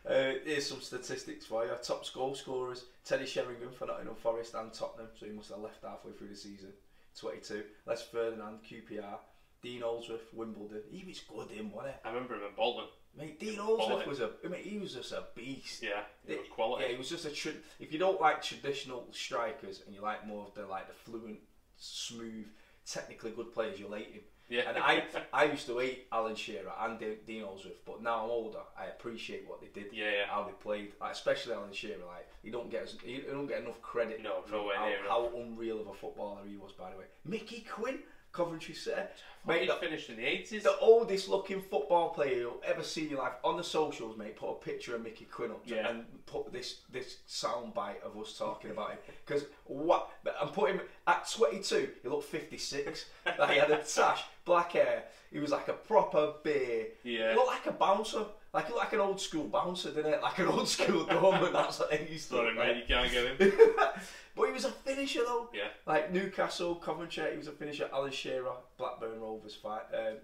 Uh, 0.05 0.33
here's 0.43 0.67
some 0.67 0.81
statistics 0.81 1.45
for 1.45 1.63
you. 1.63 1.71
Top 1.81 2.03
goal 2.13 2.35
scorers: 2.35 2.85
Teddy 3.05 3.25
Sheringham 3.25 3.71
for 3.71 3.85
Nottingham 3.87 4.15
Forest 4.15 4.53
and 4.55 4.73
Tottenham. 4.73 5.07
So 5.17 5.25
he 5.25 5.31
must 5.31 5.49
have 5.49 5.59
left 5.59 5.81
halfway 5.81 6.11
through 6.11 6.27
the 6.27 6.35
season. 6.35 6.73
22. 7.17 7.63
Les 7.85 8.01
Ferdinand, 8.11 8.59
QPR. 8.69 9.15
Dean 9.61 9.81
Holdsworth, 9.81 10.33
Wimbledon. 10.33 10.81
He 10.91 11.05
was 11.07 11.19
good 11.21 11.57
in, 11.57 11.71
wasn't 11.71 11.95
I 12.03 12.09
remember 12.09 12.35
him 12.35 12.41
at 12.49 12.55
Bolton. 12.57 12.87
he? 13.15 13.21
Mate, 13.21 13.39
Dean 13.39 13.55
Holdsworth 13.55 14.05
was 14.05 14.19
a. 14.19 14.31
I 14.43 14.49
mean, 14.49 14.61
he 14.61 14.77
was 14.77 14.93
just 14.93 15.13
a 15.13 15.23
beast. 15.35 15.81
Yeah, 15.83 16.01
It- 16.27 16.39
was 16.39 16.49
quality. 16.49 16.83
Yeah, 16.83 16.91
he 16.91 16.97
was 16.97 17.09
just 17.09 17.23
a. 17.25 17.29
Tr- 17.31 17.49
if 17.79 17.93
you 17.93 17.97
don't 17.99 18.19
like 18.19 18.41
traditional 18.43 19.07
strikers 19.11 19.83
and 19.85 19.95
you 19.95 20.01
like 20.01 20.27
more 20.27 20.45
of 20.45 20.53
the 20.53 20.65
like 20.67 20.87
the 20.89 20.93
fluent, 20.93 21.39
smooth, 21.77 22.47
technically 22.85 23.31
good 23.31 23.53
players, 23.53 23.79
you'll 23.79 23.93
hate 23.93 24.11
him. 24.11 24.21
Yeah. 24.49 24.69
And 24.69 24.77
I, 24.77 25.03
I 25.33 25.45
used 25.45 25.65
to 25.67 25.79
hate 25.79 26.07
Alan 26.11 26.35
Shearer 26.35 26.71
and 26.81 26.99
De- 26.99 27.15
Dean 27.25 27.43
Holdsworth, 27.43 27.85
but 27.85 28.01
now 28.01 28.23
I'm 28.23 28.29
older, 28.29 28.59
I 28.77 28.85
appreciate 28.85 29.47
what 29.47 29.61
they 29.61 29.67
did. 29.67 29.91
Yeah, 29.93 30.05
yeah. 30.05 30.25
How 30.27 30.43
they 30.43 30.51
played, 30.51 30.93
like, 30.99 31.13
especially 31.13 31.53
Alan 31.53 31.73
Shearer. 31.73 32.05
Like 32.05 32.29
you 32.43 32.51
don't 32.51 32.69
get 32.69 32.83
as, 32.83 32.95
he 33.03 33.19
don't 33.19 33.47
get 33.47 33.61
enough 33.61 33.81
credit. 33.81 34.21
No, 34.21 34.41
for 34.41 34.51
nowhere 34.51 34.77
how, 34.77 34.85
near 34.85 34.97
how 35.07 35.31
unreal 35.35 35.81
of 35.81 35.87
a 35.87 35.93
footballer 35.93 36.41
he 36.47 36.57
was. 36.57 36.71
By 36.73 36.91
the 36.91 36.97
way, 36.97 37.05
Mickey 37.25 37.65
Quinn, 37.69 37.99
Coventry 38.33 38.73
City, 38.73 38.99
Mate, 39.45 39.67
The, 39.67 39.75
finished 39.75 40.09
in 40.09 40.15
the 40.17 40.23
80s. 40.23 40.63
the 40.63 40.77
oldest 40.79 41.27
looking 41.29 41.61
football 41.61 42.09
player 42.11 42.39
you'll 42.39 42.61
ever 42.65 42.81
see 42.81 43.03
in 43.03 43.09
your 43.11 43.19
life. 43.19 43.33
On 43.43 43.57
the 43.57 43.63
socials, 43.63 44.17
mate, 44.17 44.35
put 44.37 44.49
a 44.51 44.55
picture 44.55 44.95
of 44.95 45.03
Mickey 45.03 45.25
Quinn 45.25 45.51
up 45.51 45.61
Yeah. 45.65 45.89
and 45.89 46.05
put 46.25 46.51
this 46.51 46.77
this 46.89 47.17
sound 47.27 47.73
bite 47.73 48.01
of 48.03 48.17
us 48.17 48.37
talking 48.37 48.71
about 48.71 48.91
him. 48.91 48.97
Because 49.25 49.45
what? 49.65 50.09
And 50.41 50.51
put 50.53 50.71
him 50.71 50.81
at 51.07 51.29
22. 51.29 51.89
He 52.01 52.07
looked 52.09 52.25
56. 52.25 53.05
like 53.37 53.49
he 53.51 53.59
had 53.59 53.69
a 53.71 53.77
tash, 53.83 54.23
black 54.45 54.71
hair. 54.71 55.03
He 55.31 55.39
was 55.39 55.51
like 55.51 55.67
a 55.67 55.73
proper 55.73 56.33
beer. 56.43 56.87
Yeah. 57.03 57.31
He 57.31 57.35
looked 57.35 57.47
like 57.47 57.65
a 57.67 57.71
bouncer. 57.73 58.25
Like 58.53 58.73
like 58.73 58.93
an 58.93 58.99
old 58.99 59.19
school 59.19 59.45
bouncer, 59.47 59.91
didn't 59.91 60.13
it? 60.13 60.21
Like 60.21 60.37
an 60.39 60.47
old 60.47 60.69
school 60.69 61.05
doorman. 61.09 61.51
That's 61.51 61.79
what 61.79 61.91
he 61.93 62.13
used 62.13 62.29
to 62.29 62.35
Sorry, 62.35 62.47
look 62.55 62.57
mate, 62.57 62.77
you 62.77 62.83
can't 62.95 63.11
get 63.11 63.39
him. 63.41 63.51
but 64.35 64.47
he 64.47 64.51
was 64.51 64.65
a 64.65 64.71
finisher 64.71 65.21
though. 65.25 65.49
Yeah. 65.53 65.67
Like 65.85 66.11
Newcastle, 66.11 66.75
Coventry, 66.75 67.31
he 67.31 67.37
was 67.37 67.47
a 67.47 67.51
finisher. 67.51 67.89
Alan 67.93 68.11
Shearer, 68.11 68.53
Blackburn 68.77 69.19
Rovers 69.19 69.55
fight, 69.55 69.83
um, 69.93 70.17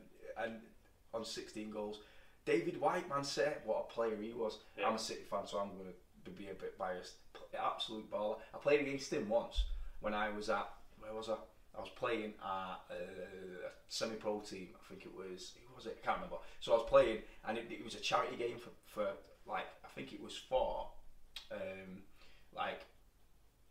and 0.43 0.55
on 1.13 1.25
16 1.25 1.69
goals. 1.71 1.99
David 2.45 2.79
White, 2.79 3.07
man, 3.09 3.23
say 3.23 3.53
what 3.65 3.87
a 3.89 3.93
player 3.93 4.15
he 4.19 4.33
was. 4.33 4.59
Yeah. 4.77 4.87
I'm 4.87 4.95
a 4.95 4.99
City 4.99 5.21
fan, 5.29 5.45
so 5.45 5.59
I'm 5.59 5.69
going 5.77 5.93
to 6.25 6.31
be 6.31 6.49
a 6.49 6.53
bit 6.53 6.77
biased. 6.77 7.13
Absolute 7.57 8.09
baller. 8.11 8.37
I 8.53 8.57
played 8.57 8.81
against 8.81 9.11
him 9.11 9.27
once 9.27 9.63
when 10.01 10.13
I 10.13 10.29
was 10.29 10.49
at 10.49 10.69
where 10.99 11.13
was 11.13 11.29
I? 11.29 11.35
I 11.77 11.81
was 11.81 11.89
playing 11.95 12.33
at 12.43 12.81
uh, 12.91 12.93
a 12.93 13.71
semi-pro 13.87 14.41
team. 14.41 14.69
I 14.75 14.89
think 14.89 15.05
it 15.05 15.15
was. 15.15 15.53
Who 15.67 15.75
was 15.75 15.85
it? 15.85 15.99
I 16.01 16.05
can't 16.05 16.17
remember. 16.17 16.37
So 16.59 16.73
I 16.73 16.75
was 16.75 16.89
playing, 16.89 17.19
and 17.47 17.57
it, 17.57 17.67
it 17.69 17.83
was 17.83 17.95
a 17.95 17.99
charity 17.99 18.35
game 18.35 18.57
for, 18.57 18.71
for 18.85 19.11
like 19.47 19.65
I 19.83 19.87
think 19.95 20.13
it 20.13 20.21
was 20.21 20.35
for 20.35 20.87
um, 21.51 22.03
like 22.55 22.85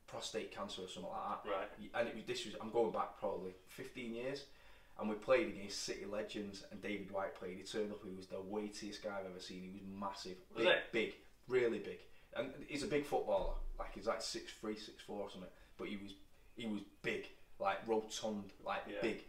prostate 0.08 0.50
cancer 0.54 0.82
or 0.82 0.88
something 0.88 1.12
like 1.12 1.44
that. 1.44 1.50
Right. 1.50 1.68
And 1.94 2.08
it 2.08 2.14
was 2.16 2.24
this 2.24 2.44
was 2.44 2.54
I'm 2.60 2.70
going 2.70 2.90
back 2.90 3.18
probably 3.20 3.52
15 3.68 4.12
years, 4.14 4.44
and 4.98 5.08
we 5.08 5.14
played 5.14 5.48
against 5.48 5.84
City 5.84 6.04
legends, 6.10 6.64
and 6.72 6.82
David 6.82 7.10
White 7.12 7.34
played. 7.36 7.56
He 7.58 7.62
turned 7.62 7.92
up. 7.92 8.00
He 8.04 8.16
was 8.16 8.26
the 8.26 8.40
weightiest 8.40 9.02
guy 9.04 9.10
I've 9.20 9.30
ever 9.30 9.38
seen. 9.40 9.62
He 9.62 9.70
was 9.70 9.82
massive, 10.00 10.36
Was 10.56 10.64
big, 10.64 10.76
big, 10.92 11.14
really 11.46 11.78
big, 11.78 11.98
and 12.36 12.50
he's 12.66 12.82
a 12.82 12.88
big 12.88 13.04
footballer. 13.04 13.54
Like 13.78 13.94
he's 13.94 14.06
like 14.06 14.22
six 14.22 14.50
three, 14.60 14.76
six 14.76 15.02
four 15.06 15.22
or 15.22 15.30
something. 15.30 15.50
But 15.76 15.88
he 15.88 15.96
was 15.96 16.14
he 16.56 16.66
was 16.66 16.80
big, 17.02 17.26
like 17.60 17.86
rotund, 17.86 18.52
like 18.66 18.82
Yeah. 18.88 18.96
big. 19.02 19.22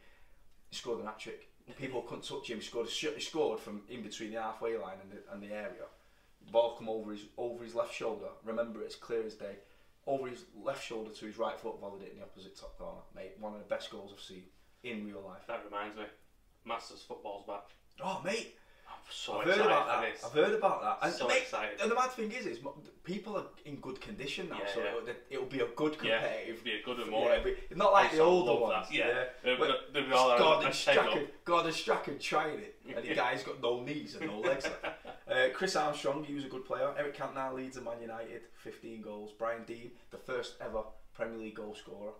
He 0.70 0.76
scored 0.76 1.00
an 1.02 1.06
hat 1.06 1.20
trick. 1.20 1.48
People 1.78 2.02
couldn't 2.02 2.24
touch 2.24 2.50
him. 2.50 2.58
He 2.60 2.64
scored 2.66 2.88
a 2.88 2.90
sh- 2.90 3.14
he 3.16 3.22
scored 3.22 3.60
from 3.60 3.82
in 3.90 4.02
between 4.02 4.34
the 4.34 4.42
halfway 4.42 4.76
line 4.78 4.98
and 5.04 5.12
the, 5.12 5.32
and 5.32 5.44
the 5.44 5.54
area. 5.54 5.86
Ball 6.52 6.76
come 6.78 6.90
over 6.90 7.12
his 7.12 7.26
over 7.38 7.64
his 7.64 7.76
left 7.76 7.94
shoulder. 7.94 8.26
Remember, 8.44 8.82
it's 8.82 8.96
clear 8.96 9.24
as 9.24 9.36
day. 9.36 9.58
Over 10.08 10.28
his 10.28 10.46
left 10.56 10.84
shoulder 10.84 11.12
to 11.12 11.26
his 11.26 11.38
right 11.38 11.60
foot, 11.60 11.80
volleyed 11.80 12.02
it 12.04 12.12
in 12.14 12.18
the 12.20 12.24
opposite 12.24 12.58
top 12.60 12.78
corner. 12.78 13.02
Mate, 13.16 13.34
one 13.40 13.54
of 13.54 13.60
the 13.60 13.66
best 13.66 13.92
goals 13.92 14.12
I've 14.14 14.22
seen 14.24 14.44
in 14.84 15.06
real 15.06 15.22
life. 15.28 15.42
That 15.48 15.62
reminds 15.66 15.98
me. 15.98 16.04
Masters 16.66 17.04
football's 17.08 17.46
back. 17.46 17.64
Oh, 18.04 18.22
mate, 18.24 18.56
I'm 18.88 18.96
so 19.12 19.38
I've 19.40 19.46
heard 19.46 19.50
excited 19.58 19.66
about 19.72 19.86
for 19.86 20.02
that. 20.02 20.12
this. 20.14 20.24
I've 20.24 20.32
heard 20.34 20.54
about 20.54 20.82
that. 20.82 21.06
And, 21.06 21.14
So 21.16 21.28
mate, 21.28 21.42
excited. 21.44 21.82
and 21.82 21.92
the 21.92 21.96
mad 21.96 22.12
thing 22.12 22.32
is, 22.32 22.46
is 22.48 22.60
people 23.04 23.38
are 23.38 23.44
in 23.66 23.76
good 23.78 24.00
condition 24.02 24.50
now, 24.50 24.58
Yeah, 24.60 24.74
so 24.74 24.80
yeah. 24.80 24.88
It'll, 24.90 25.10
it'll 25.30 25.46
be 25.46 25.60
a 25.60 25.68
good 25.76 25.98
Yeah, 26.04 26.20
competitive. 26.22 26.50
it'd 26.54 26.64
be 26.64 26.72
a 26.74 26.84
good 26.84 26.98
one 27.00 27.10
more. 27.12 27.32
it'll 27.34 27.44
be- 27.44 27.58
not 27.76 27.92
like 27.94 28.12
I 28.14 28.16
the 28.16 28.22
older 28.22 28.52
love 28.54 28.62
ones. 28.62 28.88
that, 28.90 28.96
yeah. 28.96 29.24
They'll- 29.44 29.60
Where 29.60 29.70
they'll 29.94 30.06
be 30.08 30.12
all 30.14 30.38
Gordon 30.38 30.66
take 30.72 30.74
Strachan. 30.74 31.28
Gordon 31.46 31.72
Strachan 31.74 32.20
trying 32.20 32.60
it, 32.60 32.76
and 32.96 33.06
the 33.06 33.14
guy's 33.24 33.44
got 33.44 33.62
no 33.62 33.84
knees 33.84 34.16
and 34.16 34.26
no 34.28 34.40
legs. 34.40 34.64
left. 34.66 34.86
Uh, 35.30 35.50
Chris 35.54 35.76
Armstrong, 35.76 36.24
he 36.24 36.34
was 36.34 36.46
a 36.46 36.48
good 36.48 36.66
player. 36.66 36.92
Eric 36.98 37.16
Cantona 37.16 37.54
leads 37.54 37.78
at 37.78 37.84
Man 37.84 38.02
United, 38.02 38.42
15 38.64 39.02
goals. 39.02 39.32
Brian 39.38 39.64
Deane, 39.66 39.92
the 40.10 40.18
first 40.18 40.56
ever 40.60 40.84
Premier 41.14 41.38
League 41.38 41.56
goal 41.56 41.76
scorer. 41.76 42.14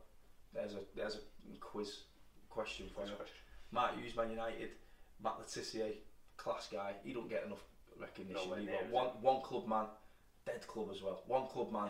There's 0.54 0.74
a 0.74 0.80
there's 0.96 1.16
a 1.16 1.58
quiz 1.60 2.04
question 2.50 2.88
for 2.94 3.06
you. 3.06 3.14
Matt 3.72 3.96
Hughes, 3.98 4.16
Man 4.16 4.30
United. 4.30 4.70
Matt 5.24 5.40
Le 5.40 5.46
Tissier, 5.46 5.94
class 6.38 6.70
guy. 6.72 6.94
He 7.04 7.14
don't 7.14 7.30
get 7.30 7.46
enough 7.46 7.64
recognition. 8.00 8.44
Nowhere 8.44 8.60
either. 8.60 8.72
near, 8.72 8.92
one 8.92 9.08
one 9.22 9.42
club 9.42 9.68
man, 9.68 9.86
dead 10.46 10.66
club 10.68 10.90
as 10.94 11.02
well. 11.02 11.24
One 11.28 11.48
club 11.48 11.72
man. 11.72 11.90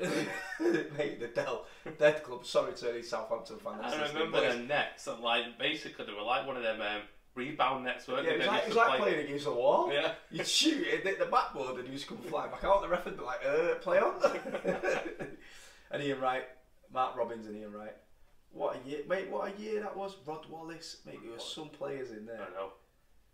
Mate, 0.96 1.20
the 1.20 1.28
Dell, 1.34 1.66
dead 1.98 2.22
club. 2.22 2.46
Sorry 2.46 2.72
to 2.74 2.90
any 2.90 3.02
Southampton 3.02 3.58
fan. 3.58 3.74
that's 3.80 3.94
I 3.94 4.08
remember 4.08 4.40
but 4.40 4.52
the 4.52 4.62
nets, 4.62 5.06
and 5.06 5.20
like 5.20 5.58
basically 5.58 6.06
they 6.06 6.12
were 6.12 6.22
like 6.22 6.46
one 6.46 6.56
of 6.56 6.62
them 6.62 6.80
um, 6.80 7.02
rebound 7.34 7.84
nets, 7.84 8.06
weren't 8.08 8.24
Yeah, 8.26 8.32
it 8.32 8.38
was 8.38 8.46
like, 8.46 8.62
it 8.62 8.68
was 8.68 8.76
like 8.76 8.88
play- 8.88 8.98
playing 8.98 9.26
against 9.26 9.46
a 9.46 9.50
wall. 9.50 9.92
Yeah. 9.92 10.12
You'd 10.30 10.46
shoot 10.46 10.86
it, 10.86 11.04
hit 11.04 11.18
the 11.18 11.26
backboard, 11.26 11.78
and 11.78 11.86
you 11.86 11.94
just 11.94 12.06
come 12.06 12.18
flying 12.18 12.50
back 12.50 12.64
out. 12.64 12.82
The 12.82 12.88
ref 12.88 13.04
would 13.04 13.16
be 13.16 13.24
like, 13.24 13.40
uh, 13.46 13.74
play 13.76 13.98
on. 13.98 14.14
and 15.90 16.02
Ian 16.02 16.20
Wright, 16.20 16.44
Mark 16.92 17.16
Robins 17.16 17.46
and 17.46 17.56
Ian 17.56 17.72
Wright. 17.72 17.94
What 18.52 18.76
a 18.76 18.88
year, 18.88 19.00
mate, 19.08 19.28
what 19.30 19.52
a 19.52 19.60
year 19.60 19.80
that 19.80 19.96
was. 19.96 20.16
Rod 20.26 20.46
Wallace, 20.48 20.98
mate, 21.04 21.18
there 21.22 21.32
were 21.32 21.40
some 21.40 21.68
players 21.68 22.12
in 22.12 22.24
there. 22.24 22.40
I 22.40 22.54
know. 22.54 22.72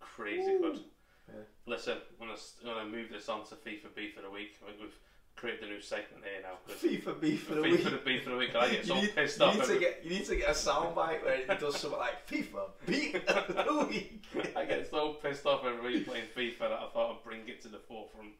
Crazy 0.00 0.58
good. 0.58 0.80
Yeah. 1.28 1.42
Listen, 1.66 1.98
I'm 2.20 2.28
gonna, 2.28 2.80
I'm 2.80 2.90
move 2.90 3.08
this 3.10 3.28
on 3.28 3.44
to 3.46 3.54
FIFA 3.54 3.94
B 3.94 4.10
for 4.14 4.22
the 4.22 4.30
week. 4.30 4.56
I 4.62 4.70
think 4.70 4.80
we've 4.80 4.98
created 5.40 5.64
a 5.64 5.72
new 5.72 5.80
segment 5.80 6.22
here 6.22 6.42
now. 6.42 6.58
FIFA 6.74 7.20
beef 7.20 7.44
for 7.44 7.54
the 7.54 7.62
FIFA 7.62 7.70
week. 7.70 7.84
the 7.84 7.90
beef 8.04 8.26
of 8.26 8.32
the 8.32 8.38
week. 8.38 8.54
I 8.54 8.70
get 8.70 8.86
so 8.86 8.94
you 8.94 9.00
need, 9.02 9.14
pissed 9.14 9.38
you 9.38 9.44
off. 9.46 9.56
need 9.56 9.64
to 9.64 9.80
get 9.80 10.00
you 10.04 10.10
need 10.10 10.26
to 10.26 10.36
get 10.36 10.48
a 10.50 10.52
soundbite 10.52 11.24
where 11.24 11.40
it 11.40 11.58
does 11.58 11.80
something 11.80 11.98
like 11.98 12.28
FIFA 12.28 12.68
beef 12.86 13.14
of 13.26 13.66
the 13.66 13.86
week. 13.86 14.24
I 14.56 14.66
get 14.66 14.90
so 14.90 15.14
pissed 15.14 15.46
off 15.46 15.64
every 15.64 15.94
week 15.94 16.06
playing 16.06 16.26
FIFA 16.36 16.58
that 16.58 16.72
I 16.72 16.88
thought 16.92 17.16
I'd 17.16 17.24
bring 17.24 17.48
it 17.48 17.62
to 17.62 17.68
the 17.68 17.78
forefront. 17.78 18.32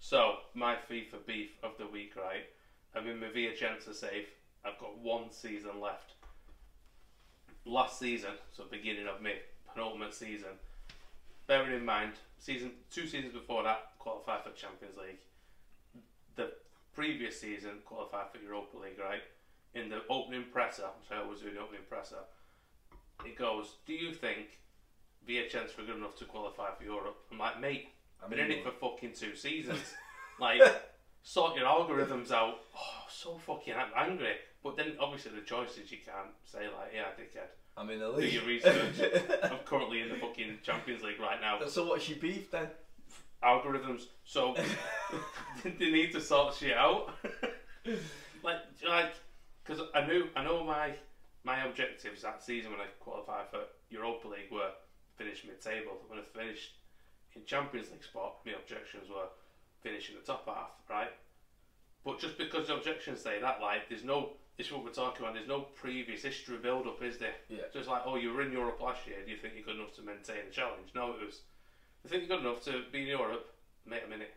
So, 0.00 0.38
my 0.54 0.74
FIFA 0.90 1.24
beef 1.26 1.50
of 1.62 1.72
the 1.78 1.86
week, 1.86 2.14
right? 2.16 2.46
I'm 2.96 3.06
in 3.06 3.20
my 3.20 3.28
Venezia 3.28 3.94
save. 3.94 4.26
I've 4.64 4.78
got 4.80 4.98
one 4.98 5.30
season 5.30 5.80
left. 5.80 6.14
Last 7.64 7.98
season, 7.98 8.30
so 8.52 8.64
beginning 8.70 9.06
of 9.06 9.22
my 9.22 9.34
penultimate 9.72 10.14
season, 10.14 10.48
bearing 11.46 11.74
in 11.74 11.84
mind, 11.84 12.12
season 12.38 12.72
two 12.90 13.06
seasons 13.06 13.34
before 13.34 13.62
that, 13.62 13.92
qualified 13.98 14.42
for 14.42 14.50
Champions 14.50 14.96
League. 14.96 15.20
The 16.36 16.52
previous 16.94 17.40
season, 17.40 17.78
qualified 17.84 18.26
for 18.32 18.38
Europa 18.38 18.76
League, 18.78 18.98
right? 18.98 19.22
In 19.74 19.88
the 19.88 20.02
opening 20.10 20.44
presser, 20.52 20.88
which 20.98 21.16
I 21.16 21.22
always 21.22 21.40
do 21.40 21.52
the 21.52 21.60
opening 21.60 21.82
presser, 21.88 22.24
it 23.24 23.36
goes, 23.36 23.76
Do 23.86 23.92
you 23.92 24.12
think 24.12 24.60
VHNs 25.28 25.76
were 25.76 25.84
good 25.84 25.96
enough 25.96 26.16
to 26.18 26.24
qualify 26.24 26.70
for 26.76 26.84
Europe? 26.84 27.18
I'm 27.30 27.38
like, 27.38 27.60
mate, 27.60 27.88
I've 28.22 28.30
been 28.30 28.38
in 28.38 28.50
it 28.50 28.64
for 28.64 28.72
fucking 28.72 29.12
two 29.14 29.34
seasons. 29.36 29.94
like, 30.40 30.62
sort 31.22 31.56
your 31.56 31.66
algorithms 31.66 32.30
out. 32.30 32.60
Oh, 32.76 33.04
so 33.08 33.38
fucking 33.38 33.74
angry. 33.96 34.34
But 34.62 34.76
then, 34.76 34.96
obviously, 35.00 35.32
the 35.32 35.40
choices 35.40 35.90
you 35.90 35.98
can't 36.04 36.34
say, 36.44 36.66
like, 36.66 36.92
yeah, 36.94 37.06
dickhead. 37.18 37.48
I'm 37.76 37.88
in 37.88 38.00
the 38.00 38.08
league. 38.10 38.30
Do 38.30 38.36
your 38.36 38.46
research. 38.46 39.10
I'm 39.42 39.58
currently 39.64 40.02
in 40.02 40.10
the 40.10 40.16
fucking 40.16 40.58
Champions 40.62 41.02
League 41.02 41.20
right 41.20 41.40
now. 41.40 41.58
so 41.66 41.86
what's 41.86 42.08
your 42.08 42.18
beef 42.18 42.50
then? 42.50 42.66
Algorithms. 43.42 44.02
So, 44.24 44.56
they 45.64 45.90
need 45.90 46.12
to 46.12 46.20
sort 46.20 46.54
shit 46.54 46.76
out. 46.76 47.14
like, 48.44 48.58
like, 48.88 49.14
because 49.64 49.82
I 49.94 50.06
knew, 50.06 50.28
I 50.36 50.44
know 50.44 50.64
my 50.64 50.94
my 51.42 51.64
objectives 51.64 52.22
that 52.22 52.42
season 52.42 52.70
when 52.70 52.80
I 52.80 52.86
qualified 53.00 53.48
for 53.50 53.60
Europa 53.88 54.28
League 54.28 54.52
were 54.52 54.70
finish 55.16 55.44
mid-table. 55.44 55.96
When 56.08 56.18
I 56.18 56.22
finished 56.38 56.72
in 57.34 57.44
Champions 57.44 57.90
League 57.90 58.04
spot, 58.04 58.36
my 58.44 58.52
objections 58.52 59.08
were 59.08 59.28
finish 59.82 60.10
in 60.10 60.16
the 60.16 60.20
top 60.20 60.46
half, 60.46 60.70
right? 60.88 61.10
But 62.04 62.18
just 62.18 62.38
because 62.38 62.68
the 62.68 62.76
objections 62.76 63.20
say 63.20 63.40
that, 63.40 63.60
like, 63.60 63.88
there's 63.88 64.04
no, 64.04 64.30
this 64.56 64.66
is 64.66 64.72
what 64.72 64.84
we're 64.84 64.90
talking 64.90 65.22
about, 65.22 65.34
there's 65.34 65.48
no 65.48 65.60
previous 65.76 66.22
history 66.22 66.56
build 66.56 66.86
up, 66.86 67.02
is 67.02 67.18
there? 67.18 67.36
Yeah. 67.48 67.68
Just 67.72 67.88
like, 67.88 68.02
oh, 68.04 68.16
you 68.16 68.32
were 68.32 68.42
in 68.42 68.52
Europe 68.52 68.80
last 68.80 69.06
year, 69.06 69.16
do 69.24 69.30
you 69.30 69.36
think 69.36 69.54
you're 69.54 69.64
good 69.64 69.76
enough 69.76 69.94
to 69.96 70.02
maintain 70.02 70.48
the 70.48 70.52
challenge? 70.52 70.88
No, 70.94 71.12
it 71.12 71.24
was, 71.24 71.40
I 72.04 72.08
think 72.08 72.26
you're 72.28 72.36
good 72.38 72.46
enough 72.46 72.64
to 72.64 72.82
be 72.92 73.02
in 73.02 73.06
Europe, 73.08 73.46
mate, 73.86 74.02
a 74.06 74.08
minute. 74.08 74.32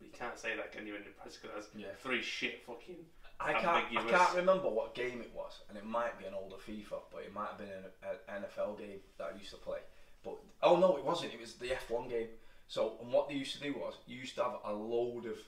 You 0.00 0.08
can't 0.12 0.38
say 0.38 0.54
that, 0.56 0.72
can 0.72 0.86
you, 0.86 0.94
in 0.94 1.04
the 1.04 1.10
press? 1.10 1.36
Because 1.36 1.64
that's 1.64 1.74
Yeah. 1.74 1.88
three 2.02 2.22
shit 2.22 2.62
fucking 2.66 3.06
I 3.40 3.52
can't. 3.52 3.66
I 3.66 3.80
ambiguous. 3.82 4.10
can't 4.10 4.34
remember 4.36 4.68
what 4.68 4.94
game 4.94 5.20
it 5.20 5.32
was, 5.34 5.60
and 5.68 5.76
it 5.78 5.84
might 5.84 6.18
be 6.18 6.24
an 6.26 6.34
older 6.34 6.56
FIFA, 6.56 7.00
but 7.12 7.22
it 7.22 7.32
might 7.32 7.48
have 7.48 7.58
been 7.58 7.68
an, 7.70 7.84
an 8.28 8.42
NFL 8.44 8.78
game 8.78 9.00
that 9.18 9.32
I 9.34 9.38
used 9.38 9.50
to 9.50 9.56
play. 9.58 9.78
But 10.22 10.38
oh 10.62 10.76
no, 10.76 10.96
it 10.96 11.04
wasn't. 11.04 11.32
It 11.34 11.40
was 11.40 11.54
the 11.54 11.68
F1 11.68 12.08
game. 12.10 12.28
So 12.66 12.96
and 13.00 13.12
what 13.12 13.28
they 13.28 13.34
used 13.34 13.54
to 13.56 13.60
do 13.62 13.74
was 13.74 13.94
you 14.06 14.18
used 14.18 14.34
to 14.36 14.42
have 14.44 14.54
a 14.64 14.72
load 14.72 15.26
of 15.26 15.38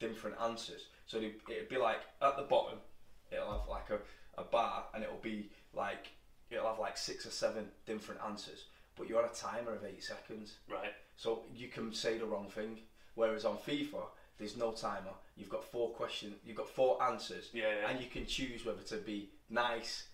different 0.00 0.36
answers. 0.40 0.86
So 1.06 1.18
they- 1.20 1.34
it'd 1.48 1.68
be 1.68 1.76
like 1.78 2.00
at 2.20 2.36
the 2.36 2.42
bottom, 2.42 2.80
it'll 3.30 3.58
have 3.58 3.68
like 3.68 3.90
a, 3.90 4.00
a 4.40 4.44
bar, 4.44 4.86
and 4.94 5.02
it'll 5.04 5.16
be 5.18 5.50
like 5.72 6.08
it'll 6.50 6.66
have 6.68 6.78
like 6.78 6.96
six 6.96 7.26
or 7.26 7.30
seven 7.30 7.70
different 7.86 8.20
answers. 8.22 8.66
But 8.96 9.08
you're 9.08 9.22
on 9.22 9.28
a 9.30 9.34
timer 9.34 9.74
of 9.74 9.84
eight 9.84 10.02
seconds. 10.02 10.56
Right. 10.68 10.92
So 11.16 11.42
you 11.54 11.68
can 11.68 11.92
say 11.92 12.18
the 12.18 12.26
wrong 12.26 12.48
thing. 12.48 12.78
Whereas 13.14 13.44
on 13.44 13.56
FIFA, 13.56 14.02
there's 14.38 14.56
no 14.56 14.72
timer. 14.72 15.14
You've 15.36 15.48
got 15.48 15.64
four 15.64 15.90
questions. 15.90 16.34
You've 16.44 16.56
got 16.56 16.68
four 16.68 17.02
answers. 17.02 17.50
Yeah, 17.52 17.64
yeah. 17.80 17.90
And 17.90 18.00
you 18.00 18.08
can 18.08 18.26
choose 18.26 18.64
whether 18.64 18.82
to 18.82 18.96
be 18.96 19.30
nice, 19.50 20.04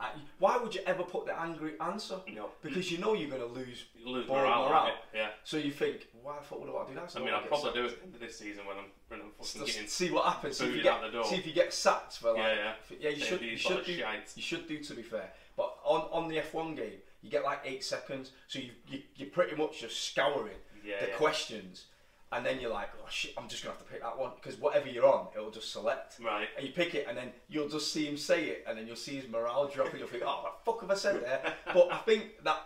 Uh, 0.00 0.06
why 0.38 0.56
would 0.56 0.72
you 0.72 0.80
ever 0.86 1.02
put 1.02 1.26
the 1.26 1.40
angry 1.40 1.72
answer? 1.80 2.20
No. 2.32 2.50
Because 2.62 2.90
you 2.92 2.98
know 2.98 3.14
you're 3.14 3.28
going 3.28 3.42
to 3.42 3.48
lose, 3.48 3.86
You 3.98 4.08
lose 4.08 4.28
morale, 4.28 4.68
morale. 4.68 4.94
Yeah. 5.12 5.30
So 5.42 5.56
you 5.56 5.72
think, 5.72 6.06
why 6.22 6.36
the 6.38 6.44
fuck 6.44 6.60
would 6.60 6.68
I 6.68 6.72
want 6.72 6.88
to 6.88 6.94
do 6.94 7.00
that? 7.00 7.10
So 7.10 7.20
I 7.20 7.24
mean, 7.24 7.34
I'll 7.34 7.42
probably 7.42 7.72
do 7.72 7.84
it 7.86 7.92
at 7.92 7.98
the 7.98 8.04
end 8.04 8.14
of 8.14 8.20
this 8.20 8.38
season 8.38 8.64
when 8.64 8.76
I'm 8.76 8.84
when 9.08 9.20
I'm 9.20 9.32
fucking 9.32 9.66
Just 9.66 9.74
getting. 9.74 9.88
see 9.88 10.10
what 10.12 10.24
happens. 10.24 10.58
See 10.58 10.66
if, 10.66 10.76
you 10.76 10.82
get, 10.82 10.92
out 10.92 11.02
the 11.02 11.10
door. 11.10 11.24
see 11.24 11.34
if 11.36 11.46
you 11.48 11.52
get 11.52 11.74
sacked 11.74 12.18
for 12.18 12.28
like. 12.32 12.38
Yeah, 12.38 12.54
yeah. 12.54 12.96
yeah. 13.00 13.10
You 13.10 13.24
should. 13.24 13.42
You 13.42 13.56
should 13.56 13.84
do. 13.84 13.98
shite. 13.98 14.32
You 14.36 14.42
should 14.42 14.68
do. 14.68 14.78
To 14.78 14.94
be 14.94 15.02
fair, 15.02 15.32
but 15.56 15.74
on 15.84 16.02
on 16.12 16.28
the 16.28 16.36
F1 16.36 16.76
game, 16.76 17.00
you 17.22 17.30
get 17.30 17.44
like 17.44 17.60
eight 17.64 17.84
seconds, 17.84 18.30
so 18.46 18.58
you, 18.58 18.70
you 18.88 19.02
you're 19.16 19.28
pretty 19.30 19.56
much 19.56 19.80
just 19.80 20.04
scouring 20.04 20.56
Yeah, 20.84 21.00
the 21.00 21.08
yeah. 21.08 21.14
questions, 21.16 21.86
and 22.30 22.44
then 22.44 22.60
you're 22.60 22.72
like, 22.72 22.90
oh 23.02 23.06
shit, 23.10 23.32
I'm 23.36 23.48
just 23.48 23.62
gonna 23.64 23.74
have 23.76 23.84
to 23.84 23.90
pick 23.92 24.02
that 24.02 24.16
one 24.18 24.32
because 24.40 24.58
whatever 24.60 24.88
you're 24.88 25.06
on, 25.06 25.28
it'll 25.34 25.50
just 25.50 25.72
select. 25.72 26.16
Right. 26.22 26.48
And 26.56 26.66
you 26.66 26.72
pick 26.72 26.94
it, 26.94 27.06
and 27.08 27.16
then 27.16 27.32
you'll 27.48 27.68
just 27.68 27.92
see 27.92 28.06
him 28.06 28.16
say 28.16 28.44
it, 28.46 28.64
and 28.68 28.78
then 28.78 28.86
you'll 28.86 28.96
see 28.96 29.16
his 29.16 29.28
morale 29.28 29.68
drop, 29.68 29.90
and 29.90 29.98
you'll 29.98 30.08
think, 30.08 30.22
oh, 30.26 30.42
what 30.42 30.58
the 30.64 30.70
fuck 30.70 30.80
have 30.82 30.90
I 30.90 30.94
said 30.94 31.22
there? 31.24 31.54
but 31.74 31.92
I 31.92 31.98
think 31.98 32.42
that 32.44 32.60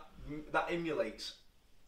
that 0.53 0.67
emulates 0.71 1.35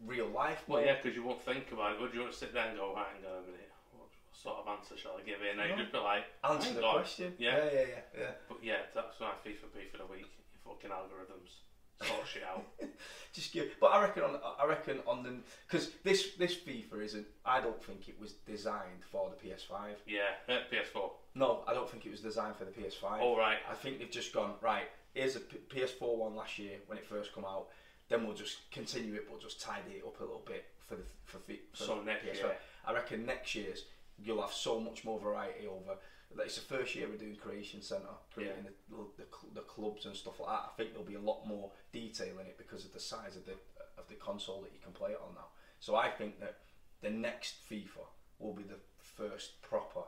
real 0.04 0.28
life. 0.28 0.62
Well, 0.66 0.82
yeah, 0.84 0.96
because 1.00 1.16
you 1.16 1.22
won't 1.22 1.42
think 1.42 1.70
about 1.72 1.92
it. 1.92 2.00
Would 2.00 2.14
you 2.14 2.20
want 2.20 2.32
to 2.32 2.38
sit 2.38 2.52
there 2.54 2.68
and 2.68 2.76
go, 2.78 2.94
right, 2.94 3.06
hang 3.14 3.24
on 3.30 3.44
a 3.44 3.46
minute, 3.46 3.70
what, 3.92 4.08
sort 4.32 4.56
of 4.58 4.68
answer 4.68 4.96
shall 4.96 5.16
I 5.20 5.22
give 5.22 5.40
here? 5.40 5.50
And 5.50 5.60
then 5.60 5.70
you 5.70 5.76
just 5.84 5.92
be 5.92 5.98
like, 5.98 6.24
Answer 6.42 6.74
the 6.74 6.84
on. 6.84 6.94
question. 6.96 7.32
Yeah. 7.38 7.56
yeah, 7.56 7.64
yeah, 7.64 7.80
yeah. 7.80 8.20
yeah. 8.20 8.30
But 8.48 8.58
yeah, 8.62 8.80
that's 8.94 9.20
my 9.20 9.32
FIFA 9.44 9.68
beef 9.72 9.92
of 9.94 10.00
the 10.00 10.06
week. 10.12 10.32
Your 10.52 10.74
fucking 10.74 10.90
algorithms 10.90 11.62
sort 12.03 12.26
shit 12.26 12.42
out. 12.45 12.64
Just 13.32 13.53
give, 13.53 13.68
but 13.80 13.86
I 13.88 14.01
reckon 14.03 14.22
on 14.22 14.38
I 14.61 14.64
reckon 14.66 15.01
on 15.09 15.22
the 15.24 15.34
because 15.66 15.90
this 16.05 16.34
this 16.38 16.55
FIFA 16.55 17.05
isn't. 17.05 17.26
I 17.45 17.61
don't 17.61 17.82
think 17.82 18.09
it 18.09 18.18
was 18.20 18.32
designed 18.47 19.03
for 19.11 19.30
the 19.30 19.49
PS5. 19.49 19.95
Yeah, 20.07 20.20
uh, 20.49 20.59
PS4. 20.72 21.11
No, 21.34 21.64
I 21.66 21.74
don't 21.74 21.90
think 21.90 22.07
it 22.07 22.11
was 22.12 22.20
designed 22.20 22.55
for 22.57 22.64
the 22.64 22.70
PS5. 22.70 23.18
Oh, 23.20 23.36
right. 23.36 23.59
I 23.68 23.74
think 23.74 23.99
they've 23.99 24.11
just 24.11 24.32
gone 24.32 24.53
right. 24.61 24.84
Here's 25.14 25.34
a 25.34 25.40
P- 25.40 25.59
PS4 25.68 26.16
one 26.16 26.36
last 26.36 26.59
year 26.61 26.76
when 26.86 26.97
it 26.99 27.05
first 27.07 27.34
come 27.34 27.45
out. 27.45 27.66
Then 28.09 28.24
we'll 28.24 28.36
just 28.36 28.70
continue 28.70 29.14
it, 29.14 29.26
but 29.28 29.40
just 29.40 29.61
tidy 29.61 29.95
it 29.97 30.05
up 30.07 30.20
a 30.20 30.22
little 30.24 30.42
bit 30.47 30.66
for 30.86 30.95
the 30.95 31.03
for, 31.24 31.38
the, 31.49 31.59
for 31.72 31.84
So 31.84 31.99
the 31.99 32.05
next 32.05 32.24
PS5. 32.26 32.34
year. 32.36 32.57
I 32.86 32.92
reckon 32.92 33.26
next 33.26 33.55
year's 33.57 33.84
you'll 34.22 34.40
have 34.42 34.53
so 34.53 34.78
much 34.78 35.05
more 35.05 35.18
variety 35.18 35.66
over. 35.66 35.99
Like 36.37 36.47
it's 36.47 36.57
the 36.57 36.74
first 36.76 36.95
year 36.95 37.07
we're 37.09 37.16
doing 37.16 37.37
Creation 37.37 37.80
Centre, 37.82 38.07
creating 38.32 38.64
the, 38.64 38.97
the, 39.18 39.24
the 39.55 39.61
clubs 39.61 40.07
and 40.07 40.16
stuff 40.16 40.41
like 40.41 40.49
that. 40.49 40.70
I 40.72 40.76
think 40.76 40.91
there'll 40.91 41.05
be 41.07 41.14
a 41.14 41.20
lot 41.20 41.47
more 41.47 41.70
detail 41.93 42.39
in 42.41 42.47
it 42.47 42.59
because 42.59 42.85
of 42.85 42.93
the 42.93 43.01
size 43.01 43.37
of 43.37 43.45
the 43.47 43.53
of 43.97 44.09
the 44.09 44.14
console 44.14 44.61
that 44.62 44.72
you 44.72 44.80
can 44.82 44.93
play 44.93 45.11
it 45.11 45.20
on 45.26 45.35
now. 45.35 45.47
So 45.80 45.95
I 45.97 46.09
think 46.11 46.41
that 46.41 46.59
the 47.03 47.11
next 47.11 47.57
FIFA 47.70 48.05
will 48.39 48.53
be 48.55 48.64
the 48.64 48.78
first 48.99 49.62
proper 49.62 50.01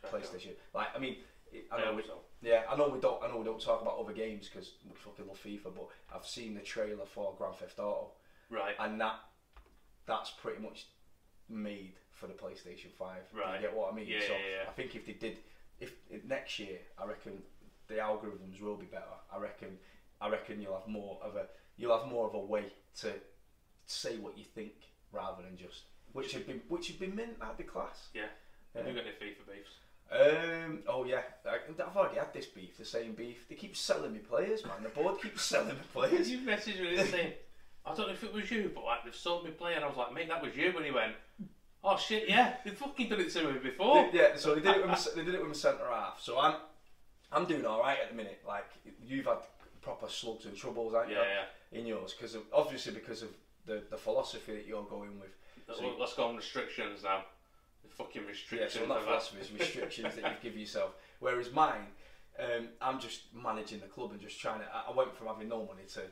Check 0.00 0.12
it 0.12 0.14
out. 0.16 0.22
PlayStation. 0.22 0.50
Like, 0.74 0.88
I 0.94 0.98
mean, 0.98 1.16
I 1.72 1.78
know 1.78 1.86
hope 1.86 1.96
we, 1.96 2.02
so. 2.04 2.18
yeah, 2.42 2.62
I 2.70 2.76
know 2.76 2.88
we 2.88 3.00
don't, 3.00 3.22
I 3.22 3.26
know 3.28 3.38
we 3.38 3.44
don't 3.44 3.60
talk 3.60 3.82
about 3.82 3.98
other 3.98 4.12
games 4.12 4.48
because 4.48 4.74
we 4.88 4.94
fucking 4.94 5.26
love 5.26 5.42
FIFA, 5.42 5.74
but 5.74 5.88
I've 6.14 6.26
seen 6.26 6.54
the 6.54 6.60
trailer 6.60 7.04
for 7.04 7.34
Grand 7.36 7.56
Theft 7.56 7.78
Auto, 7.80 8.12
Right. 8.50 8.76
and 8.78 9.00
that 9.00 9.16
that's 10.06 10.30
pretty 10.30 10.62
much 10.62 10.86
made 11.48 11.94
for 12.20 12.26
the 12.26 12.34
PlayStation 12.34 12.92
Five. 12.98 13.22
Do 13.32 13.38
You 13.38 13.60
get 13.60 13.74
what 13.74 13.92
I 13.92 13.96
mean? 13.96 14.06
Yeah, 14.06 14.20
so 14.20 14.32
yeah, 14.34 14.62
yeah. 14.64 14.68
I 14.70 14.72
think 14.72 14.94
if 14.94 15.06
they 15.06 15.14
did, 15.14 15.38
if, 15.80 15.92
if 16.10 16.24
next 16.24 16.58
year, 16.58 16.78
I 17.02 17.06
reckon 17.06 17.32
the 17.88 17.94
algorithms 17.94 18.60
will 18.60 18.76
be 18.76 18.86
better. 18.86 19.16
I 19.34 19.38
reckon, 19.38 19.78
I 20.20 20.28
reckon 20.28 20.60
you'll 20.60 20.78
have 20.78 20.86
more 20.88 21.18
of 21.22 21.36
a, 21.36 21.46
you'll 21.76 21.96
have 21.98 22.08
more 22.08 22.28
of 22.28 22.34
a 22.34 22.38
way 22.38 22.64
to 23.00 23.12
say 23.86 24.18
what 24.18 24.36
you 24.38 24.44
think 24.44 24.72
rather 25.12 25.42
than 25.42 25.56
just 25.56 25.82
which 26.12 26.34
would 26.34 26.46
be 26.46 26.60
which 26.68 26.88
would 26.88 27.00
be 27.00 27.06
mint. 27.06 27.40
That'd 27.40 27.56
be 27.56 27.64
class. 27.64 28.08
Yeah. 28.14 28.22
Have 28.74 28.86
you 28.86 28.94
got 28.94 29.04
any 29.04 29.32
FIFA 29.32 29.46
beefs? 29.48 29.70
Um. 30.12 30.78
Oh 30.88 31.04
yeah. 31.04 31.22
I, 31.46 31.58
I've 31.82 31.96
already 31.96 32.18
had 32.18 32.32
this 32.32 32.46
beef. 32.46 32.76
The 32.76 32.84
same 32.84 33.14
beef. 33.14 33.48
They 33.48 33.54
keep 33.54 33.76
selling 33.76 34.12
me 34.12 34.18
players, 34.18 34.64
man. 34.64 34.82
The 34.82 34.88
board 34.88 35.20
keeps 35.20 35.42
selling 35.42 35.68
me 35.68 35.82
players. 35.92 36.30
You 36.30 36.38
messaged 36.38 36.80
me 36.80 36.96
saying, 37.04 37.32
I 37.86 37.94
don't 37.94 38.08
know 38.08 38.12
if 38.12 38.24
it 38.24 38.32
was 38.32 38.50
you, 38.50 38.70
but 38.74 38.84
like 38.84 39.04
they've 39.04 39.14
sold 39.14 39.44
me 39.44 39.50
player. 39.52 39.76
And 39.76 39.84
I 39.84 39.88
was 39.88 39.96
like, 39.96 40.12
mate, 40.12 40.28
that 40.28 40.42
was 40.42 40.54
you. 40.56 40.72
And 40.76 40.84
he 40.84 40.90
went, 40.90 41.12
oh 41.84 41.96
shit, 41.96 42.28
yeah, 42.28 42.54
they've 42.64 42.74
fucking 42.76 43.08
done 43.08 43.20
it 43.20 43.30
to 43.32 43.52
me 43.52 43.58
before. 43.58 44.08
yeah. 44.12 44.36
So 44.36 44.54
they 44.54 44.60
did 44.60 44.76
it 44.76 44.86
with 44.86 44.90
my, 44.90 44.98
they 45.16 45.24
did 45.24 45.34
it 45.34 45.40
with 45.40 45.48
my 45.48 45.54
centre 45.54 45.88
half. 45.90 46.20
So 46.20 46.38
I'm 46.38 46.54
I'm 47.32 47.46
doing 47.46 47.64
all 47.66 47.80
right 47.80 47.98
at 48.02 48.10
the 48.10 48.16
minute. 48.16 48.42
Like 48.46 48.66
you've 49.06 49.26
had 49.26 49.38
proper 49.82 50.08
slugs 50.08 50.44
and 50.46 50.56
troubles, 50.56 50.94
haven't 50.94 51.10
Yeah, 51.10 51.22
you? 51.72 51.80
In 51.80 51.86
yours, 51.86 52.12
because 52.14 52.36
obviously 52.52 52.92
because 52.92 53.22
of 53.22 53.28
the 53.66 53.82
the 53.90 53.96
philosophy 53.96 54.54
that 54.56 54.66
you're 54.66 54.84
going 54.84 55.18
with. 55.20 55.30
So 55.76 55.84
Let's- 55.84 56.00
Let's 56.00 56.14
go 56.14 56.24
on 56.24 56.36
restrictions 56.36 57.04
now. 57.04 57.24
The 57.84 57.88
fucking 57.90 58.22
Yeah, 58.22 58.28
restrictions. 58.28 58.72
so 58.74 58.86
not 58.86 59.04
philosophies, 59.04 59.50
restrictions 59.52 60.16
that 60.16 60.24
you 60.24 60.36
give 60.50 60.58
yourself. 60.58 60.92
Whereas 61.20 61.52
mine, 61.52 61.86
um, 62.38 62.68
I'm 62.80 62.98
just 63.00 63.32
managing 63.34 63.80
the 63.80 63.86
club 63.86 64.10
and 64.12 64.20
just 64.20 64.40
trying 64.40 64.60
to. 64.60 64.66
I 64.74 64.90
I 64.90 64.92
went 64.94 65.16
from 65.16 65.28
having 65.28 65.48
no 65.48 65.64
money 65.64 65.84
to 65.94 66.02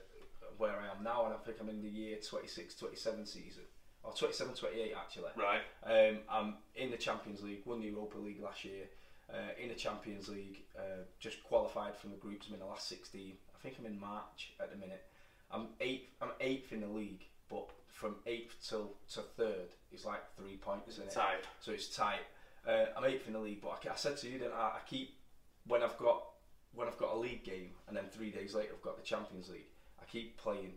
where 0.59 0.73
I 0.81 0.87
am 0.97 1.03
now, 1.05 1.25
and 1.27 1.35
I 1.35 1.37
think 1.39 1.59
I'm 1.61 1.69
in 1.69 1.83
the 1.83 1.89
year 1.89 2.17
26, 2.19 2.75
27 2.77 3.27
season, 3.27 3.63
or 4.09 4.15
27, 4.15 4.55
28 4.55 4.93
actually. 4.97 5.31
Right. 5.37 5.61
Um, 5.85 6.19
I'm 6.31 6.55
in 6.75 6.91
the 6.91 6.97
Champions 6.97 7.43
League, 7.43 7.61
won 7.65 7.81
the 7.81 7.87
Europa 7.89 8.19
League 8.19 8.43
last 8.43 8.65
year. 8.65 8.85
Uh, 9.31 9.53
in 9.63 9.69
the 9.69 9.75
Champions 9.75 10.31
League, 10.31 10.63
uh, 10.75 11.03
just 11.21 11.45
qualified 11.45 11.95
from 11.95 12.11
the 12.11 12.17
groups. 12.17 12.47
I'm 12.49 12.55
in 12.55 12.61
the 12.61 12.67
last 12.67 12.89
16. 12.89 13.35
I 13.55 13.63
think 13.63 13.77
I'm 13.79 13.85
in 13.85 14.01
March 14.01 14.55
at 14.59 14.71
the 14.71 14.77
minute. 14.77 15.05
I'm 15.51 15.69
eighth. 15.81 16.09
I'm 16.23 16.31
eighth 16.41 16.73
in 16.73 16.81
the 16.81 16.89
league, 16.89 17.25
but 17.51 17.69
from 17.89 18.17
eighth 18.27 18.55
till 18.67 18.93
to 19.13 19.21
third 19.37 19.69
is 19.93 20.07
like 20.07 20.23
three 20.37 20.57
points 20.57 20.97
in 20.97 21.05
it. 21.05 21.11
Tight. 21.11 21.45
So 21.61 21.73
it's 21.73 21.95
tight. 21.95 22.21
Uh, 22.67 22.87
I'm 22.97 23.05
eighth 23.05 23.27
in 23.27 23.35
the 23.35 23.39
league, 23.39 23.61
but 23.61 23.79
I, 23.87 23.93
I 23.93 23.97
said 23.97 24.17
to 24.19 24.29
you 24.29 24.39
that 24.39 24.53
I, 24.53 24.77
I 24.77 24.79
keep 24.89 25.17
when 25.67 25.83
I've 25.83 25.99
got 25.99 26.23
when 26.75 26.89
I've 26.89 26.99
got 26.99 27.15
a 27.15 27.19
league 27.19 27.45
game, 27.45 27.71
and 27.87 27.97
then 27.97 28.05
three 28.11 28.31
days 28.31 28.55
later 28.55 28.71
I've 28.75 28.83
got 28.83 28.97
the 28.97 29.03
Champions 29.05 29.51
League. 29.51 29.69
I 30.01 30.05
keep 30.11 30.39
playing 30.39 30.73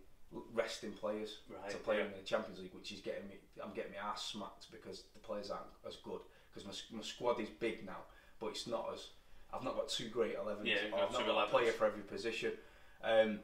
resting 0.54 0.92
players 0.92 1.40
Right, 1.50 1.70
to 1.70 1.78
play 1.78 1.98
yeah. 1.98 2.06
in 2.06 2.12
the 2.12 2.26
Champions 2.26 2.60
League, 2.60 2.74
which 2.74 2.92
is 2.92 3.00
getting 3.02 3.28
me. 3.28 3.36
I'm 3.64 3.74
getting 3.74 3.92
my 3.92 4.10
ass 4.10 4.26
smacked 4.26 4.72
because 4.72 5.04
the 5.14 5.20
players 5.20 5.50
aren't 5.50 5.66
as 5.88 5.98
good. 5.98 6.22
Because 6.54 6.66
my, 6.92 6.98
my 6.98 7.04
squad 7.04 7.40
is 7.40 7.50
big 7.50 7.86
now, 7.86 7.98
but 8.40 8.48
it's 8.48 8.68
not 8.68 8.90
as. 8.94 9.08
I've 9.54 9.64
not 9.64 9.76
got 9.76 9.90
two 9.90 10.08
great 10.08 10.38
11s. 10.38 10.60
Yeah, 10.64 10.76
you've 10.86 10.94
or 10.94 10.98
got 11.00 11.08
I've 11.08 11.14
not 11.14 11.26
got 11.26 11.48
a 11.48 11.52
player 11.52 11.72
for 11.72 11.86
every 11.86 12.04
position. 12.04 12.54
Um, 13.04 13.40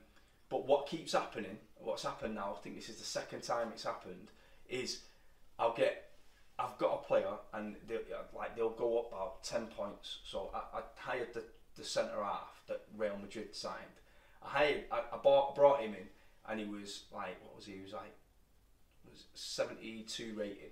but 0.50 0.66
what 0.66 0.88
keeps 0.88 1.12
happening, 1.12 1.58
what's 1.78 2.04
happened 2.04 2.36
now, 2.36 2.56
I 2.58 2.62
think 2.62 2.76
this 2.76 2.88
is 2.90 2.98
the 2.98 3.06
second 3.06 3.42
time 3.42 3.70
it's 3.74 3.84
happened, 3.84 4.32
is 4.70 5.02
I'll 5.60 5.74
get, 5.74 6.12
I've 6.58 6.78
got 6.78 7.02
a 7.04 7.08
player 7.08 7.34
and 7.54 7.76
they 7.88 7.98
like 8.36 8.56
they'll 8.56 8.70
go 8.70 9.00
up 9.00 9.08
about 9.12 9.44
ten 9.44 9.68
points. 9.68 10.20
So 10.26 10.50
I, 10.54 10.78
I 10.78 10.82
hired 10.96 11.34
the, 11.34 11.44
the 11.76 11.84
centre 11.84 12.24
half 12.24 12.62
that 12.68 12.84
Real 12.96 13.18
Madrid 13.22 13.54
signed. 13.56 13.76
I 14.42 14.48
hired, 14.48 14.84
I, 14.92 15.02
I 15.14 15.18
bought, 15.18 15.56
brought 15.56 15.82
him 15.82 15.94
in, 15.94 16.08
and 16.50 16.60
he 16.60 16.66
was 16.66 17.04
like, 17.14 17.42
what 17.44 17.56
was 17.56 17.66
he? 17.66 17.74
He 17.74 17.82
was 17.82 17.94
like, 17.94 18.16
was 19.10 19.26
seventy 19.34 20.04
two 20.04 20.34
rated. 20.36 20.72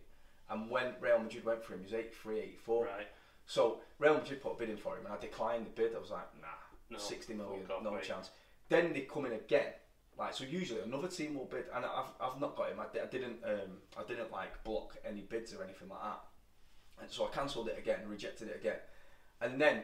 And 0.49 0.69
when 0.69 0.93
Real 0.99 1.19
Madrid 1.19 1.43
went 1.45 1.63
for 1.63 1.73
him, 1.73 1.79
he 1.79 1.85
was 1.85 1.93
83, 1.93 2.39
84. 2.39 2.85
Right. 2.85 3.07
So 3.47 3.79
Real 3.97 4.13
Madrid 4.15 4.43
put 4.43 4.51
a 4.53 4.55
bid 4.55 4.69
in 4.69 4.77
for 4.77 4.95
him, 4.95 5.05
and 5.05 5.13
I 5.13 5.17
declined 5.19 5.65
the 5.65 5.71
bid. 5.71 5.95
I 5.95 5.99
was 5.99 6.11
like, 6.11 6.27
nah, 6.39 6.47
No, 6.91 6.97
60 6.99 7.33
million, 7.33 7.63
no 7.83 7.91
mate. 7.91 8.03
chance. 8.03 8.29
Then 8.69 8.93
they 8.93 9.01
come 9.01 9.25
in 9.25 9.33
again. 9.33 9.73
Like 10.17 10.33
so, 10.33 10.43
usually 10.45 10.81
another 10.81 11.07
team 11.07 11.33
will 11.35 11.45
bid, 11.45 11.65
and 11.75 11.83
I've, 11.83 12.11
I've 12.21 12.39
not 12.39 12.55
got 12.55 12.69
him. 12.69 12.79
I, 12.79 12.83
I 12.99 13.05
didn't 13.07 13.37
um, 13.43 13.71
I 13.97 14.03
didn't 14.07 14.31
like 14.31 14.63
block 14.63 14.95
any 15.03 15.21
bids 15.21 15.53
or 15.53 15.63
anything 15.63 15.89
like 15.89 16.01
that. 16.01 16.21
And 17.01 17.11
so 17.11 17.25
I 17.25 17.29
cancelled 17.35 17.67
it 17.67 17.77
again, 17.77 17.99
rejected 18.07 18.47
it 18.47 18.55
again, 18.57 18.77
and 19.41 19.59
then 19.59 19.81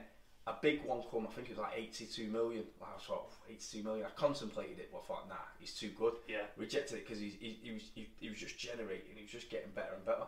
a 0.48 0.54
big 0.62 0.84
one 0.86 1.02
come. 1.10 1.28
I 1.28 1.34
think 1.34 1.50
it 1.50 1.58
was 1.58 1.60
like 1.60 1.74
82 1.78 2.28
million. 2.28 2.64
I 2.82 3.00
thought 3.00 3.34
82 3.50 3.84
million. 3.84 4.06
I 4.06 4.10
contemplated 4.20 4.80
it, 4.80 4.90
but 4.92 5.00
I 5.00 5.08
thought, 5.08 5.30
nah, 5.30 5.36
he's 5.60 5.74
too 5.74 5.90
good. 5.98 6.14
Yeah. 6.28 6.46
Rejected 6.58 6.98
it 6.98 7.08
because 7.08 7.20
he, 7.20 7.38
he, 7.40 7.60
he 7.62 7.72
was 7.72 7.84
he, 7.94 8.10
he 8.20 8.30
was 8.30 8.40
just 8.40 8.58
generating. 8.58 9.16
He 9.16 9.22
was 9.22 9.32
just 9.32 9.50
getting 9.50 9.72
better 9.76 9.94
and 9.96 10.06
better. 10.06 10.26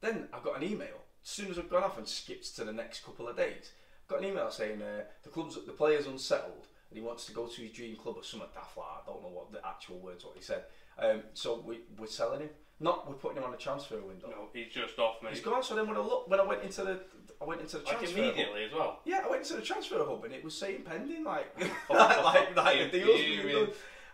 Then 0.00 0.28
I 0.32 0.38
got 0.40 0.62
an 0.62 0.68
email. 0.68 1.02
As 1.24 1.30
soon 1.30 1.50
as 1.50 1.58
I've 1.58 1.70
gone 1.70 1.82
off 1.82 1.98
and 1.98 2.06
skipped 2.06 2.54
to 2.56 2.64
the 2.64 2.72
next 2.72 3.04
couple 3.04 3.28
of 3.28 3.36
days, 3.36 3.72
I 4.08 4.12
got 4.12 4.22
an 4.22 4.28
email 4.28 4.50
saying 4.50 4.80
uh, 4.80 5.02
the 5.24 5.30
club's 5.30 5.56
the 5.56 5.72
player's 5.72 6.06
unsettled 6.06 6.68
and 6.90 6.98
he 6.98 7.04
wants 7.04 7.26
to 7.26 7.32
go 7.32 7.46
to 7.46 7.62
his 7.62 7.72
dream 7.72 7.96
club 7.96 8.16
or 8.16 8.22
something 8.22 8.48
daft 8.54 8.76
like. 8.76 8.86
I 8.86 9.10
don't 9.10 9.22
know 9.22 9.28
what 9.28 9.50
the 9.50 9.66
actual 9.66 9.98
words 9.98 10.24
what 10.24 10.36
he 10.36 10.42
said. 10.42 10.64
Um, 10.98 11.22
so 11.34 11.62
we, 11.66 11.80
we're 11.98 12.06
selling 12.06 12.40
him. 12.40 12.50
Not 12.78 13.08
we're 13.08 13.14
putting 13.14 13.38
him 13.38 13.44
on 13.44 13.54
a 13.54 13.56
transfer 13.56 14.00
window. 14.00 14.28
No, 14.28 14.48
he's 14.52 14.72
just 14.72 14.98
off, 14.98 15.22
mate. 15.22 15.32
He's 15.32 15.40
gone. 15.40 15.62
So 15.62 15.74
then 15.74 15.88
when 15.88 15.96
I 15.96 16.00
look, 16.00 16.28
when 16.28 16.40
I 16.40 16.44
went 16.44 16.62
into 16.62 16.84
the, 16.84 17.00
I 17.40 17.44
went 17.44 17.60
into 17.60 17.78
the 17.78 17.84
Like 17.84 17.98
transfer. 17.98 18.16
hub- 18.22 18.26
immediately 18.34 18.64
as 18.64 18.72
well. 18.72 19.00
yeah, 19.04 19.22
I 19.24 19.28
went 19.30 19.44
to 19.44 19.54
the 19.54 19.62
transfer 19.62 19.98
hub 20.04 20.24
and 20.24 20.32
it 20.34 20.42
was 20.44 20.54
saying 20.56 20.82
pending, 20.82 21.24
like 21.24 21.46
Oh, 21.90 21.94
like, 22.34 22.56
like 22.56 22.90
the 22.92 22.98
deal's 23.00 23.20
being 23.20 23.48
done. 23.66 23.68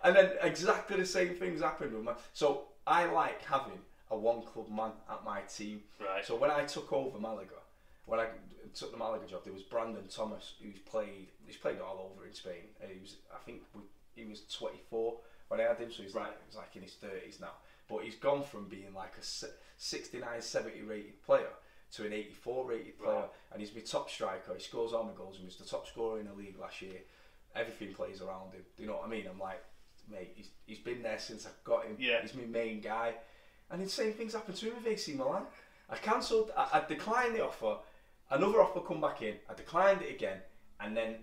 And 0.04 0.16
then 0.16 0.30
exactly 0.42 0.96
the 0.96 1.06
same 1.06 1.34
things 1.34 1.60
happened 1.60 1.92
with 1.94 2.02
my. 2.02 2.14
So 2.32 2.64
I 2.86 3.04
like 3.06 3.42
having 3.44 3.78
a 4.10 4.16
one 4.16 4.42
club 4.42 4.68
man 4.68 4.90
at 5.10 5.24
my 5.24 5.40
team. 5.42 5.82
Right. 6.00 6.24
So 6.24 6.34
when 6.36 6.50
I 6.50 6.64
took 6.64 6.92
over 6.92 7.18
Malaga, 7.18 7.54
when 8.06 8.18
I 8.18 8.26
took 8.74 8.90
the 8.90 8.98
Malaga 8.98 9.26
job, 9.26 9.44
there 9.44 9.52
was 9.52 9.62
Brandon 9.62 10.02
Thomas 10.08 10.54
who's 10.62 10.78
played. 10.80 11.28
He's 11.46 11.56
played 11.56 11.78
all 11.80 12.10
over 12.12 12.26
in 12.26 12.34
Spain. 12.34 12.64
Uh, 12.82 12.86
He 12.92 12.98
was, 13.00 13.16
I 13.32 13.38
think, 13.44 13.62
he 14.16 14.24
was 14.24 14.40
24 14.52 15.14
when 15.48 15.60
I 15.60 15.64
had 15.64 15.78
him, 15.78 15.92
so 15.92 16.02
he's 16.02 16.14
like 16.14 16.32
he's 16.46 16.56
like 16.56 16.74
in 16.74 16.82
his 16.82 16.96
30s 17.02 17.40
now. 17.40 17.52
But 17.88 18.02
he's 18.04 18.16
gone 18.16 18.42
from 18.42 18.68
being 18.68 18.92
like 18.94 19.12
a 19.20 19.22
si- 19.22 19.46
69, 19.76 20.40
70 20.40 20.82
rated 20.82 21.22
player 21.24 21.48
to 21.96 22.06
an 22.06 22.12
84 22.12 22.66
rated 22.66 22.98
player, 22.98 23.14
Right. 23.14 23.30
and 23.52 23.60
he's 23.60 23.74
my 23.74 23.80
top 23.82 24.08
striker. 24.10 24.54
He 24.54 24.60
scores 24.62 24.92
all 24.92 25.04
my 25.04 25.12
goals 25.12 25.36
and 25.36 25.44
was 25.46 25.56
the 25.56 25.64
top 25.64 25.86
scorer 25.86 26.20
in 26.20 26.26
the 26.26 26.32
league 26.34 26.58
last 26.58 26.80
year. 26.82 27.00
everything 27.54 27.92
plays 27.92 28.22
around 28.22 28.52
him. 28.54 28.62
Do 28.76 28.82
you 28.82 28.88
know 28.88 28.94
what 28.96 29.04
I 29.06 29.08
mean? 29.10 29.26
I'm 29.30 29.38
like, 29.38 29.62
mate, 30.10 30.32
he's, 30.34 30.48
he's 30.64 30.78
been 30.78 31.02
there 31.02 31.18
since 31.18 31.44
I 31.46 31.50
got 31.64 31.84
him. 31.84 31.96
Yeah. 31.98 32.22
He's 32.22 32.34
my 32.34 32.44
main 32.44 32.80
guy. 32.80 33.12
And 33.70 33.84
the 33.84 33.88
same 33.90 34.14
things 34.14 34.32
happened 34.32 34.56
to 34.56 34.66
him 34.68 34.76
with 34.76 34.86
AC 34.86 35.12
Milan. 35.12 35.42
I 35.90 35.96
cancelled, 35.96 36.50
I, 36.56 36.68
I 36.80 36.84
declined 36.88 37.34
the 37.34 37.44
offer. 37.44 37.76
Another 38.30 38.62
offer 38.62 38.80
come 38.80 39.02
back 39.02 39.20
in. 39.20 39.34
I 39.50 39.54
declined 39.54 40.00
it 40.00 40.10
again. 40.14 40.38
And 40.80 40.96
then 40.96 41.16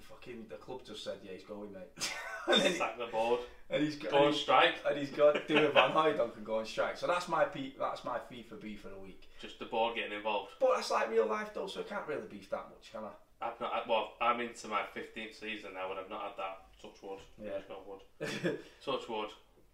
fucking 0.00 0.46
the 0.48 0.56
club 0.56 0.80
just 0.84 1.04
said, 1.04 1.18
yeah, 1.24 1.32
he's 1.34 1.44
going, 1.44 1.72
mate. 1.72 2.10
and, 2.48 2.60
then 2.60 2.72
he- 2.72 2.78
Sack 2.78 2.98
the 2.98 3.06
board. 3.06 3.40
And 3.70 3.82
he's 3.82 3.96
got 3.96 4.10
Go 4.12 4.26
on 4.26 4.32
strike. 4.34 4.74
and 4.88 4.98
he's 4.98 5.10
got 5.10 5.46
doing 5.48 5.72
Van 5.72 5.90
Hooydonk 5.90 6.36
and 6.36 6.44
go 6.44 6.58
on 6.58 6.66
strike. 6.66 6.96
So 6.96 7.06
that's 7.06 7.28
my 7.28 7.44
P, 7.44 7.74
that's 7.78 8.04
my 8.04 8.18
FIFA 8.30 8.60
beef 8.60 8.80
for 8.80 8.88
the 8.88 8.98
week. 8.98 9.28
Just 9.40 9.58
the 9.58 9.64
board 9.66 9.96
getting 9.96 10.12
involved. 10.12 10.52
But 10.60 10.70
that's 10.76 10.90
like 10.90 11.10
real 11.10 11.26
life 11.26 11.50
though, 11.54 11.66
so 11.66 11.80
I 11.80 11.84
can't 11.84 12.06
really 12.06 12.26
beef 12.30 12.48
that 12.50 12.66
much, 12.70 12.90
can 12.92 13.02
I? 13.04 13.46
I've 13.46 13.60
not 13.60 13.72
had, 13.72 13.82
well, 13.88 14.12
I'm 14.20 14.40
into 14.40 14.68
my 14.68 14.82
15th 14.96 15.38
season 15.38 15.74
now 15.74 15.90
and 15.90 16.00
I've 16.00 16.08
not 16.10 16.22
had 16.22 16.32
that. 16.38 16.58
Touch 16.80 17.02
wood. 17.02 17.18
Yeah. 17.42 17.50
Touch 17.68 17.84
wood. 17.86 18.58
Touch 18.84 19.08
wood. 19.08 19.28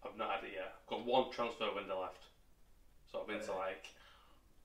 I've 0.04 0.16
not 0.18 0.30
had 0.30 0.44
it 0.44 0.52
yet. 0.54 0.74
I've 0.82 0.88
got 0.90 1.06
one 1.06 1.30
transfer 1.30 1.68
window 1.74 2.00
left. 2.00 2.24
So 3.10 3.20
I've 3.20 3.28
been 3.28 3.40
to 3.40 3.52
like 3.54 3.86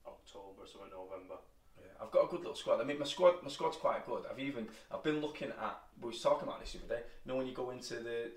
October, 0.08 0.64
so 0.66 0.84
in 0.86 0.90
November. 0.92 1.36
Yeah, 1.78 1.94
I've 2.02 2.12
got 2.12 2.26
a 2.26 2.28
good 2.28 2.40
little 2.40 2.56
squad. 2.56 2.82
I 2.82 2.84
mean, 2.86 2.98
my 2.98 3.06
squad, 3.06 3.36
my 3.44 3.50
squad's 3.50 3.78
quite 3.78 4.06
good. 4.06 4.24
I've 4.32 4.40
even, 4.40 4.68
I've 4.92 5.04
been 5.04 5.22
looking 5.22 5.50
at. 5.50 5.80
We 6.02 6.08
was 6.10 6.22
talking 6.22 6.48
about 6.48 6.60
this 6.62 6.74
the 6.74 6.80
other 6.80 6.96
day. 6.96 7.02
You 7.26 7.32
know, 7.32 7.38
when 7.38 7.46
you 7.48 7.54
go 7.54 7.70
into 7.70 7.96
the, 7.96 8.32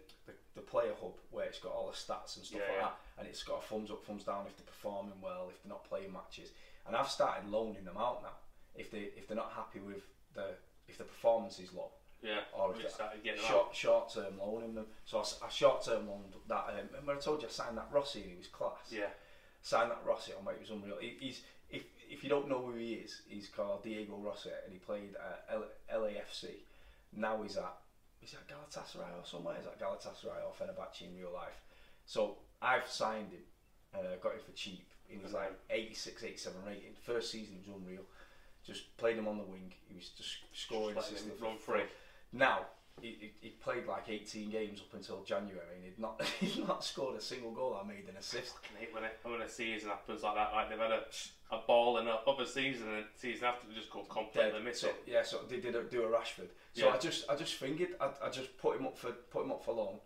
the 0.57 0.61
player 0.61 0.92
hub 1.01 1.14
where 1.30 1.46
it's 1.46 1.59
got 1.61 1.72
all 1.72 1.86
the 1.86 1.92
stats 1.96 2.36
and 2.36 2.44
stuff 2.44 2.61
Yeah, 2.61 2.72
like 2.72 2.76
yeah. 2.76 2.82
that, 2.88 2.96
and 3.18 3.28
it's 3.28 3.42
got 3.42 3.59
a 3.59 3.66
thumbs 3.66 3.90
up, 3.90 4.05
thumbs 4.05 4.24
down 4.24 4.46
if 4.46 4.57
they're 4.57 4.66
performing 4.66 5.20
well, 5.22 5.46
if 5.51 5.62
they're 5.62 5.70
not 5.70 5.84
playing 5.88 6.12
matches. 6.12 6.51
And 6.86 6.96
I've 6.96 7.09
started 7.09 7.48
loaning 7.51 7.84
them 7.84 7.96
out 7.98 8.22
now. 8.22 8.34
If 8.74 8.90
they 8.90 9.11
if 9.16 9.28
they're 9.28 9.36
not 9.36 9.53
happy 9.55 9.80
with 9.80 10.03
the 10.34 10.55
if 10.88 10.98
the 10.98 11.05
performance 11.05 11.59
is 11.61 11.72
low, 11.72 11.90
Yeah. 12.22 12.40
or 12.53 12.74
if 12.74 12.82
short 13.46 13.74
short 13.74 14.12
term 14.12 14.38
loaning 14.38 14.74
them. 14.74 14.86
So 15.05 15.22
I 15.44 15.48
short 15.51 15.84
term 15.84 16.09
loaned 16.09 16.34
that. 16.48 16.64
Um, 16.70 16.88
remember 16.92 17.12
I 17.12 17.16
told 17.16 17.42
you 17.42 17.48
I 17.48 17.51
signed 17.51 17.78
that 17.78 17.88
Rossi 17.92 18.22
and 18.22 18.30
he 18.30 18.36
was 18.36 18.46
class. 18.48 18.90
Yeah. 18.90 19.11
signed 19.62 19.90
that 19.90 20.03
Rossi 20.05 20.32
on, 20.38 20.44
mate. 20.44 20.55
It 20.57 20.61
was 20.62 20.70
unreal. 20.70 20.96
He, 21.01 21.16
he's 21.20 21.42
if 21.70 21.84
if 22.09 22.24
you 22.24 22.30
don't 22.30 22.48
know 22.48 22.64
who 22.66 22.74
he 22.74 22.94
is, 22.94 23.22
he's 23.28 23.48
called 23.48 23.84
Diego 23.84 24.16
Rossi, 24.16 24.51
and 24.64 24.72
he 24.72 24.78
played 24.80 25.14
at 25.14 25.44
L, 25.55 25.64
LAFC. 25.94 26.46
Now 27.16 27.40
he's 27.42 27.57
at 27.57 27.76
he's 28.20 28.34
at 28.34 28.46
Galatasaray 28.48 29.10
or 29.18 29.24
somewhere. 29.24 29.56
He's 29.58 29.66
at 29.66 29.80
Galatasaray 29.80 30.44
or 30.44 30.52
Fenerbahce 30.52 31.02
in 31.02 31.18
real 31.18 31.32
life. 31.32 31.60
So 32.06 32.36
I've 32.62 32.86
signed 32.86 33.32
him, 33.32 33.42
uh, 33.94 34.16
got 34.22 34.34
him 34.34 34.40
for 34.44 34.52
cheap. 34.52 34.86
He 35.08 35.18
was 35.18 35.32
like 35.32 35.52
86, 35.70 36.22
87 36.22 36.58
rating. 36.66 36.92
First 37.02 37.32
season 37.32 37.54
he 37.54 37.70
was 37.70 37.80
unreal. 37.80 38.02
Just 38.64 38.96
played 38.96 39.16
him 39.16 39.26
on 39.26 39.38
the 39.38 39.44
wing. 39.44 39.72
He 39.88 39.96
was 39.96 40.10
just 40.10 40.36
scoring, 40.52 40.94
Just 40.94 41.12
letting 41.12 41.28
assisting 41.28 41.32
him 41.32 41.58
for 41.58 41.72
run 41.72 41.80
free. 41.80 41.90
Now 42.32 42.66
he, 43.03 43.32
he, 43.40 43.48
played 43.51 43.86
like 43.86 44.09
18 44.09 44.51
games 44.51 44.80
up 44.80 44.94
until 44.94 45.22
January, 45.22 45.76
and 45.76 45.84
he'd 45.84 45.98
not 45.98 46.22
he'd 46.40 46.66
not 46.66 46.84
scored 46.84 47.16
a 47.16 47.20
single 47.20 47.53
goal. 47.53 47.78
I 47.82 47.86
made 47.86 48.09
an 48.09 48.16
assist. 48.18 48.55
I 48.76 48.80
hate 48.80 48.94
when, 48.94 49.05
it, 49.05 49.18
when 49.22 49.40
a 49.40 49.48
season 49.48 49.88
happens 49.90 50.22
like 50.22 50.34
that. 50.34 50.53
Like 50.53 50.70
they've 50.70 50.78
had 50.78 50.92
a, 50.92 51.03
a 51.53 51.59
ball 51.66 51.98
in 51.98 52.07
a 52.07 52.18
other 52.26 52.46
season 52.46 52.88
and 52.88 53.05
the 53.05 53.18
season 53.18 53.46
after 53.46 53.66
they 53.68 53.74
just 53.74 53.90
go 53.90 54.01
completely 54.05 54.53
Dead. 54.53 54.64
missing. 54.64 54.90
So, 54.90 55.11
yeah, 55.11 55.22
so 55.22 55.40
they 55.48 55.59
did 55.59 55.74
a, 55.74 55.82
do 55.84 56.03
a 56.05 56.07
Rashford. 56.09 56.51
So 56.74 56.86
Yeah. 56.86 56.94
I 56.94 56.98
just 56.98 57.28
I 57.30 57.36
just 57.36 57.55
fingered. 57.55 57.90
I, 58.01 58.11
I 58.24 58.30
just 58.30 58.57
put 58.59 58.78
him 58.78 58.86
up 58.86 58.96
for 58.96 59.12
put 59.12 59.44
him 59.44 59.53
up 59.53 59.64
for 59.64 59.74
loan, 59.74 59.98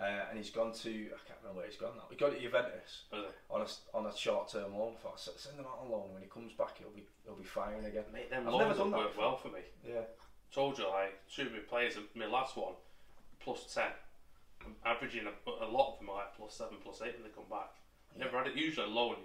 uh, 0.00 0.28
and 0.28 0.38
he's 0.38 0.50
gone 0.50 0.72
to 0.72 0.90
I 0.90 1.20
can't 1.26 1.38
remember 1.42 1.58
where 1.60 1.66
he's 1.66 1.76
gone 1.76 1.92
now. 1.96 2.04
He 2.10 2.16
got 2.16 2.32
to 2.32 2.40
Juventus 2.40 3.04
it? 3.12 3.34
on 3.50 3.62
a 3.62 3.96
on 3.96 4.06
a 4.06 4.16
short 4.16 4.48
term 4.48 4.76
loan. 4.76 4.92
I 4.96 5.02
thought 5.02 5.20
send 5.20 5.58
him 5.58 5.64
out 5.66 5.80
on 5.84 5.90
loan. 5.90 6.12
When 6.12 6.22
he 6.22 6.28
comes 6.28 6.52
back, 6.52 6.78
he'll 6.78 6.90
be 6.90 7.04
he'll 7.24 7.34
be 7.34 7.44
firing 7.44 7.84
again. 7.86 8.04
Mate, 8.12 8.30
them 8.30 8.46
I've 8.46 8.52
loans 8.54 8.68
never 8.68 8.78
done 8.78 8.90
that 8.92 9.08
before. 9.08 9.24
well 9.24 9.36
for 9.36 9.48
me. 9.48 9.60
Yeah, 9.86 10.02
Told 10.54 10.78
you, 10.78 10.88
like, 10.88 11.14
two 11.32 11.42
of 11.42 11.52
my 11.52 11.58
players, 11.60 11.94
my 12.14 12.26
last 12.26 12.56
one, 12.56 12.74
plus 13.38 13.72
10. 13.72 13.84
I'm 14.66 14.74
averaging 14.84 15.22
a, 15.26 15.64
a 15.64 15.68
lot 15.70 15.92
of 15.92 15.98
them 16.00 16.10
are 16.10 16.16
like 16.16 16.36
plus 16.36 16.54
7, 16.54 16.76
plus 16.82 17.00
8 17.00 17.14
when 17.14 17.22
they 17.22 17.34
come 17.34 17.48
back. 17.48 17.70
Never 18.18 18.36
had 18.38 18.48
it. 18.48 18.56
Usually 18.56 18.86
loan, 18.88 19.16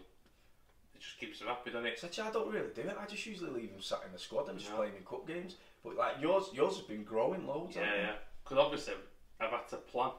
it 0.94 1.02
just 1.02 1.20
keeps 1.20 1.40
them 1.40 1.48
happy, 1.50 1.72
doesn't 1.72 1.88
it? 1.88 2.00
so 2.00 2.08
I 2.24 2.32
don't 2.32 2.52
really 2.54 2.70
do 2.74 2.82
it. 2.82 2.96
I 3.00 3.06
just 3.06 3.26
usually 3.26 3.50
leave 3.52 3.72
him 3.72 3.82
sat 3.82 4.04
in 4.06 4.14
the 4.14 4.20
squad 4.20 4.48
and 4.50 4.58
just 4.60 4.70
Yeah. 4.72 4.78
play 4.78 4.88
in 4.96 5.04
cup 5.04 5.28
games. 5.28 5.56
But 5.84 5.98
like 5.98 6.22
yours, 6.22 6.46
yours 6.54 6.78
has 6.78 6.86
been 6.86 7.04
growing 7.04 7.46
loads. 7.48 7.76
Yeah, 7.76 7.94
yeah. 7.96 8.16
Because 8.44 8.58
obviously, 8.60 8.94
I've 9.40 9.50
had 9.52 9.68
to 9.70 9.78
plan 9.78 10.12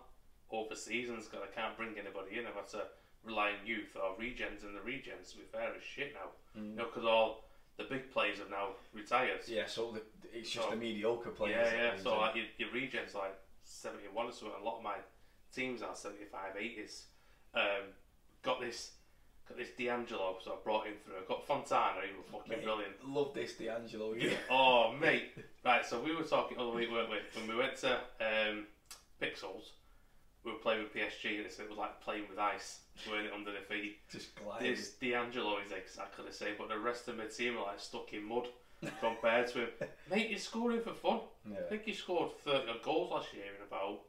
over 0.50 0.74
seasons 0.74 1.26
because 1.26 1.46
I 1.48 1.54
can't 1.58 1.76
bring 1.76 1.94
anybody 1.98 2.38
in. 2.38 2.46
I've 2.46 2.54
had 2.54 2.68
to 2.70 2.82
rely 3.24 3.50
on 3.58 3.66
youth 3.66 3.96
or 3.96 4.14
regens, 4.20 4.62
and 4.64 4.76
the 4.76 4.80
regens, 4.80 5.30
to 5.32 5.38
be 5.38 5.44
fair, 5.50 5.74
is 5.74 5.82
shit 5.82 6.12
now. 6.14 6.60
Mm. 6.60 6.70
You 6.70 6.76
know, 6.76 6.84
because 6.86 7.04
all 7.04 7.44
the 7.76 7.84
big 7.84 8.10
players 8.12 8.38
have 8.38 8.50
now 8.50 8.70
retired. 8.94 9.40
Yeah, 9.46 9.66
so 9.66 9.92
the, 9.92 10.02
it's 10.32 10.50
just 10.50 10.64
So- 10.66 10.70
the 10.70 10.76
mediocre 10.76 11.30
players. 11.30 11.68
Yeah, 11.72 11.92
yeah. 11.94 12.02
So 12.02 12.18
like 12.18 12.34
your, 12.36 12.44
your 12.58 12.70
regions 12.72 13.14
like 13.14 13.36
seventy 13.64 14.04
one 14.12 14.26
or 14.26 14.32
something. 14.32 14.56
A 14.60 14.64
lot 14.64 14.78
of 14.78 14.82
my 14.82 14.96
teams 15.54 15.82
are 15.82 15.94
75, 15.94 16.54
80s. 16.56 17.02
Um, 17.54 17.62
got 18.42 18.60
this, 18.60 18.92
got 19.48 19.56
this 19.56 19.70
D'Angelo. 19.78 20.36
So 20.44 20.52
I 20.52 20.56
brought 20.62 20.86
him 20.86 20.94
through. 21.04 21.14
I 21.14 21.28
got 21.28 21.46
Fontana. 21.46 22.00
He 22.06 22.16
was 22.16 22.26
fucking 22.30 22.50
Mate, 22.58 22.64
brilliant. 22.64 22.94
Love 23.08 23.32
this 23.34 23.54
D'Angelo. 23.54 24.14
Yeah. 24.14 24.30
Oh 24.50 24.92
mate, 25.00 25.30
right. 25.64 25.84
So 25.86 26.00
we 26.00 26.14
were 26.14 26.22
talking 26.24 26.58
other 26.58 26.70
week, 26.70 26.90
weren't 26.90 27.10
we? 27.10 27.16
When 27.40 27.48
we 27.48 27.56
went 27.56 27.76
to 27.78 27.94
um, 28.20 28.66
Pixels, 29.22 29.70
we 30.46 30.52
were 30.52 30.58
playing 30.58 30.84
with 30.84 30.94
PSG, 30.94 31.36
and 31.36 31.46
it 31.46 31.68
was 31.68 31.76
like 31.76 32.00
playing 32.00 32.24
with 32.30 32.38
ice, 32.38 32.80
wearing 33.10 33.26
it 33.26 33.32
under 33.34 33.50
the 33.50 33.58
feet. 33.58 33.98
Just 34.08 34.34
gliding. 34.36 34.70
This 34.70 34.92
D'Angelo 34.92 35.58
is 35.58 35.72
exactly 35.72 36.24
the 36.26 36.32
same, 36.32 36.54
but 36.56 36.68
the 36.68 36.78
rest 36.78 37.08
of 37.08 37.18
my 37.18 37.24
team 37.24 37.58
are 37.58 37.64
like 37.64 37.80
stuck 37.80 38.12
in 38.12 38.24
mud 38.24 38.46
compared 39.00 39.48
to 39.48 39.62
him. 39.62 39.68
Mate, 40.10 40.28
he's 40.28 40.44
scoring 40.44 40.80
for 40.80 40.92
fun. 40.92 41.20
Yeah. 41.50 41.58
I 41.58 41.68
think 41.68 41.82
he 41.82 41.92
scored 41.92 42.30
30 42.44 42.70
odd 42.70 42.82
goals 42.82 43.10
last 43.10 43.34
year 43.34 43.52
in 43.58 43.66
about 43.66 44.02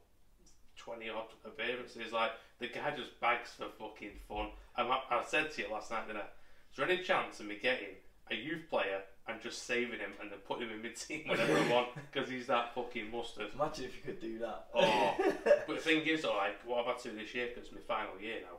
20 0.76 1.08
odd 1.10 1.26
appearances. 1.44 2.12
Like, 2.12 2.32
the 2.60 2.68
guy 2.68 2.94
just 2.96 3.18
bags 3.20 3.50
for 3.50 3.66
fucking 3.78 4.20
fun. 4.28 4.50
I, 4.76 4.82
I 4.82 5.24
said 5.26 5.50
to 5.52 5.62
you 5.62 5.72
last 5.72 5.90
night, 5.90 6.06
didn't 6.06 6.22
I? 6.22 6.26
Is 6.70 6.76
there 6.76 6.88
any 6.88 7.02
chance 7.02 7.40
of 7.40 7.46
me 7.46 7.58
getting 7.60 7.96
a 8.30 8.34
youth 8.36 8.68
player 8.70 9.02
and 9.28 9.40
just 9.42 9.66
saving 9.66 10.00
him 10.00 10.12
and 10.20 10.30
then 10.30 10.38
put 10.46 10.60
him 10.60 10.70
in 10.70 10.80
mid 10.80 10.96
team 10.96 11.24
whenever 11.26 11.56
I 11.56 11.70
want 11.70 11.88
because 12.12 12.28
he's 12.30 12.46
that 12.46 12.74
fucking 12.74 13.10
mustard? 13.10 13.48
Imagine 13.54 13.84
if 13.84 13.96
you 13.96 14.02
could 14.02 14.20
do 14.20 14.38
that. 14.38 14.66
Oh, 14.74 15.14
but 15.44 15.76
the 15.76 15.82
thing 15.82 16.06
is, 16.06 16.22
though, 16.22 16.36
like, 16.36 16.56
what 16.64 16.80
I've 16.80 16.86
had 16.86 16.98
to 17.00 17.10
do 17.10 17.18
this 17.18 17.34
year, 17.34 17.48
because 17.48 17.68
it's 17.68 17.74
my 17.74 17.84
final 17.86 18.20
year 18.20 18.40
now, 18.42 18.58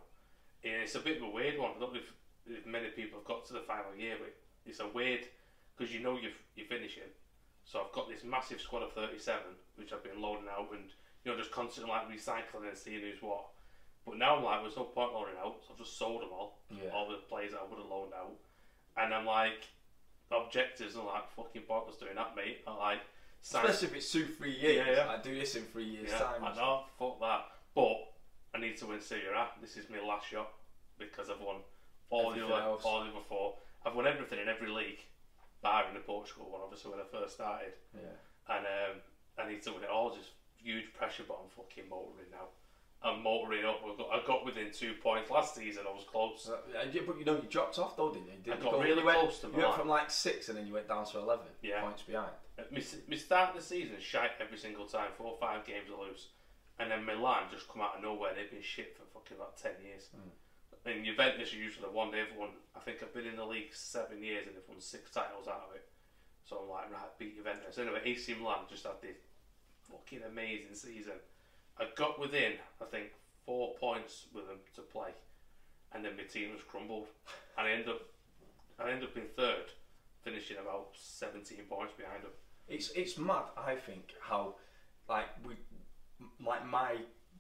and 0.64 0.84
it's 0.84 0.96
a 0.96 1.00
bit 1.00 1.18
of 1.18 1.24
a 1.24 1.30
weird 1.30 1.58
one. 1.58 1.72
I 1.76 1.80
don't 1.80 1.94
know 1.94 2.00
if, 2.00 2.14
if 2.46 2.66
many 2.66 2.90
people 2.90 3.20
have 3.20 3.28
got 3.28 3.46
to 3.48 3.54
the 3.54 3.66
final 3.66 3.96
year, 3.98 4.16
but 4.20 4.34
it's 4.66 4.80
a 4.80 4.88
weird, 4.88 5.26
because 5.76 5.94
you 5.94 6.02
know 6.02 6.18
you're, 6.22 6.38
you're 6.56 6.68
finishing. 6.68 7.10
So 7.66 7.82
I've 7.82 7.94
got 7.94 8.10
this 8.10 8.24
massive 8.24 8.62
squad 8.62 8.84
of 8.84 8.94
37, 8.94 9.42
which 9.76 9.92
I've 9.92 10.04
been 10.04 10.22
loading 10.22 10.50
out 10.52 10.70
and, 10.72 10.86
you 11.24 11.32
know, 11.32 11.38
just 11.38 11.52
constantly, 11.52 11.92
like, 11.92 12.10
recycling 12.10 12.70
and 12.70 12.78
seeing 12.78 13.02
who's 13.02 13.22
what. 13.22 13.46
But 14.06 14.18
now 14.18 14.38
I'm 14.38 14.44
like, 14.44 14.62
there's 14.62 14.78
no 14.78 14.86
point 14.86 15.14
loading 15.14 15.36
out, 15.44 15.58
so 15.66 15.74
I've 15.74 15.80
just 15.80 15.98
sold 15.98 16.22
them 16.22 16.30
all. 16.32 16.60
Yeah. 16.70 16.90
All 16.94 17.10
the 17.10 17.18
players 17.30 17.52
that 17.52 17.62
I 17.62 17.70
would 17.70 17.78
have 17.80 17.90
loaned 17.90 18.14
out. 18.14 18.34
And 18.98 19.14
I'm 19.14 19.26
like, 19.26 19.66
objectives 20.32 20.96
and 20.96 21.06
like, 21.06 21.30
fucking 21.36 21.64
pointless 21.64 21.98
doing 21.98 22.16
that, 22.16 22.36
mate. 22.36 22.62
I 22.68 22.76
like, 22.76 23.00
Especially 23.42 23.88
if 23.88 23.96
it's 23.96 24.12
two, 24.12 24.26
three 24.26 24.52
years. 24.52 24.86
Yeah, 24.86 25.06
yeah. 25.06 25.10
I 25.10 25.22
do 25.22 25.34
this 25.34 25.56
in 25.56 25.64
three 25.64 25.86
years' 25.86 26.10
yeah, 26.12 26.20
time. 26.20 26.44
I 26.44 26.56
know, 26.56 26.84
fuck 26.98 27.20
that. 27.22 27.46
But 27.74 28.12
I 28.54 28.60
need 28.60 28.78
to 28.78 28.88
win 28.88 29.02
Serie 29.02 29.32
A. 29.36 29.48
This 29.62 29.78
is 29.78 29.90
my 29.90 30.06
last 30.06 30.28
shot 30.28 30.52
because 30.98 31.30
I've 31.30 31.40
won 31.40 31.58
all 32.10 32.34
the 32.34 32.44
other, 32.46 32.62
else. 32.62 32.82
all 32.84 33.04
the 33.04 33.10
other 33.10 33.24
four. 33.28 33.56
I've 33.86 33.96
won 33.96 34.08
everything 34.08 34.40
in 34.40 34.50
every 34.50 34.70
league, 34.70 35.00
barring 35.64 35.94
the 35.94 36.02
Portugal 36.02 36.50
one, 36.52 36.62
obviously 36.64 36.92
when 36.92 37.00
I 37.00 37.08
first 37.10 37.36
started. 37.36 37.74
Yeah. 37.96 38.56
And 38.56 38.66
um, 38.66 38.96
I 39.38 39.50
need 39.50 39.64
to 39.64 39.72
win 39.72 39.84
it 39.84 39.90
all. 39.90 40.14
Just 40.14 40.32
huge 40.58 40.92
pressure, 40.94 41.24
but 41.28 41.40
I'm 41.42 41.50
fucking 41.56 41.90
motoring 41.90 42.30
now. 42.32 42.52
I'm 43.02 43.24
motoring 43.24 43.64
up. 43.64 43.80
I 43.84 43.96
got, 43.98 44.10
I 44.12 44.28
got 44.28 44.46
within 44.46 44.72
two 44.74 44.94
points 45.02 45.30
last 45.32 45.56
season. 45.56 45.84
I 45.88 45.94
was 45.94 46.04
close. 46.04 46.50
Uh, 46.52 46.58
yeah, 46.92 47.02
but 47.08 47.18
you 47.18 47.24
know, 47.24 47.36
you 47.36 47.48
dropped 47.50 47.80
off 47.80 47.96
though, 47.96 48.12
didn't 48.12 48.28
you? 48.28 48.34
Didn't 48.44 48.62
I 48.62 48.66
you 48.66 48.72
got 48.72 48.80
really 48.84 49.00
you 49.00 49.06
went, 49.06 49.20
close 49.20 49.40
to 49.40 49.48
You 49.48 49.54
went 49.58 49.76
from 49.76 49.88
like 49.88 50.12
six 50.12 50.50
and 50.50 50.58
then 50.58 50.68
you 50.68 50.74
went 50.74 50.90
down 50.90 51.06
to 51.06 51.18
11 51.20 51.46
Yeah. 51.62 51.82
points 51.82 52.02
behind. 52.04 52.32
Me, 52.72 52.84
me 53.08 53.16
start 53.16 53.56
the 53.56 53.62
season 53.62 53.96
shite 54.00 54.32
every 54.42 54.58
single 54.58 54.86
time, 54.86 55.12
four 55.18 55.32
or 55.32 55.38
five 55.40 55.66
games 55.66 55.88
I 55.88 56.02
lose. 56.02 56.28
And 56.78 56.92
then 56.92 57.06
Milan 57.06 57.44
just 57.52 57.70
come 57.70 57.82
out 57.82 57.96
of 57.96 58.04
nowhere. 58.04 58.32
They've 58.36 58.52
been 58.52 58.62
shit 58.62 58.98
for 58.98 59.04
fucking 59.14 59.38
about 59.38 59.56
10 59.58 59.72
years. 59.84 60.10
And 60.86 61.06
Juventus 61.06 61.54
are 61.54 61.58
usually 61.58 61.86
the 61.86 61.92
one 61.92 62.12
they've 62.12 62.36
won. 62.38 62.50
I 62.76 62.80
think 62.80 63.00
I've 63.04 63.14
been 63.14 63.28
in 63.28 63.36
the 63.36 63.46
league 63.46 63.72
seven 63.74 64.24
years 64.24 64.48
and 64.48 64.56
they've 64.56 64.68
won 64.68 64.80
six 64.82 65.12
titles 65.12 65.48
out 65.48 65.68
of 65.70 65.76
it. 65.76 65.88
So 66.44 66.58
I'm 66.64 66.70
like, 66.70 66.92
right, 66.92 67.18
beat 67.18 67.36
Juventus. 67.38 67.78
Anyway, 67.78 68.02
AC 68.04 68.34
Milan 68.40 68.68
just 68.70 68.84
had 68.84 69.00
this 69.02 69.16
fucking 69.90 70.22
amazing 70.28 70.74
season. 70.74 71.14
I 71.80 71.86
got 71.96 72.20
within, 72.20 72.54
I 72.82 72.86
think, 72.86 73.08
four 73.46 73.76
points 73.76 74.26
with 74.34 74.48
them 74.48 74.58
to 74.76 74.82
play. 74.82 75.12
And 75.94 76.04
then 76.04 76.18
my 76.18 76.24
team 76.24 76.52
was 76.52 76.62
crumbled. 76.68 77.08
And 77.58 77.68
I 77.68 77.72
end 77.72 77.88
up, 77.88 78.02
I 78.80 78.92
end 78.92 79.04
up 79.04 79.16
in 79.16 79.24
third, 79.36 79.72
finishing 80.22 80.58
about 80.58 80.90
17 80.94 81.58
points 81.70 81.94
behind 81.98 82.24
them. 82.24 82.32
It's 82.68 82.92
it's 82.92 83.18
mad. 83.18 83.46
I 83.58 83.74
think 83.76 84.14
how 84.22 84.56
like 85.10 85.26
we 85.46 85.56
like 86.46 86.66
my 86.68 86.98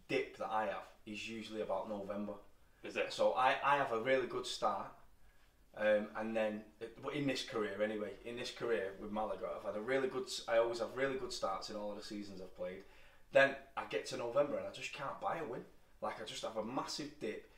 dip 0.07 0.37
that 0.37 0.49
I 0.49 0.65
have 0.65 0.87
is 1.05 1.29
usually 1.29 1.61
about 1.61 1.87
November. 1.87 2.33
Is 2.83 2.95
it? 2.95 3.13
So 3.13 3.33
I, 3.33 3.55
I 3.63 3.77
have 3.77 3.91
a 3.91 3.99
really 3.99 4.25
good 4.25 4.47
start, 4.47 4.87
um, 5.77 6.07
and 6.17 6.35
then 6.35 6.61
but 7.03 7.13
in 7.13 7.27
this 7.27 7.43
career 7.43 7.81
anyway, 7.83 8.11
in 8.25 8.37
this 8.37 8.51
career 8.51 8.93
with 8.99 9.11
Malaga, 9.11 9.47
I've 9.55 9.65
had 9.65 9.75
a 9.75 9.83
really 9.83 10.07
good. 10.07 10.27
I 10.47 10.57
always 10.57 10.79
have 10.79 10.89
really 10.95 11.17
good 11.17 11.33
starts 11.33 11.69
in 11.69 11.75
all 11.75 11.91
of 11.91 11.97
the 11.97 12.03
seasons 12.03 12.41
I've 12.41 12.55
played, 12.55 12.83
Then 13.31 13.55
I 13.77 13.83
get 13.89 14.05
to 14.07 14.17
November 14.17 14.57
and 14.57 14.67
I 14.67 14.71
just 14.71 14.93
can't 14.93 15.19
buy 15.21 15.37
a 15.37 15.45
win. 15.45 15.61
Like 16.01 16.21
I 16.21 16.25
just 16.25 16.43
have 16.43 16.57
a 16.57 16.63
massive 16.65 17.11
dip. 17.19 17.49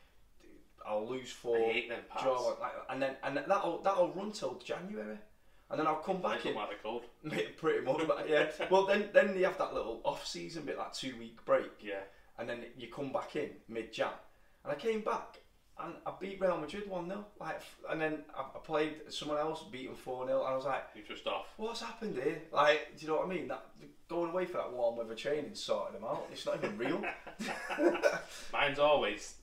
I'll 0.86 1.08
lose 1.08 1.32
four. 1.32 1.58
I 1.58 1.72
hate 1.74 1.90
them 1.90 2.00
pads. 2.10 2.24
draw, 2.24 2.56
like, 2.60 2.72
and 2.90 3.02
then 3.02 3.16
and 3.24 3.38
that'll 3.38 3.82
that'll 3.84 4.12
run 4.14 4.32
till 4.32 4.56
January, 4.56 5.18
and 5.70 5.80
then 5.80 5.86
I'll 5.86 5.98
come 5.98 6.22
back 6.22 6.44
in. 6.46 6.56
what 6.56 6.70
they're. 7.24 7.40
Pretty 7.58 7.86
much, 7.86 8.08
but 8.08 8.28
yeah. 8.28 8.48
Well, 8.72 8.88
then 8.88 9.10
then 9.14 9.38
you 9.38 9.46
have 9.46 9.60
that 9.60 9.74
little 9.76 10.02
off 10.04 10.26
season 10.26 10.66
bit, 10.66 10.78
like 10.80 10.94
two 10.94 11.16
week 11.20 11.46
break, 11.46 11.70
Yeah. 11.82 12.00
and 12.40 12.50
then 12.50 12.66
you 12.76 12.88
come 12.88 13.12
back 13.14 13.36
in 13.36 13.52
mid 13.70 13.94
Jan. 13.94 14.10
And 14.64 14.72
I 14.74 14.76
came 14.76 15.02
back 15.02 15.38
and 15.86 15.94
I 16.06 16.12
beat 16.20 16.40
Real 16.42 16.58
Madrid 16.58 16.90
one 16.90 17.08
0 17.08 17.26
like, 17.40 17.62
and 17.90 18.00
then 18.00 18.20
I, 18.36 18.42
I 18.42 18.60
played 18.64 18.96
someone 19.10 19.38
else, 19.38 19.64
beat 19.72 19.88
them 19.88 19.96
four 19.96 20.26
0 20.26 20.40
and 20.40 20.48
I 20.48 20.56
was 20.56 20.66
like, 20.66 20.84
You're 20.96 21.06
just 21.06 21.28
off. 21.28 21.48
what's 21.58 21.82
happened 21.82 22.16
here? 22.16 22.42
Like, 22.52 22.98
do 22.98 23.06
you 23.06 23.12
know 23.12 23.18
what 23.18 23.26
I 23.26 23.30
mean? 23.30 23.48
That 23.48 23.66
going 24.10 24.32
away 24.32 24.46
for 24.46 24.58
that 24.58 24.72
warm 24.72 24.98
weather 24.98 25.16
training 25.16 25.56
sorted 25.56 25.96
them 25.96 26.04
out. 26.04 26.28
It's 26.32 26.46
not 26.46 26.58
even 26.58 26.78
real. 26.78 27.02
Mine's 28.54 28.80
always 28.80 29.36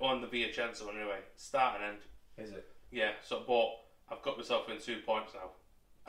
on 0.00 0.20
the 0.20 0.26
Viacenzo 0.26 0.88
anyway. 0.88 1.20
Start 1.36 1.76
and 1.76 1.84
end. 1.84 1.98
Is 2.38 2.52
it? 2.52 2.66
Yeah. 2.90 3.10
So, 3.22 3.42
but 3.46 4.14
I've 4.14 4.22
got 4.22 4.36
myself 4.36 4.68
in 4.68 4.80
two 4.80 4.98
points 5.06 5.32
now. 5.34 5.50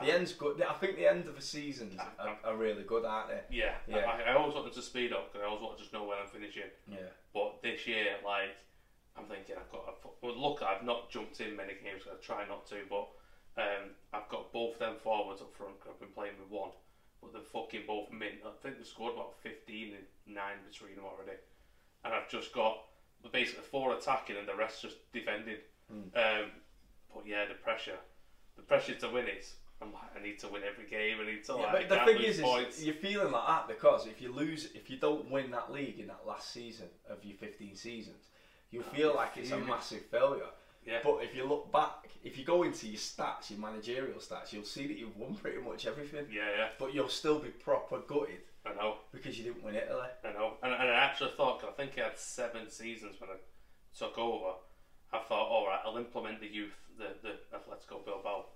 The 0.04 0.14
end's 0.14 0.32
good. 0.32 0.62
I 0.62 0.74
think 0.74 0.96
the 0.96 1.10
end 1.10 1.26
of 1.26 1.34
the 1.34 1.42
seasons 1.42 1.98
are, 2.20 2.38
are 2.44 2.56
really 2.56 2.84
good, 2.84 3.04
aren't 3.04 3.30
they? 3.30 3.56
Yeah. 3.56 3.74
Yeah. 3.88 3.98
I, 3.98 4.30
I 4.30 4.34
always 4.34 4.54
want 4.54 4.66
them 4.66 4.74
to 4.74 4.82
speed 4.82 5.12
up 5.12 5.32
because 5.32 5.44
I 5.44 5.48
always 5.48 5.62
want 5.62 5.76
to 5.76 5.82
just 5.82 5.92
know 5.92 6.04
when 6.04 6.18
I'm 6.22 6.28
finishing. 6.28 6.70
Yeah. 6.88 6.98
But 7.34 7.62
this 7.62 7.84
year, 7.86 8.14
like, 8.24 8.50
I'm 9.18 9.26
thinking 9.26 9.56
I've 9.58 9.70
got. 9.70 9.84
A, 9.88 10.08
well, 10.22 10.38
look, 10.38 10.62
I've 10.62 10.84
not 10.84 11.10
jumped 11.10 11.40
in 11.40 11.56
many 11.56 11.74
games. 11.74 12.02
I 12.06 12.14
try 12.22 12.46
not 12.46 12.66
to, 12.68 12.76
but 12.88 13.08
um, 13.58 13.90
I've 14.12 14.28
got 14.28 14.52
both 14.52 14.78
them 14.78 14.94
forwards 15.02 15.40
up 15.40 15.54
front. 15.54 15.74
I've 15.88 15.98
been 15.98 16.14
playing 16.14 16.38
with 16.38 16.50
one, 16.50 16.70
but 17.20 17.32
they're 17.32 17.42
fucking 17.42 17.82
both 17.86 18.10
mint. 18.12 18.40
I 18.46 18.50
think 18.62 18.78
they've 18.78 18.86
scored 18.86 19.14
about 19.14 19.34
15 19.42 19.94
and 19.94 20.34
nine 20.34 20.62
between 20.68 20.94
them 20.94 21.04
already, 21.04 21.38
and 22.04 22.14
I've 22.14 22.28
just 22.28 22.52
got 22.52 22.78
basically 23.32 23.64
four 23.64 23.92
attacking 23.92 24.36
and 24.36 24.46
the 24.46 24.54
rest 24.54 24.82
just 24.82 24.96
defending. 25.12 25.58
Um, 26.14 26.50
but 27.12 27.26
yeah, 27.26 27.46
the 27.48 27.54
pressure, 27.54 27.98
the 28.56 28.62
pressure 28.62 28.94
to 28.94 29.08
win 29.08 29.26
it. 29.26 29.46
I'm 29.80 29.92
like, 29.92 30.10
I 30.18 30.22
need 30.22 30.38
to 30.40 30.48
win 30.48 30.62
every 30.66 30.86
game. 30.86 31.18
I 31.22 31.26
need 31.26 31.44
to 31.44 31.52
Yeah, 31.52 31.72
like. 31.72 31.88
but 31.88 32.06
the 32.06 32.12
thing 32.12 32.22
is, 32.22 32.40
is, 32.40 32.84
you're 32.84 32.94
feeling 32.94 33.30
like 33.30 33.46
that 33.46 33.68
because 33.68 34.06
if 34.06 34.20
you 34.20 34.32
lose, 34.32 34.68
if 34.74 34.90
you 34.90 34.96
don't 34.96 35.30
win 35.30 35.50
that 35.52 35.70
league 35.72 36.00
in 36.00 36.08
that 36.08 36.26
last 36.26 36.52
season 36.52 36.88
of 37.08 37.24
your 37.24 37.36
15 37.36 37.76
seasons, 37.76 38.26
you 38.70 38.82
feel 38.82 39.14
like 39.14 39.36
it's 39.36 39.50
a 39.50 39.58
massive 39.58 40.04
failure. 40.06 40.50
Yeah. 40.86 41.00
But 41.04 41.18
if 41.22 41.34
you 41.34 41.44
look 41.44 41.70
back, 41.72 42.08
if 42.24 42.38
you 42.38 42.44
go 42.44 42.62
into 42.62 42.86
your 42.86 42.96
stats, 42.98 43.50
your 43.50 43.58
managerial 43.58 44.18
stats, 44.20 44.52
you'll 44.52 44.64
see 44.64 44.86
that 44.86 44.96
you've 44.96 45.16
won 45.16 45.34
pretty 45.34 45.58
much 45.60 45.86
everything. 45.86 46.26
yeah, 46.32 46.48
yeah. 46.56 46.68
But 46.78 46.94
you'll 46.94 47.08
still 47.08 47.38
be 47.38 47.48
proper 47.48 47.98
gutted 47.98 48.40
I 48.64 48.72
know. 48.74 48.96
because 49.12 49.36
you 49.38 49.44
didn't 49.44 49.62
win 49.62 49.74
Italy. 49.74 50.08
I 50.24 50.32
know, 50.32 50.54
and, 50.62 50.72
and 50.72 50.82
I 50.82 50.94
actually 50.94 51.32
thought, 51.36 51.60
'cause 51.60 51.70
I 51.70 51.76
think 51.82 51.98
I 51.98 52.04
had 52.04 52.18
seven 52.18 52.70
seasons 52.70 53.20
when 53.20 53.30
I 53.30 53.34
took 53.98 54.16
over. 54.18 54.54
I 55.12 55.18
thought, 55.18 55.48
all 55.48 55.66
right, 55.66 55.80
I'll 55.84 55.96
implement 55.98 56.40
the 56.40 56.48
youth, 56.48 56.74
the 56.96 57.08
the 57.22 57.34
Atletico 57.56 58.04
Bilbao, 58.04 58.46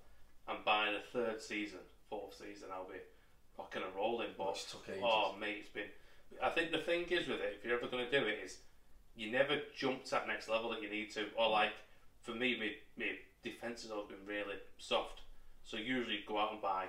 and 0.49 0.65
by 0.65 0.91
the 0.93 1.01
third 1.13 1.41
season, 1.43 1.81
fourth 2.09 2.35
season, 2.35 2.69
I'll 2.73 2.89
be 2.89 2.99
rocking 3.59 3.83
and 3.83 3.95
rolling. 3.95 4.31
But 4.39 4.65
oh, 5.03 5.35
mate, 5.39 5.57
it's 5.61 5.69
been. 5.69 5.89
I 6.43 6.49
think 6.51 6.71
the 6.73 6.79
thing 6.79 7.05
is 7.11 7.29
with 7.29 7.41
it, 7.41 7.57
if 7.59 7.65
you're 7.65 7.77
ever 7.77 7.89
going 7.89 8.05
to 8.07 8.21
do 8.21 8.27
it, 8.27 8.39
is 8.45 8.59
you 9.17 9.31
never 9.31 9.61
jump 9.77 10.05
to 10.05 10.11
that 10.13 10.27
next 10.27 10.49
level 10.49 10.71
that 10.71 10.83
you 10.83 10.91
need 10.91 11.11
to, 11.13 11.27
or 11.37 11.51
like 11.51 11.73
for 12.21 12.33
me, 12.33 12.57
my, 12.59 12.71
my 12.97 13.13
defense 13.43 13.83
has 13.83 13.91
always 13.91 14.09
been 14.09 14.27
really 14.27 14.57
soft. 14.79 15.21
So 15.65 15.77
usually 15.77 16.17
you 16.17 16.23
go 16.27 16.39
out 16.39 16.53
and 16.53 16.63
buy 16.63 16.87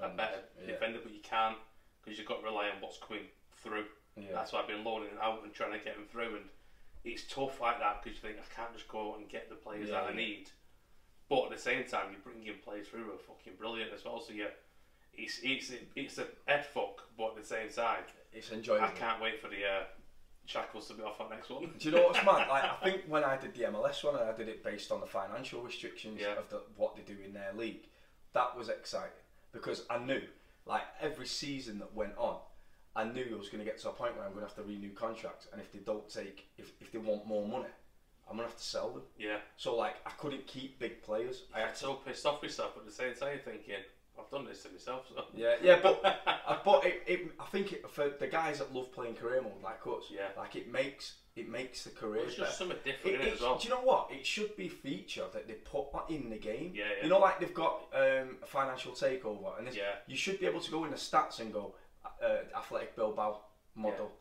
a 0.00 0.08
better 0.08 0.40
yeah. 0.60 0.72
defender, 0.72 0.98
but 1.02 1.12
you 1.12 1.20
can't 1.22 1.56
because 2.02 2.18
you've 2.18 2.28
got 2.28 2.40
to 2.40 2.44
rely 2.44 2.66
on 2.66 2.80
what's 2.80 2.98
coming 2.98 3.24
through. 3.56 3.84
Yeah. 4.16 4.28
That's 4.32 4.52
why 4.52 4.60
I've 4.60 4.68
been 4.68 4.84
loaning 4.84 5.08
out 5.20 5.42
and 5.42 5.52
trying 5.52 5.72
to 5.72 5.84
get 5.84 5.96
them 5.96 6.06
through, 6.10 6.36
and 6.36 6.44
it's 7.04 7.24
tough 7.28 7.60
like 7.60 7.80
that 7.80 8.02
because 8.02 8.16
you 8.16 8.22
think 8.22 8.40
I 8.40 8.48
can't 8.54 8.72
just 8.72 8.88
go 8.88 9.12
out 9.12 9.18
and 9.18 9.28
get 9.28 9.48
the 9.48 9.56
players 9.56 9.88
Yeah, 9.88 10.00
that 10.02 10.12
I 10.12 10.16
need. 10.16 10.50
But 11.28 11.44
at 11.44 11.50
the 11.50 11.58
same 11.58 11.84
time, 11.84 12.12
you 12.12 12.18
bring 12.22 12.46
in 12.46 12.60
players 12.64 12.88
through 12.88 13.04
who 13.04 13.12
are 13.12 13.18
fucking 13.18 13.54
brilliant 13.58 13.92
as 13.92 14.04
well. 14.04 14.20
So 14.20 14.32
yeah, 14.32 14.52
it's 15.14 15.40
it's 15.42 15.72
it's 15.96 16.18
a 16.18 16.26
head 16.46 16.66
fuck, 16.66 17.08
but 17.16 17.36
at 17.36 17.42
the 17.42 17.46
same 17.46 17.70
time, 17.70 18.04
It's 18.32 18.52
enjoyable. 18.52 18.84
I 18.84 18.90
can't 18.90 19.20
wait 19.20 19.40
for 19.40 19.48
the 19.48 19.64
uh, 19.64 19.84
shackles 20.46 20.88
to 20.88 20.94
be 20.94 21.02
off 21.02 21.20
on 21.20 21.30
next 21.30 21.50
one. 21.50 21.70
Do 21.78 21.88
you 21.88 21.94
know 21.96 22.04
what's 22.04 22.24
mad? 22.24 22.48
Like, 22.48 22.64
I 22.64 22.74
think 22.82 23.02
when 23.08 23.24
I 23.24 23.36
did 23.36 23.54
the 23.54 23.62
MLS 23.64 24.04
one, 24.04 24.16
and 24.16 24.28
I 24.28 24.36
did 24.36 24.48
it 24.48 24.62
based 24.62 24.90
on 24.92 25.00
the 25.00 25.06
financial 25.06 25.60
restrictions 25.62 26.20
Yeah. 26.20 26.38
of 26.38 26.48
the, 26.50 26.60
what 26.76 26.96
they 26.96 27.02
do 27.02 27.16
in 27.24 27.32
their 27.32 27.52
league. 27.56 27.86
That 28.32 28.56
was 28.56 28.68
exciting 28.68 29.10
because 29.52 29.84
I 29.88 29.98
knew, 29.98 30.20
like 30.66 30.82
every 31.00 31.26
season 31.26 31.78
that 31.78 31.94
went 31.94 32.16
on, 32.16 32.36
I 32.96 33.04
knew 33.04 33.26
I 33.34 33.38
was 33.38 33.48
going 33.48 33.64
to 33.64 33.64
get 33.64 33.78
to 33.80 33.88
a 33.88 33.92
point 33.92 34.16
where 34.16 34.24
I'm 34.24 34.32
going 34.32 34.44
to 34.46 34.48
have 34.48 34.56
to 34.56 34.62
renew 34.62 34.90
contracts, 34.92 35.46
and 35.52 35.60
if 35.60 35.72
they 35.72 35.78
don't 35.80 36.08
take, 36.08 36.46
if, 36.58 36.72
if 36.80 36.92
they 36.92 36.98
want 36.98 37.26
more 37.26 37.46
money, 37.46 37.72
I'm 38.28 38.36
going 38.36 38.46
to 38.48 38.52
have 38.52 38.56
to 38.58 38.62
sell 38.64 38.90
them. 38.90 39.02
yeah, 39.18 39.36
So 39.56 39.74
like, 39.76 39.96
I 40.06 40.10
couldn't 40.18 40.46
keep 40.46 40.78
big 40.78 41.02
players. 41.02 41.42
I 41.54 41.60
had 41.60 41.74
to 41.74 41.80
so 41.80 41.94
pissed 41.94 42.24
off 42.26 42.42
myself, 42.42 42.72
but 42.74 42.80
at 42.80 42.86
the 42.86 42.92
same 42.92 43.14
time, 43.14 43.38
thinking 43.44 43.74
I've 44.18 44.30
done 44.30 44.44
this 44.46 44.62
to 44.62 44.70
myself. 44.70 45.06
So 45.14 45.24
Yeah, 45.34 45.54
yeah, 45.62 45.78
but 45.82 46.02
but 46.64 46.84
it, 46.84 47.02
it, 47.06 47.20
I 47.40 47.44
think 47.46 47.72
it, 47.72 47.88
for 47.90 48.08
the 48.08 48.26
guys 48.26 48.58
that 48.58 48.74
love 48.74 48.92
playing 48.92 49.14
career 49.14 49.42
mode 49.42 49.52
like 49.62 49.80
us, 49.86 50.04
Yeah. 50.10 50.28
like 50.36 50.56
it 50.56 50.70
makes 50.70 51.14
it 51.36 51.48
makes 51.48 51.82
the 51.84 51.90
career. 51.90 52.22
It's 52.26 52.36
just 52.36 52.58
something 52.58 52.76
different 52.84 53.16
It, 53.16 53.20
it 53.26 53.34
as 53.34 53.40
well. 53.40 53.58
Do 53.58 53.64
you 53.68 53.74
know 53.74 53.80
what? 53.80 54.08
It 54.12 54.24
should 54.24 54.56
be 54.56 54.68
featured 54.68 55.32
that 55.32 55.48
they 55.48 55.54
put 55.54 55.92
that 55.92 56.04
in 56.08 56.30
the 56.30 56.36
game. 56.38 56.72
Yeah, 56.74 56.84
yeah. 56.98 57.02
You 57.04 57.10
know, 57.10 57.18
like 57.18 57.40
they've 57.40 57.52
got 57.52 57.88
um, 57.92 58.36
a 58.42 58.46
financial 58.46 58.92
takeover, 58.92 59.58
and 59.58 59.66
this, 59.66 59.74
Yeah. 59.76 59.96
you 60.06 60.16
should 60.16 60.38
be 60.38 60.46
able 60.46 60.60
to 60.60 60.70
go 60.70 60.84
in 60.84 60.90
the 60.92 60.96
stats 60.96 61.40
and 61.40 61.52
go 61.52 61.74
uh, 62.22 62.56
Athletic 62.56 62.94
Bilbao 62.94 63.40
model. 63.74 64.12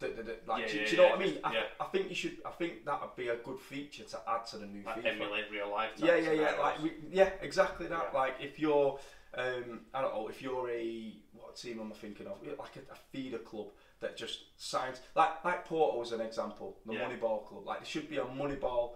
Da- 0.00 0.08
da- 0.08 0.22
da- 0.22 0.32
like, 0.46 0.66
Yeah, 0.66 0.72
do, 0.72 0.78
yeah, 0.78 0.84
do 0.84 0.90
you 0.90 0.96
know 0.98 1.02
yeah, 1.04 1.10
what 1.12 1.20
I 1.20 1.24
mean? 1.24 1.38
I, 1.44 1.52
yeah. 1.54 1.60
I 1.80 1.84
think 1.84 2.08
you 2.10 2.14
should. 2.14 2.36
I 2.44 2.50
think 2.50 2.84
that 2.84 3.00
would 3.00 3.16
be 3.16 3.28
a 3.28 3.36
good 3.36 3.58
feature 3.60 4.02
to 4.04 4.18
add 4.28 4.44
to 4.48 4.58
the 4.58 4.66
new 4.66 4.82
like 4.84 4.96
FIFA. 5.02 5.06
emulate 5.14 5.44
real 5.52 5.70
life. 5.70 5.90
Yeah, 5.96 6.16
yeah, 6.16 6.32
yeah. 6.32 6.52
Like, 6.60 6.82
we, 6.82 6.92
yeah, 7.10 7.30
exactly 7.40 7.86
that. 7.86 8.10
Yeah. 8.12 8.18
Like, 8.18 8.34
if 8.40 8.58
you're, 8.58 8.98
um, 9.36 9.80
I 9.94 10.00
don't 10.02 10.14
know, 10.14 10.28
if 10.28 10.40
you're 10.42 10.70
a 10.70 11.16
what 11.32 11.56
team 11.56 11.80
am 11.80 11.92
I 11.92 11.96
thinking 11.96 12.26
of? 12.26 12.38
Like 12.58 12.76
a, 12.76 12.92
a 12.92 12.96
feeder 13.12 13.38
club 13.38 13.68
that 14.00 14.16
just 14.16 14.40
signs, 14.56 15.00
like 15.14 15.44
like 15.44 15.64
Porto 15.64 16.00
as 16.02 16.12
an 16.12 16.20
example, 16.20 16.78
the 16.86 16.94
Yeah. 16.94 17.00
Moneyball 17.08 17.46
club. 17.46 17.66
Like, 17.66 17.78
there 17.80 17.86
should 17.86 18.08
be 18.10 18.16
a 18.18 18.24
Moneyball 18.24 18.92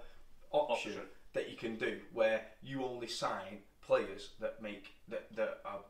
option, 0.52 0.92
Option. 0.92 1.02
that 1.34 1.50
you 1.50 1.56
can 1.56 1.76
do 1.76 2.00
where 2.12 2.42
you 2.62 2.84
only 2.84 3.06
sign 3.06 3.58
players 3.82 4.30
that 4.40 4.60
make 4.62 4.94
that 5.08 5.34
that 5.36 5.60
are 5.64 5.80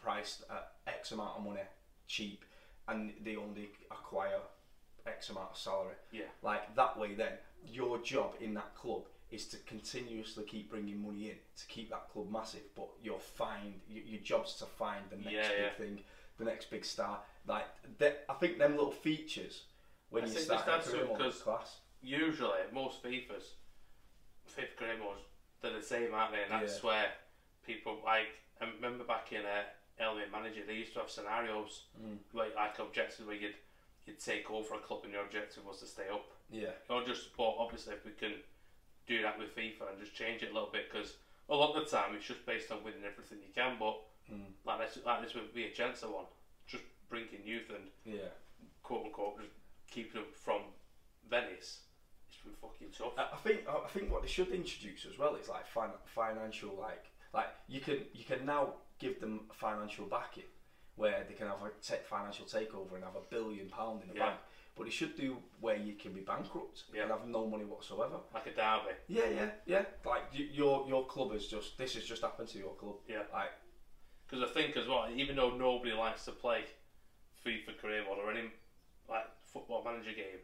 priced 0.00 0.42
at 0.50 0.72
X 0.86 1.12
amount 1.12 1.36
of 1.38 1.44
money, 1.44 1.60
cheap, 2.06 2.44
and 2.88 3.12
they 3.24 3.36
only 3.36 3.68
acquire 3.90 4.40
X 5.06 5.30
amount 5.30 5.50
of 5.52 5.58
salary. 5.58 5.94
Yeah. 6.12 6.22
Like 6.42 6.74
that 6.76 6.98
way, 6.98 7.14
then 7.14 7.32
your 7.66 7.98
job 7.98 8.34
in 8.40 8.54
that 8.54 8.74
club 8.74 9.02
is 9.30 9.46
to 9.46 9.56
continuously 9.58 10.44
keep 10.44 10.70
bringing 10.70 11.00
money 11.02 11.30
in 11.30 11.36
to 11.56 11.66
keep 11.66 11.90
that 11.90 12.08
club 12.12 12.30
massive. 12.30 12.62
But 12.74 12.88
your 13.02 13.18
find 13.20 13.80
your, 13.88 14.02
your 14.04 14.20
job's 14.20 14.54
to 14.56 14.66
find 14.66 15.04
the 15.10 15.16
next 15.16 15.30
Yeah, 15.32 15.48
big 15.48 15.58
yeah. 15.60 15.70
thing, 15.84 15.98
the 16.38 16.44
next 16.44 16.70
big 16.70 16.84
star. 16.84 17.20
Like 17.46 17.66
that, 17.98 18.24
I 18.28 18.34
think 18.34 18.58
them 18.58 18.72
little 18.72 18.90
features 18.90 19.62
when 20.10 20.24
I 20.24 20.26
you 20.26 20.38
start 20.38 20.66
this 20.66 20.74
adds 20.74 20.88
a 20.88 20.90
to 20.90 20.96
career 20.96 21.04
it 21.06 21.18
mode 21.18 21.26
is 21.28 21.34
'cause 21.34 21.42
class. 21.42 21.76
usually 22.02 22.58
most 22.72 23.02
FIFAs, 23.02 23.44
fifth 24.46 24.76
grade 24.76 24.98
modes, 24.98 25.20
they're 25.62 25.72
the 25.72 25.82
same, 25.82 26.12
aren't 26.14 26.32
they? 26.32 26.42
And 26.42 26.52
that's 26.52 26.78
Yeah. 26.82 26.86
where 26.90 27.12
people 27.64 28.00
like. 28.04 28.28
I 28.60 28.66
remember 28.66 29.04
back 29.04 29.32
in 29.32 29.46
uh, 29.46 29.64
Elmate 29.98 30.30
Manager, 30.30 30.62
they 30.66 30.74
used 30.74 30.92
to 30.94 31.00
have 31.00 31.10
scenarios 31.10 31.84
Mm. 32.00 32.18
like 32.32 32.54
like 32.56 32.78
objectives 32.78 33.26
where 33.26 33.36
you'd 33.36 33.54
you'd 34.06 34.18
take 34.18 34.50
over 34.50 34.74
a 34.74 34.78
club 34.80 35.00
and 35.04 35.12
your 35.12 35.22
objective 35.22 35.64
was 35.64 35.78
to 35.80 35.86
stay 35.86 36.08
up. 36.08 36.26
Yeah. 36.50 36.72
Or 36.88 37.04
just, 37.04 37.36
but 37.36 37.44
obviously 37.58 37.94
if 37.94 38.04
we 38.04 38.12
can 38.12 38.42
do 39.10 39.22
that 39.22 39.36
with 39.38 39.54
FIFA 39.56 39.90
and 39.90 39.98
just 39.98 40.14
change 40.14 40.42
it 40.42 40.50
a 40.52 40.54
little 40.54 40.70
bit 40.72 40.88
because 40.90 41.14
a 41.48 41.54
lot 41.54 41.74
of 41.74 41.84
the 41.84 41.90
time 41.96 42.14
it's 42.14 42.24
just 42.26 42.46
based 42.46 42.70
on 42.70 42.78
winning 42.84 43.02
everything 43.04 43.38
you 43.42 43.50
can. 43.52 43.76
But 43.78 43.98
Mm. 44.30 44.52
like 44.64 44.78
this, 44.78 45.04
like 45.04 45.20
this 45.22 45.34
would 45.34 45.52
be 45.52 45.64
a 45.64 45.72
chance 45.72 46.02
one, 46.02 46.26
just 46.68 46.84
bringing 47.08 47.44
youth 47.44 47.68
and 47.70 47.90
Yeah. 48.04 48.28
quote 48.84 49.06
unquote 49.06 49.38
just 49.40 49.50
keeping 49.90 50.22
them 50.22 50.30
from 50.32 50.62
Venice. 51.28 51.80
It's 52.28 52.38
been 52.38 52.52
fucking 52.54 52.92
tough. 52.92 53.18
I 53.18 53.36
think 53.38 53.66
I 53.68 53.88
think 53.88 54.12
what 54.12 54.22
they 54.22 54.28
should 54.28 54.52
introduce 54.52 55.04
as 55.06 55.18
well 55.18 55.34
is 55.34 55.48
like 55.48 55.66
fin- 55.66 55.98
financial 56.06 56.72
like 56.76 57.06
like 57.32 57.48
you 57.66 57.80
can 57.80 58.06
you 58.12 58.24
can 58.24 58.44
now 58.46 58.74
give 59.00 59.18
them 59.18 59.48
financial 59.52 60.06
backing 60.06 60.46
where 60.94 61.24
they 61.26 61.34
can 61.34 61.48
have 61.48 61.60
a 61.62 61.70
financial 62.04 62.44
takeover 62.44 62.94
and 62.94 63.02
have 63.02 63.16
a 63.16 63.20
billion 63.30 63.68
pound 63.68 64.02
in 64.02 64.08
the 64.08 64.14
Yeah. 64.14 64.26
bank. 64.28 64.40
But 64.80 64.86
it 64.86 64.94
should 64.94 65.14
do 65.14 65.42
where 65.60 65.76
you 65.76 65.92
can 65.92 66.14
be 66.14 66.20
bankrupt 66.20 66.84
Yeah. 66.90 67.02
and 67.02 67.10
have 67.10 67.26
no 67.26 67.44
money 67.46 67.64
whatsoever. 67.64 68.18
like 68.32 68.46
a 68.46 68.50
derby. 68.50 68.94
Yeah, 69.08 69.26
yeah, 69.28 69.50
yeah. 69.66 69.84
Like 70.06 70.22
your 70.32 70.88
your 70.88 71.04
club 71.04 71.32
is 71.34 71.46
just 71.46 71.76
this 71.76 71.92
has 71.96 72.04
just 72.06 72.22
happened 72.22 72.48
to 72.48 72.58
your 72.58 72.72
club. 72.72 72.96
Yeah. 73.06 73.24
Like 73.30 73.50
Because 74.26 74.42
I 74.42 74.46
think 74.54 74.78
as 74.78 74.88
well, 74.88 75.06
even 75.14 75.36
though 75.36 75.50
nobody 75.50 75.92
likes 75.92 76.24
to 76.24 76.32
play 76.32 76.64
FIFA 77.44 77.76
career 77.76 78.02
mode 78.06 78.16
or 78.20 78.30
any 78.30 78.48
like 79.06 79.26
football 79.52 79.82
manager 79.84 80.12
game 80.14 80.40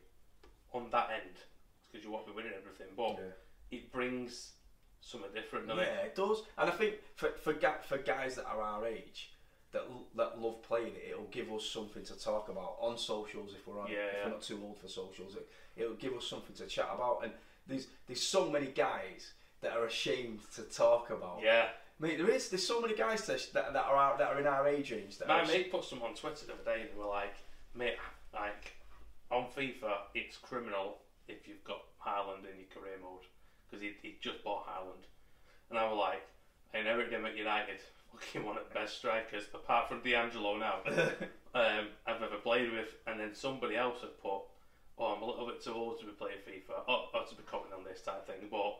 on 0.75 0.91
that 0.91 1.09
end, 1.15 1.37
because 1.89 2.05
you 2.05 2.11
want 2.11 2.27
to 2.27 2.31
be 2.31 2.37
winning 2.37 2.53
everything, 2.55 2.89
but 2.95 3.17
Yeah. 3.17 3.79
it 3.79 3.91
brings 3.91 4.53
something 5.01 5.33
different. 5.33 5.67
doesn't 5.67 5.83
Yeah, 5.83 6.01
it? 6.03 6.07
it 6.09 6.15
does. 6.15 6.43
And 6.59 6.69
I 6.69 6.73
think 6.75 6.97
for 7.15 7.31
for 7.39 7.55
ga- 7.55 7.81
for 7.81 7.97
guys 7.97 8.35
that 8.35 8.45
are 8.45 8.61
our 8.61 8.85
age 8.85 9.31
that 9.77 9.87
that 10.17 10.41
love 10.41 10.63
playing 10.63 10.95
it, 10.97 11.11
it'll 11.11 11.25
give 11.31 11.53
us 11.53 11.65
something 11.65 12.05
to 12.05 12.19
talk 12.19 12.49
about 12.49 12.77
on 12.81 12.97
socials 12.99 13.53
if 13.55 13.67
we're 13.67 13.81
on, 13.81 13.89
Yeah, 13.89 13.99
if 13.99 14.13
yeah. 14.15 14.25
we're 14.25 14.31
not 14.31 14.43
too 14.43 14.61
old 14.65 14.79
for 14.79 14.89
socials. 14.89 15.35
It, 15.37 15.49
it'll 15.77 15.95
give 15.95 16.15
us 16.15 16.27
something 16.27 16.57
to 16.57 16.67
chat 16.67 16.91
about. 16.95 17.21
And 17.25 17.33
there's 17.67 17.87
there's 18.07 18.23
so 18.23 18.51
many 18.51 18.67
guys 18.67 19.33
that 19.61 19.73
are 19.73 19.87
ashamed 19.87 20.41
to 20.55 20.63
talk 20.63 21.11
about. 21.11 21.41
Yeah. 21.43 21.67
Mate, 21.99 22.19
there 22.19 22.29
is. 22.31 22.51
There's 22.51 22.67
so 22.67 22.81
many 22.81 22.95
guys 22.95 23.27
that, 23.27 23.41
that, 23.55 23.73
that 23.73 23.85
are 23.87 23.97
out, 23.97 24.19
that 24.19 24.29
are 24.29 24.39
in 24.41 24.47
our 24.47 24.69
age 24.69 24.93
range. 24.93 25.17
That 25.19 25.29
My 25.29 25.41
are, 25.41 25.47
mate 25.47 25.71
put 25.71 25.85
some 25.85 26.03
on 26.03 26.15
Twitter 26.15 26.47
the 26.47 26.53
other 26.53 26.65
day 26.65 26.83
and 26.83 26.91
they 26.91 26.99
were 26.99 27.09
like, 27.09 27.35
mate, 27.75 27.97
like, 28.35 28.77
on 29.31 29.47
FIFA, 29.57 29.93
it's 30.15 30.37
criminal 30.37 30.99
if 31.27 31.49
you've 31.49 31.65
got 31.65 31.81
Haaland 32.05 32.41
in 32.41 32.61
your 32.61 32.69
career 32.75 32.99
mode. 33.03 33.25
Because 33.65 33.83
he, 33.83 33.93
he 34.03 34.17
just 34.21 34.45
bought 34.45 34.67
Haaland. 34.67 35.09
And 35.71 35.79
I 35.79 35.89
was 35.91 35.99
like, 35.99 36.23
I 36.75 36.79
inherited 36.81 37.13
him 37.15 37.25
at 37.25 37.35
United. 37.37 37.81
Fucking 38.13 38.45
one 38.45 38.57
of 38.57 38.63
the 38.69 38.75
best 38.75 38.99
strikers, 38.99 39.45
apart 39.53 39.89
from 39.89 40.01
D'Angelo 40.01 40.57
now, 40.57 40.79
um, 41.55 41.89
I've 42.07 42.23
ever 42.23 42.37
played 42.37 42.71
with. 42.71 42.95
And 43.07 43.19
then 43.21 43.31
somebody 43.35 43.77
else 43.77 44.01
had 44.01 44.17
put, 44.19 44.41
oh, 44.99 45.05
I'm 45.05 45.23
a 45.23 45.27
little 45.27 45.47
bit 45.47 45.63
too 45.63 45.73
old 45.73 45.99
to 46.01 46.07
be 46.07 46.13
playing 46.13 46.39
FIFA, 46.47 46.89
or, 46.89 47.09
or 47.13 47.23
to 47.25 47.35
be 47.35 47.43
commenting 47.43 47.77
on 47.77 47.85
this 47.85 48.01
type 48.01 48.19
of 48.19 48.27
thing. 48.27 48.49
But, 48.51 48.75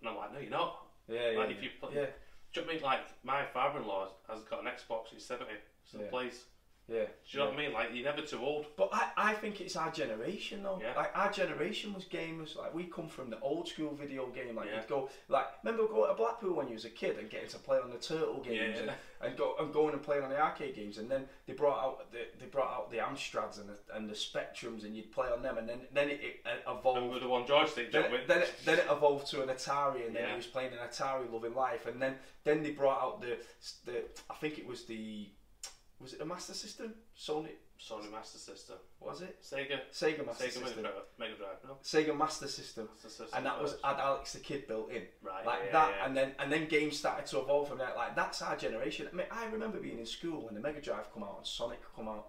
and 0.00 0.08
I'm 0.08 0.16
like, 0.16 0.32
no, 0.32 0.38
you're 0.38 0.50
not. 0.50 0.86
yeah, 1.08 1.30
yeah, 1.30 1.38
like, 1.38 1.50
if 1.50 1.62
you 1.62 1.70
play, 1.80 1.90
yeah, 1.94 2.06
do 2.54 2.60
you 2.60 2.62
know 2.62 2.66
what 2.66 2.68
I 2.70 2.74
mean? 2.74 2.82
Like, 2.82 3.00
my 3.24 3.44
father-in-law 3.44 4.08
has 4.28 4.40
got 4.42 4.60
an 4.60 4.66
Xbox, 4.66 5.08
he's 5.12 5.24
70, 5.24 5.52
still 5.84 6.00
Yeah. 6.02 6.08
plays. 6.10 6.44
Yeah. 6.88 7.04
Do 7.04 7.08
you 7.30 7.38
know 7.40 7.46
what 7.50 7.54
I 7.54 7.56
mean? 7.58 7.72
Like, 7.72 7.88
you're 7.92 8.04
never 8.04 8.22
too 8.22 8.40
old. 8.40 8.66
But 8.76 8.88
I, 8.92 9.10
I 9.16 9.32
think 9.34 9.60
it's 9.60 9.76
our 9.76 9.90
generation 9.90 10.62
though. 10.62 10.80
Yeah. 10.82 10.94
Like 10.96 11.10
our 11.14 11.30
generation 11.30 11.92
was 11.92 12.04
gamers. 12.04 12.56
Like 12.56 12.74
we 12.74 12.84
come 12.84 13.08
from 13.08 13.28
the 13.30 13.38
old 13.40 13.68
school 13.68 13.94
video 13.94 14.26
game. 14.28 14.56
Like 14.56 14.68
Yeah. 14.68 14.76
you'd 14.76 14.88
go 14.88 15.10
like 15.28 15.46
remember 15.62 15.86
going 15.86 16.08
to 16.08 16.14
Blackpool 16.16 16.54
when 16.54 16.68
you 16.68 16.74
was 16.74 16.84
a 16.86 16.90
kid 16.90 17.18
and 17.18 17.28
getting 17.28 17.48
to 17.50 17.58
play 17.58 17.78
on 17.78 17.90
the 17.90 17.98
turtle 17.98 18.40
games 18.42 18.76
Yeah. 18.76 18.82
and, 18.82 18.92
and 19.20 19.36
go 19.36 19.56
and 19.60 19.72
going 19.72 19.92
and 19.92 20.02
playing 20.02 20.22
on 20.24 20.30
the 20.30 20.40
arcade 20.40 20.74
games 20.76 20.96
and 20.98 21.10
then 21.10 21.26
they 21.46 21.52
brought 21.52 21.78
out 21.84 22.10
the 22.12 22.20
they 22.40 22.46
brought 22.46 22.72
out 22.72 22.90
the 22.90 22.98
Amstrads 22.98 23.60
and 23.60 23.68
the, 23.68 23.76
and 23.94 24.08
the 24.08 24.14
Spectrums 24.14 24.84
and 24.84 24.96
you'd 24.96 25.12
play 25.12 25.28
on 25.28 25.42
them 25.42 25.58
and 25.58 25.68
then 25.68 25.80
then 25.92 26.08
it, 26.08 26.20
it 26.22 26.46
uh, 26.46 26.72
evolved. 26.78 27.00
Remember 27.00 27.20
the 27.20 27.28
one 27.28 27.46
joystick 27.46 27.92
Then, 27.92 28.10
with? 28.10 28.26
then, 28.26 28.42
it, 28.42 28.54
then 28.64 28.78
it 28.78 28.86
evolved 28.90 29.26
to 29.32 29.42
an 29.42 29.48
Atari, 29.48 30.06
and 30.06 30.14
then 30.16 30.22
Yeah. 30.24 30.30
he 30.30 30.36
was 30.36 30.46
playing 30.46 30.72
an 30.72 30.78
Atari, 30.88 31.30
loving 31.30 31.54
life, 31.54 31.86
and 31.86 32.00
then 32.00 32.14
then 32.44 32.62
they 32.62 32.70
brought 32.70 33.02
out 33.02 33.20
the 33.20 33.36
the 33.84 34.04
I 34.30 34.34
think 34.34 34.58
it 34.58 34.66
was 34.66 34.84
the 34.84 35.28
was 36.00 36.14
it 36.14 36.20
a 36.20 36.24
Master 36.24 36.54
System, 36.54 36.94
Sony, 37.18 37.50
Sony 37.80 38.10
Master 38.10 38.38
System. 38.38 38.76
was 39.00 39.20
it 39.22 39.36
Sega. 39.42 39.80
Sega 39.92 40.24
Master 40.26 40.44
Sega 40.44 40.54
Mega 40.54 40.66
System, 40.66 40.82
Drive. 40.82 40.94
Mega 41.18 41.34
Drive, 41.34 41.56
no? 41.66 41.76
Sega 41.82 42.16
Master 42.16 42.48
System, 42.48 42.88
Master 42.92 43.08
System 43.08 43.28
and 43.36 43.46
that 43.46 43.60
was 43.60 43.76
had 43.84 43.96
Alex 43.98 44.32
the 44.32 44.40
Kid 44.40 44.66
built 44.68 44.90
in, 44.90 45.02
Right, 45.22 45.44
like 45.46 45.60
yeah, 45.66 45.72
that, 45.72 45.94
yeah. 45.98 46.06
and 46.06 46.16
then 46.16 46.32
and 46.38 46.52
then 46.52 46.68
games 46.68 46.96
started 46.98 47.26
to 47.26 47.38
evolve 47.40 47.68
from 47.68 47.78
that. 47.78 47.96
Like 47.96 48.14
that's 48.16 48.42
our 48.42 48.56
generation. 48.56 49.08
I 49.12 49.16
mean, 49.16 49.26
I 49.30 49.46
remember 49.46 49.78
being 49.78 49.98
in 49.98 50.06
school 50.06 50.44
when 50.44 50.54
the 50.54 50.60
Mega 50.60 50.80
Drive 50.80 51.12
come 51.12 51.22
out 51.24 51.34
and 51.38 51.46
Sonic 51.46 51.80
come 51.96 52.08
out, 52.08 52.28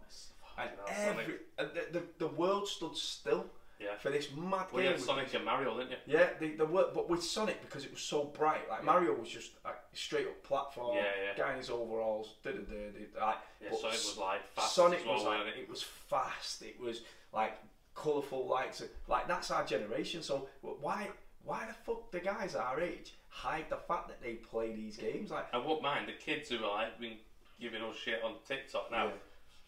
and 0.58 0.70
Fucking 0.70 0.94
hell, 0.96 1.14
Sonic. 1.14 1.24
every 1.24 1.36
and 1.58 1.70
the, 1.94 2.00
the 2.00 2.26
the 2.26 2.28
world 2.28 2.68
stood 2.68 2.96
still 2.96 3.46
Yeah. 3.80 3.98
for 3.98 4.10
this 4.12 4.28
mad 4.36 4.68
Well, 4.74 4.84
game. 4.84 4.92
had 4.92 5.00
Sonic 5.02 5.34
and 5.34 5.46
Mario, 5.46 5.78
didn't 5.78 5.92
you? 5.92 5.98
Yeah, 6.06 6.30
the, 6.40 6.56
the 6.56 6.66
work, 6.66 6.94
but 6.94 7.10
with 7.10 7.24
Sonic 7.24 7.62
because 7.62 7.86
it 7.86 7.92
was 7.92 8.02
so 8.02 8.26
bright. 8.26 8.68
Like 8.70 8.84
Mario 8.84 9.14
was 9.14 9.30
just 9.30 9.52
a 9.66 9.70
straight 10.00 10.28
up 10.28 10.42
platform, 10.44 10.96
Yeah, 10.96 11.04
yeah. 11.04 11.38
guy 11.44 11.52
in 11.52 11.58
his 11.58 11.70
overalls, 11.70 12.36
da 12.44 12.52
da 12.52 12.58
da. 12.58 13.26
Like, 13.26 13.38
Yeah, 13.62 13.70
Sonic 13.72 13.84
was 13.92 14.18
like 14.18 14.46
fast 14.56 14.76
Sonic 14.76 15.06
well, 15.06 15.16
was 15.16 15.24
like 15.26 15.48
it? 15.48 15.60
it 15.62 15.70
was 15.70 15.84
fast. 15.84 16.62
It 16.62 16.80
was 16.80 17.02
like 17.34 17.54
colourful 17.96 18.48
lights. 18.48 18.82
Like 19.08 19.28
that's 19.28 19.52
our 19.52 19.66
generation. 19.66 20.22
So 20.24 20.48
why 20.62 21.10
why 21.44 21.66
the 21.68 21.74
fuck 21.74 22.12
the 22.12 22.20
guys 22.20 22.56
our 22.56 22.80
age 22.82 23.14
hide 23.28 23.66
the 23.70 23.78
fact 23.78 24.08
that 24.08 24.22
they 24.22 24.34
play 24.36 24.74
these 24.74 24.98
games? 24.98 25.32
Like 25.32 25.48
I 25.54 25.58
won't 25.58 25.82
mind 25.82 26.08
the 26.08 26.14
kids 26.14 26.50
who 26.50 26.64
are 26.64 26.84
like 26.84 27.00
been 27.00 27.18
giving 27.60 27.82
us 27.82 27.96
shit 27.98 28.22
on 28.24 28.36
TikTok 28.48 28.90
now. 28.92 29.12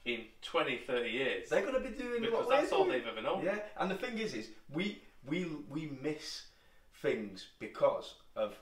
In 0.03 0.21
20, 0.41 0.79
30 0.87 1.09
years, 1.11 1.49
they're 1.49 1.63
gonna 1.63 1.79
be 1.79 1.89
doing 1.89 2.21
because 2.23 2.49
that's 2.49 2.71
all 2.71 2.85
doing. 2.85 2.97
they've 2.97 3.07
ever 3.07 3.21
known. 3.21 3.43
Yeah, 3.45 3.59
and 3.77 3.91
the 3.91 3.95
thing 3.95 4.17
is, 4.17 4.33
is 4.33 4.47
we 4.73 4.99
we 5.27 5.45
we 5.69 5.91
miss 6.01 6.45
things 7.03 7.47
because 7.59 8.15
of 8.35 8.55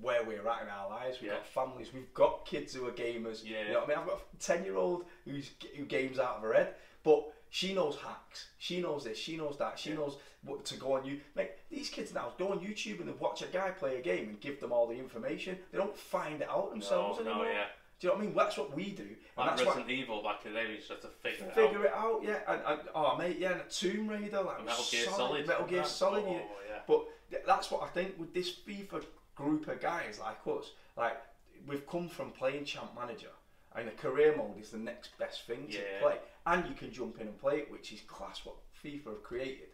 where 0.00 0.24
we're 0.24 0.46
at 0.48 0.62
in 0.62 0.68
our 0.68 0.88
lives. 0.88 1.20
We've 1.20 1.30
Yeah. 1.30 1.36
got 1.38 1.46
families. 1.46 1.92
We've 1.92 2.12
got 2.14 2.44
kids 2.46 2.74
who 2.74 2.86
are 2.88 2.92
gamers. 2.92 3.42
Yeah. 3.44 3.62
You 3.66 3.72
know 3.74 3.80
what 3.80 3.84
I 3.84 3.88
mean? 3.88 3.98
I've 3.98 4.06
got 4.06 4.20
a 4.34 4.36
ten 4.38 4.64
year 4.64 4.76
old 4.76 5.04
who's 5.24 5.50
who 5.76 5.84
games 5.84 6.18
out 6.18 6.36
of 6.36 6.42
her 6.42 6.52
head, 6.52 6.74
but 7.02 7.32
she 7.50 7.74
knows 7.74 7.96
hacks. 7.96 8.48
She 8.58 8.80
knows 8.80 9.04
this. 9.04 9.18
She 9.18 9.36
knows 9.36 9.58
that. 9.58 9.78
She 9.78 9.90
Yeah. 9.90 9.96
knows 9.96 10.18
what 10.42 10.64
to 10.66 10.76
go 10.76 10.94
on 10.94 11.04
you. 11.04 11.20
Mate, 11.36 11.52
these 11.70 11.88
kids 11.88 12.12
now 12.12 12.32
go 12.38 12.48
on 12.52 12.60
YouTube 12.60 12.98
and 13.00 13.08
they 13.08 13.12
watch 13.12 13.42
a 13.42 13.46
guy 13.46 13.70
play 13.70 13.96
a 13.98 14.02
game 14.02 14.28
and 14.28 14.40
give 14.40 14.58
them 14.60 14.72
all 14.72 14.86
the 14.88 14.94
information. 14.98 15.62
They 15.70 15.78
don't 15.78 15.96
find 15.96 16.42
it 16.42 16.48
out 16.48 16.70
themselves 16.70 17.20
no, 17.20 17.26
anymore. 17.30 17.46
yeah. 17.52 17.66
Do 18.00 18.08
you 18.08 18.12
know 18.12 18.16
what 18.16 18.22
I 18.22 18.26
mean? 18.26 18.34
That's 18.34 18.56
what 18.56 18.74
we 18.74 18.90
do. 18.90 19.02
and 19.04 19.16
Like 19.36 19.50
that's 19.50 19.60
why- 19.62 19.66
Resident 19.76 19.90
Evil 19.92 20.22
back 20.24 20.44
in 20.44 20.52
the 20.54 20.60
day, 20.60 20.66
we 20.68 20.76
just 20.78 20.88
had 20.88 21.00
to 21.02 21.08
figure, 21.08 21.46
figure 21.50 21.52
it 21.52 21.52
out. 21.60 21.70
Figure 21.70 21.84
it 21.86 21.92
out, 21.92 22.22
yeah. 22.48 22.52
And, 22.52 22.62
and 22.80 22.88
oh 22.96 23.16
mate, 23.16 23.38
yeah, 23.38 23.52
and 23.52 23.60
a 23.60 23.64
Tomb 23.64 24.08
Raider, 24.08 24.42
like 24.42 24.64
Metal 24.64 24.84
Gear 24.90 25.04
solid, 25.04 25.16
Solid. 25.16 25.46
Metal 25.46 25.66
Gear 25.66 25.84
Solid, 25.84 26.24
oh, 26.26 26.32
yeah. 26.32 26.38
yeah. 26.68 26.80
But 26.88 27.04
th- 27.30 27.42
that's 27.46 27.70
what 27.70 27.84
I 27.84 27.88
think 27.90 28.18
with 28.18 28.34
this 28.34 28.52
FIFA 28.52 29.04
group 29.42 29.68
of 29.68 29.80
guys 29.80 30.20
like 30.20 30.38
us, 30.46 30.70
like 30.96 31.16
we've 31.66 31.86
come 31.86 32.08
from 32.08 32.30
playing 32.30 32.64
Champ 32.64 32.90
Manager, 32.98 33.34
and 33.74 33.88
a 33.88 33.92
career 33.92 34.34
mode 34.36 34.58
is 34.60 34.70
the 34.70 34.78
next 34.78 35.16
best 35.18 35.46
thing 35.46 35.68
to 35.68 35.78
Yeah. 35.78 36.00
play, 36.00 36.18
and 36.46 36.68
you 36.68 36.74
can 36.74 36.92
jump 36.92 37.20
in 37.20 37.26
and 37.28 37.38
play 37.38 37.58
it, 37.58 37.70
which 37.70 37.92
is 37.92 38.00
class 38.02 38.44
what 38.44 38.56
FIFA 38.82 39.06
have 39.06 39.22
created. 39.22 39.68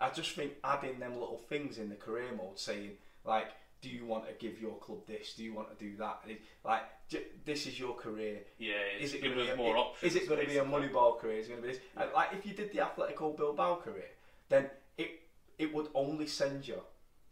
I 0.00 0.10
just 0.10 0.32
think 0.34 0.52
adding 0.64 0.98
them 0.98 1.12
little 1.12 1.38
things 1.38 1.78
in 1.78 1.88
the 1.88 1.96
career 1.96 2.32
mode, 2.36 2.58
saying 2.58 2.96
like, 3.24 3.48
do 3.80 3.88
you 3.90 4.04
want 4.06 4.26
to 4.26 4.32
give 4.34 4.60
your 4.60 4.76
club 4.78 5.06
this? 5.06 5.34
Do 5.34 5.44
you 5.44 5.52
want 5.54 5.68
to 5.70 5.84
do 5.84 5.96
that? 5.98 6.22
It- 6.26 6.40
Like, 6.64 6.84
j- 7.08 7.26
this 7.44 7.66
is 7.66 7.78
your 7.78 7.94
career 7.94 8.42
Yeah, 8.58 8.74
is 8.98 9.12
it 9.14 9.20
giving 9.22 9.36
going 9.36 9.46
to 9.46 9.52
us 9.52 9.58
be 9.58 9.62
more 9.64 9.76
options. 9.76 10.14
Is 10.14 10.22
it 10.22 10.28
going 10.28 10.40
to 10.40 10.46
be 10.46 10.56
a. 10.58 10.64
Moneyball 10.64 11.18
career? 11.20 11.38
Is 11.38 11.46
it 11.46 11.50
going 11.50 11.62
to 11.62 11.68
be 11.68 11.74
this? 11.74 11.82
And 11.96 12.10
like 12.12 12.32
if 12.32 12.46
you 12.46 12.54
did 12.54 12.72
the 12.72 12.78
Atletico 12.78 13.36
Bilbao 13.36 13.76
career, 13.84 14.10
then 14.48 14.70
it 14.96 15.10
it 15.58 15.72
would 15.74 15.88
only 15.94 16.26
send 16.26 16.66
you 16.66 16.80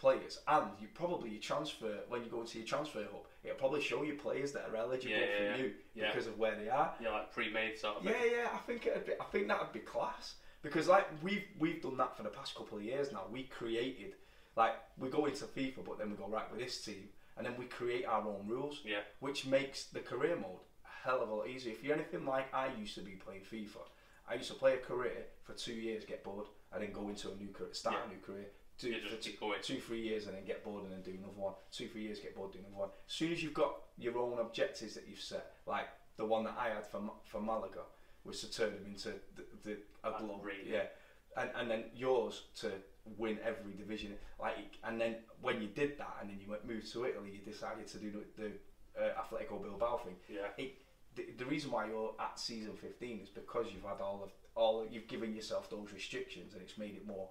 players, 0.03 0.40
and 0.48 0.66
you 0.80 0.88
probably 0.94 1.30
your 1.30 1.40
transfer 1.40 1.94
when 2.09 2.24
you 2.24 2.28
go 2.30 2.40
into 2.40 2.59
your 2.59 2.66
transfer 2.66 3.03
hub, 3.11 3.22
it'll 3.44 3.57
probably 3.57 3.80
show 3.80 4.03
you 4.03 4.14
players 4.14 4.50
that 4.53 4.68
are 4.68 4.76
eligible 4.76 5.14
Yeah, 5.14 5.26
for 5.38 5.44
yeah, 5.44 5.57
you 5.57 5.72
yeah. 5.94 6.11
because 6.11 6.26
of 6.26 6.36
where 6.38 6.57
they 6.57 6.68
are. 6.68 6.92
Yeah, 7.00 7.11
like 7.11 7.32
pre-made 7.32 7.78
sort 7.78 7.98
of 7.98 8.05
Yeah, 8.05 8.12
thing. 8.12 8.32
yeah, 8.32 8.48
I 8.53 8.59
think 8.66 8.84
it'd 8.86 9.07
be, 9.07 9.12
I 9.20 9.24
think 9.32 9.46
that'd 9.46 9.72
be 9.72 9.78
class 9.78 10.34
because 10.61 10.88
like 10.88 11.07
we've 11.22 11.44
we've 11.59 11.80
done 11.80 11.96
that 11.98 12.16
for 12.16 12.24
the 12.24 12.30
past 12.30 12.57
couple 12.57 12.78
of 12.78 12.84
years 12.84 13.12
now. 13.12 13.22
We 13.30 13.44
created 13.44 14.14
like 14.57 14.74
we 14.98 15.09
go 15.09 15.26
into 15.26 15.44
FIFA, 15.44 15.84
but 15.86 15.98
then 15.98 16.11
we 16.11 16.16
go 16.16 16.26
right 16.28 16.50
with 16.50 16.61
this 16.61 16.84
team, 16.84 17.09
and 17.36 17.46
then 17.46 17.55
we 17.57 17.66
create 17.66 18.05
our 18.05 18.26
own 18.26 18.44
rules, 18.48 18.80
Yeah. 18.84 19.03
which 19.20 19.46
makes 19.46 19.84
the 19.84 20.00
career 20.00 20.34
mode 20.36 20.62
a 20.84 21.09
hell 21.09 21.22
of 21.22 21.28
a 21.30 21.34
lot 21.34 21.48
easier. 21.48 21.72
If 21.72 21.84
you're 21.84 21.94
anything 21.94 22.26
like 22.26 22.53
I 22.53 22.66
used 22.78 22.96
to 22.96 23.03
be 23.03 23.12
playing 23.12 23.42
FIFA, 23.42 23.82
I 24.28 24.34
used 24.34 24.50
to 24.50 24.55
play 24.59 24.74
a 24.74 24.78
career 24.78 25.26
for 25.44 25.53
two 25.55 25.74
years, 25.74 26.05
get 26.05 26.24
bored, 26.24 26.48
and 26.72 26.82
then 26.82 26.92
go 26.92 27.09
into 27.09 27.30
a 27.30 27.36
new 27.36 27.48
career, 27.53 27.72
start 27.72 27.96
a 28.07 28.09
new 28.09 28.20
career. 28.20 28.48
Two, 28.79 28.89
You 28.89 29.01
just 29.01 29.11
for 29.14 29.16
keep 29.20 29.39
two, 29.39 29.47
going. 29.47 29.59
two, 29.62 29.81
three 29.81 30.01
years, 30.03 30.27
and 30.27 30.37
then 30.37 30.45
get 30.45 30.64
bored, 30.64 30.85
and 30.85 30.93
then 30.93 31.03
do 31.03 31.12
another 31.16 31.33
one. 31.37 31.55
Two, 31.70 31.89
three 31.89 32.03
years, 32.03 32.18
get 32.18 32.35
bored, 32.35 32.53
do 32.53 32.59
another 32.59 32.75
one. 32.77 32.89
As 33.07 33.14
soon 33.14 33.33
as 33.33 33.43
you've 33.43 33.55
got 33.55 33.75
your 33.99 34.18
own 34.18 34.39
objectives 34.39 34.95
that 34.95 35.05
you've 35.09 35.20
set, 35.20 35.53
like 35.66 35.87
the 36.16 36.25
one 36.25 36.45
that 36.45 36.55
I 36.59 36.68
had 36.70 36.87
for 36.87 37.01
for 37.25 37.41
Malaga 37.41 37.83
was 38.25 38.41
to 38.41 38.51
turn 38.51 38.75
them 38.75 38.87
into 38.87 39.09
the, 39.37 39.45
the 39.64 39.77
a 40.05 40.12
globe, 40.18 40.41
really? 40.45 40.70
yeah, 40.73 40.85
and 41.37 41.51
and 41.57 41.70
then 41.70 41.85
yours 41.95 42.43
to 42.61 42.73
win 43.18 43.39
every 43.45 43.73
division, 43.73 44.14
like, 44.41 44.57
and 44.85 45.01
then 45.01 45.16
when 45.41 45.61
you 45.61 45.68
did 45.68 45.99
that, 45.99 46.16
and 46.20 46.31
then 46.31 46.39
you 46.41 46.49
went 46.49 46.64
moved 46.66 46.91
to 46.93 47.05
Italy, 47.05 47.31
you 47.33 47.53
decided 47.53 47.87
to 47.89 47.99
do 47.99 48.11
the, 48.12 48.43
the 48.43 49.05
uh, 49.05 49.23
Atletico 49.23 49.61
Bilbao 49.61 49.99
thing. 49.99 50.14
Yeah. 50.29 50.47
It, 50.57 50.75
the, 51.16 51.27
the 51.37 51.45
reason 51.45 51.70
why 51.73 51.87
you're 51.89 52.14
at 52.20 52.39
season 52.39 52.75
15 52.77 53.20
is 53.25 53.29
because 53.29 53.66
you've 53.75 53.83
had 53.83 54.01
all 54.01 54.23
of 54.23 54.31
all 54.55 54.87
you've 54.91 55.09
given 55.09 55.35
yourself 55.35 55.68
those 55.68 55.93
restrictions, 55.93 56.53
and 56.55 56.62
it's 56.62 56.79
made 56.79 56.95
it 56.95 57.07
more 57.07 57.29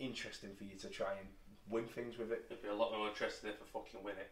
interesting 0.00 0.50
for 0.56 0.64
you 0.64 0.76
to 0.78 0.88
try 0.88 1.12
and 1.18 1.28
win 1.68 1.86
things 1.86 2.18
with 2.18 2.32
it. 2.32 2.44
It'd 2.50 2.62
be 2.62 2.68
a 2.68 2.74
lot 2.74 2.92
more 2.92 3.08
interesting 3.08 3.50
if 3.50 3.56
I 3.62 3.66
fucking 3.72 4.02
win 4.02 4.16
it. 4.16 4.30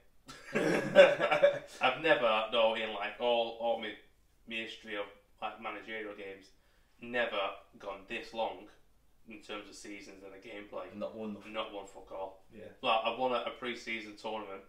I've 1.80 2.02
never, 2.02 2.44
though, 2.52 2.74
in 2.74 2.92
like 2.94 3.20
all 3.20 3.56
all 3.60 3.80
my, 3.80 3.92
my 4.48 4.56
history 4.56 4.96
of 4.96 5.06
like 5.40 5.62
managerial 5.62 6.14
games, 6.14 6.46
never 7.00 7.38
gone 7.78 8.00
this 8.08 8.34
long 8.34 8.66
in 9.28 9.38
terms 9.40 9.68
of 9.68 9.74
seasons 9.74 10.22
and 10.24 10.32
the 10.32 10.38
gameplay. 10.38 10.94
Not 10.96 11.16
nothing. 11.16 11.52
Not 11.52 11.72
one 11.72 11.86
fuck 11.86 12.10
all. 12.12 12.44
Yeah. 12.52 12.64
Like 12.82 13.00
I 13.04 13.18
won 13.18 13.34
at 13.34 13.46
a 13.46 13.50
pre-season 13.50 14.16
tournament 14.20 14.62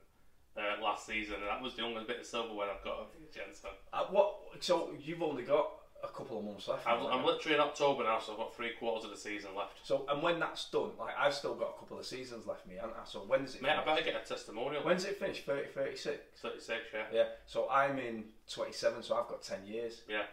uh, 0.57 0.81
last 0.83 1.05
season, 1.07 1.35
and 1.35 1.47
that 1.47 1.61
was 1.61 1.75
the 1.75 1.83
only 1.83 2.03
bit 2.03 2.19
of 2.19 2.25
silverware 2.25 2.69
I've 2.69 2.83
got 2.83 2.99
of 2.99 3.07
Jensen. 3.33 3.71
Uh, 3.93 4.05
what? 4.09 4.35
So 4.59 4.91
you've 5.01 5.23
only 5.23 5.43
got 5.43 5.71
a 6.03 6.07
couple 6.07 6.39
of 6.39 6.45
months 6.45 6.67
left. 6.67 6.87
I'm, 6.87 7.05
I'm 7.07 7.25
literally 7.25 7.55
in 7.55 7.61
October 7.61 8.03
now, 8.03 8.19
so 8.19 8.31
I've 8.33 8.37
got 8.37 8.55
three 8.55 8.71
quarters 8.79 9.05
of 9.05 9.11
the 9.11 9.17
season 9.17 9.51
left. 9.57 9.79
so 9.83 10.05
and 10.09 10.21
when 10.21 10.39
that's 10.39 10.69
done, 10.69 10.91
like 10.97 11.13
I've 11.17 11.33
still 11.33 11.55
got 11.55 11.73
a 11.75 11.79
couple 11.79 11.99
of 11.99 12.05
seasons 12.05 12.45
left 12.47 12.65
me, 12.67 12.75
haven't 12.75 12.95
I? 13.01 13.05
So 13.05 13.19
when 13.19 13.43
does 13.43 13.55
it? 13.55 13.61
Mate, 13.61 13.71
I 13.71 13.83
finish? 13.83 13.85
better 13.99 14.11
get 14.11 14.25
a 14.25 14.27
testimonial. 14.27 14.81
When's 14.83 15.05
it 15.05 15.19
finish? 15.19 15.43
30, 15.43 15.69
36? 15.73 16.17
36, 16.41 16.79
yeah. 16.93 17.03
Yeah. 17.13 17.23
So 17.45 17.69
I'm 17.69 17.99
in 17.99 18.25
27, 18.51 19.03
so 19.03 19.15
I've 19.17 19.27
got 19.27 19.41
10 19.41 19.65
years. 19.65 20.01
Yeah. 20.07 20.23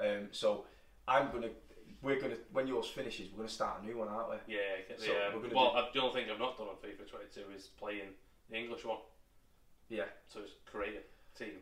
Um, 0.00 0.28
so 0.30 0.64
I'm 1.06 1.30
gonna, 1.32 1.48
we're 2.02 2.20
gonna, 2.20 2.36
when 2.52 2.66
yours 2.66 2.86
finishes, 2.86 3.30
we're 3.30 3.38
gonna 3.38 3.48
start 3.48 3.82
a 3.82 3.86
new 3.86 3.98
one, 3.98 4.08
aren't 4.08 4.30
we? 4.30 4.36
Yeah, 4.54 4.60
So 4.96 5.10
um, 5.10 5.34
we're 5.34 5.42
gonna 5.42 5.54
well, 5.54 5.72
do- 5.72 5.78
uh, 5.78 5.86
the 5.92 6.00
only 6.00 6.14
thing 6.22 6.30
I've 6.32 6.38
not 6.38 6.56
done 6.56 6.68
on 6.68 6.76
FIFA 6.76 7.08
22 7.10 7.40
is 7.54 7.66
playing 7.78 8.14
the 8.48 8.56
English 8.56 8.84
one. 8.84 8.98
Yeah. 9.88 10.04
So 10.28 10.40
it's 10.40 10.52
create 10.64 10.94
a 10.96 11.38
team. 11.38 11.58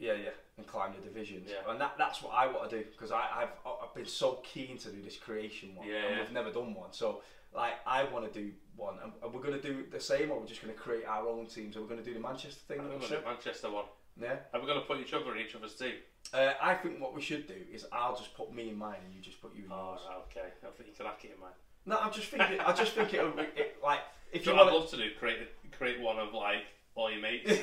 Yeah, 0.00 0.14
yeah, 0.14 0.30
and 0.56 0.66
climb 0.66 0.92
the 0.98 1.06
divisions. 1.06 1.50
Yeah. 1.50 1.70
And 1.70 1.80
that, 1.80 1.92
that's 1.98 2.22
what 2.22 2.32
I 2.34 2.46
want 2.46 2.70
to 2.70 2.78
do 2.78 2.84
because 2.90 3.12
I've 3.12 3.50
I've 3.66 3.94
been 3.94 4.06
so 4.06 4.40
keen 4.42 4.78
to 4.78 4.88
do 4.90 5.02
this 5.02 5.16
creation 5.16 5.74
one, 5.76 5.86
Yeah, 5.86 6.06
and 6.08 6.20
we've 6.20 6.32
never 6.32 6.50
done 6.50 6.74
one. 6.74 6.92
So 6.92 7.20
like 7.54 7.74
I 7.86 8.04
want 8.04 8.32
to 8.32 8.40
do 8.40 8.50
one, 8.76 8.94
and, 9.04 9.12
we're 9.32 9.42
going 9.42 9.60
to 9.60 9.62
do 9.62 9.84
the 9.92 10.00
same, 10.00 10.30
or 10.30 10.40
we're 10.40 10.46
just 10.46 10.62
going 10.62 10.72
to 10.72 10.80
create 10.80 11.04
our 11.06 11.28
own 11.28 11.46
teams. 11.46 11.76
Are 11.76 11.82
we 11.82 11.88
going 11.88 12.00
to 12.02 12.04
do 12.04 12.14
the 12.14 12.20
Manchester 12.20 12.60
thing? 12.66 12.80
I'm 12.80 12.88
going 12.88 13.00
to 13.00 13.06
said? 13.06 13.20
do 13.20 13.26
Manchester 13.28 13.70
one. 13.70 13.84
Yeah. 14.20 14.36
Are 14.54 14.60
we 14.60 14.66
going 14.66 14.80
to 14.80 14.86
put 14.86 14.98
each 15.00 15.12
other 15.12 15.34
in 15.36 15.42
each 15.46 15.54
other's 15.54 15.74
team? 15.74 15.92
Uh, 16.32 16.52
I 16.62 16.74
think 16.74 17.00
what 17.00 17.14
we 17.14 17.20
should 17.22 17.46
do 17.46 17.54
is 17.72 17.86
I'll 17.92 18.16
just 18.16 18.34
put 18.34 18.54
me 18.54 18.70
in 18.70 18.78
mine, 18.78 18.98
and 19.04 19.14
you 19.14 19.20
just 19.20 19.40
put 19.42 19.54
you 19.54 19.64
in 19.64 19.72
Oh, 19.72 19.90
yours. 19.90 20.00
okay. 20.30 20.48
I 20.62 20.70
think 20.76 20.88
you 20.88 20.94
can 20.96 21.06
hack 21.06 21.20
it 21.24 21.32
in 21.34 21.40
mine. 21.40 21.52
No, 21.86 21.98
I'm 21.98 22.12
just 22.12 22.28
thinking. 22.28 22.60
I 22.60 22.72
just 22.72 22.92
think 22.92 23.12
it'll 23.14 23.32
be 23.32 23.42
it, 23.56 23.76
like 23.82 24.00
if 24.32 24.46
you 24.46 24.54
know 24.54 24.64
I'd 24.64 24.72
love 24.72 24.88
to 24.90 24.96
do? 24.96 25.10
Create 25.18 25.38
create 25.76 26.00
one 26.00 26.18
of 26.18 26.32
like 26.34 26.64
all 26.94 27.10
your 27.10 27.20
mates. 27.20 27.60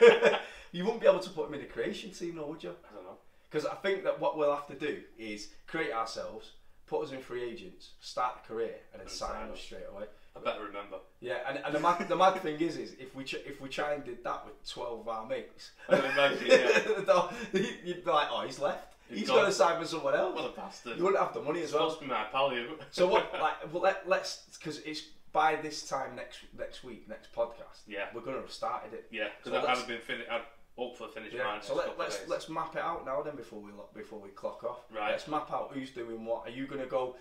you 0.72 0.84
wouldn't 0.84 1.00
be 1.00 1.06
able 1.06 1.20
to 1.20 1.30
put 1.30 1.48
him 1.48 1.54
in 1.54 1.60
the 1.60 1.66
creation 1.66 2.10
team, 2.10 2.36
though, 2.36 2.46
would 2.46 2.62
you? 2.62 2.70
I 2.70 2.94
don't 2.94 3.04
know. 3.04 3.18
Because 3.50 3.66
I 3.66 3.74
think 3.76 4.04
that 4.04 4.20
what 4.20 4.38
we'll 4.38 4.54
have 4.54 4.66
to 4.68 4.74
do 4.74 5.00
is 5.18 5.48
create 5.66 5.92
ourselves, 5.92 6.52
put 6.86 7.04
us 7.04 7.12
in 7.12 7.20
free 7.20 7.42
agents, 7.42 7.90
start 8.00 8.38
the 8.42 8.48
career, 8.48 8.74
and 8.92 9.00
then 9.00 9.06
And 9.06 9.10
sign 9.10 9.50
us 9.50 9.60
straight 9.60 9.86
away. 9.92 10.04
I 10.36 10.40
better 10.40 10.64
remember. 10.64 10.98
Yeah, 11.20 11.38
and, 11.48 11.58
and 11.64 11.74
the 11.74 11.80
mad 11.80 12.08
the 12.08 12.14
mad 12.14 12.40
thing 12.40 12.60
is, 12.60 12.76
is 12.76 12.92
if 13.00 13.14
we 13.16 13.24
ch- 13.24 13.42
if 13.44 13.60
we 13.60 13.68
try 13.68 13.94
and 13.94 14.04
did 14.04 14.22
that 14.22 14.46
with 14.46 14.64
twelve 14.68 15.00
of 15.00 15.08
our 15.08 15.26
mates, 15.26 15.72
I 15.88 15.96
can 15.96 16.04
imagine, 16.04 16.46
yeah. 16.46 17.30
you'd 17.84 18.04
be 18.04 18.10
like, 18.10 18.28
oh, 18.30 18.42
he's 18.46 18.60
left. 18.60 18.94
He's 19.08 19.26
got 19.26 19.44
to 19.46 19.52
sign 19.52 19.80
with 19.80 19.88
someone 19.88 20.14
else. 20.14 20.36
What 20.36 20.52
a 20.52 20.56
bastard. 20.56 20.96
You 20.96 21.02
wouldn't 21.04 21.20
have 21.22 21.34
the 21.34 21.42
money 21.42 21.62
as 21.62 21.72
well. 21.72 21.90
supposed 21.90 22.00
to 22.00 22.04
be 22.04 22.10
my 22.12 22.24
pal, 22.30 22.52
you. 22.52 22.78
So 22.92 23.08
what? 23.08 23.32
Like, 23.40 23.72
well, 23.72 23.82
let, 23.82 24.08
let's 24.08 24.44
because 24.56 24.78
it's 24.80 25.02
by 25.32 25.56
this 25.56 25.86
time 25.88 26.16
next 26.16 26.38
next 26.58 26.82
week, 26.84 27.08
next 27.08 27.32
podcast. 27.34 27.80
Yeah. 27.86 28.06
we're 28.14 28.20
gonna 28.22 28.40
have 28.40 28.50
started 28.50 28.92
it. 28.94 29.06
Yeah, 29.10 29.28
So 29.44 29.50
because 29.50 29.52
I 29.52 29.56
let's- 29.66 29.80
haven't 29.80 29.88
been 29.96 30.06
finished. 30.06 30.30
I'd 30.30 30.42
hopefully 30.76 31.10
finish 31.12 31.32
Yeah. 31.34 31.44
mine. 31.44 31.62
So 31.62 31.74
let, 31.74 31.88
of 31.88 31.98
let's 31.98 32.26
let's 32.28 32.48
map 32.48 32.74
it 32.76 32.82
out 32.82 33.04
now 33.04 33.22
then 33.22 33.36
before 33.36 33.60
we 33.60 33.70
before 33.94 34.18
we 34.18 34.30
clock 34.30 34.64
off. 34.64 34.80
Right. 34.90 35.10
Let's 35.10 35.28
map 35.28 35.50
out 35.52 35.70
who's 35.72 35.90
doing 35.90 36.24
what. 36.24 36.46
Are 36.46 36.50
you 36.50 36.66
gonna 36.66 36.86
go 36.86 37.16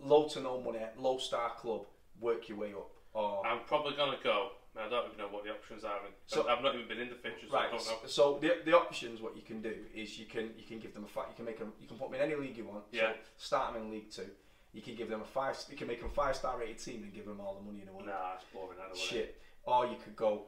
low 0.00 0.28
to 0.28 0.40
no 0.40 0.60
money, 0.60 0.80
low 0.96 1.18
star 1.18 1.50
club, 1.56 1.86
work 2.20 2.48
your 2.48 2.58
way 2.58 2.72
up, 2.72 2.90
or 3.12 3.46
I'm 3.46 3.60
probably 3.66 3.96
gonna 3.96 4.18
go. 4.22 4.52
I 4.74 4.88
don't 4.88 5.04
even 5.06 5.18
know 5.18 5.28
what 5.28 5.44
the 5.44 5.50
options 5.50 5.84
are. 5.84 6.00
So- 6.26 6.48
I've 6.48 6.62
not 6.62 6.74
even 6.74 6.88
been 6.88 6.98
in 6.98 7.10
the 7.10 7.14
fixtures, 7.16 7.50
so 7.50 7.56
I 7.58 7.60
Right. 7.64 7.70
don't 7.72 7.86
know. 8.02 8.08
So 8.08 8.38
the, 8.38 8.62
the 8.64 8.74
options, 8.74 9.20
what 9.20 9.36
you 9.36 9.42
can 9.42 9.60
do 9.60 9.84
is 9.94 10.18
you 10.18 10.24
can 10.24 10.54
you 10.56 10.64
can 10.66 10.78
give 10.78 10.94
them 10.94 11.04
a 11.04 11.08
five. 11.08 11.26
You 11.28 11.34
can 11.36 11.44
make 11.44 11.58
them. 11.58 11.74
You 11.78 11.86
can 11.86 11.98
put 11.98 12.10
them 12.10 12.20
in 12.20 12.32
any 12.32 12.34
league 12.40 12.56
you 12.56 12.64
want. 12.64 12.84
Yeah. 12.90 13.12
So 13.12 13.18
start 13.36 13.74
them 13.74 13.82
in 13.82 13.90
League 13.90 14.10
Two. 14.10 14.30
You 14.72 14.80
can 14.82 14.94
give 14.94 15.08
them 15.10 15.20
a 15.20 15.24
five. 15.24 15.56
You 15.70 15.76
can 15.76 15.86
make 15.86 16.00
them 16.00 16.10
five 16.10 16.34
star 16.36 16.58
rated 16.58 16.78
team 16.78 17.02
and 17.02 17.12
give 17.12 17.26
them 17.26 17.40
all 17.40 17.54
the 17.54 17.62
money 17.62 17.80
in 17.80 17.86
the 17.86 17.92
world. 17.92 18.06
Nah, 18.06 18.34
it's 18.36 18.44
boring. 18.52 18.78
I 18.78 18.88
don't 18.88 18.90
want 18.90 19.00
it. 19.00 19.14
Shit. 19.14 19.40
Or 19.64 19.86
you 19.86 19.96
could 20.02 20.16
go 20.16 20.46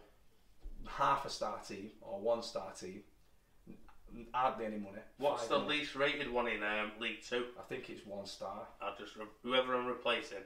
half 0.88 1.24
a 1.26 1.30
star 1.30 1.58
team 1.66 1.90
or 2.00 2.20
one 2.20 2.42
star 2.42 2.72
team. 2.72 3.02
Hardly 4.32 4.66
any 4.66 4.76
money. 4.76 5.00
What's 5.18 5.48
the 5.48 5.58
least 5.58 5.96
rated 5.96 6.30
one 6.30 6.46
in 6.46 6.62
um, 6.62 6.92
League 7.00 7.22
Two? 7.28 7.46
I 7.58 7.62
think 7.68 7.90
it's 7.90 8.06
one 8.06 8.26
star. 8.26 8.66
I'll 8.80 8.96
just 8.96 9.16
re- 9.16 9.24
whoever 9.42 9.74
I'm 9.74 9.86
replacing, 9.86 10.38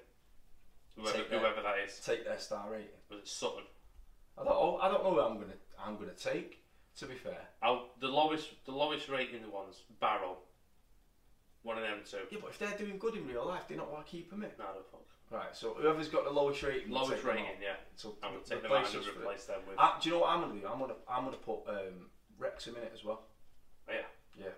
whoever, 0.96 1.18
that. 1.18 1.26
whoever 1.28 1.62
that 1.62 1.74
is. 1.86 2.00
Take 2.00 2.24
their 2.24 2.38
star 2.38 2.70
rating. 2.70 2.86
Was 3.10 3.18
it 3.20 3.28
Sutton? 3.28 3.64
I 4.38 4.44
don't. 4.44 4.54
know- 4.54 4.78
I 4.80 4.88
don't 4.88 5.04
know 5.04 5.10
who 5.12 5.20
I'm 5.20 5.34
gonna. 5.34 5.52
I'm 5.78 5.96
gonna 5.98 6.14
take. 6.14 6.64
To 7.00 7.06
be 7.06 7.14
fair. 7.14 7.38
I'll, 7.62 7.90
the 8.00 8.08
lowest, 8.08 8.48
the 8.64 8.72
lowest 8.72 9.08
rating 9.10 9.48
ones, 9.52 9.82
Barrow. 10.00 10.38
One 11.62 11.76
of 11.76 11.82
them 11.82 11.98
two. 12.08 12.18
Yeah, 12.30 12.38
but 12.40 12.50
if 12.50 12.58
they're 12.58 12.76
doing 12.78 12.98
good 12.98 13.14
in 13.16 13.26
real 13.26 13.46
life, 13.46 13.66
they 13.68 13.74
not 13.76 13.90
want 13.90 14.06
to 14.06 14.10
keep 14.10 14.30
them 14.30 14.42
in. 14.42 14.50
No, 14.58 14.66
the 14.76 14.84
fuck. 14.90 15.02
Right. 15.30 15.54
So 15.54 15.74
whoever's 15.74 16.08
got 16.08 16.24
the 16.24 16.30
lowest 16.30 16.62
rating. 16.62 16.90
Lowest 16.90 17.10
take 17.12 17.22
them 17.22 17.30
rating, 17.30 17.46
out. 17.46 17.62
yeah. 17.62 17.76
So 17.96 18.16
I'm 18.22 18.32
gonna 18.32 18.44
take 18.44 18.62
them 18.62 18.72
replace 18.72 18.88
out 18.88 18.94
and 18.94 19.02
us 19.02 19.06
for 19.12 19.20
replace 19.20 19.44
them 19.44 19.60
with. 19.68 19.76
Ah, 19.78 19.98
do 20.00 20.08
you 20.08 20.14
know 20.14 20.20
what 20.22 20.30
I'm 20.30 20.40
gonna 20.40 20.60
do? 20.60 20.66
I'm 20.66 20.78
gonna 20.78 20.94
I'm 21.10 21.24
gonna 21.24 21.36
put 21.36 21.68
um, 21.68 22.08
Wrexham 22.38 22.76
in 22.76 22.82
it 22.82 22.92
as 22.94 23.04
well. 23.04 23.26
Oh, 23.88 23.92
yeah, 23.92 24.08
Yeah. 24.38 24.54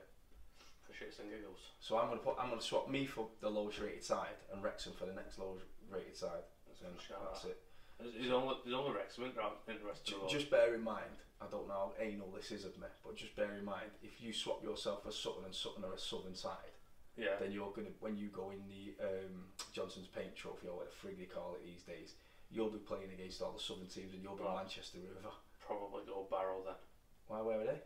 for 0.86 0.92
shits 0.92 1.18
and 1.18 1.30
giggles. 1.30 1.58
So 1.80 1.98
I'm 1.98 2.08
gonna 2.08 2.20
put 2.20 2.36
I'm 2.38 2.50
gonna 2.50 2.60
swap 2.62 2.88
me 2.88 3.06
for 3.06 3.26
the 3.40 3.48
lowest 3.48 3.80
rated 3.80 4.04
side 4.04 4.36
and 4.52 4.62
Wrexham 4.62 4.92
for 4.92 5.06
the 5.06 5.14
next 5.14 5.38
lowest 5.38 5.64
rated 5.90 6.16
side. 6.16 6.44
And 6.84 6.94
that's 6.96 7.44
out. 7.44 7.50
it. 7.50 7.60
There's, 7.98 8.14
there's 8.14 8.32
only, 8.32 8.54
there's 8.64 8.74
only 8.76 8.92
Wrexham 8.96 9.24
in 9.24 9.32
the 9.34 9.72
in 9.72 9.78
the 9.80 9.84
rest 9.86 10.00
of 10.00 10.04
the 10.06 10.10
Ju- 10.12 10.18
world. 10.20 10.30
Just 10.30 10.50
bear 10.50 10.74
in 10.74 10.82
mind, 10.82 11.18
I 11.42 11.46
don't 11.50 11.68
know 11.68 11.74
how 11.74 11.92
anal 12.00 12.32
this 12.34 12.50
is 12.52 12.64
of 12.64 12.78
me, 12.78 12.86
but 13.04 13.16
just 13.16 13.36
bear 13.36 13.52
in 13.58 13.64
mind, 13.64 13.90
if 14.02 14.20
you 14.22 14.32
swap 14.32 14.62
yourself 14.64 15.02
for 15.02 15.10
Sutton 15.12 15.44
and 15.44 15.54
Sutton 15.54 15.84
are 15.84 15.92
a 15.92 15.98
southern 15.98 16.34
side, 16.34 16.72
yeah. 17.16 17.38
then 17.40 17.52
you're 17.52 17.72
gonna 17.72 17.92
when 18.00 18.16
you 18.16 18.28
go 18.28 18.50
in 18.50 18.62
the 18.68 18.94
um, 19.02 19.50
Johnstone's 19.72 20.08
Paint 20.08 20.34
Trophy 20.34 20.68
or 20.68 20.76
what 20.76 20.90
the 20.90 20.96
frig 20.96 21.18
they 21.18 21.24
call 21.24 21.56
it 21.56 21.64
these 21.64 21.82
days, 21.82 22.14
you'll 22.50 22.70
be 22.70 22.78
playing 22.78 23.10
against 23.12 23.42
all 23.42 23.52
the 23.52 23.62
southern 23.62 23.86
teams 23.86 24.14
and 24.14 24.22
you'll 24.22 24.36
be. 24.36 24.44
Manchester 24.44 24.98
River. 24.98 25.32
Probably 25.64 26.02
go 26.06 26.26
Barrow 26.30 26.62
then. 26.64 26.78
Why? 27.28 27.40
Where 27.42 27.60
are 27.60 27.64
they? 27.64 27.80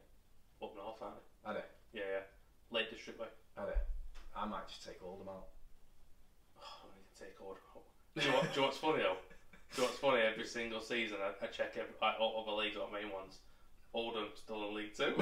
Up 0.63 0.73
north, 0.77 1.03
aren't 1.03 1.17
they? 1.21 1.51
Are 1.51 1.55
they? 1.55 2.01
Yeah, 2.01 2.09
yeah. 2.09 2.25
Lake 2.71 2.91
District 2.91 3.21
way. 3.21 3.29
Are 3.57 3.67
they? 3.67 3.81
I 4.35 4.47
might 4.47 4.67
just 4.69 4.85
take 4.85 5.03
all 5.05 5.15
of 5.15 5.19
them 5.21 5.29
out. 5.29 5.53
Oh, 6.59 6.89
I 6.89 6.97
need 6.97 7.07
to 7.07 7.17
take 7.21 7.37
out. 7.39 7.59
Do 8.15 8.23
you, 8.23 8.31
know 8.31 8.39
what, 8.39 8.47
do 8.47 8.55
you 8.55 8.61
know 8.63 8.67
what's 8.69 8.79
funny 8.79 9.03
though? 9.03 9.19
Do 9.19 9.75
you 9.75 9.83
know 9.83 9.89
what's 9.91 9.99
funny? 9.99 10.23
Every 10.23 10.47
single 10.47 10.81
season 10.81 11.19
I, 11.19 11.35
I 11.45 11.49
check 11.49 11.75
every, 11.75 11.95
like, 12.01 12.15
all 12.21 12.47
other 12.47 12.55
leagues, 12.55 12.77
not 12.77 12.93
main 12.93 13.11
ones. 13.11 13.43
Oldham 13.95 14.27
still 14.35 14.69
in 14.69 14.75
League 14.75 14.95
Two. 14.95 15.15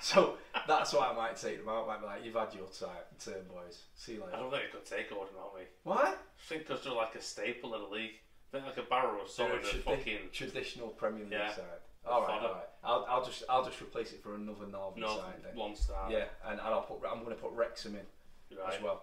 so 0.00 0.34
that's 0.68 0.92
why 0.92 1.08
I 1.08 1.14
might 1.16 1.36
take 1.36 1.58
them 1.58 1.68
out. 1.68 1.86
Might 1.86 2.00
be 2.00 2.06
like, 2.06 2.24
you've 2.24 2.34
had 2.34 2.54
your 2.54 2.66
time, 2.66 3.02
turn, 3.18 3.44
boys. 3.52 3.82
See 3.96 4.12
you 4.14 4.20
later. 4.20 4.36
I 4.36 4.40
don't 4.40 4.50
think 4.50 4.62
I 4.68 4.76
could 4.76 4.84
take 4.86 5.10
Oldham, 5.12 5.34
aren't 5.40 5.54
we? 5.54 5.60
Why? 5.84 6.12
I 6.12 6.14
think 6.48 6.66
because 6.66 6.84
they're 6.84 6.92
like 6.92 7.14
a 7.14 7.22
staple 7.22 7.74
of 7.74 7.82
the 7.82 7.88
league. 7.88 8.12
I 8.52 8.56
think 8.58 8.66
like 8.66 8.86
a 8.86 8.88
Barrow 8.88 9.12
or 9.14 9.18
They're 9.18 9.62
something. 9.62 9.80
a 9.80 9.96
fucking 9.96 10.18
traditional 10.32 10.88
Premier 10.88 11.24
League 11.24 11.32
Yeah. 11.32 11.54
side. 11.54 11.64
All 12.06 12.22
right, 12.22 12.40
all 12.42 12.52
right. 12.54 12.62
I'll, 12.84 13.06
I'll 13.08 13.24
just 13.24 13.42
I'll 13.50 13.64
just 13.64 13.80
replace 13.82 14.12
it 14.12 14.22
for 14.22 14.34
another 14.34 14.66
northern 14.70 15.00
no 15.02 15.16
side 15.18 15.34
then. 15.44 15.54
one 15.56 15.74
star. 15.76 16.10
Yeah, 16.10 16.24
and, 16.46 16.52
and 16.58 16.60
I'll 16.68 16.82
put 16.82 17.00
I'm 17.10 17.22
going 17.24 17.34
to 17.36 17.42
put 17.42 17.52
Wrexham 17.52 17.96
in 17.96 18.56
right. 18.58 18.74
as 18.74 18.82
well, 18.82 19.02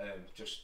um, 0.00 0.20
just 0.34 0.60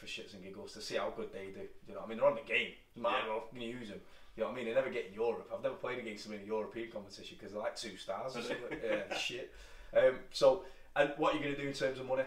for 0.00 0.06
shits 0.06 0.32
and 0.32 0.42
giggles 0.42 0.72
to 0.72 0.80
see 0.80 0.96
how 0.96 1.12
good 1.14 1.30
they 1.32 1.46
do. 1.52 1.68
You 1.86 1.94
know, 1.94 2.00
what 2.00 2.06
I 2.06 2.08
mean, 2.08 2.18
they're 2.18 2.26
on 2.26 2.34
the 2.34 2.40
game. 2.40 2.72
You 2.94 3.02
might 3.02 3.18
as 3.20 3.24
Yeah. 3.26 3.30
well 3.32 3.48
use 3.52 3.88
them. 3.90 4.00
You 4.36 4.42
know 4.42 4.48
what 4.48 4.52
I 4.54 4.56
mean? 4.56 4.64
They 4.66 4.72
never 4.74 4.88
get 4.90 5.06
in 5.06 5.12
Europe. 5.14 5.50
I've 5.52 5.62
never 5.62 5.74
played 5.74 5.98
against 5.98 6.24
them 6.24 6.32
in 6.34 6.40
a 6.40 6.44
European 6.44 6.90
competition 6.90 7.36
because 7.38 7.52
they're 7.52 7.60
like 7.62 7.76
two 7.76 7.96
stars 7.98 8.34
or 8.36 8.38
Are 8.38 8.42
something. 8.42 8.78
yeah, 8.82 9.14
shit. 9.16 9.52
Um, 9.94 10.20
so, 10.32 10.64
and 10.96 11.12
what 11.18 11.34
are 11.34 11.36
you 11.36 11.42
going 11.44 11.54
to 11.54 11.60
do 11.60 11.68
in 11.68 11.74
terms 11.74 11.98
of 11.98 12.06
money? 12.06 12.22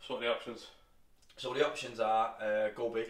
So 0.00 0.14
what 0.14 0.22
are 0.22 0.26
the 0.26 0.32
options? 0.34 0.66
So 1.36 1.54
the 1.54 1.64
options 1.64 2.00
are 2.00 2.34
uh, 2.40 2.68
go 2.74 2.88
big, 2.90 3.08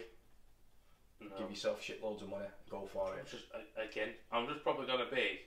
No. 1.19 1.35
give 1.37 1.49
yourself 1.49 1.81
shitloads 1.81 2.21
of 2.21 2.29
money, 2.29 2.45
go 2.69 2.85
for 2.85 3.15
it. 3.15 3.25
just 3.27 3.45
again. 3.75 4.09
I'm 4.31 4.47
just 4.47 4.63
probably 4.63 4.85
gonna 4.85 5.09
be 5.11 5.39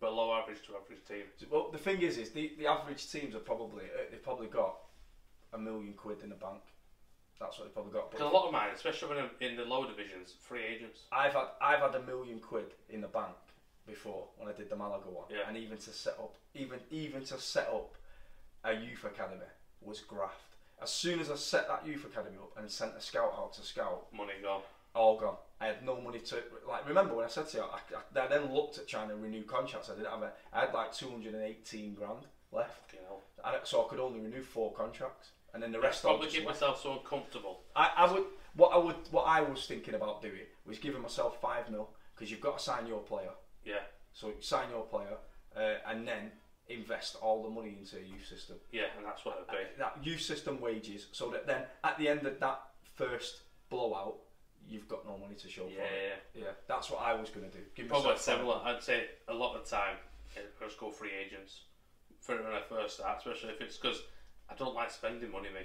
below 0.00 0.32
average 0.34 0.62
to 0.66 0.76
average 0.76 1.04
team. 1.06 1.24
Well, 1.50 1.70
the 1.70 1.78
thing 1.78 2.02
is, 2.02 2.16
is 2.18 2.30
the, 2.30 2.52
the 2.58 2.66
average 2.66 3.10
teams 3.10 3.34
are 3.34 3.38
probably 3.40 3.84
uh, 3.84 4.04
they've 4.10 4.22
probably 4.22 4.48
got 4.48 4.76
a 5.52 5.58
million 5.58 5.92
quid 5.94 6.22
in 6.22 6.28
the 6.30 6.34
bank. 6.34 6.60
That's 7.40 7.58
what 7.58 7.64
they've 7.66 7.74
probably 7.74 7.92
got. 7.92 8.10
Because 8.10 8.26
a 8.30 8.34
lot 8.34 8.46
of 8.46 8.52
mine, 8.52 8.68
especially 8.74 9.08
when 9.08 9.18
I'm 9.18 9.30
in 9.40 9.56
the 9.56 9.64
lower 9.64 9.86
divisions, 9.88 10.34
free 10.40 10.62
agents. 10.64 11.00
I've 11.10 11.32
had 11.32 11.46
I've 11.60 11.80
had 11.80 11.94
a 11.94 12.02
million 12.02 12.38
quid 12.38 12.66
in 12.90 13.00
the 13.00 13.08
bank 13.08 13.34
before 13.86 14.26
when 14.36 14.48
I 14.48 14.52
did 14.52 14.68
the 14.68 14.76
Malaga 14.76 15.08
one, 15.08 15.24
Yeah. 15.30 15.48
and 15.48 15.56
even 15.56 15.78
to 15.78 15.90
set 15.90 16.14
up 16.14 16.34
even 16.54 16.78
even 16.90 17.24
to 17.24 17.38
set 17.40 17.68
up 17.68 17.94
a 18.64 18.74
youth 18.74 19.04
academy 19.04 19.46
was 19.80 20.00
graft. 20.00 20.36
As 20.82 20.90
soon 20.90 21.18
as 21.20 21.30
I 21.30 21.36
set 21.36 21.66
that 21.68 21.86
youth 21.86 22.04
academy 22.04 22.36
up 22.36 22.52
and 22.58 22.70
sent 22.70 22.92
a 22.96 23.00
scout 23.00 23.34
out 23.38 23.52
to 23.54 23.62
scout, 23.62 24.06
Money 24.12 24.32
gone. 24.42 24.62
all 24.94 25.18
gone. 25.18 25.36
I 25.62 25.66
had 25.66 25.84
no 25.84 25.98
money 26.00 26.18
to 26.20 26.42
like. 26.68 26.86
Remember 26.86 27.14
when 27.14 27.24
I 27.24 27.28
said 27.28 27.48
to 27.48 27.56
you, 27.58 27.62
I, 27.64 27.78
I, 28.20 28.24
I 28.24 28.26
then 28.28 28.52
looked 28.54 28.76
at 28.78 28.86
trying 28.86 29.08
to 29.08 29.14
renew 29.16 29.44
contracts. 29.44 29.88
I 29.90 29.94
didn't 29.94 30.10
have. 30.10 30.22
it. 30.22 30.34
I 30.52 30.60
had 30.60 30.74
like 30.74 30.92
two 30.92 31.08
hundred 31.10 31.34
and 31.34 31.42
eighteen 31.42 31.94
grand 31.94 32.26
left, 32.52 32.92
You 32.92 33.00
know. 33.00 33.20
and 33.44 33.56
so 33.64 33.84
I 33.84 33.88
could 33.88 34.00
only 34.00 34.20
renew 34.20 34.42
four 34.42 34.72
contracts, 34.72 35.28
and 35.54 35.62
then 35.62 35.72
the 35.72 35.80
rest 35.80 36.02
Probably 36.02 36.28
keep 36.28 36.44
myself 36.44 36.80
so 36.82 36.92
uncomfortable. 36.98 37.60
I, 37.74 37.90
I 37.96 38.12
would. 38.12 38.24
What 38.54 38.68
I 38.74 38.78
would. 38.78 38.96
What 39.10 39.24
I 39.24 39.40
was 39.42 39.66
thinking 39.66 39.94
about 39.94 40.22
doing 40.22 40.46
was 40.66 40.78
giving 40.78 41.02
myself 41.02 41.40
five 41.40 41.70
mil 41.70 41.90
because 42.14 42.30
you've 42.30 42.40
got 42.40 42.58
to 42.58 42.64
sign 42.64 42.86
your 42.86 43.00
player. 43.00 43.30
Yeah. 43.64 43.80
So 44.12 44.32
sign 44.40 44.70
your 44.70 44.82
player, 44.84 45.16
uh, 45.56 45.74
and 45.88 46.06
then 46.06 46.32
invest 46.68 47.16
all 47.20 47.42
the 47.42 47.50
money 47.50 47.76
into 47.78 47.96
a 47.96 48.00
youth 48.00 48.26
system. 48.28 48.56
Yeah, 48.72 48.84
and 48.96 49.04
that's 49.06 49.24
what 49.24 49.36
it'd 49.36 49.48
be. 49.48 49.78
That 49.78 49.98
youth 50.02 50.20
system 50.20 50.60
wages, 50.60 51.06
so 51.12 51.30
that 51.30 51.46
then 51.46 51.62
at 51.84 51.96
the 51.98 52.08
end 52.08 52.26
of 52.26 52.38
that 52.40 52.60
first 52.94 53.42
blowout, 53.70 54.16
you've 54.68 54.88
got 54.88 55.06
no 55.06 55.16
money 55.16 55.34
to 55.36 55.48
show 55.48 55.62
Yeah, 55.68 55.76
for 55.76 55.82
it. 55.82 56.22
yeah. 56.34 56.42
Yeah, 56.44 56.50
that's 56.68 56.90
what 56.90 57.00
I 57.02 57.14
was 57.14 57.30
going 57.30 57.48
to 57.50 57.56
do. 57.56 57.62
Give 57.74 57.88
Probably 57.88 58.16
similar. 58.18 58.56
mil. 58.56 58.62
I'd 58.64 58.82
say 58.82 59.06
a 59.28 59.34
lot 59.34 59.56
of 59.56 59.68
time, 59.68 59.96
just 60.60 60.78
go 60.78 60.90
free 60.90 61.10
agents 61.24 61.62
for 62.20 62.36
when 62.36 62.52
I 62.52 62.60
first 62.60 62.96
start, 62.96 63.18
especially 63.18 63.50
if 63.50 63.60
it's 63.60 63.78
because 63.78 64.02
I 64.50 64.54
don't 64.56 64.74
like 64.74 64.90
spending 64.90 65.30
money. 65.30 65.48
Me, 65.54 65.60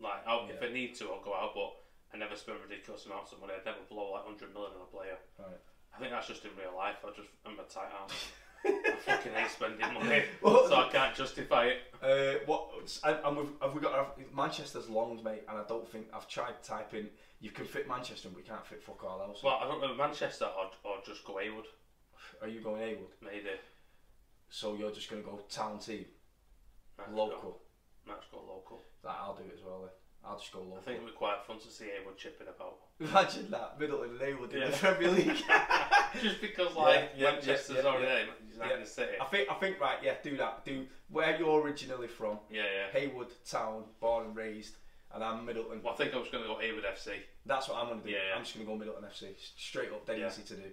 like 0.00 0.26
I'll, 0.26 0.48
if 0.48 0.62
I 0.62 0.72
need 0.72 0.94
to, 0.96 1.10
I'll 1.10 1.22
go 1.22 1.34
out, 1.34 1.52
but 1.54 1.72
I 2.14 2.16
never 2.18 2.36
spend 2.36 2.58
ridiculous 2.66 3.06
amounts 3.06 3.32
of 3.32 3.40
money. 3.40 3.52
I'd 3.58 3.64
never 3.64 3.78
blow 3.88 4.12
like 4.12 4.24
hundred 4.24 4.52
million 4.54 4.72
on 4.76 4.82
a 4.82 4.96
player. 4.96 5.18
Right. 5.38 5.60
I 5.94 5.98
think 6.00 6.10
that's 6.10 6.26
just 6.28 6.44
in 6.44 6.50
real 6.58 6.74
life. 6.76 6.96
I 7.04 7.10
just 7.14 7.28
I'm 7.44 7.58
a 7.58 7.64
tight 7.64 7.92
arm. 8.00 8.08
I 8.64 8.94
fucking 9.04 9.32
hate 9.32 9.50
spending 9.50 9.92
money, 9.92 10.22
Well- 10.40 10.68
so 10.68 10.76
I 10.76 10.88
can't 10.88 11.14
justify 11.16 11.64
it. 11.66 11.78
Uh, 12.00 12.38
what? 12.46 12.70
And, 13.04 13.16
and 13.24 13.36
we've, 13.36 13.48
have 13.60 13.74
we 13.74 13.80
got 13.80 13.92
our, 13.92 14.06
Manchester's 14.34 14.88
longs, 14.88 15.22
mate? 15.24 15.42
And 15.48 15.58
I 15.58 15.64
don't 15.68 15.88
think 15.90 16.06
I've 16.14 16.28
tried 16.28 16.62
typing. 16.62 17.08
You 17.40 17.50
can 17.50 17.64
fit 17.64 17.88
Manchester, 17.88 18.28
but 18.28 18.38
you 18.38 18.44
can't 18.48 18.64
fit 18.64 18.80
fuck 18.82 19.02
all 19.02 19.20
else. 19.20 19.42
Well, 19.42 19.58
I 19.60 19.66
don't 19.66 19.80
know 19.80 19.92
Manchester 19.94 20.44
or, 20.44 20.70
or 20.88 20.98
just 21.04 21.24
go 21.24 21.38
Heywood, 21.38 21.66
Are 22.40 22.46
you 22.46 22.60
going 22.60 22.80
Heywood? 22.80 23.10
maybe. 23.20 23.50
So 24.48 24.74
you're 24.76 24.92
just 24.92 25.10
going 25.10 25.22
to 25.24 25.28
go 25.28 25.40
town 25.50 25.80
team, 25.80 26.04
local. 27.12 27.61
Go, 28.06 28.12
might 28.12 28.20
just 28.20 28.32
go 28.32 28.38
local. 28.38 28.80
That 29.04 29.16
I'll 29.20 29.34
do 29.34 29.42
it 29.44 29.54
as 29.58 29.64
well. 29.64 29.80
Then. 29.80 29.90
I'll 30.24 30.38
just 30.38 30.52
go 30.52 30.60
local. 30.60 30.78
I 30.78 30.80
think 30.82 30.96
it'd 30.98 31.08
be 31.08 31.12
quite 31.16 31.42
fun 31.46 31.58
to 31.58 31.68
see 31.70 31.86
Heywood 31.86 32.16
chipping 32.16 32.46
about. 32.48 32.76
Imagine 33.00 33.50
that 33.50 33.78
Middleton 33.80 34.10
and 34.10 34.20
Heywood 34.20 34.52
in 34.54 34.60
Yeah. 34.62 34.70
the 34.70 34.76
Premier 34.76 35.10
League. 35.10 35.42
Just 36.22 36.40
because, 36.42 36.74
like, 36.76 37.10
yeah, 37.16 37.32
Manchester's 37.32 37.76
yeah, 37.76 37.90
already 37.90 38.04
there, 38.06 38.26
he's 38.46 38.58
not 38.58 38.66
Yeah. 38.66 38.72
going 38.74 38.84
to 38.84 38.90
say. 38.90 39.08
I 39.20 39.24
think 39.24 39.50
I 39.50 39.54
think 39.54 39.80
right. 39.80 39.96
Yeah, 40.02 40.14
do 40.22 40.36
that. 40.36 40.64
Do 40.64 40.86
where 41.08 41.36
you're 41.38 41.60
originally 41.62 42.06
from. 42.08 42.38
Yeah, 42.50 42.62
yeah. 42.62 42.98
Heywood 43.00 43.28
town, 43.48 43.84
born 44.00 44.26
and 44.26 44.36
raised, 44.36 44.76
and 45.14 45.24
I'm 45.24 45.44
Middleton. 45.46 45.82
Well, 45.82 45.94
I 45.94 45.96
think 45.96 46.14
I 46.14 46.18
was 46.18 46.28
going 46.28 46.44
to 46.44 46.48
go 46.48 46.58
Heywood 46.58 46.84
FC. 46.84 47.14
That's 47.46 47.68
what 47.68 47.78
I'm 47.78 47.88
gonna 47.88 48.02
do. 48.02 48.10
Yeah. 48.10 48.18
I'm 48.36 48.42
just 48.44 48.54
gonna 48.54 48.66
go 48.66 48.76
Middleton 48.76 49.04
FC, 49.04 49.34
straight 49.56 49.90
up, 49.90 50.06
dead 50.06 50.20
easy 50.20 50.42
to 50.42 50.54
do. 50.54 50.68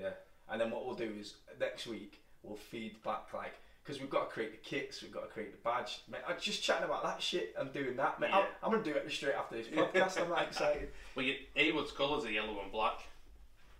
Yeah, 0.00 0.10
and 0.48 0.60
then 0.60 0.70
what 0.70 0.86
we'll 0.86 0.94
do 0.94 1.12
is 1.18 1.34
next 1.60 1.86
week 1.86 2.20
we'll 2.42 2.56
feed 2.56 3.02
back 3.02 3.32
like 3.34 3.54
because 3.86 4.00
we've 4.00 4.10
got 4.10 4.28
to 4.28 4.34
create 4.34 4.50
the 4.50 4.68
kits, 4.68 5.00
we've 5.02 5.12
got 5.12 5.22
to 5.22 5.28
create 5.28 5.52
the 5.52 5.58
badge. 5.68 6.00
Mate, 6.10 6.22
I'm 6.28 6.34
just 6.40 6.62
chatting 6.62 6.84
about 6.84 7.04
that 7.04 7.22
shit 7.22 7.54
and 7.56 7.72
doing 7.72 7.94
that. 7.96 8.18
Mate, 8.18 8.30
I'm, 8.32 8.44
I'm 8.62 8.70
gonna 8.72 8.82
do 8.82 8.94
it 8.94 9.10
straight 9.12 9.34
after 9.36 9.56
this 9.56 9.68
podcast. 9.68 10.20
I'm 10.20 10.30
that 10.30 10.42
excited. 10.48 10.88
Well, 11.14 11.24
you, 11.24 11.36
Heywood's 11.54 11.92
colours 11.92 12.24
are 12.24 12.30
yellow 12.30 12.60
and 12.62 12.72
black. 12.72 13.00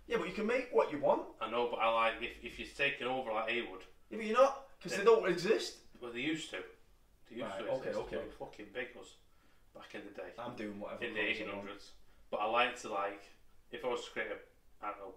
Yeah, 0.07 0.17
but 0.17 0.27
you 0.29 0.33
can 0.33 0.47
make 0.47 0.69
what 0.71 0.91
you 0.91 0.99
want. 0.99 1.23
I 1.41 1.49
know, 1.51 1.67
but 1.69 1.77
I 1.77 1.89
like 1.93 2.13
if, 2.21 2.31
if 2.41 2.57
you're 2.59 2.67
taking 2.77 3.07
over 3.07 3.31
like 3.33 3.49
Heywood. 3.49 3.81
Yeah, 4.09 4.17
but 4.17 4.25
you're 4.25 4.37
not 4.37 4.63
because 4.79 4.97
they 4.97 5.03
don't 5.03 5.27
exist. 5.29 5.75
Well, 6.01 6.11
they 6.13 6.21
used 6.21 6.49
to. 6.51 6.57
They 7.29 7.37
used 7.37 7.47
Right, 7.49 7.65
to. 7.65 7.71
okay, 7.71 7.89
exist. 7.89 7.99
okay. 8.07 8.15
Were 8.17 8.45
fucking 8.47 8.67
big 8.73 8.87
us 8.99 9.15
back 9.75 9.93
in 9.93 10.01
the 10.07 10.15
day. 10.21 10.29
I'm 10.39 10.55
doing 10.55 10.79
whatever. 10.79 11.03
in 11.03 11.13
the 11.13 11.19
colours 11.19 11.37
I 11.41 11.55
want. 11.55 11.67
1800s. 11.67 11.83
But 12.31 12.37
I 12.37 12.45
like 12.45 12.79
to 12.81 12.89
like 12.89 13.23
if 13.71 13.83
I 13.83 13.87
was 13.89 14.05
to 14.05 14.11
create 14.11 14.27
a 14.31 14.85
I 14.85 14.89
don't 14.91 14.99
know 14.99 15.13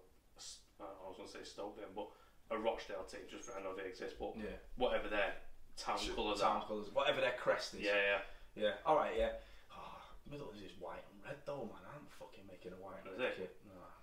I 0.80 1.08
was 1.08 1.16
going 1.18 1.28
to 1.28 1.34
say 1.34 1.44
Stoke 1.44 1.76
then, 1.76 1.88
but 1.94 2.08
a 2.50 2.58
Rochdale 2.58 3.04
team 3.04 3.20
just 3.30 3.44
for 3.44 3.58
I 3.58 3.62
know 3.62 3.74
they 3.74 3.84
exist, 3.88 4.16
but 4.18 4.36
Yeah. 4.36 4.56
whatever 4.76 5.08
their 5.08 5.34
town 5.76 5.98
Sh- 5.98 6.10
colours 6.14 6.40
town 6.40 6.62
are. 6.62 6.66
colours, 6.66 6.90
whatever 6.90 7.20
their 7.20 7.32
crest 7.38 7.74
is. 7.74 7.80
Yeah, 7.82 7.94
yeah. 7.96 8.20
Yeah. 8.56 8.72
All 8.84 8.96
right. 8.96 9.16
Yeah. 9.16 9.32
Oh, 9.72 10.02
Middleton's 10.28 10.62
is 10.62 10.72
white 10.78 11.04
and 11.12 11.24
red 11.24 11.38
though, 11.46 11.64
man. 11.64 11.82
I'm 11.94 12.06
fucking 12.18 12.46
making 12.46 12.72
a 12.72 12.76
white 12.76 13.04
and 13.04 13.14
Is 13.14 13.18
red 13.20 13.28
it? 13.32 13.36
kit. 13.38 13.56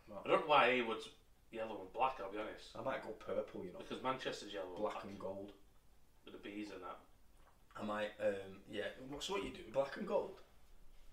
No. 0.07 0.19
I 0.23 0.27
don't 0.29 0.41
know 0.41 0.47
why 0.47 0.69
Heywood's 0.69 1.09
yellow 1.51 1.81
and 1.81 1.91
black. 1.93 2.19
I'll 2.21 2.31
be 2.31 2.37
honest, 2.39 2.75
I 2.77 2.81
might 2.81 3.03
go 3.03 3.09
purple. 3.11 3.65
You 3.65 3.73
know, 3.73 3.79
because 3.79 4.01
Manchester's 4.01 4.53
yellow 4.53 4.69
and 4.73 4.77
black 4.77 4.93
black, 4.93 5.03
and 5.05 5.19
gold. 5.19 5.51
with 6.25 6.33
the 6.33 6.39
bees 6.39 6.71
and 6.71 6.81
that. 6.83 6.97
I 7.75 7.83
might. 7.83 8.11
Um, 8.21 8.61
yeah. 8.71 8.87
What's 9.09 9.29
what 9.29 9.43
you 9.43 9.51
do? 9.51 9.63
Black 9.73 9.97
and 9.97 10.07
gold. 10.07 10.39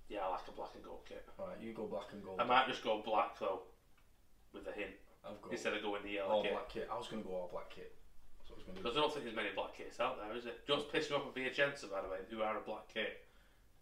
Yeah, 0.08 0.20
I 0.26 0.28
like 0.30 0.46
a 0.48 0.52
black 0.52 0.70
and 0.74 0.84
gold 0.84 1.00
kit. 1.08 1.26
All 1.38 1.48
right. 1.48 1.58
You 1.60 1.72
go 1.72 1.86
black 1.86 2.12
and 2.12 2.22
gold. 2.22 2.40
I 2.40 2.44
might 2.44 2.68
just 2.68 2.82
go 2.84 3.02
black 3.02 3.38
though, 3.40 3.62
with 4.52 4.66
a 4.68 4.72
hint 4.72 4.92
I've 5.26 5.40
got 5.42 5.52
instead 5.52 5.74
of 5.74 5.82
going 5.82 6.02
the 6.02 6.10
yellow 6.10 6.30
all 6.30 6.42
kit. 6.42 6.52
black 6.52 6.68
kit. 6.68 6.88
I 6.92 6.96
was 6.96 7.08
gonna 7.08 7.22
go 7.22 7.30
all 7.30 7.48
black 7.50 7.70
kit. 7.70 7.92
That's 8.38 8.50
I 8.50 8.54
was 8.54 8.64
gonna. 8.64 8.78
Because 8.78 8.96
I 8.96 9.00
don't 9.00 9.12
think 9.12 9.24
there's 9.24 9.36
many 9.36 9.50
black 9.54 9.76
kits 9.76 10.00
out 10.00 10.18
there, 10.18 10.36
is 10.36 10.46
it? 10.46 10.66
Just 10.66 10.92
piss 10.92 11.10
me 11.10 11.16
off 11.16 11.26
with 11.26 11.34
Piacenza, 11.34 11.86
by 11.88 12.02
the 12.02 12.08
way, 12.08 12.18
who 12.30 12.42
are 12.42 12.56
a 12.56 12.60
black 12.60 12.88
kit. 12.92 13.24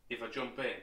If 0.08 0.22
I 0.22 0.28
jump 0.28 0.58
in, 0.58 0.78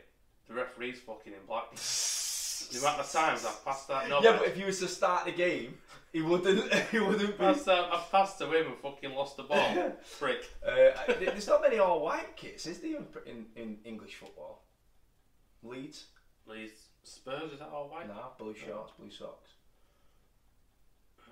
the 0.47 0.53
referee's 0.53 0.99
fucking 0.99 1.34
in 1.34 1.45
black. 1.47 1.72
the 1.76 2.80
amount 2.80 2.99
of 2.99 3.12
times 3.12 3.45
I've 3.45 3.64
passed 3.64 3.88
that. 3.88 4.10
No, 4.10 4.22
yeah, 4.22 4.38
but 4.38 4.47
if 4.47 4.57
you 4.57 4.66
was 4.66 4.80
to 4.80 4.88
start 4.88 5.26
the 5.26 5.32
game, 5.32 5.78
he 6.12 6.22
wouldn't. 6.22 6.74
He 6.91 6.99
wouldn't 6.99 7.38
be. 7.38 7.43
passed 7.43 7.68
I've 7.68 8.12
passed 8.12 8.38
to 8.39 8.45
him 8.45 8.68
and 8.68 8.78
fucking 8.78 9.14
lost 9.14 9.38
the 9.38 9.43
ball. 9.43 9.93
Frick. 10.03 10.49
Uh, 10.66 10.91
there's 11.20 11.47
not 11.47 11.62
many 11.62 11.80
all 11.80 12.01
white 12.01 12.36
kits, 12.36 12.66
is 12.66 12.80
there, 12.80 12.97
in, 12.97 13.05
in, 13.26 13.45
in 13.55 13.78
English 13.86 14.16
football? 14.16 14.64
Leeds? 15.64 16.05
Leeds 16.47 16.89
Spurs, 17.03 17.53
is 17.53 17.60
that 17.60 17.70
all 17.70 17.89
white? 17.89 18.07
Nah, 18.07 18.30
blue 18.38 18.55
shorts, 18.55 18.93
blue 18.97 19.12
socks. 19.12 19.49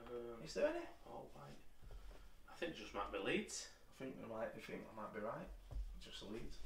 Um, 0.08 0.40
Is 0.44 0.54
there 0.54 0.68
any? 0.68 0.86
all 1.06 1.30
white. 1.34 1.60
I 2.48 2.54
think 2.56 2.74
it 2.74 2.80
just 2.80 2.96
might 2.96 3.12
be 3.12 3.20
Leeds. 3.20 3.68
I 3.92 3.94
think 4.04 4.16
I 4.24 4.28
might. 4.28 4.50
I 4.56 4.60
think 4.60 4.82
I 4.88 4.94
might 4.96 5.14
be 5.14 5.22
right. 5.22 5.50
Just 6.00 6.24
Leeds. 6.32 6.58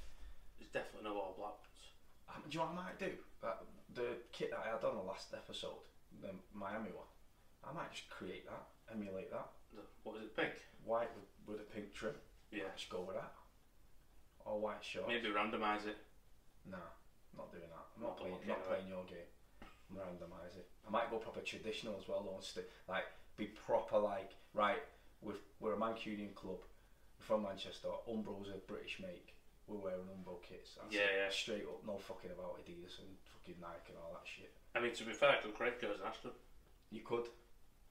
There's 0.59 0.71
definitely 0.71 1.09
no 1.09 1.17
all 1.17 1.33
black 1.37 1.57
ones. 1.57 1.81
Um, 2.29 2.43
do 2.47 2.53
you 2.53 2.59
know 2.61 2.69
what 2.71 2.77
I 2.77 2.85
might 2.93 2.99
do? 2.99 3.11
That, 3.41 3.65
the 3.93 4.21
kit 4.31 4.51
that 4.51 4.63
I 4.63 4.71
had 4.71 4.83
on 4.85 4.95
the 4.95 5.03
last 5.03 5.33
episode, 5.33 5.83
the 6.21 6.31
Miami 6.53 6.93
one. 6.93 7.09
I 7.65 7.73
might 7.73 7.91
just 7.91 8.09
create 8.09 8.45
that, 8.47 8.65
emulate 8.93 9.29
that. 9.31 9.49
The, 9.75 9.81
what 10.03 10.17
is 10.17 10.29
it, 10.29 10.35
pink? 10.35 10.53
White 10.85 11.09
with, 11.13 11.29
with 11.45 11.59
a 11.65 11.67
pink 11.69 11.93
trim. 11.93 12.15
Yeah. 12.51 12.71
Just 12.75 12.89
go 12.89 13.01
with 13.01 13.15
that. 13.17 13.33
All 14.45 14.59
white 14.59 14.81
shorts. 14.81 15.07
Maybe 15.07 15.29
randomise 15.29 15.85
it. 15.85 15.97
Nah, 16.65 16.81
not 17.37 17.51
doing 17.51 17.69
that. 17.69 17.85
I'm 17.95 18.01
not 18.03 18.17
Not 18.17 18.17
playing. 18.17 18.37
Not 18.47 18.65
playing 18.67 18.87
your 18.89 19.05
game. 19.05 19.29
Randomise 19.93 20.57
it. 20.57 20.67
I 20.87 20.89
might 20.89 21.11
go 21.11 21.17
proper 21.17 21.41
traditional 21.41 21.97
as 21.99 22.07
well. 22.07 22.23
Though, 22.23 22.63
like 22.87 23.05
be 23.41 23.49
proper. 23.65 23.97
Like 23.97 24.31
right, 24.53 24.81
we've, 25.21 25.41
we're 25.59 25.73
a 25.73 25.77
Mancunian 25.77 26.33
club. 26.35 26.61
We're 27.17 27.25
from 27.25 27.43
Manchester. 27.43 27.89
Umbro's 28.09 28.49
a 28.49 28.57
British 28.69 28.99
make. 29.01 29.33
We're 29.67 29.77
wearing 29.77 30.09
Umbro 30.13 30.41
kits. 30.43 30.75
That's 30.77 30.93
Yeah, 30.93 31.09
yeah. 31.25 31.29
Straight 31.29 31.63
up, 31.63 31.81
no 31.85 31.97
fucking 31.97 32.31
about 32.31 32.59
Adidas 32.59 32.99
and 32.99 33.09
fucking 33.23 33.57
Nike 33.61 33.93
and 33.93 33.97
all 34.01 34.11
that 34.13 34.27
shit. 34.27 34.51
I 34.75 34.79
mean, 34.81 34.93
to 34.93 35.03
be 35.05 35.13
fair, 35.13 35.31
I 35.31 35.41
could 35.41 35.53
create 35.55 35.79
Curzon 35.79 36.05
Ashton. 36.05 36.31
You 36.91 37.01
could. 37.01 37.25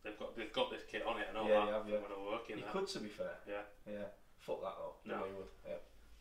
They've 0.02 0.18
got 0.18 0.36
they've 0.36 0.52
got 0.52 0.70
this 0.70 0.82
kit 0.90 1.04
on 1.06 1.18
it. 1.20 1.28
I 1.30 1.34
know 1.34 1.46
Yeah, 1.48 1.60
that. 1.60 1.66
you 1.66 1.72
have, 1.72 1.86
yeah. 1.88 2.00
When 2.04 2.12
I 2.12 2.20
work 2.32 2.48
in 2.50 2.58
You 2.58 2.64
that. 2.64 2.72
could, 2.72 2.86
to 2.88 3.00
be 3.00 3.08
fair. 3.08 3.36
Yeah. 3.48 3.64
Yeah. 3.88 4.08
Fuck 4.38 4.60
that 4.62 4.74
though. 4.80 4.96
No. 5.04 5.14
Yeah, 5.20 5.26
you 5.30 5.36
would. 5.40 5.52
Yeah. 5.68 5.80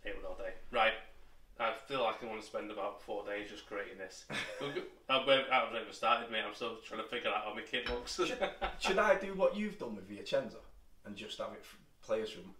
It 0.09 0.15
would 0.15 0.25
all 0.27 0.35
day. 0.39 0.53
Right. 0.71 0.95
I 1.59 1.73
feel 1.87 2.03
like 2.03 2.23
I 2.23 2.27
want 2.27 2.39
to 2.39 2.47
spend 2.47 2.71
about 2.71 3.01
four 3.01 3.25
days 3.25 3.49
just 3.49 3.65
creating 3.65 3.97
this. 3.97 4.25
I 5.09 5.59
haven't 5.59 5.81
even 5.81 5.93
started, 5.93 6.31
mate. 6.31 6.43
I'm 6.47 6.53
still 6.53 6.77
trying 6.87 7.01
to 7.01 7.07
figure 7.07 7.29
out 7.29 7.43
how 7.43 7.53
my 7.53 7.61
kit 7.61 7.89
looks. 7.89 8.19
Should 8.79 8.99
I 8.99 9.15
do 9.15 9.33
what 9.33 9.57
you've 9.57 9.77
done 9.77 9.95
with 9.95 10.07
Venezia 10.07 10.43
and 11.05 11.15
just 11.15 11.37
have 11.39 11.51
it 11.51 11.65
players 12.01 12.29
from 12.29 12.53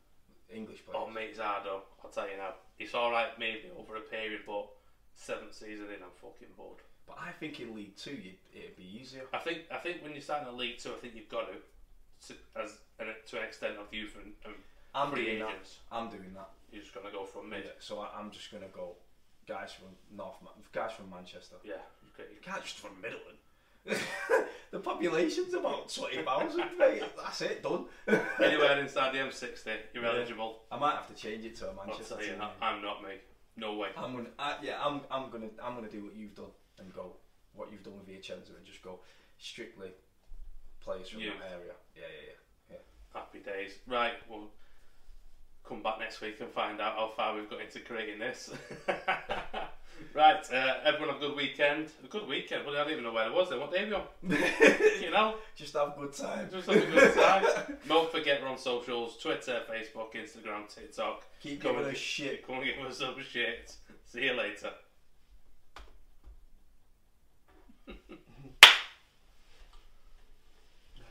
English 0.53 0.83
players? 0.85 0.99
oh, 0.99 1.09
mate, 1.09 1.37
though. 1.37 1.83
I'll 2.03 2.09
tell 2.09 2.29
you 2.29 2.37
now. 2.37 2.55
It's 2.77 2.93
all 2.93 3.11
right, 3.11 3.37
maybe 3.39 3.69
over 3.77 3.95
a 3.95 4.01
period, 4.01 4.41
but 4.45 4.67
seventh 5.15 5.53
season 5.53 5.85
in, 5.85 6.03
I'm 6.03 6.15
fucking 6.21 6.55
bored. 6.57 6.79
But 7.07 7.17
I 7.19 7.31
think 7.31 7.59
in 7.59 7.75
League 7.75 7.95
Two, 7.95 8.11
you'd, 8.11 8.37
it'd 8.53 8.75
be 8.77 8.99
easier. 9.01 9.23
I 9.33 9.39
think 9.39 9.63
I 9.71 9.77
think 9.77 10.03
when 10.03 10.11
you're 10.11 10.21
starting 10.21 10.47
a 10.47 10.51
league 10.55 10.77
two, 10.77 10.91
I 10.93 10.97
think 10.97 11.15
you've 11.15 11.27
got 11.27 11.47
to, 11.47 12.27
to 12.27 12.39
as 12.61 12.77
an, 12.99 13.07
to 13.27 13.37
an 13.37 13.43
extent 13.45 13.77
of 13.79 13.91
youth 13.91 14.15
and, 14.15 14.33
and 14.45 14.53
I'm 14.93 15.11
free 15.11 15.25
doing 15.25 15.39
that. 15.39 15.67
I'm 15.91 16.09
doing 16.09 16.33
that. 16.35 16.49
You're 16.71 16.81
just 16.83 16.93
gonna 16.93 17.11
go 17.11 17.25
from 17.25 17.49
mid. 17.49 17.63
Yeah, 17.65 17.71
so 17.79 17.99
I, 17.99 18.09
I'm 18.17 18.31
just 18.31 18.51
gonna 18.51 18.67
go 18.73 18.95
guys 19.47 19.71
from 19.73 19.87
North, 20.15 20.37
Ma- 20.43 20.51
guys 20.71 20.91
from 20.93 21.09
Manchester. 21.09 21.55
Yeah. 21.63 21.75
You 22.17 22.41
can't 22.41 22.61
just 22.63 22.77
from 22.79 22.99
Middleton. 23.01 23.35
the 24.71 24.79
population's 24.79 25.53
about 25.53 25.93
twenty 25.93 26.21
thousand, 26.21 26.65
mate. 26.77 27.01
That's 27.17 27.41
it, 27.41 27.63
done. 27.63 27.85
Anywhere 28.43 28.79
inside 28.79 29.13
the 29.13 29.19
M60, 29.19 29.67
you're 29.93 30.03
Yeah. 30.03 30.09
eligible. 30.11 30.63
I 30.71 30.77
might 30.77 30.95
have 30.95 31.07
to 31.07 31.13
change 31.13 31.45
it 31.45 31.55
to 31.57 31.69
a 31.69 31.73
Manchester 31.73 32.17
team. 32.17 32.39
that. 32.39 32.55
I'm 32.61 32.81
not 32.81 33.01
me. 33.01 33.15
No 33.55 33.75
way. 33.77 33.89
I'm 33.97 34.11
gonna, 34.15 34.29
I, 34.37 34.57
yeah, 34.61 34.79
I'm, 34.83 35.01
I'm 35.09 35.29
gonna, 35.29 35.47
I'm 35.63 35.75
gonna 35.75 35.89
do 35.89 36.03
what 36.03 36.15
you've 36.15 36.35
done 36.35 36.51
and 36.77 36.93
go 36.93 37.15
what 37.53 37.71
you've 37.71 37.83
done 37.83 37.97
with 37.97 38.05
Venezia 38.05 38.35
and 38.35 38.65
just 38.65 38.81
go 38.81 38.99
strictly 39.37 39.89
players 40.81 41.09
from 41.09 41.21
Youth. 41.21 41.33
that 41.41 41.51
area. 41.51 41.73
Yeah, 41.95 42.03
yeah, 42.27 42.33
yeah. 42.71 42.77
Happy 43.13 43.39
days. 43.39 43.71
Right, 43.87 44.13
we'll 44.29 44.49
come 45.69 45.83
back 45.83 45.99
next 45.99 46.19
week 46.19 46.37
and 46.41 46.49
find 46.49 46.81
out 46.81 46.95
how 46.95 47.11
far 47.15 47.35
we've 47.35 47.49
got 47.49 47.61
into 47.61 47.79
creating 47.79 48.17
this. 48.17 48.49
right, 50.15 50.53
uh, 50.53 50.73
everyone 50.83 51.13
have 51.13 51.21
a 51.21 51.27
good 51.27 51.35
weekend. 51.35 51.91
A 52.03 52.07
good 52.07 52.27
weekend? 52.27 52.65
Well, 52.65 52.75
I 52.75 52.79
don't 52.79 52.93
even 52.93 53.03
know 53.03 53.13
where 53.13 53.27
it 53.27 53.33
was 53.33 53.51
then. 53.51 53.59
What 53.59 53.71
day 53.71 53.83
are 53.83 53.87
we 53.87 53.93
on? 53.93 54.03
you 55.01 55.11
know? 55.11 55.35
Just 55.55 55.75
have 55.75 55.89
a 55.89 55.99
good 55.99 56.13
time. 56.13 56.49
Just 56.51 56.67
have 56.67 56.75
a 56.75 56.85
good 56.87 57.13
time. 57.13 57.45
Don't 57.87 58.11
forget 58.11 58.41
we're 58.41 58.49
on 58.49 58.57
socials 58.57 59.17
Twitter, 59.17 59.61
Facebook, 59.69 60.15
Instagram, 60.15 60.73
TikTok. 60.73 61.23
Keep 61.39 61.61
Come 61.61 61.75
giving 61.75 61.91
us 61.91 61.97
shit. 61.97 62.47
Come 62.47 62.55
and 62.55 62.65
give 62.65 62.83
us 62.83 62.97
some 62.97 63.15
shit. 63.21 63.75
See 64.05 64.25
you 64.25 64.33
later. 64.33 64.71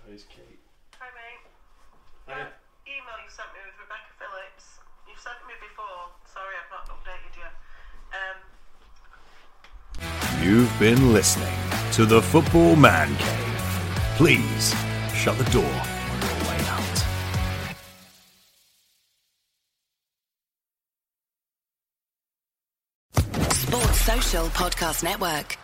Where's 0.05 0.25
Kate? 0.25 0.61
Hi 0.99 1.07
mate. 1.15 2.35
Hiya. 2.35 2.49
That 3.29 3.35
email 3.35 3.37
you 3.37 3.37
sent 3.37 3.53
me 3.53 3.61
with 3.67 3.77
Rebecca 3.79 4.13
Phillips. 4.19 4.65
You've 5.07 5.21
sent 5.21 5.37
me 5.47 5.55
before. 5.61 6.09
Sorry, 6.25 6.55
I've 6.57 6.71
not 6.73 6.89
updated 6.89 7.37
you. 7.37 7.49
Um, 8.17 8.39
You've 10.43 10.79
been 10.79 11.13
listening 11.13 11.55
to 11.93 12.07
the 12.07 12.23
Football 12.23 12.77
Man 12.77 13.15
Cave. 13.17 14.17
Please 14.17 14.75
shut 15.15 15.37
the 15.37 15.45
door 15.51 15.65
on 15.65 16.21
your 16.23 16.39
way 16.49 16.59
out. 16.69 17.05
Sports 23.53 24.01
Social 24.01 24.47
Podcast 24.49 25.03
Network. 25.03 25.59